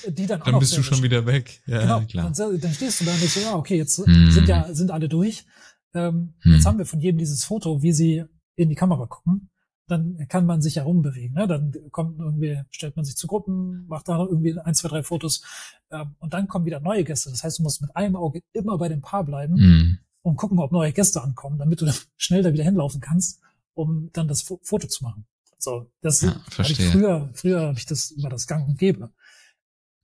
Die 0.07 0.25
dann, 0.25 0.41
Dann 0.41 0.59
bist 0.59 0.77
du 0.77 0.83
schon 0.83 1.03
wieder 1.03 1.25
weg. 1.25 1.59
Ja, 1.65 1.81
genau, 1.81 2.01
klar. 2.05 2.31
Dann, 2.31 2.59
dann 2.61 2.73
stehst 2.73 3.01
du 3.01 3.05
da 3.05 3.11
nicht 3.17 3.33
so, 3.33 3.41
ja, 3.41 3.55
okay, 3.55 3.75
jetzt 3.77 3.97
Hm. 3.97 4.31
sind 4.31 4.47
ja, 4.47 4.73
sind 4.73 4.91
alle 4.91 5.09
durch. 5.09 5.45
Ähm, 5.93 6.33
Hm. 6.41 6.53
Jetzt 6.53 6.65
haben 6.65 6.77
wir 6.77 6.85
von 6.85 6.99
jedem 6.99 7.17
dieses 7.17 7.43
Foto, 7.43 7.81
wie 7.81 7.93
sie 7.93 8.23
in 8.55 8.69
die 8.69 8.75
Kamera 8.75 9.05
gucken. 9.05 9.49
Dann 9.89 10.27
kann 10.27 10.45
man 10.45 10.61
sich 10.61 10.75
herumbewegen. 10.75 11.33
Ne? 11.35 11.47
Dann 11.47 11.73
kommt 11.91 12.19
irgendwie, 12.19 12.61
stellt 12.71 12.97
man 12.97 13.05
sich 13.05 13.15
zu 13.15 13.25
Gruppen, 13.25 13.87
macht 13.87 14.09
da 14.09 14.17
irgendwie 14.19 14.59
ein, 14.59 14.75
zwei, 14.75 14.89
drei 14.89 15.01
Fotos. 15.03 15.43
Ähm, 15.91 16.15
und 16.19 16.33
dann 16.33 16.47
kommen 16.49 16.65
wieder 16.65 16.81
neue 16.81 17.03
Gäste. 17.05 17.29
Das 17.29 17.43
heißt, 17.43 17.59
du 17.59 17.63
musst 17.63 17.81
mit 17.81 17.95
einem 17.95 18.15
Auge 18.17 18.41
immer 18.51 18.77
bei 18.77 18.89
dem 18.89 19.01
Paar 19.01 19.23
bleiben 19.23 19.55
Hm. 19.57 19.97
und 20.23 20.35
gucken, 20.35 20.59
ob 20.59 20.71
neue 20.73 20.91
Gäste 20.91 21.21
ankommen, 21.21 21.57
damit 21.57 21.79
du 21.81 21.85
dann 21.85 21.95
schnell 22.17 22.43
da 22.43 22.51
wieder 22.51 22.65
hinlaufen 22.65 22.99
kannst, 22.99 23.39
um 23.75 24.09
dann 24.11 24.27
das 24.27 24.41
Fo- 24.41 24.59
Foto 24.61 24.87
zu 24.87 25.03
machen. 25.05 25.25
So, 25.57 25.89
das 26.01 26.21
Ja, 26.21 26.41
ich 26.59 26.77
früher, 26.91 27.29
früher 27.33 27.61
habe 27.61 27.79
ich 27.79 27.85
das 27.85 28.11
über 28.11 28.29
das 28.29 28.45
Gang 28.45 28.67
und 28.67 28.77
Gäbe. 28.77 29.11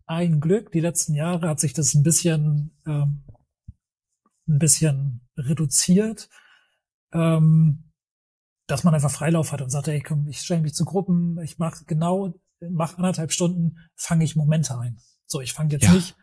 Ein 0.05 0.39
Glück, 0.41 0.71
die 0.71 0.79
letzten 0.79 1.13
Jahre 1.13 1.47
hat 1.49 1.59
sich 1.59 1.73
das 1.73 1.93
ein 1.93 2.03
bisschen, 2.03 2.71
ähm, 2.88 3.21
ein 4.47 4.59
bisschen 4.59 5.27
reduziert, 5.37 6.29
ähm, 7.13 7.91
dass 8.67 8.83
man 8.83 8.93
einfach 8.93 9.11
Freilauf 9.11 9.51
hat 9.51 9.61
und 9.61 9.69
sagt, 9.69 9.87
ey, 9.87 10.01
komm, 10.01 10.27
ich 10.27 10.39
stelle 10.41 10.61
mich 10.61 10.73
zu 10.73 10.85
Gruppen, 10.85 11.37
ich 11.43 11.57
mache 11.57 11.85
genau 11.85 12.33
mache 12.69 12.97
anderthalb 12.97 13.31
Stunden, 13.31 13.77
fange 13.95 14.23
ich 14.23 14.35
Momente 14.35 14.77
ein. 14.77 14.99
So, 15.27 15.41
ich 15.41 15.53
fange 15.53 15.71
jetzt 15.73 15.83
Ja. 15.83 15.93
nicht 15.93 16.15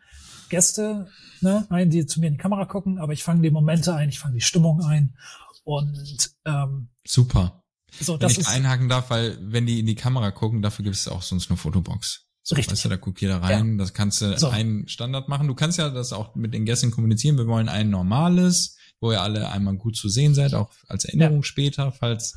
Gäste 0.49 1.07
ne, 1.41 1.65
ein, 1.69 1.89
die 1.89 2.05
zu 2.05 2.19
mir 2.19 2.27
in 2.27 2.33
die 2.33 2.39
Kamera 2.39 2.65
gucken, 2.65 2.97
aber 2.99 3.13
ich 3.13 3.23
fange 3.23 3.41
die 3.41 3.51
Momente 3.51 3.93
ein, 3.95 4.09
ich 4.09 4.19
fange 4.19 4.33
die 4.35 4.41
Stimmung 4.41 4.81
ein. 4.83 5.15
Und 5.63 6.35
ähm, 6.45 6.89
Super. 7.05 7.63
so, 7.99 8.13
Wenn 8.13 8.19
das 8.21 8.33
ich 8.33 8.39
ist 8.39 8.49
einhaken 8.49 8.89
darf, 8.89 9.09
weil 9.09 9.37
wenn 9.41 9.65
die 9.65 9.79
in 9.79 9.85
die 9.85 9.95
Kamera 9.95 10.31
gucken, 10.31 10.61
dafür 10.61 10.83
gibt 10.83 10.95
es 10.95 11.07
auch 11.07 11.21
sonst 11.21 11.49
eine 11.49 11.57
Fotobox. 11.57 12.27
So, 12.43 12.55
Richtig. 12.55 12.73
Weißt 12.73 12.85
du, 12.85 12.89
da 12.89 12.95
guckt 12.95 13.21
jeder 13.21 13.37
rein, 13.41 13.77
das 13.77 13.93
kannst 13.93 14.21
du 14.21 14.37
So. 14.37 14.49
einen 14.49 14.87
Standard 14.87 15.29
machen. 15.29 15.47
Du 15.47 15.53
kannst 15.55 15.77
ja 15.77 15.89
das 15.89 16.11
auch 16.11 16.33
mit 16.35 16.53
den 16.53 16.65
Gästen 16.65 16.89
kommunizieren. 16.91 17.37
Wir 17.37 17.45
wollen 17.47 17.69
ein 17.69 17.89
normales, 17.91 18.77
wo 18.99 19.11
ihr 19.11 19.21
alle 19.21 19.49
einmal 19.51 19.75
gut 19.75 19.95
zu 19.95 20.09
sehen 20.09 20.33
seid, 20.33 20.53
auch 20.55 20.71
als 20.87 21.05
Erinnerung 21.05 21.43
später, 21.43 21.91
falls 21.91 22.35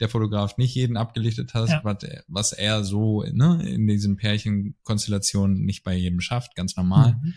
der 0.00 0.08
Fotograf 0.08 0.58
nicht 0.58 0.74
jeden 0.74 0.96
abgelichtet 0.96 1.54
hat, 1.54 1.68
Ja. 1.70 1.80
was, 1.82 2.02
er- 2.02 2.24
was 2.28 2.52
er 2.52 2.84
so 2.84 3.22
ne, 3.32 3.66
in 3.68 3.86
diesen 3.88 4.16
Pärchenkonstellationen 4.16 5.64
nicht 5.64 5.82
bei 5.82 5.94
jedem 5.94 6.20
schafft, 6.20 6.54
ganz 6.54 6.76
normal. 6.76 7.14
Mhm. 7.22 7.34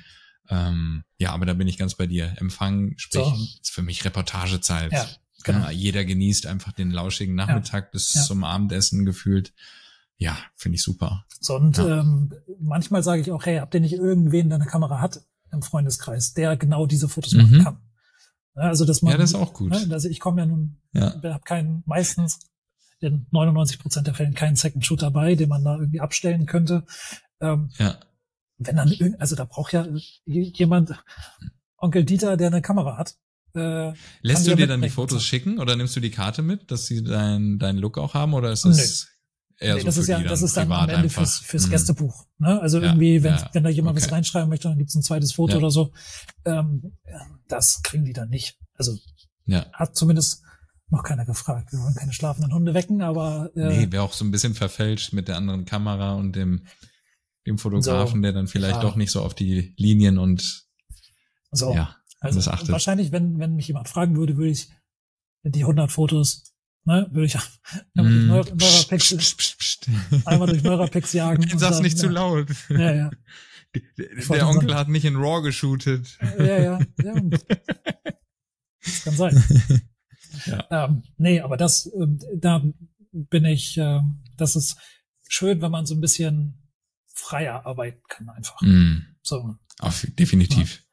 Ähm, 0.50 1.04
ja, 1.18 1.32
aber 1.32 1.46
da 1.46 1.54
bin 1.54 1.68
ich 1.68 1.78
ganz 1.78 1.96
bei 1.96 2.08
dir. 2.08 2.34
Empfang, 2.38 2.94
sprich, 2.98 3.24
So. 3.24 3.34
ist 3.62 3.72
für 3.72 3.82
mich 3.84 4.04
Reportagezeit. 4.06 4.92
Ja, 4.92 5.08
genau. 5.44 5.60
Ja, 5.66 5.72
jeder 5.72 6.04
genießt 6.04 6.46
einfach 6.46 6.74
den 6.74 6.92
lauschigen 6.92 7.36
Nachmittag 7.36 7.92
bis 7.92 8.14
Ja. 8.14 8.22
zum 8.24 8.44
Abendessen 8.44 9.06
gefühlt. 9.06 9.54
Ja, 10.22 10.38
finde 10.56 10.76
ich 10.76 10.84
super. 10.84 11.26
So, 11.40 11.56
und 11.56 11.78
Ja. 11.78 12.00
ähm, 12.02 12.32
manchmal 12.60 13.02
sage 13.02 13.22
ich 13.22 13.32
auch, 13.32 13.44
hey, 13.44 13.58
habt 13.58 13.74
ihr 13.74 13.80
nicht 13.82 13.94
irgendwen, 13.94 14.50
der 14.50 14.58
eine 14.60 14.68
Kamera 14.68 15.02
hat 15.02 15.20
im 15.52 15.64
Freundeskreis, 15.64 16.34
der 16.34 16.56
genau 16.58 16.86
diese 16.86 17.10
Fotos 17.10 17.34
Mhm. 17.34 17.42
machen 17.42 17.64
kann? 17.64 17.78
Ja, 18.56 18.62
also, 18.64 18.86
dass 18.86 19.02
man, 19.02 19.14
ja, 19.14 19.18
das 19.18 19.32
ist 19.32 19.36
auch 19.36 19.52
gut. 19.54 19.72
Ne, 19.72 19.88
also 19.92 20.08
ich 20.10 20.20
komme 20.20 20.42
ja 20.42 20.46
nun, 20.46 20.78
Ja. 20.94 21.16
habe 21.24 21.40
keinen, 21.44 21.82
meistens 21.88 22.40
in 23.00 23.26
99 23.32 23.80
Prozent 23.80 24.06
der 24.06 24.14
Fällen 24.14 24.36
keinen 24.36 24.56
Second 24.56 24.86
Shoot 24.86 25.02
dabei, 25.02 25.34
den 25.34 25.50
man 25.50 25.64
da 25.64 25.76
irgendwie 25.78 26.02
abstellen 26.02 26.46
könnte. 26.46 26.86
Ähm, 27.40 27.72
Ja. 27.80 27.98
wenn 28.60 28.76
dann 28.76 28.90
irgend, 28.92 29.20
also 29.20 29.36
da 29.36 29.46
braucht 29.46 29.74
ja 29.74 29.88
jemand, 30.26 31.04
Onkel 31.78 32.06
Dieter, 32.06 32.38
der 32.38 32.48
eine 32.50 32.62
Kamera 32.62 32.96
hat. 32.98 33.16
Äh, 33.56 33.94
Lässt 34.22 34.46
du 34.46 34.56
dir 34.56 34.68
dann 34.68 34.84
die. 34.84 34.90
Fotos 34.90 35.24
schicken 35.26 35.58
oder 35.58 35.76
nimmst 35.76 35.96
du 35.96 36.00
die 36.00 36.12
Karte 36.12 36.44
mit, 36.44 36.70
dass 36.70 36.86
sie 36.86 37.04
deinen 37.04 37.58
deinen 37.58 37.80
Look 37.80 37.98
auch 37.98 38.14
haben 38.14 38.36
oder 38.36 38.52
ist 38.52 38.66
das 38.66 39.08
eher 39.62 39.76
nee, 39.76 39.80
so 39.82 39.86
das 39.86 39.98
ist 39.98 40.08
ja, 40.08 40.22
das 40.22 40.42
ist 40.42 40.58
dann 40.58 40.72
am 40.72 40.90
Ende 40.90 40.98
einfach? 41.04 41.22
fürs, 41.22 41.38
fürs 41.40 41.68
Mhm. 41.68 41.72
Gästebuch. 41.72 42.26
Ne? 42.40 42.60
Also 42.62 42.80
Ja, 42.80 42.86
irgendwie, 42.90 43.24
wenn, 43.24 43.36
ja, 43.36 43.50
wenn 43.54 43.64
da 43.64 43.70
jemand 43.70 43.96
was 43.96 44.06
okay. 44.06 44.16
reinschreiben 44.16 44.50
möchte, 44.50 44.68
dann 44.68 44.78
gibt's 44.78 44.96
ein 44.96 45.04
zweites 45.04 45.34
Foto 45.34 45.54
Ja. 45.54 45.58
oder 45.60 45.72
so. 45.72 45.92
Ähm, 46.46 46.98
das 47.48 47.82
kriegen 47.84 48.04
die 48.06 48.14
dann 48.14 48.30
nicht. 48.30 48.58
Also 48.76 48.98
Ja. 49.46 49.66
hat 49.74 49.96
zumindest 49.96 50.44
noch 50.90 51.04
keiner 51.04 51.26
gefragt. 51.26 51.72
Wir 51.72 51.80
wollen 51.80 51.96
keine 51.96 52.12
schlafenden 52.12 52.54
Hunde 52.54 52.74
wecken, 52.74 53.02
aber 53.02 53.50
äh, 53.56 53.68
Nee, 53.68 53.92
wäre 53.92 54.04
auch 54.04 54.14
so 54.14 54.26
ein 54.26 54.32
bisschen 54.32 54.56
verfälscht 54.56 55.14
mit 55.14 55.28
der 55.28 55.38
anderen 55.38 55.64
Kamera 55.66 56.16
und 56.16 56.36
dem, 56.36 56.66
dem 57.48 57.58
Fotografen, 57.58 58.18
So, 58.18 58.22
der 58.22 58.34
dann 58.34 58.48
vielleicht 58.48 58.84
doch 58.84 58.96
nicht 58.96 59.12
so 59.12 59.22
auf 59.22 59.34
die 59.34 59.74
Linien 59.78 60.18
und 60.18 60.66
so. 61.52 61.74
ja, 61.74 61.96
Also 62.20 62.46
wahrscheinlich, 62.72 63.12
wenn, 63.12 63.40
wenn 63.40 63.56
mich 63.56 63.68
jemand 63.68 63.88
fragen 63.90 64.16
würde, 64.18 64.38
würde 64.38 64.52
ich 64.52 64.70
die 65.44 65.62
100 65.64 65.92
Fotos, 65.92 66.51
ne, 66.86 67.08
würde 67.12 67.26
ich 67.26 67.36
einmal 67.96 68.12
Mm. 68.14 68.28
durch 68.28 68.28
Neu- 68.28 68.56
Neurapix, 68.56 69.16
Psst, 69.16 69.38
psst, 69.38 69.58
pst. 69.60 69.88
einmal 70.26 70.48
durch 70.50 70.64
Neurapix 70.64 71.14
jagen. 71.14 71.44
und 71.52 71.60
Sag's 71.60 71.80
nicht 71.80 71.98
zu 71.98 72.08
ja, 72.08 72.12
laut. 72.12 72.48
Ja, 72.70 72.94
ja. 72.94 73.12
Der 74.30 74.48
Onkel 74.50 74.76
hat 74.76 74.90
nicht 74.90 75.06
in 75.06 75.16
RAW 75.16 75.42
geshootet. 75.44 76.18
Ja, 76.38 76.58
ja. 76.60 76.80
ja. 77.04 77.14
Das 78.84 79.04
kann 79.04 79.16
sein. 79.16 79.44
Ja. 80.46 80.86
Ähm, 80.86 81.04
nee, 81.18 81.40
aber 81.40 81.56
das, 81.56 81.90
ähm, 81.96 82.20
da 82.36 82.64
bin 83.14 83.46
ich, 83.46 83.78
ähm, 83.78 84.24
das 84.38 84.56
ist 84.58 84.78
schön, 85.30 85.62
wenn 85.62 85.72
man 85.72 85.86
so 85.86 85.94
ein 85.96 86.02
bisschen 86.02 86.68
freier 87.14 87.66
arbeiten 87.66 88.02
kann 88.10 88.28
einfach. 88.30 88.60
Mm, 88.62 89.06
So, 89.22 89.56
auf, 89.80 90.06
definitiv. 90.18 90.84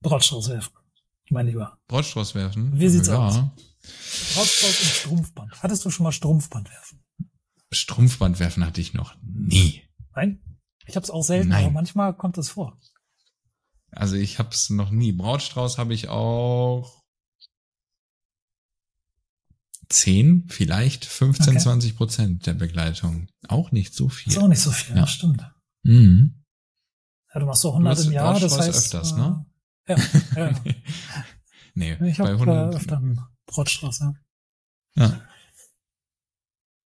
Brottstrauß 0.00 0.48
werfen. 0.50 0.74
Mein 1.30 1.46
Lieber. 1.46 1.78
Brotstrauß 1.88 2.34
werfen. 2.34 2.78
Wie 2.78 2.88
sieht's 2.88 3.08
ja. 3.08 3.18
aus? 3.18 3.34
Brottstrauß 4.34 4.80
und 4.80 4.88
Strumpfband. 4.90 5.62
Hattest 5.62 5.84
du 5.84 5.90
schon 5.90 6.04
mal 6.04 6.12
Strumpfband 6.12 6.70
werfen? 6.70 7.02
Strumpfband 7.72 8.38
werfen 8.38 8.64
hatte 8.66 8.80
ich 8.80 8.92
noch 8.94 9.14
nie. 9.22 9.82
Nein? 10.14 10.42
Ich 10.86 10.96
habe 10.96 11.04
es 11.04 11.10
auch 11.10 11.22
selten, 11.22 11.48
Nein. 11.50 11.64
aber 11.64 11.72
manchmal 11.72 12.14
kommt 12.16 12.36
es 12.38 12.50
vor. 12.50 12.78
Also 13.92 14.16
ich 14.16 14.38
hab's 14.38 14.70
noch 14.70 14.90
nie. 14.90 15.12
Brautstrauß 15.12 15.78
habe 15.78 15.94
ich 15.94 16.08
auch 16.08 17.02
10, 19.88 20.48
vielleicht 20.48 21.04
15, 21.04 21.48
Okay. 21.56 21.58
20 21.62 21.96
Prozent 21.96 22.46
der 22.46 22.54
Begleitung. 22.54 23.28
Auch 23.48 23.72
nicht 23.72 23.94
so 23.94 24.08
viel. 24.08 24.32
Ist 24.32 24.38
auch 24.38 24.48
nicht 24.48 24.60
so 24.60 24.70
viel, 24.70 24.94
Ja. 24.96 25.02
das 25.02 25.10
stimmt. 25.12 25.42
Mhm. 25.82 26.44
Ja, 27.34 27.40
du 27.40 27.46
machst 27.46 27.62
so 27.62 27.70
100 27.72 27.96
hast 27.98 28.06
im 28.06 28.12
Jahr, 28.12 28.32
das 28.34 28.40
Brautstrauß 28.40 28.66
heißt. 28.68 28.94
öfters, 28.94 29.12
äh, 29.12 29.16
ne? 29.16 29.46
Ja, 29.88 29.96
ja, 30.36 30.50
ja. 30.50 30.62
nee, 31.74 31.92
Ich 32.08 32.18
bei 32.18 32.24
habe 32.24 32.30
äh, 32.30 32.32
100. 32.34 32.74
öfter 32.76 32.96
einen 32.98 33.20
Brottstrauß, 33.46 33.98
ja. 34.00 34.14
ja. 34.96 35.20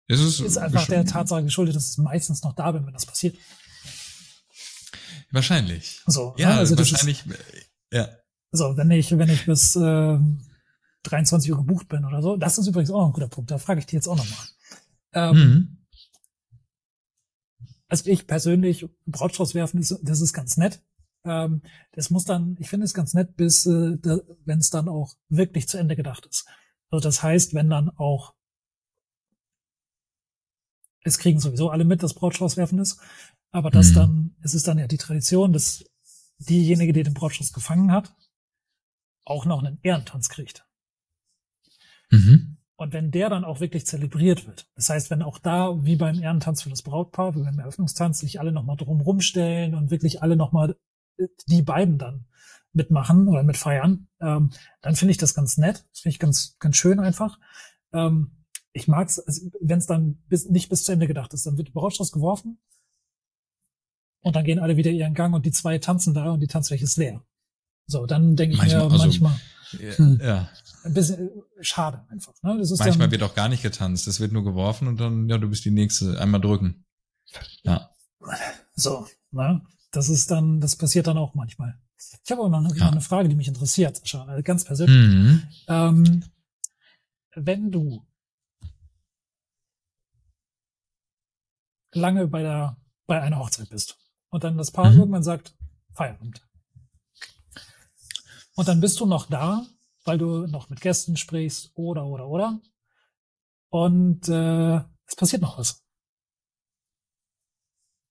Es 0.07 0.19
ist, 0.19 0.41
Ist 0.41 0.57
einfach 0.57 0.85
der 0.87 1.05
Tatsache 1.05 1.43
geschuldet, 1.43 1.75
dass 1.75 1.91
ich 1.91 1.97
meistens 1.97 2.43
noch 2.43 2.53
da 2.53 2.71
bin, 2.71 2.85
wenn 2.85 2.93
das 2.93 3.05
passiert. 3.05 3.37
Wahrscheinlich. 5.31 6.01
So, 6.05 6.35
Ja, 6.37 6.49
ne? 6.53 6.59
also 6.59 6.75
das 6.75 6.91
wahrscheinlich. 6.91 7.23
ja. 7.91 8.03
Ist, 8.03 8.17
so, 8.51 8.77
wenn 8.77 8.91
ich, 8.91 9.17
wenn 9.17 9.29
ich 9.29 9.45
bis 9.45 9.75
ähm, 9.75 10.45
23 11.03 11.51
Uhr 11.51 11.57
gebucht 11.57 11.87
bin 11.87 12.05
oder 12.05 12.21
so, 12.21 12.37
das 12.37 12.57
ist 12.57 12.67
übrigens 12.67 12.91
auch 12.91 13.07
ein 13.07 13.13
guter 13.13 13.29
Punkt. 13.29 13.49
Da 13.49 13.57
frage 13.57 13.79
ich 13.79 13.85
dich 13.87 13.93
jetzt 13.93 14.07
auch 14.07 14.17
nochmal. 14.17 14.47
Ähm, 15.13 15.35
Mhm. 15.35 15.77
Also 17.87 18.09
ich 18.09 18.25
persönlich, 18.25 18.87
Brautstrauß 19.05 19.53
werfen, 19.53 19.79
das 20.01 20.21
ist 20.21 20.33
ganz 20.33 20.57
nett. 20.57 20.81
Ähm, 21.25 21.61
das 21.93 22.09
muss 22.09 22.25
dann, 22.25 22.57
ich 22.59 22.69
finde 22.69 22.85
es 22.85 22.93
ganz 22.93 23.13
nett, 23.13 23.35
bis 23.35 23.65
äh, 23.65 23.97
wenn 24.45 24.59
es 24.59 24.69
dann 24.69 24.89
auch 24.89 25.15
wirklich 25.29 25.67
zu 25.67 25.77
Ende 25.77 25.95
gedacht 25.95 26.25
ist. 26.25 26.47
Also 26.89 27.01
das 27.03 27.23
heißt, 27.23 27.53
wenn 27.53 27.69
dann 27.69 27.89
auch 27.89 28.33
es 31.03 31.17
kriegen 31.17 31.39
sowieso 31.39 31.69
alle 31.69 31.83
mit, 31.83 32.01
dass 32.01 32.13
Brautstrauß 32.13 32.57
werfen 32.57 32.79
ist, 32.79 32.99
aber 33.51 33.69
das 33.71 33.89
Mhm. 33.89 33.95
dann, 33.95 34.35
es 34.41 34.53
ist 34.53 34.67
dann 34.67 34.79
ja 34.79 34.87
die 34.87 34.97
Tradition, 34.97 35.53
dass 35.53 35.83
diejenige, 36.39 36.93
die 36.93 37.03
den 37.03 37.13
Brautstrauß 37.13 37.53
gefangen 37.53 37.91
hat, 37.91 38.15
auch 39.25 39.45
noch 39.45 39.63
einen 39.63 39.79
Ehrentanz 39.83 40.29
kriegt. 40.29 40.65
Mhm. 42.09 42.57
Und 42.75 42.93
wenn 42.93 43.11
der 43.11 43.29
dann 43.29 43.45
auch 43.45 43.59
wirklich 43.59 43.85
zelebriert 43.85 44.47
wird, 44.47 44.67
das 44.75 44.89
heißt, 44.89 45.09
wenn 45.09 45.21
auch 45.21 45.37
da, 45.37 45.83
wie 45.85 45.95
beim 45.95 46.21
Ehrentanz 46.21 46.63
für 46.63 46.69
das 46.69 46.81
Brautpaar, 46.81 47.35
wie 47.35 47.43
beim 47.43 47.59
Eröffnungstanz, 47.59 48.19
sich 48.19 48.39
alle 48.39 48.51
nochmal 48.51 48.77
drum 48.77 49.01
rumstellen 49.01 49.75
und 49.75 49.91
wirklich 49.91 50.21
alle 50.21 50.35
nochmal 50.35 50.75
die 51.47 51.61
beiden 51.61 51.97
dann 51.97 52.25
mitmachen 52.73 53.27
oder 53.27 53.43
mitfeiern, 53.43 54.07
ähm, 54.19 54.51
dann 54.81 54.95
finde 54.95 55.11
ich 55.11 55.17
das 55.17 55.33
ganz 55.33 55.57
nett. 55.57 55.85
Das 55.91 55.99
finde 55.99 56.13
ich 56.13 56.19
ganz, 56.19 56.57
ganz 56.59 56.75
schön 56.75 56.99
einfach. 56.99 57.39
Ähm, 57.93 58.31
ich 58.71 58.87
mag's, 58.87 59.19
also 59.19 59.49
wenn 59.61 59.77
es 59.77 59.85
dann 59.85 60.23
bis, 60.27 60.49
nicht 60.49 60.69
bis 60.69 60.83
zu 60.83 60.91
Ende 60.91 61.07
gedacht 61.07 61.33
ist, 61.33 61.45
dann 61.45 61.57
wird 61.57 61.67
der 61.69 61.73
Brautstrauß 61.73 62.11
geworfen 62.11 62.57
und 64.21 64.35
dann 64.35 64.45
gehen 64.45 64.59
alle 64.59 64.77
wieder 64.77 64.89
ihren 64.89 65.13
Gang 65.13 65.35
und 65.35 65.45
die 65.45 65.51
zwei 65.51 65.77
tanzen 65.77 66.13
da 66.13 66.31
und 66.31 66.39
die 66.39 66.47
Tanzfläche 66.47 66.83
ist 66.83 66.97
leer. 66.97 67.23
So, 67.85 68.05
dann 68.05 68.35
denke 68.35 68.53
ich 68.55 68.59
Manchmal, 68.59 68.85
mir 68.87 68.91
also- 68.91 69.03
manchmal 69.03 69.39
Ja. 69.79 69.97
Hm. 69.97 70.19
ja. 70.23 70.49
ein 70.83 70.93
bisschen 70.93 71.27
äh, 71.27 71.63
schade 71.63 72.05
einfach. 72.09 72.33
Ne? 72.41 72.55
Manchmal 72.55 72.91
dann, 72.91 73.11
wird 73.11 73.23
auch 73.23 73.35
gar 73.35 73.49
nicht 73.49 73.61
getanzt. 73.63 74.07
Es 74.07 74.19
wird 74.19 74.31
nur 74.31 74.43
geworfen 74.43 74.87
und 74.87 74.99
dann, 74.99 75.29
ja, 75.29 75.37
du 75.37 75.49
bist 75.49 75.65
die 75.65 75.71
nächste. 75.71 76.19
Einmal 76.19 76.41
drücken. 76.41 76.85
Ja. 77.63 77.91
So, 78.75 79.07
ne? 79.31 79.61
Das 79.93 80.09
ist 80.09 80.31
dann, 80.31 80.59
das 80.59 80.75
passiert 80.75 81.05
dann 81.05 81.19
auch 81.19 81.35
manchmal. 81.35 81.79
Ich 82.25 82.31
habe 82.31 82.41
aber 82.41 82.49
noch 82.49 82.67
eine, 82.67 82.75
Ja. 82.77 82.89
eine 82.89 82.99
Frage, 82.99 83.29
die 83.29 83.35
mich 83.35 83.47
interessiert, 83.47 84.01
also 84.01 84.43
ganz 84.43 84.65
persönlich. 84.65 84.97
Mhm. 85.07 85.43
Ähm, 85.67 86.25
wenn 87.35 87.71
du 87.71 88.03
lange 91.93 92.27
bei 92.27 92.41
der, 92.41 92.75
bei 93.05 93.21
einer 93.21 93.37
Hochzeit 93.37 93.69
bist 93.69 93.97
und 94.29 94.43
dann 94.43 94.57
das 94.57 94.71
Paar 94.71 94.91
Mhm. 94.91 94.99
irgendwann 94.99 95.23
sagt, 95.23 95.55
Feierabend. 95.93 96.43
Und 98.55 98.67
dann 98.67 98.81
bist 98.81 98.99
du 98.99 99.05
noch 99.05 99.27
da, 99.27 99.63
weil 100.05 100.17
du 100.17 100.47
noch 100.47 100.69
mit 100.69 100.81
Gästen 100.81 101.17
sprichst 101.17 101.71
oder, 101.75 102.05
oder, 102.07 102.27
oder. 102.27 102.61
Und 103.69 104.27
äh, 104.27 104.77
es 105.05 105.15
passiert 105.15 105.43
noch 105.43 105.59
was. 105.59 105.83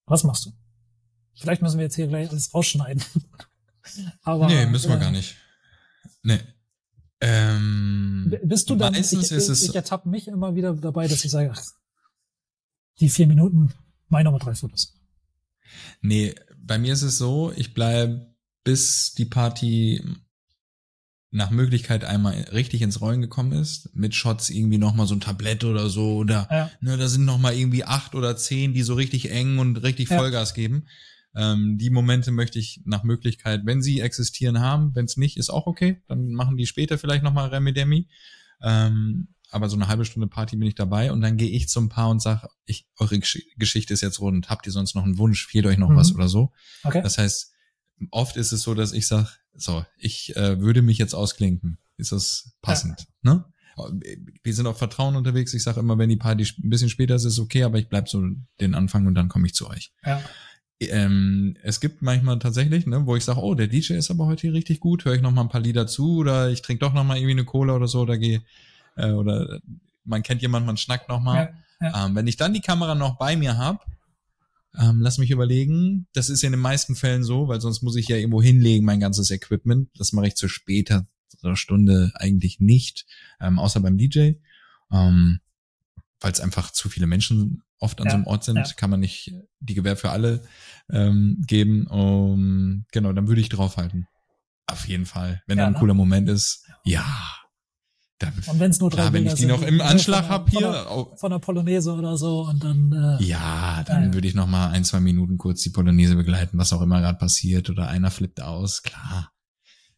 Was 0.06 0.22
machst 0.24 0.46
du? 0.46 0.52
Vielleicht 1.34 1.62
müssen 1.62 1.78
wir 1.78 1.84
jetzt 1.84 1.96
hier 1.96 2.06
gleich 2.06 2.28
alles 2.30 2.52
rausschneiden. 2.54 3.02
Aber, 4.22 4.46
nee, 4.46 4.66
müssen 4.66 4.88
wir 4.90 4.96
äh, 4.96 5.00
gar 5.00 5.10
nicht. 5.10 5.36
Nee. 6.22 6.40
Ähm, 7.20 8.36
Bist 8.44 8.68
du 8.70 8.76
dann, 8.76 8.92
meistens 8.92 9.30
ich, 9.30 9.36
ist 9.36 9.48
es, 9.48 9.62
ich 9.62 9.74
ertappe 9.74 10.08
mich 10.08 10.28
immer 10.28 10.54
wieder 10.54 10.74
dabei, 10.74 11.06
dass 11.08 11.24
ich 11.24 11.30
sage, 11.30 11.52
ach, 11.54 11.62
die 13.00 13.08
vier 13.08 13.26
Minuten, 13.26 13.72
meine 14.08 14.24
Nummer 14.28 14.38
drei 14.38 14.54
Fotos. 14.54 14.94
nee, 16.00 16.34
bei 16.56 16.78
mir 16.78 16.92
ist 16.92 17.02
es 17.02 17.18
so, 17.18 17.52
ich 17.56 17.74
bleib 17.74 18.34
bis 18.64 19.14
die 19.14 19.24
Party 19.24 20.02
nach 21.30 21.50
Möglichkeit 21.50 22.04
einmal 22.04 22.34
richtig 22.52 22.82
ins 22.82 23.00
Rollen 23.00 23.22
gekommen 23.22 23.52
ist, 23.52 23.94
mit 23.96 24.14
Shots 24.14 24.50
irgendwie 24.50 24.78
nochmal 24.78 25.06
so 25.06 25.14
ein 25.14 25.20
Tablett 25.20 25.64
oder 25.64 25.88
so, 25.88 26.16
oder 26.16 26.46
Ja. 26.50 26.70
ne, 26.80 26.96
da 26.98 27.08
sind 27.08 27.24
nochmal 27.24 27.54
irgendwie 27.54 27.84
acht 27.84 28.14
oder 28.14 28.36
zehn, 28.36 28.74
die 28.74 28.82
so 28.82 28.94
richtig 28.94 29.30
eng 29.30 29.58
und 29.58 29.76
richtig 29.78 30.10
Ja. 30.10 30.18
Vollgas 30.18 30.54
geben. 30.54 30.86
Ähm, 31.34 31.78
die 31.78 31.90
Momente 31.90 32.30
möchte 32.30 32.58
ich 32.58 32.82
nach 32.84 33.04
Möglichkeit, 33.04 33.62
wenn 33.64 33.80
sie 33.82 34.00
existieren, 34.00 34.60
haben. 34.60 34.94
Wenn 34.94 35.06
es 35.06 35.16
nicht, 35.16 35.36
ist 35.36 35.50
auch 35.50 35.66
okay. 35.66 36.02
Dann 36.08 36.32
machen 36.32 36.56
die 36.56 36.66
später 36.66 36.98
vielleicht 36.98 37.22
nochmal 37.22 37.48
Remi 37.48 37.72
Demi. 37.72 38.08
Ähm, 38.62 39.28
aber 39.50 39.68
so 39.68 39.76
eine 39.76 39.88
halbe 39.88 40.04
Stunde 40.04 40.28
Party 40.28 40.56
bin 40.56 40.66
ich 40.68 40.74
dabei 40.74 41.12
und 41.12 41.20
dann 41.20 41.36
gehe 41.36 41.50
ich 41.50 41.68
zum 41.68 41.88
Paar 41.90 42.08
und 42.08 42.22
sage, 42.22 42.48
ich, 42.64 42.86
eure 42.96 43.18
Gesch 43.18 43.38
Geschichte 43.58 43.92
ist 43.92 44.00
jetzt 44.00 44.20
rund. 44.20 44.48
Habt 44.48 44.66
ihr 44.66 44.72
sonst 44.72 44.94
noch 44.94 45.04
einen 45.04 45.18
Wunsch? 45.18 45.46
Fehlt 45.46 45.66
euch 45.66 45.76
noch 45.78 45.90
Mhm. 45.90 45.96
was 45.96 46.14
oder 46.14 46.28
so? 46.28 46.52
Okay. 46.84 47.02
Das 47.02 47.18
heißt, 47.18 47.52
oft 48.10 48.36
ist 48.36 48.52
es 48.52 48.62
so, 48.62 48.74
dass 48.74 48.92
ich 48.92 49.06
sage, 49.06 49.28
so, 49.54 49.84
ich 49.98 50.34
äh, 50.36 50.58
würde 50.60 50.80
mich 50.80 50.96
jetzt 50.96 51.14
ausklinken. 51.14 51.78
Ist 51.98 52.12
das 52.12 52.56
passend? 52.62 53.06
Ne? 53.22 53.44
Wir 54.42 54.54
sind 54.54 54.66
auf 54.66 54.78
Vertrauen 54.78 55.16
unterwegs. 55.16 55.52
Ich 55.54 55.62
sage 55.62 55.80
immer, 55.80 55.98
wenn 55.98 56.08
die 56.08 56.16
Party 56.16 56.46
ein 56.62 56.70
bisschen 56.70 56.88
später 56.88 57.14
ist, 57.14 57.24
ist 57.24 57.38
okay, 57.38 57.62
aber 57.64 57.78
ich 57.78 57.88
bleib 57.88 58.08
so 58.08 58.22
den 58.60 58.74
Anfang 58.74 59.06
und 59.06 59.14
dann 59.14 59.28
komme 59.28 59.46
ich 59.46 59.54
zu 59.54 59.68
euch. 59.68 59.92
Ja. 60.04 60.22
Ähm, 60.90 61.56
es 61.62 61.80
gibt 61.80 62.02
manchmal 62.02 62.38
tatsächlich, 62.38 62.86
ne, 62.86 63.06
wo 63.06 63.16
ich 63.16 63.24
sage, 63.24 63.40
oh, 63.40 63.54
der 63.54 63.68
DJ 63.68 63.94
ist 63.94 64.10
aber 64.10 64.26
heute 64.26 64.42
hier 64.42 64.52
richtig 64.52 64.80
gut, 64.80 65.04
höre 65.04 65.14
ich 65.14 65.22
noch 65.22 65.32
mal 65.32 65.42
ein 65.42 65.48
paar 65.48 65.60
Lieder 65.60 65.86
zu 65.86 66.16
oder 66.18 66.50
ich 66.50 66.62
trinke 66.62 66.80
doch 66.80 66.92
noch 66.92 67.04
mal 67.04 67.16
irgendwie 67.16 67.32
eine 67.32 67.44
Cola 67.44 67.74
oder 67.74 67.88
so 67.88 68.00
oder 68.00 68.18
gehe 68.18 68.42
äh, 68.96 69.10
oder 69.10 69.60
man 70.04 70.22
kennt 70.22 70.42
jemanden, 70.42 70.66
man 70.66 70.76
schnackt 70.76 71.08
noch 71.08 71.20
mal. 71.20 71.54
Ja. 71.80 72.06
Ähm, 72.06 72.14
wenn 72.14 72.26
ich 72.26 72.36
dann 72.36 72.54
die 72.54 72.60
Kamera 72.60 72.94
noch 72.94 73.18
bei 73.18 73.36
mir 73.36 73.56
hab, 73.56 73.86
ähm, 74.78 75.00
lass 75.00 75.18
mich 75.18 75.30
überlegen. 75.30 76.06
Das 76.12 76.28
ist 76.30 76.42
ja 76.42 76.46
in 76.46 76.52
den 76.52 76.60
meisten 76.60 76.94
Fällen 76.94 77.24
so, 77.24 77.48
weil 77.48 77.60
sonst 77.60 77.82
muss 77.82 77.96
ich 77.96 78.08
ja 78.08 78.16
irgendwo 78.16 78.40
hinlegen, 78.40 78.84
mein 78.84 79.00
ganzes 79.00 79.30
Equipment. 79.30 79.90
Das 79.96 80.12
mache 80.12 80.28
ich 80.28 80.34
zu 80.36 80.48
später 80.48 81.06
Stunde 81.54 82.12
eigentlich 82.14 82.60
nicht, 82.60 83.06
ähm, 83.40 83.58
außer 83.58 83.80
beim 83.80 83.98
DJ. 83.98 84.32
Ähm, 84.92 85.40
weil 86.20 86.32
es 86.32 86.40
einfach 86.40 86.70
zu 86.70 86.88
viele 86.88 87.06
Menschen 87.06 87.62
oft 87.82 88.00
an 88.00 88.06
Ja, 88.06 88.10
so 88.12 88.16
einem 88.16 88.26
Ort 88.26 88.44
sind, 88.44 88.56
ja. 88.56 88.64
kann 88.76 88.90
man 88.90 89.00
nicht 89.00 89.32
die 89.60 89.74
Gewähr 89.74 89.96
für 89.96 90.10
alle 90.10 90.42
ähm, 90.90 91.42
geben. 91.46 91.86
Um, 91.88 92.84
genau, 92.92 93.12
dann 93.12 93.28
würde 93.28 93.40
ich 93.40 93.48
draufhalten. 93.48 94.06
Auf 94.66 94.86
jeden 94.88 95.06
Fall. 95.06 95.42
Wenn 95.46 95.58
Ja, 95.58 95.64
da 95.64 95.66
ein 95.68 95.72
ne? 95.74 95.78
cooler 95.78 95.94
Moment 95.94 96.28
ist, 96.28 96.66
ja. 96.84 97.04
Da, 98.18 98.28
Und 98.46 98.60
wenn 98.60 98.70
es 98.70 98.78
nur 98.78 98.88
drei 98.90 98.96
klar, 99.02 99.12
wenn 99.14 99.26
ich 99.26 99.34
die 99.34 99.46
noch 99.46 99.62
im 99.62 99.78
ne, 99.78 99.84
Anschlag 99.84 100.20
von 100.26 100.28
der- 100.28 100.32
hab 100.38 100.50
hier, 100.50 100.60
Von 100.60 101.08
der, 101.08 101.16
von 101.18 101.30
der 101.32 101.38
Polonaise 101.40 101.92
oder 101.92 102.16
so 102.16 102.42
und 102.42 102.62
dann 102.62 102.92
äh, 103.20 103.24
ja, 103.24 103.82
dann 103.84 104.04
Ja. 104.06 104.14
würde 104.14 104.28
ich 104.28 104.34
noch 104.34 104.46
mal 104.46 104.68
ein, 104.68 104.84
zwei 104.84 105.00
Minuten 105.00 105.38
kurz 105.38 105.62
die 105.62 105.70
Polonaise 105.70 106.14
begleiten, 106.14 106.56
was 106.56 106.72
auch 106.72 106.82
immer 106.82 107.00
gerade 107.00 107.18
passiert 107.18 107.68
oder 107.68 107.88
einer 107.88 108.12
flippt 108.12 108.40
aus, 108.40 108.82
klar. 108.82 109.32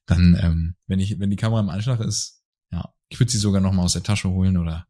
Dann, 0.07 0.39
ähm, 0.41 0.75
wenn 0.87 1.01
ich, 1.01 1.19
wenn 1.21 1.29
die 1.31 1.37
Kamera 1.37 1.61
im 1.61 1.69
Anschlag 1.71 2.01
ist, 2.01 2.43
ja, 2.71 2.93
ich 3.09 3.21
würde 3.21 3.31
sie 3.31 3.39
sogar 3.39 3.61
noch 3.61 3.73
mal 3.73 3.83
aus 3.83 3.93
der 3.93 4.03
Tasche 4.03 4.31
holen 4.31 4.57
oder 4.57 4.87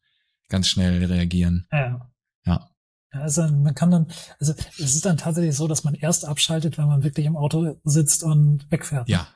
ganz 0.48 0.68
schnell 0.68 1.04
reagieren. 1.04 1.66
Ja, 1.72 2.08
Ja, 2.46 2.70
Also 3.20 3.42
man 3.48 3.74
kann 3.74 3.90
dann, 3.90 4.06
also 4.40 4.54
es 4.78 4.94
ist 4.94 5.04
dann 5.04 5.16
tatsächlich 5.16 5.56
so, 5.56 5.66
dass 5.68 5.84
man 5.84 5.94
erst 5.94 6.24
abschaltet, 6.24 6.78
wenn 6.78 6.86
man 6.86 7.02
wirklich 7.04 7.26
im 7.26 7.36
Auto 7.36 7.76
sitzt 7.84 8.22
und 8.22 8.70
wegfährt. 8.70 9.08
ja, 9.08 9.26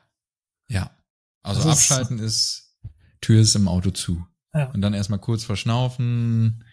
ja. 0.69 0.91
Also 1.43 1.61
ist- 1.61 1.67
abschalten 1.67 2.19
ist, 2.19 2.75
Tür 3.21 3.41
ist 3.41 3.55
im 3.55 3.67
Auto 3.67 3.91
zu. 3.91 4.25
Ja. 4.53 4.65
Und 4.71 4.81
dann 4.81 4.93
erstmal 4.93 5.19
kurz 5.19 5.43
verschnaufen, 5.43 6.63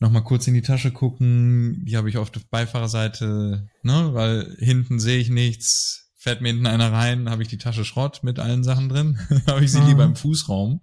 nochmal 0.00 0.24
kurz 0.24 0.46
in 0.46 0.54
die 0.54 0.62
Tasche 0.62 0.90
gucken. 0.92 1.84
Die 1.86 1.96
habe 1.96 2.08
ich 2.08 2.16
auf 2.18 2.30
der 2.30 2.40
Beifahrerseite, 2.50 3.68
ne, 3.82 4.10
weil 4.14 4.56
hinten 4.58 4.98
sehe 5.00 5.18
ich 5.18 5.30
nichts. 5.30 6.10
Fährt 6.16 6.40
mir 6.40 6.48
hinten 6.48 6.66
einer 6.66 6.92
rein, 6.92 7.28
habe 7.30 7.42
ich 7.42 7.48
die 7.48 7.58
Tasche 7.58 7.84
Schrott 7.84 8.20
mit 8.22 8.38
allen 8.38 8.62
Sachen 8.64 8.88
drin. 8.88 9.18
habe 9.46 9.64
ich 9.64 9.72
sie 9.72 9.80
Mhm. 9.80 9.86
lieber 9.88 10.04
im 10.04 10.16
Fußraum 10.16 10.80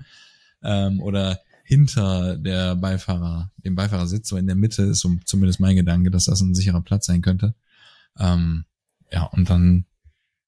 ähm, 0.64 1.01
oder 1.01 1.39
hinter 1.69 2.35
der 2.35 2.75
Beifahrer, 2.75 3.51
dem 3.57 3.75
Beifahrersitz, 3.75 4.27
so 4.27 4.37
in 4.37 4.47
der 4.47 4.55
Mitte 4.55 4.81
ist 4.81 5.01
so 5.01 5.15
zumindest 5.23 5.59
mein 5.59 5.75
Gedanke, 5.75 6.09
dass 6.09 6.25
das 6.25 6.41
ein 6.41 6.55
sicherer 6.55 6.81
Platz 6.81 7.05
sein 7.05 7.21
könnte. 7.21 7.53
Ähm, 8.17 8.65
ja, 9.11 9.25
und 9.25 9.51
dann 9.51 9.85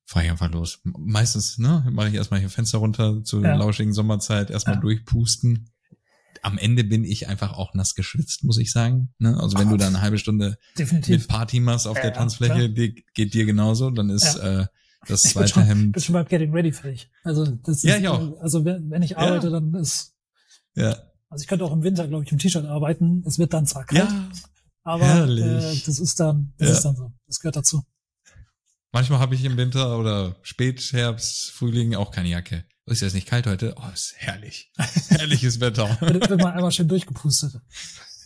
fahre 0.03 0.25
ich 0.25 0.31
einfach 0.31 0.49
los. 0.51 0.79
Meistens, 0.83 1.59
ne, 1.59 1.85
mache 1.91 2.09
ich 2.09 2.15
erstmal 2.15 2.39
hier 2.39 2.49
Fenster 2.49 2.79
runter 2.79 3.23
zur 3.23 3.43
Ja. 3.43 3.55
lauschigen 3.55 3.93
Sommerzeit, 3.93 4.49
erstmal 4.49 4.77
Ja. 4.77 4.81
durchpusten. 4.81 5.69
Am 6.41 6.57
Ende 6.57 6.83
bin 6.83 7.03
ich 7.03 7.27
einfach 7.27 7.53
auch 7.53 7.75
nass 7.75 7.93
geschwitzt, 7.93 8.43
muss 8.43 8.57
ich 8.57 8.71
sagen. 8.71 9.13
Ne? 9.19 9.39
Also 9.39 9.59
wenn 9.59 9.69
du 9.69 9.77
da 9.77 9.85
eine 9.85 10.01
halbe 10.01 10.17
Stunde 10.17 10.57
Definitiv. 10.75 11.19
mit 11.19 11.27
Party 11.27 11.59
machst 11.59 11.85
auf 11.87 11.97
Ja, 11.97 12.01
der 12.01 12.13
Tanzfläche, 12.13 12.71
die, 12.71 13.05
geht 13.13 13.35
dir 13.35 13.45
genauso, 13.45 13.91
dann 13.91 14.09
ist 14.09 14.37
äh, 14.37 14.65
das 15.05 15.23
Ich 15.25 15.33
bin 15.35 15.41
zweite 15.43 15.53
schon, 15.53 15.63
Hemd. 15.65 15.91
bin 15.93 16.01
schon 16.01 16.13
beim 16.13 16.25
Getting 16.25 16.51
Ready 16.51 16.71
fähig. 16.71 17.11
Also 17.23 17.45
das 17.45 17.83
Ja, 17.83 17.93
ist, 17.93 18.01
ich 18.01 18.07
auch. 18.07 18.41
Also 18.41 18.65
wenn, 18.65 18.89
wenn 18.89 19.03
ich 19.03 19.19
arbeite, 19.19 19.51
dann 19.51 19.71
ist, 19.75 20.15
Ja, 20.73 20.97
also 21.31 21.41
ich 21.41 21.47
könnte 21.47 21.65
auch 21.65 21.71
im 21.73 21.81
Winter, 21.83 22.07
glaube 22.07 22.23
ich, 22.25 22.31
im 22.31 22.37
T-Shirt 22.37 22.65
arbeiten. 22.65 23.23
Es 23.25 23.39
wird 23.39 23.53
dann 23.53 23.65
zwar 23.65 23.85
kalt, 23.85 24.01
ja. 24.09 24.29
aber 24.83 25.03
herrlich. 25.05 25.43
äh, 25.43 25.81
das 25.85 25.97
ist 25.99 26.19
dann, 26.19 26.53
das 26.57 26.69
Ja. 26.69 26.75
ist 26.75 26.85
dann 26.85 26.95
so. 26.95 27.11
Das 27.25 27.39
gehört 27.39 27.55
dazu. 27.55 27.83
Manchmal 28.91 29.19
habe 29.19 29.33
ich 29.35 29.43
im 29.45 29.55
Winter 29.57 29.97
oder 29.97 30.35
Spätherbst, 30.43 31.51
Frühling 31.51 31.95
auch 31.95 32.11
keine 32.11 32.29
Jacke. 32.29 32.65
Ist 32.85 33.01
jetzt 33.01 33.13
nicht 33.13 33.27
kalt 33.27 33.47
heute? 33.47 33.73
Oh, 33.77 33.87
ist 33.93 34.13
herrlich. 34.17 34.71
Herrliches 35.09 35.59
Wetter. 35.61 35.97
Wird, 36.01 36.29
wird 36.29 36.41
man 36.41 36.51
einmal 36.53 36.71
schön 36.73 36.89
durchgepustet. 36.89 37.61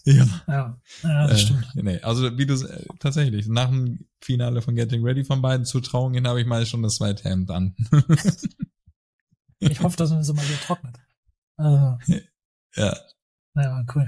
ja. 0.05 0.25
Ja, 0.47 0.81
ja 1.03 1.27
das 1.27 1.37
Äh, 1.37 1.43
stimmt. 1.45 1.67
nee, 1.75 1.99
also 2.01 2.35
wie 2.37 2.45
du 2.47 2.55
äh, 2.55 2.85
tatsächlich, 2.99 3.47
nach 3.47 3.69
dem 3.69 4.07
Finale 4.21 4.63
von 4.63 4.75
Getting 4.75 5.03
Ready 5.03 5.23
von 5.23 5.41
beiden 5.43 5.65
zur 5.65 5.83
Trauung 5.83 6.15
hin 6.15 6.27
habe 6.27 6.41
ich 6.41 6.47
mal 6.47 6.65
schon 6.65 6.81
das 6.81 6.95
zweite 6.95 7.23
Hemd 7.29 7.51
an. 7.51 7.75
Ich 9.59 9.81
hoffe, 9.81 9.97
dass 9.97 10.09
man 10.11 10.19
es 10.19 10.31
mal 10.33 10.43
wieder 10.47 10.59
trocknet. 10.59 10.97
Äh, 11.57 12.19
ja. 12.75 12.97
naja, 13.53 13.85
cool. 13.95 14.07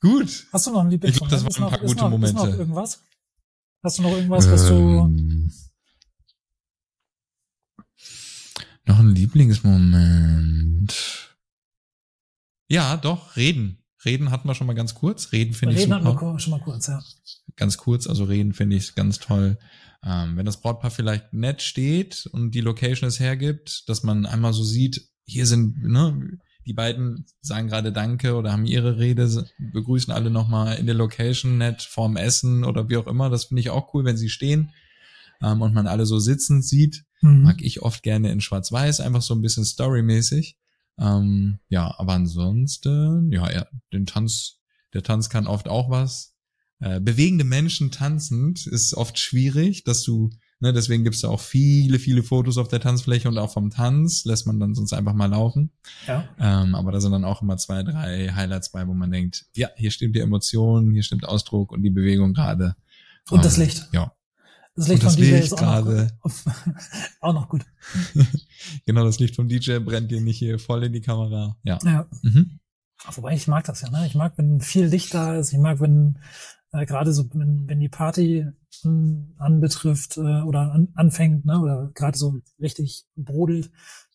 Gut. 0.00 0.46
Hast 0.52 0.66
du 0.66 0.70
noch 0.72 0.80
einen 0.80 0.92
Ich 0.92 1.00
glaub, 1.00 1.28
das 1.28 1.44
waren 1.44 1.54
ein 1.54 1.60
noch- 1.62 1.70
paar 1.70 1.82
ist 1.82 1.88
gute 1.90 2.08
noch, 2.10 2.22
Ist 2.22 2.32
noch 2.34 2.40
Momente. 2.42 2.58
irgendwas? 2.58 3.02
Hast 3.82 3.98
du 3.98 4.02
noch 4.02 4.12
irgendwas, 4.12 4.50
was 4.50 4.66
du, 4.68 4.74
Ähm, 4.74 5.52
noch 8.86 8.98
ein 8.98 9.14
Lieblingsmoment. 9.14 10.94
Ja, 12.68 12.96
doch, 12.96 13.36
reden. 13.36 13.78
Reden 14.04 14.30
hatten 14.30 14.46
wir 14.48 14.54
schon 14.54 14.66
mal 14.66 14.74
ganz 14.74 14.94
kurz. 14.94 15.32
Reden 15.32 15.54
finde 15.54 15.74
ich 15.74 15.80
reden 15.82 15.94
hatten 15.94 16.04
wir 16.04 16.12
super. 16.12 16.38
schon 16.38 16.50
mal 16.50 16.60
kurz, 16.60 16.88
ja. 16.88 17.02
Ganz 17.56 17.78
kurz, 17.78 18.06
also 18.06 18.24
reden 18.24 18.52
finde 18.52 18.76
ich 18.76 18.94
ganz 18.94 19.18
toll. 19.18 19.58
Ähm, 20.02 20.36
wenn 20.36 20.44
das 20.44 20.60
Brautpaar 20.60 20.90
vielleicht 20.90 21.32
nett 21.32 21.62
steht 21.62 22.26
und 22.32 22.50
die 22.50 22.60
Location 22.60 23.08
es 23.08 23.18
hergibt, 23.20 23.88
dass 23.88 24.02
man 24.02 24.26
einmal 24.26 24.52
so 24.52 24.62
sieht, 24.62 25.08
hier 25.24 25.46
sind, 25.46 25.82
ne, 25.82 26.38
die 26.66 26.72
beiden 26.72 27.26
sagen 27.40 27.68
gerade 27.68 27.92
Danke 27.92 28.34
oder 28.36 28.52
haben 28.52 28.66
ihre 28.66 28.98
Rede, 28.98 29.46
begrüßen 29.58 30.12
alle 30.12 30.30
nochmal 30.30 30.76
in 30.78 30.86
der 30.86 30.94
Location 30.94 31.58
nett 31.58 31.82
vorm 31.82 32.16
Essen 32.16 32.64
oder 32.64 32.88
wie 32.88 32.96
auch 32.96 33.06
immer. 33.06 33.30
Das 33.30 33.46
finde 33.46 33.60
ich 33.60 33.70
auch 33.70 33.92
cool, 33.94 34.04
wenn 34.04 34.16
sie 34.16 34.30
stehen 34.30 34.70
ähm, 35.42 35.62
und 35.62 35.74
man 35.74 35.86
alle 35.86 36.06
so 36.06 36.18
sitzend 36.18 36.64
sieht. 36.64 37.04
Mhm. 37.20 37.42
Mag 37.42 37.62
ich 37.62 37.82
oft 37.82 38.02
gerne 38.02 38.32
in 38.32 38.40
Schwarz-Weiß, 38.40 39.00
einfach 39.00 39.22
so 39.22 39.34
ein 39.34 39.42
bisschen 39.42 39.64
storymäßig. 39.64 40.56
Ähm, 40.98 41.58
ja, 41.68 41.94
aber 41.98 42.12
ansonsten, 42.12 43.32
ja, 43.32 43.50
ja, 43.50 43.66
den 43.92 44.06
Tanz, 44.06 44.60
der 44.92 45.02
Tanz 45.02 45.28
kann 45.28 45.46
oft 45.46 45.68
auch 45.68 45.90
was. 45.90 46.34
Äh, 46.80 47.00
bewegende 47.00 47.44
Menschen 47.44 47.90
tanzend 47.90 48.66
ist 48.66 48.94
oft 48.94 49.18
schwierig, 49.18 49.84
dass 49.84 50.02
du, 50.02 50.30
ne, 50.64 50.72
deswegen 50.72 51.04
gibt's 51.04 51.20
da 51.20 51.28
auch 51.28 51.40
viele, 51.40 51.98
viele 51.98 52.22
Fotos 52.22 52.58
auf 52.58 52.68
der 52.68 52.80
Tanzfläche 52.80 53.28
und 53.28 53.38
auch 53.38 53.52
vom 53.52 53.70
Tanz 53.70 54.24
lässt 54.24 54.46
man 54.46 54.58
dann 54.58 54.74
sonst 54.74 54.92
einfach 54.92 55.12
mal 55.14 55.26
laufen. 55.30 55.70
Ja. 56.08 56.28
Ähm, 56.40 56.74
aber 56.74 56.90
da 56.90 57.00
sind 57.00 57.12
dann 57.12 57.24
auch 57.24 57.42
immer 57.42 57.56
zwei, 57.56 57.82
drei 57.82 58.30
Highlights 58.34 58.70
bei, 58.72 58.86
wo 58.88 58.94
man 58.94 59.10
denkt, 59.10 59.46
ja, 59.54 59.68
hier 59.76 59.90
stimmt 59.90 60.16
die 60.16 60.20
Emotion, 60.20 60.90
hier 60.92 61.02
stimmt 61.02 61.26
Ausdruck 61.28 61.70
und 61.70 61.82
die 61.82 61.90
Bewegung 61.90 62.32
gerade. 62.34 62.74
Und 63.30 63.44
das 63.44 63.56
Ähm, 63.58 63.64
Licht. 63.64 63.88
Ja, 63.92 64.12
Das 64.74 64.88
Licht 64.88 65.02
Und 65.02 65.06
das 65.06 65.14
von 65.14 65.22
DJ 65.22 65.30
Licht 65.30 65.44
ist 65.44 65.52
auch 65.52 65.58
gerade. 65.58 66.08
gut. 66.20 66.32
auch 67.20 67.32
noch 67.34 67.48
gut. 67.48 67.62
genau, 68.86 69.04
das 69.04 69.18
Licht 69.20 69.36
vom 69.36 69.48
DJ 69.48 69.78
brennt 69.78 70.10
dir 70.10 70.20
nicht 70.20 70.38
hier 70.38 70.58
voll 70.58 70.82
in 70.84 70.92
die 70.92 71.00
Kamera. 71.00 71.56
Ja. 71.62 71.78
Ja. 71.84 72.06
Mhm. 72.22 72.58
Wobei 73.14 73.34
ich 73.34 73.46
mag 73.48 73.64
das 73.64 73.82
ja, 73.82 73.90
ne? 73.90 74.06
Ich 74.06 74.14
mag, 74.14 74.32
wenn 74.36 74.60
viel 74.62 74.86
Licht 74.86 75.12
da 75.12 75.36
ist. 75.36 75.52
Ich 75.52 75.58
mag, 75.58 75.78
wenn 75.80 76.18
äh, 76.74 76.86
gerade 76.86 77.12
so, 77.12 77.28
wenn, 77.34 77.68
wenn 77.68 77.80
die 77.80 77.88
Party 77.88 78.46
ähm, 78.84 79.34
anbetrifft 79.38 80.16
äh, 80.16 80.42
oder 80.42 80.72
an, 80.72 80.88
anfängt, 80.94 81.44
ne? 81.44 81.60
Oder 81.60 81.90
gerade 81.94 82.18
so 82.18 82.40
richtig 82.60 83.04
brodelt, 83.16 83.70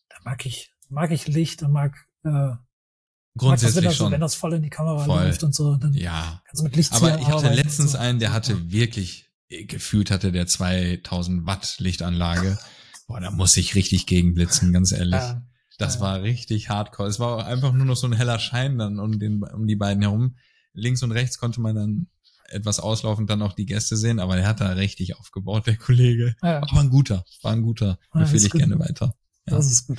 da 0.08 0.16
mag 0.24 0.44
ich, 0.44 0.72
mag 0.88 1.10
ich 1.10 1.26
Licht 1.26 1.62
und 1.62 1.72
mag, 1.72 1.96
äh, 2.24 2.28
mag 2.28 2.58
das, 2.58 2.58
wenn 2.58 3.48
Grundsätzlich 3.48 3.84
das, 3.84 3.96
schon. 3.96 4.12
wenn 4.12 4.20
das 4.20 4.34
voll 4.34 4.52
in 4.52 4.62
die 4.62 4.70
Kamera 4.70 5.04
Voll. 5.04 5.24
läuft 5.24 5.42
und 5.42 5.54
so, 5.54 5.76
dann 5.76 5.94
ja. 5.94 6.42
kannst 6.46 6.60
du 6.60 6.64
mit 6.64 6.76
Licht 6.76 6.92
Aber 6.92 7.18
ich 7.18 7.26
hatte 7.26 7.54
letztens 7.54 7.92
so. 7.92 7.98
einen, 7.98 8.18
der 8.18 8.32
hatte 8.32 8.70
wirklich, 8.70 9.30
äh, 9.48 9.64
gefühlt 9.64 10.10
hatte 10.10 10.30
der 10.30 10.46
2000 10.46 11.46
Watt 11.46 11.76
Lichtanlage. 11.78 12.58
Boah, 13.06 13.20
da 13.20 13.30
muss 13.30 13.56
ich 13.56 13.74
richtig 13.74 14.06
gegenblitzen, 14.06 14.72
ganz 14.72 14.92
ehrlich. 14.92 15.14
Ja, 15.14 15.42
Das 15.78 15.94
ja. 15.94 16.00
war 16.02 16.22
richtig 16.22 16.68
hardcore. 16.68 17.08
Es 17.08 17.18
war 17.18 17.46
einfach 17.46 17.72
nur 17.72 17.86
noch 17.86 17.96
so 17.96 18.06
ein 18.06 18.12
heller 18.12 18.38
Schein 18.38 18.76
dann 18.76 18.98
um, 18.98 19.18
den, 19.18 19.42
um 19.42 19.66
die 19.66 19.76
beiden 19.76 20.02
herum. 20.02 20.36
Links 20.74 21.02
und 21.02 21.10
rechts 21.10 21.38
konnte 21.38 21.60
man 21.60 21.74
dann 21.74 22.06
etwas 22.50 22.80
auslaufend 22.80 23.30
dann 23.30 23.42
auch 23.42 23.52
die 23.54 23.66
Gäste 23.66 23.96
sehen, 23.96 24.18
aber 24.18 24.36
der 24.36 24.46
hat 24.46 24.60
da 24.60 24.68
richtig 24.70 25.16
aufgebaut, 25.16 25.66
der 25.66 25.76
Kollege. 25.76 26.34
ja, 26.42 26.58
Aber 26.62 26.80
ein 26.80 26.90
guter, 26.90 27.24
war 27.42 27.52
ein 27.52 27.62
guter. 27.62 27.98
Ja, 28.14 28.20
Empfehle 28.22 28.44
ich 28.44 28.50
gut. 28.50 28.58
gerne 28.60 28.78
weiter. 28.78 29.14
Ja. 29.46 29.56
Das 29.56 29.66
ist 29.70 29.86
gut. 29.86 29.98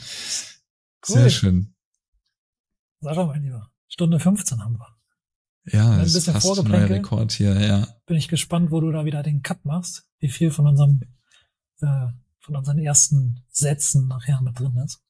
Cool. 1.07 1.15
Sehr 1.15 1.30
schön. 1.30 1.73
Sascha, 2.99 3.26
mein 3.26 3.44
Lieber. 3.44 3.72
Stunde 3.88 4.19
15 4.19 4.64
haben 4.64 4.78
wir. 4.78 4.88
Ja, 5.65 5.91
Ein 5.91 5.99
das 5.99 6.15
ist 6.15 6.30
fast 6.30 6.60
ein 6.60 6.68
neuer. 6.68 6.90
Rekord 6.90 7.32
hier, 7.32 7.60
ja. 7.60 7.88
Bin 8.06 8.18
ich 8.18 8.28
gespannt, 8.28 8.72
wo 8.72 8.80
du 8.82 8.91
da 8.91 9.06
wieder 9.06 9.22
den 9.23 9.41
Cut 9.44 9.64
machst. 9.65 10.07
Wie 10.19 10.30
viel 10.30 10.52
von 10.52 10.68
unserem, 10.68 11.02
äh, 11.82 12.07
von 12.40 12.56
unseren 12.56 12.80
ersten 12.80 13.44
Sätzen 13.49 14.07
nachher 14.07 14.41
mit 14.41 14.60
drin 14.60 14.76
ist. 14.78 15.02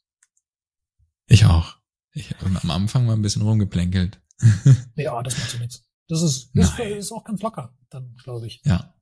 Ich 1.28 1.46
auch. 1.46 1.78
Ich 2.14 2.32
habe 2.40 2.60
am 2.62 2.72
Anfang 2.72 3.06
mal 3.06 3.14
ein 3.14 3.22
bisschen 3.22 3.42
rumgeplänkelt. 3.44 4.22
Ja, 4.96 5.22
das 5.24 5.38
macht 5.38 5.54
ja 5.54 5.60
nichts. 5.60 5.84
Das 6.12 6.22
ist, 6.22 6.54
ist, 6.56 6.78
ist 6.78 7.12
auch 7.14 7.24
ganz 7.24 7.42
locker, 7.42 7.74
dann, 7.90 8.16
glaube 8.24 8.46
ich. 8.48 8.62
Ja, 8.66 8.94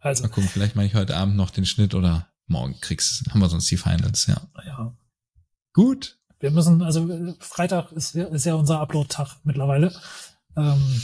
Also, 0.00 0.24
mal 0.24 0.28
gucken, 0.28 0.48
vielleicht 0.50 0.74
mache 0.74 0.86
ich 0.86 0.94
heute 0.94 1.16
Abend 1.16 1.36
noch 1.36 1.50
den 1.50 1.64
Schnitt 1.66 1.94
oder 1.94 2.28
morgen 2.48 2.78
kriegst, 2.80 3.30
haben 3.30 3.38
wir 3.40 3.48
sonst 3.48 3.70
die 3.70 3.76
Finals, 3.76 4.26
ja. 4.26 4.40
ja. 4.64 4.96
Gut. 5.72 6.18
Wir 6.40 6.50
müssen, 6.50 6.82
also 6.82 7.34
Freitag 7.38 7.92
ist, 7.92 8.14
ja- 8.14 8.26
ist 8.26 8.44
ja 8.44 8.54
unser 8.54 8.80
Upload-Tag 8.80 9.36
mittlerweile. 9.44 9.94
Ähm, 10.56 11.00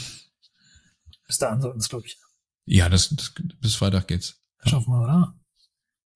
bis 1.26 1.38
dahin 1.38 1.60
sollten 1.62 1.78
es, 1.78 1.88
glaube 1.88 2.06
ich, 2.06 2.18
Ja, 2.66 2.88
das, 2.88 3.08
das 3.10 3.32
bis 3.60 3.76
Freitag 3.76 4.08
geht's. 4.08 4.40
schaffen 4.64 4.92
wir, 4.92 5.02
oder? 5.02 5.34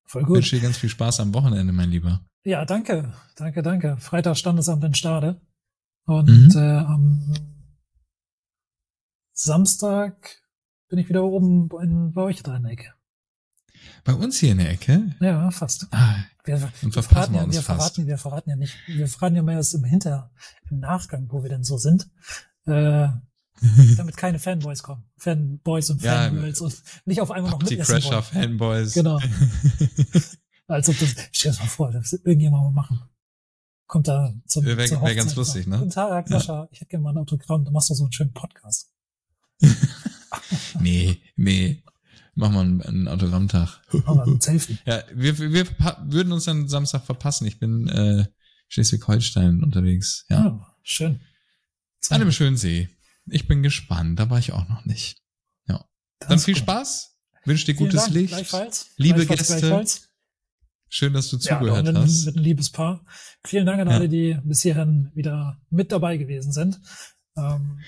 Voll 0.05 0.21
Ich 0.23 0.27
gut. 0.27 0.35
wünsche 0.37 0.55
dir 0.57 0.61
ganz 0.61 0.77
viel 0.77 0.89
Spaß 0.89 1.19
am 1.21 1.33
Wochenende, 1.33 1.71
mein 1.73 1.89
Lieber. 1.91 2.25
Ja, 2.43 2.65
danke, 2.65 3.13
danke, 3.37 3.61
danke. 3.63 3.97
Freitag 3.97 4.37
Standesamt 4.37 4.83
in 4.83 4.93
Stade. 4.95 5.41
Und 6.05 6.27
Mhm. 6.29 6.51
äh, 6.57 6.77
am 6.79 7.33
Samstag 9.39 10.41
bin 10.89 10.99
ich 10.99 11.09
wieder 11.09 11.23
oben 11.23 11.69
in, 11.81 12.11
bei 12.13 12.23
euch 12.23 12.41
da 12.43 12.57
in 12.57 12.63
der 12.63 12.71
Ecke. 12.71 12.93
Bei 14.03 14.13
uns 14.13 14.39
hier 14.39 14.51
in 14.53 14.57
der 14.57 14.71
Ecke. 14.71 15.15
Ja, 15.19 15.51
fast. 15.51 15.87
Ah, 15.91 16.15
Wir, 16.43 16.55
Und 16.81 16.95
wir 16.95 17.03
verraten, 17.03 17.33
wir 17.33 17.41
ja, 17.41 17.47
wir 17.47 17.53
fast. 17.61 17.65
verraten, 17.65 18.07
wir 18.07 18.17
verraten 18.17 18.49
ja 18.49 18.55
nicht, 18.55 18.75
wir 18.87 19.07
verraten 19.07 19.35
ja 19.35 19.43
mehr 19.43 19.55
erst 19.57 19.75
im 19.75 19.83
Hinter, 19.83 20.31
im 20.71 20.79
Nachgang, 20.79 21.27
wo 21.29 21.43
wir 21.43 21.49
denn 21.49 21.63
so 21.63 21.77
sind. 21.77 22.09
Äh, 22.65 23.09
damit 23.97 24.17
keine 24.17 24.39
Fanboys 24.39 24.81
kommen. 24.81 25.03
Fanboys 25.17 25.89
und 25.91 26.01
Ja, 26.01 26.13
Fangirls 26.29 26.61
und 26.61 26.75
nicht 27.05 27.21
auf 27.21 27.29
einmal 27.31 27.51
noch 27.51 27.59
mitessen 27.61 27.85
Crasher 27.95 28.11
wollen. 28.11 28.23
Fanboys. 28.23 28.93
Genau. 28.93 29.19
Als 30.67 30.89
ob 30.89 30.97
das, 30.99 31.09
stell 31.31 31.51
dir 31.51 31.57
das 31.57 31.59
mal 31.59 31.67
vor, 31.67 31.91
das 31.91 32.13
irgendjemand 32.13 32.63
mal 32.63 32.71
machen. 32.71 33.01
Kommt 33.87 34.07
da 34.07 34.33
zum, 34.47 34.65
Wär- 34.65 34.77
wär 34.77 34.85
zur 34.87 34.99
ganz 35.01 35.35
lustig, 35.35 35.65
ne? 35.67 35.77
Guten 35.77 35.91
Tag, 35.91 36.29
Ja. 36.29 36.39
Sascha, 36.39 36.67
ich 36.71 36.81
hätte 36.81 36.89
gerne 36.89 37.03
mal 37.03 37.11
ein 37.11 37.17
Autogramm, 37.19 37.63
du 37.63 37.71
machst 37.71 37.89
doch 37.89 37.95
so 37.95 38.03
einen 38.03 38.11
schönen 38.11 38.33
Podcast. 38.33 38.91
Nee, 40.79 41.21
nee. 41.35 41.83
Mach 42.35 42.51
mal 42.51 42.61
einen, 42.61 42.81
einen 42.83 43.07
Autogrammtag. 43.07 43.81
Aber 44.05 44.25
ein 44.25 44.39
Selfie. 44.39 44.77
Ja, 44.85 45.03
wir, 45.13 45.37
wir, 45.39 45.65
würden 46.05 46.31
uns 46.31 46.45
dann 46.45 46.67
Samstag 46.69 47.03
verpassen. 47.03 47.47
Ich 47.47 47.59
bin 47.59 47.87
äh, 47.87 48.25
Schleswig-Holstein 48.67 49.63
unterwegs. 49.63 50.25
Ja. 50.29 50.45
Ja, 50.45 50.75
schön. 50.83 51.19
An 52.09 52.21
einem 52.21 52.31
schönen 52.31 52.55
See. 52.57 52.89
Ich 53.25 53.47
bin 53.47 53.63
gespannt. 53.63 54.19
Da 54.19 54.29
war 54.29 54.37
ich 54.37 54.53
auch 54.53 54.69
noch 54.69 54.85
nicht. 54.85 55.21
Das 56.19 56.29
Dann 56.29 56.39
viel 56.39 56.53
gut. 56.55 56.63
Spaß. 56.63 57.15
Wünsche 57.45 57.65
dir 57.65 57.75
Vielen 57.75 57.89
gutes 57.89 58.03
Dank, 58.03 58.15
Licht. 58.15 58.29
Gleichfalls. 58.33 58.89
Liebe 58.97 59.25
Gleichfalls, 59.25 59.39
Gäste, 59.47 59.59
Gleichfalls. 59.67 60.09
Schön, 60.89 61.13
dass 61.13 61.29
du 61.29 61.37
Ja, 61.37 61.59
zugehört 61.59 61.85
mit, 61.85 61.95
hast. 61.95 62.25
mit 62.25 62.35
ein 62.35 62.43
liebes 62.43 62.71
Paar. 62.71 63.05
Vielen 63.45 63.65
Dank 63.65 63.79
an 63.81 63.89
Ja. 63.89 63.95
alle, 63.95 64.09
die 64.09 64.37
bis 64.43 64.61
hierhin 64.61 65.11
wieder 65.13 65.61
mit 65.69 65.91
dabei 65.91 66.17
gewesen 66.17 66.51
sind. 66.51 66.79
Ähm, 67.37 67.79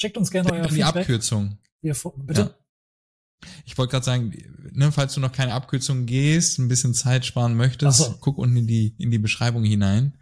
schickt 0.00 0.16
uns 0.16 0.30
gerne 0.30 0.52
euer 0.52 0.66
Die 0.66 0.74
Feedback. 0.74 1.02
Abkürzung. 1.02 1.58
Wir, 1.82 1.94
bitte? 2.16 2.40
Ja. 2.40 3.48
Ich 3.64 3.76
wollte 3.78 3.92
gerade 3.92 4.04
sagen, 4.04 4.32
ne, 4.72 4.92
falls 4.92 5.14
du 5.14 5.20
noch 5.20 5.32
keine 5.32 5.54
Abkürzung 5.54 6.06
gehst, 6.06 6.58
ein 6.58 6.68
bisschen 6.68 6.94
Zeit 6.94 7.24
sparen 7.24 7.54
möchtest, 7.54 7.98
so. 7.98 8.16
guck 8.20 8.38
unten 8.38 8.56
in 8.56 8.66
die, 8.66 8.94
in 8.98 9.10
die 9.10 9.18
Beschreibung 9.18 9.64
hinein. 9.64 10.18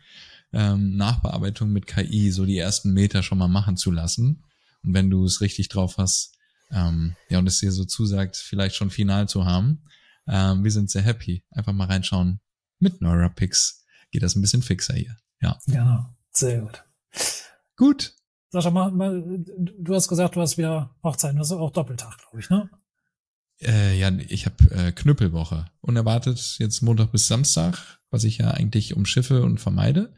Ähm, 0.52 0.96
Nachbearbeitung 0.96 1.70
mit 1.70 1.86
KI, 1.86 2.30
so 2.30 2.46
die 2.46 2.56
ersten 2.56 2.92
Meter 2.92 3.22
schon 3.22 3.38
mal 3.38 3.48
machen 3.48 3.76
zu 3.76 3.90
lassen. 3.90 4.44
Und 4.82 4.94
wenn 4.94 5.10
du 5.10 5.24
es 5.24 5.40
richtig 5.40 5.68
drauf 5.68 5.98
hast, 5.98 6.36
ähm, 6.70 7.16
ja, 7.28 7.38
und 7.38 7.46
es 7.46 7.58
dir 7.58 7.72
so 7.72 7.84
zusagt, 7.84 8.36
vielleicht 8.36 8.76
schon 8.76 8.90
final 8.90 9.28
zu 9.28 9.44
haben, 9.44 9.82
ähm, 10.26 10.64
wir 10.64 10.70
sind 10.70 10.90
sehr 10.90 11.02
happy. 11.02 11.44
Einfach 11.50 11.72
mal 11.72 11.86
reinschauen. 11.86 12.40
Mit 12.78 13.00
NeuraPix 13.00 13.84
geht 14.10 14.22
das 14.22 14.36
ein 14.36 14.40
bisschen 14.40 14.62
fixer 14.62 14.94
hier. 14.94 15.16
Ja. 15.42 15.58
Genau. 15.66 16.06
Sehr 16.30 16.60
gut. 16.60 16.84
Gut. 17.76 18.14
Sascha, 18.50 18.70
mal, 18.70 18.90
mal, 18.90 19.22
du 19.78 19.94
hast 19.94 20.08
gesagt, 20.08 20.36
du 20.36 20.40
hast 20.40 20.56
wieder 20.56 20.94
Hochzeiten. 21.02 21.38
Das 21.38 21.48
ist 21.48 21.52
auch 21.56 21.70
Doppeltag, 21.70 22.16
glaube 22.18 22.40
ich, 22.40 22.48
ne? 22.50 22.70
Äh, 23.60 23.98
ja, 23.98 24.10
ich 24.10 24.46
habe 24.46 24.56
äh, 24.70 24.92
Knüppelwoche. 24.92 25.66
Unerwartet 25.80 26.56
jetzt 26.58 26.80
Montag 26.82 27.12
bis 27.12 27.26
Samstag, 27.26 28.00
was 28.10 28.24
ich 28.24 28.38
ja 28.38 28.52
eigentlich 28.52 28.96
umschiffe 28.96 29.42
und 29.42 29.58
vermeide. 29.58 30.14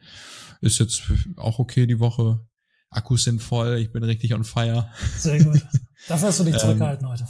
Ist 0.61 0.79
jetzt 0.79 1.03
auch 1.37 1.59
okay 1.59 1.87
die 1.87 1.99
Woche. 2.01 2.47
Akkus 2.91 3.25
sind 3.25 3.41
voll, 3.43 3.79
ich 3.79 3.93
bin 3.93 4.05
richtig 4.05 4.35
on 4.35 4.45
fire. 4.45 4.91
Sehr 5.17 5.43
gut. 5.43 5.65
Dafür 6.09 6.29
hast 6.29 6.41
du 6.41 6.45
dich 6.45 6.55
Ähm, 6.55 6.61
zurückgehalten 6.61 7.09
heute. 7.09 7.27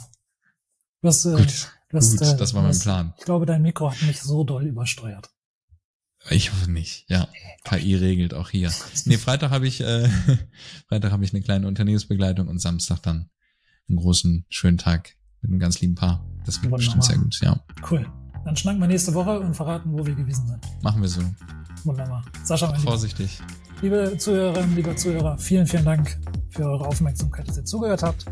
Du 1.01 1.07
hast, 1.07 1.25
äh, 1.25 1.31
Gut, 1.35 1.71
du 1.89 1.97
hast, 1.97 2.11
gut, 2.11 2.21
äh, 2.27 2.37
das 2.37 2.53
war 2.53 2.61
du 2.61 2.67
mein 2.67 2.75
hast- 2.75 2.83
Plan. 2.83 3.13
Ich 3.17 3.25
glaube, 3.25 3.45
dein 3.45 3.61
Mikro 3.61 3.91
hat 3.91 4.01
nicht 4.03 4.21
so 4.21 4.43
doll 4.43 4.65
übersteuert. 4.67 5.29
Ich 6.29 6.51
hoffe 6.51 6.69
nicht, 6.71 7.05
ja. 7.09 7.27
KI 7.63 7.95
regelt 7.95 8.33
auch 8.33 8.49
hier. 8.49 8.71
Nee, 9.05 9.17
Freitag 9.17 9.51
habe 9.51 9.67
ich, 9.67 9.81
äh, 9.81 10.07
Freitag 10.87 11.11
habe 11.11 11.23
ich 11.23 11.33
eine 11.33 11.41
kleine 11.41 11.67
Unternehmensbegleitung 11.67 12.47
und 12.47 12.59
Samstag 12.59 12.99
dann 13.01 13.29
einen 13.89 13.97
großen, 13.97 14.45
schönen 14.49 14.77
Tag 14.77 15.15
mit 15.41 15.51
einem 15.51 15.59
ganz 15.59 15.81
lieben 15.81 15.95
Paar. 15.95 16.25
Das 16.45 16.61
wird 16.61 16.71
Wunderbar. 16.71 16.77
bestimmt 16.77 17.03
sehr 17.03 17.17
gut, 17.17 17.39
ja. 17.41 17.59
Cool. 17.89 18.05
Dann 18.45 18.55
schnacken 18.55 18.79
wir 18.79 18.87
nächste 18.87 19.13
Woche 19.13 19.39
und 19.39 19.53
verraten, 19.55 19.91
wo 19.91 20.05
wir 20.05 20.15
gewesen 20.15 20.47
sind. 20.47 20.83
Machen 20.83 21.01
wir 21.01 21.09
so. 21.09 21.21
Wunderbar. 21.83 22.23
Sascha, 22.43 22.67
mein 22.67 22.79
Lieber. 22.79 22.91
Vorsichtig. 22.91 23.39
Liebe 23.81 24.15
Zuhörerinnen, 24.17 24.75
liebe 24.75 24.95
Zuhörer, 24.95 25.37
vielen, 25.39 25.65
vielen 25.65 25.85
Dank 25.85 26.19
für 26.49 26.63
eure 26.65 26.85
Aufmerksamkeit, 26.87 27.47
dass 27.47 27.57
ihr 27.57 27.65
zugehört 27.65 28.03
habt. 28.03 28.25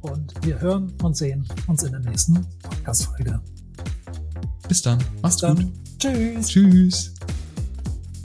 Und 0.00 0.32
wir 0.44 0.60
hören 0.60 0.92
und 1.02 1.16
sehen 1.16 1.46
uns 1.66 1.82
in 1.82 1.92
der 1.92 2.00
nächsten 2.00 2.46
Podcast-Folge. 2.62 3.40
Bis 4.68 4.82
dann. 4.82 5.02
Macht's 5.22 5.38
Dann 5.38 5.56
gut. 5.56 5.72
tschüss. 5.98 6.48
Tschüss. 6.48 7.14